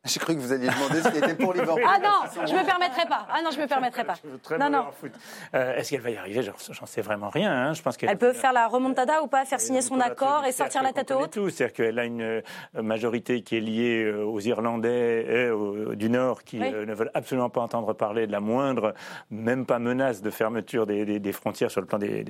J'ai 0.06 0.20
cru 0.22 0.34
que 0.34 0.40
vous 0.40 0.54
alliez 0.54 0.70
demander 0.70 1.02
ce 1.02 1.10
qui 1.10 1.18
était 1.18 1.36
pour 1.36 1.52
Liverpool. 1.54 1.82
Ah 1.86 2.00
non, 2.02 2.46
je 2.48 2.54
me 2.54 2.66
permettrai 2.66 3.06
pas. 3.06 3.28
Ah 3.30 3.42
non, 3.44 3.52
je 3.52 3.60
me 3.60 3.68
permettrai 3.68 4.06
pas. 4.06 4.16
Très 4.42 4.58
Non, 4.58 4.66
mauvais 4.70 4.78
non. 4.86 4.92
foot. 4.94 5.12
Euh, 5.54 5.76
Est-ce 5.76 5.90
qu'elle 5.90 6.00
va 6.00 6.10
y 6.12 6.16
arriver? 6.18 6.42
J'en 6.42 6.86
sais 6.86 7.02
vraiment 7.02 7.28
rien. 7.28 7.52
hein. 7.52 7.74
Je 7.74 7.82
pense 7.82 7.98
qu'elle 7.98 8.10
Elle 8.10 8.18
peut 8.18 8.32
faire 8.32 8.54
la 8.54 8.68
remontada 8.68 9.22
ou 9.24 9.28
pas, 9.28 9.44
faire 9.44 9.60
signer 9.60 9.82
son 9.82 10.00
accord 10.00 10.46
et 10.46 10.54
sortir 10.54 10.84
la 10.84 10.94
tête 10.94 11.12
haute 11.12 11.32
tout. 11.32 11.50
C'est-à-dire 11.50 11.74
qu'elle 11.74 12.00
a 12.00 12.06
une 12.06 12.22
euh, 12.22 12.42
majorité 12.82 13.42
qui 13.42 13.58
est 13.58 13.60
liée 13.60 14.04
euh, 14.06 14.24
aux 14.24 14.40
Irlandais 14.40 15.26
et 15.28 15.96
du 15.98 16.10
Nord 16.10 16.44
qui 16.46 16.60
Oui. 16.62 16.72
ne 16.72 16.94
veulent 16.94 17.12
absolument 17.14 17.50
pas 17.50 17.60
entendre 17.62 17.92
parler 17.94 18.26
de 18.26 18.32
la 18.32 18.40
moindre, 18.40 18.94
même 19.30 19.66
pas 19.66 19.80
menace 19.80 20.22
de 20.22 20.30
fermeture 20.30 20.86
des, 20.88 21.04
des- 21.04 21.20
des 21.20 21.32
frontières 21.34 21.72
sur 21.72 21.82
le 21.82 21.88
plan 21.88 21.98
des, 22.00 22.24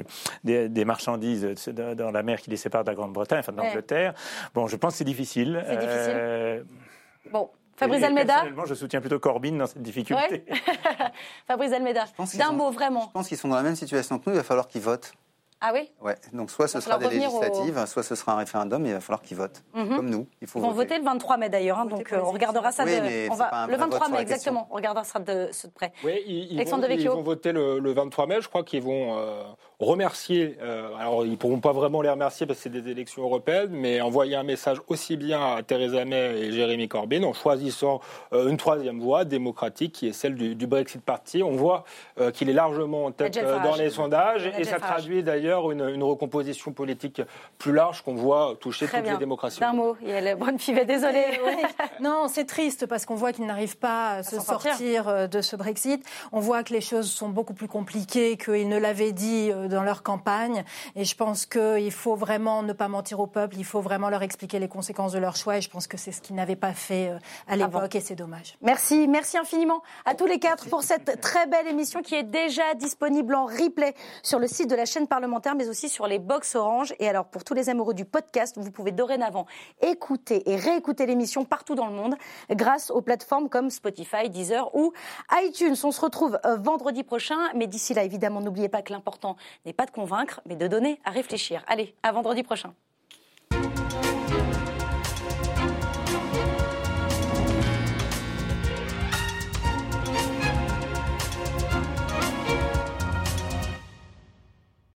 des- 0.44 0.86
marchandises 0.86 1.48
dans 1.68 2.10
la 2.12 2.24
mer 2.24 2.42
qui 2.42 2.50
les 2.50 2.58
sépare 2.58 2.84
de 2.84 2.90
la 2.90 2.96
Grande-Bretagne, 2.96 3.40
enfin 3.40 3.52
de 3.52 3.60
Ouais. 3.60 3.68
l'Angleterre. 3.68 4.14
Bon, 4.56 4.66
je 4.66 4.76
pense 4.76 4.94
que 4.94 4.98
c'est 4.98 5.04
difficile. 5.04 5.64
C'est 5.68 5.78
difficile. 5.78 6.14
Euh, 6.16 6.64
Bon, 7.32 7.52
Fabrice 7.80 8.02
et 8.02 8.06
Almeida 8.06 8.34
Personnellement, 8.34 8.66
je 8.66 8.74
soutiens 8.76 9.00
plutôt 9.02 9.20
Corbyn 9.20 9.54
dans 9.58 9.68
cette 9.68 9.82
difficulté. 9.82 10.44
Ouais. 10.50 10.56
Fabrice 11.48 11.72
Almeida, 11.74 12.06
d'un 12.38 12.52
mot 12.52 12.72
vraiment. 12.72 13.02
Je 13.08 13.12
pense 13.12 13.28
qu'ils 13.28 13.38
sont 13.38 13.48
dans 13.48 13.56
la 13.56 13.64
même 13.64 13.76
situation 13.76 14.20
que 14.20 14.30
nous, 14.30 14.36
il 14.36 14.38
va 14.38 14.44
falloir 14.44 14.68
qu'ils 14.68 14.82
votent. 14.82 15.14
Ah 15.62 15.72
oui? 15.74 15.92
Ouais. 16.02 16.16
Donc 16.32 16.52
soit 16.52 16.70
ce 16.70 16.80
sera 16.80 16.98
des 16.98 17.08
au- 17.08 17.10
législatives, 17.10 17.86
soit 17.86 18.02
ce 18.04 18.16
sera 18.16 18.32
un 18.32 18.38
référendum, 18.38 18.86
et 18.86 18.90
il 18.90 18.94
va 18.94 19.02
falloir 19.02 19.22
qu'ils 19.22 19.36
votent. 19.36 19.62
Mhm. 19.74 19.96
Comme 19.98 20.10
nous, 20.10 20.28
il 20.42 20.48
faut 20.48 20.60
Ils 20.60 20.62
vont 20.62 20.70
voter. 20.72 20.88
voter 20.96 20.98
le 21.00 21.04
23 21.06 21.36
mai 21.38 21.50
d'ailleurs, 21.50 21.80
hein, 21.80 21.86
donc 21.86 22.14
euh, 22.14 22.22
on 22.24 22.32
regardera 22.32 22.72
ça 22.72 22.86
Oui, 22.86 22.96
de, 22.96 23.02
mais 23.02 23.28
on 23.30 23.36
va, 23.36 23.66
le 23.68 23.76
vrai 23.76 23.78
vote 23.78 23.92
23 23.92 24.06
sur 24.08 24.16
mai 24.16 24.22
exactement, 24.22 24.68
on 24.72 24.76
regardera 24.76 25.04
ça 25.04 25.20
de, 25.20 25.50
près. 25.76 25.92
Oui, 26.06 26.22
ils, 26.26 26.54
ils 26.54 26.56
Alexandre 26.56 26.88
vont, 26.88 26.94
ils 26.94 27.10
vont 27.10 27.24
voter 27.24 27.52
le, 27.52 27.80
le 27.80 27.92
23 27.92 28.28
mai. 28.28 28.38
Je 28.42 28.48
crois 28.48 28.64
qu'ils 28.64 28.84
vont 28.84 29.18
euh, 29.18 29.44
remercier. 29.80 30.58
euh, 30.62 30.90
alors, 31.00 31.26
ils 31.26 31.38
pourront 31.38 31.60
pas 31.60 31.72
vraiment 31.72 32.02
les 32.02 32.10
remercier 32.10 32.46
parce 32.46 32.60
que 32.60 32.64
c'est 32.64 32.70
des 32.82 32.90
élections 32.92 33.24
européennes, 33.24 33.70
mais 33.72 34.02
envoyer 34.02 34.36
un 34.36 34.44
message 34.44 34.78
aussi 34.88 35.16
bien 35.16 35.56
à 35.56 35.64
Theresa 35.64 36.04
May 36.06 36.40
et 36.40 36.52
Jérémy 36.52 36.88
Corbyn 36.90 37.24
en 37.24 37.34
choisissant 37.34 38.02
euh, 38.34 38.50
une 38.50 38.58
troisième 38.58 39.00
voie 39.00 39.24
démocratique 39.26 39.94
qui 39.94 40.08
est 40.08 40.14
celle 40.14 40.36
du, 40.36 40.56
du 40.56 40.68
Brexit 40.68 41.02
Party. 41.02 41.44
On 41.44 41.52
voit 41.56 41.86
euh, 42.20 42.32
qu'il 42.32 42.50
est 42.50 42.54
largement 42.54 43.06
en 43.06 43.12
tête 43.12 43.38
euh, 43.38 43.60
dans 43.64 43.76
les 43.76 43.90
sondages 43.90 44.52
et 44.58 44.64
ça 44.66 44.80
traduit 44.80 45.24
d'ailleurs 45.24 45.72
une, 45.72 45.88
une 45.90 46.04
recomposition 46.04 46.74
politique 46.74 47.22
plus 47.58 47.72
large 47.72 48.02
qu'on 48.02 48.16
voit 48.16 48.56
toucher 48.60 48.86
Très 48.86 48.98
toutes 48.98 49.04
bien. 49.06 49.14
les 49.14 49.20
démocraties. 49.20 49.62
D'un 49.62 49.74
mot, 49.74 49.96
il 50.02 50.10
y 50.10 50.14
a 50.14 50.22
le 50.22 50.36
bonne 50.36 50.58
pivet, 50.58 50.86
désolé. 50.86 51.24
Non, 52.02 52.28
c'est 52.28 52.46
triste 52.46 52.86
parce 52.86 53.06
qu'on 53.06 53.16
voit 53.16 53.32
qu'ils 53.32 53.46
n'arrivent 53.46 53.78
pas 53.78 54.10
à 54.16 54.24
se 54.24 54.40
sortir. 54.42 54.74
sortir 55.04 55.30
de 55.30 55.42
ce 55.42 55.56
Brexit. 55.56 56.04
On 56.32 56.40
voit 56.40 56.64
que 56.64 56.74
les 56.74 56.82
choses 56.82 57.10
sont 57.10 57.30
beaucoup 57.30 57.54
plus 57.54 57.68
compliquées 57.68 58.36
qu'ils 58.38 58.68
ne 58.68 58.78
l'avaient 58.78 59.12
dit 59.14 59.52
euh, 59.52 59.68
dans 59.70 59.84
leur 59.84 60.04
campagne. 60.04 60.64
Et 60.96 61.06
je 61.06 61.16
pense 61.16 61.46
qu'il 61.46 61.92
faut 61.92 62.16
vraiment 62.16 62.64
ne 62.64 62.74
pas 62.74 62.88
mentir 62.88 63.20
au 63.20 63.28
peuple. 63.28 63.58
Il 63.58 63.66
faut 63.66 63.82
vraiment 63.82 64.10
leur 64.10 64.24
expliquer 64.24 64.60
les 64.60 64.68
conséquences 64.68 65.14
de 65.14 65.20
leur 65.20 65.36
choix. 65.36 65.58
Et 65.58 65.62
je 65.62 65.70
pense 65.70 65.88
que 65.88 65.98
c'est 65.98 66.12
ce 66.12 66.22
qu'ils 66.22 66.36
n'avaient 66.36 66.56
pas 66.56 66.74
fait 66.74 67.10
euh, 67.10 67.20
à 67.48 67.56
l'époque. 67.56 67.96
Et 67.96 68.02
c'est 68.02 68.16
dommage. 68.16 68.58
Merci, 68.62 69.08
merci 69.08 69.38
infiniment 69.38 69.82
à 70.06 70.16
tous 70.16 70.26
les 70.26 70.40
quatre 70.40 70.68
pour 70.70 70.84
cette 70.84 71.22
très 71.22 71.48
belle 71.48 71.68
émission 71.68 72.02
qui 72.02 72.16
est 72.16 72.24
déjà 72.24 72.74
disponible 72.76 73.36
en 73.36 73.46
replay 73.46 73.94
sur 74.24 74.40
le 74.40 74.48
site 74.48 74.70
de 74.70 74.76
la 74.76 74.86
chaîne 74.86 75.08
parlementaire, 75.08 75.56
mais 75.56 75.70
aussi 75.70 75.90
sur 75.90 76.08
les 76.08 76.20
box 76.20 76.56
Orange. 76.56 76.94
Et 77.00 77.08
alors, 77.08 77.26
pour 77.26 77.44
tous 77.44 77.54
les 77.54 77.70
amoureux 77.70 77.94
du 77.94 78.06
podcast, 78.06 78.58
vous 78.58 78.72
pouvez 78.72 78.92
dorénavant 78.92 79.46
écouter 79.82 80.50
et 80.50 80.56
réécouter 80.56 81.06
l'émission 81.06 81.46
partout 81.46 81.76
dans 81.76 81.88
le 81.88 81.94
monde 81.94 82.16
grâce 82.50 82.92
aux 82.92 83.02
plateformes 83.02 83.50
comme 83.50 83.70
Spotify, 83.70 84.30
Deezer 84.30 84.74
ou 84.76 84.94
iTunes. 85.34 85.76
On 85.84 85.92
se 85.92 86.02
retrouve 86.02 86.40
euh, 86.46 86.58
vendredi 86.58 87.04
prochain, 87.04 87.38
mais 87.56 87.68
d'ici 87.68 87.94
là, 87.94 88.04
évidemment, 88.04 88.42
n'oubliez 88.42 88.70
pas 88.70 88.82
que 88.82 88.94
l'important 88.94 89.36
n'est 89.66 89.74
pas 89.74 89.86
de 89.86 89.92
convaincre, 89.92 90.42
mais 90.46 90.56
de 90.56 90.68
donner 90.68 91.00
à 91.04 91.12
réfléchir. 91.12 91.64
Allez, 91.68 91.96
à 92.04 92.12
vendredi 92.12 92.44
prochain. 92.44 92.74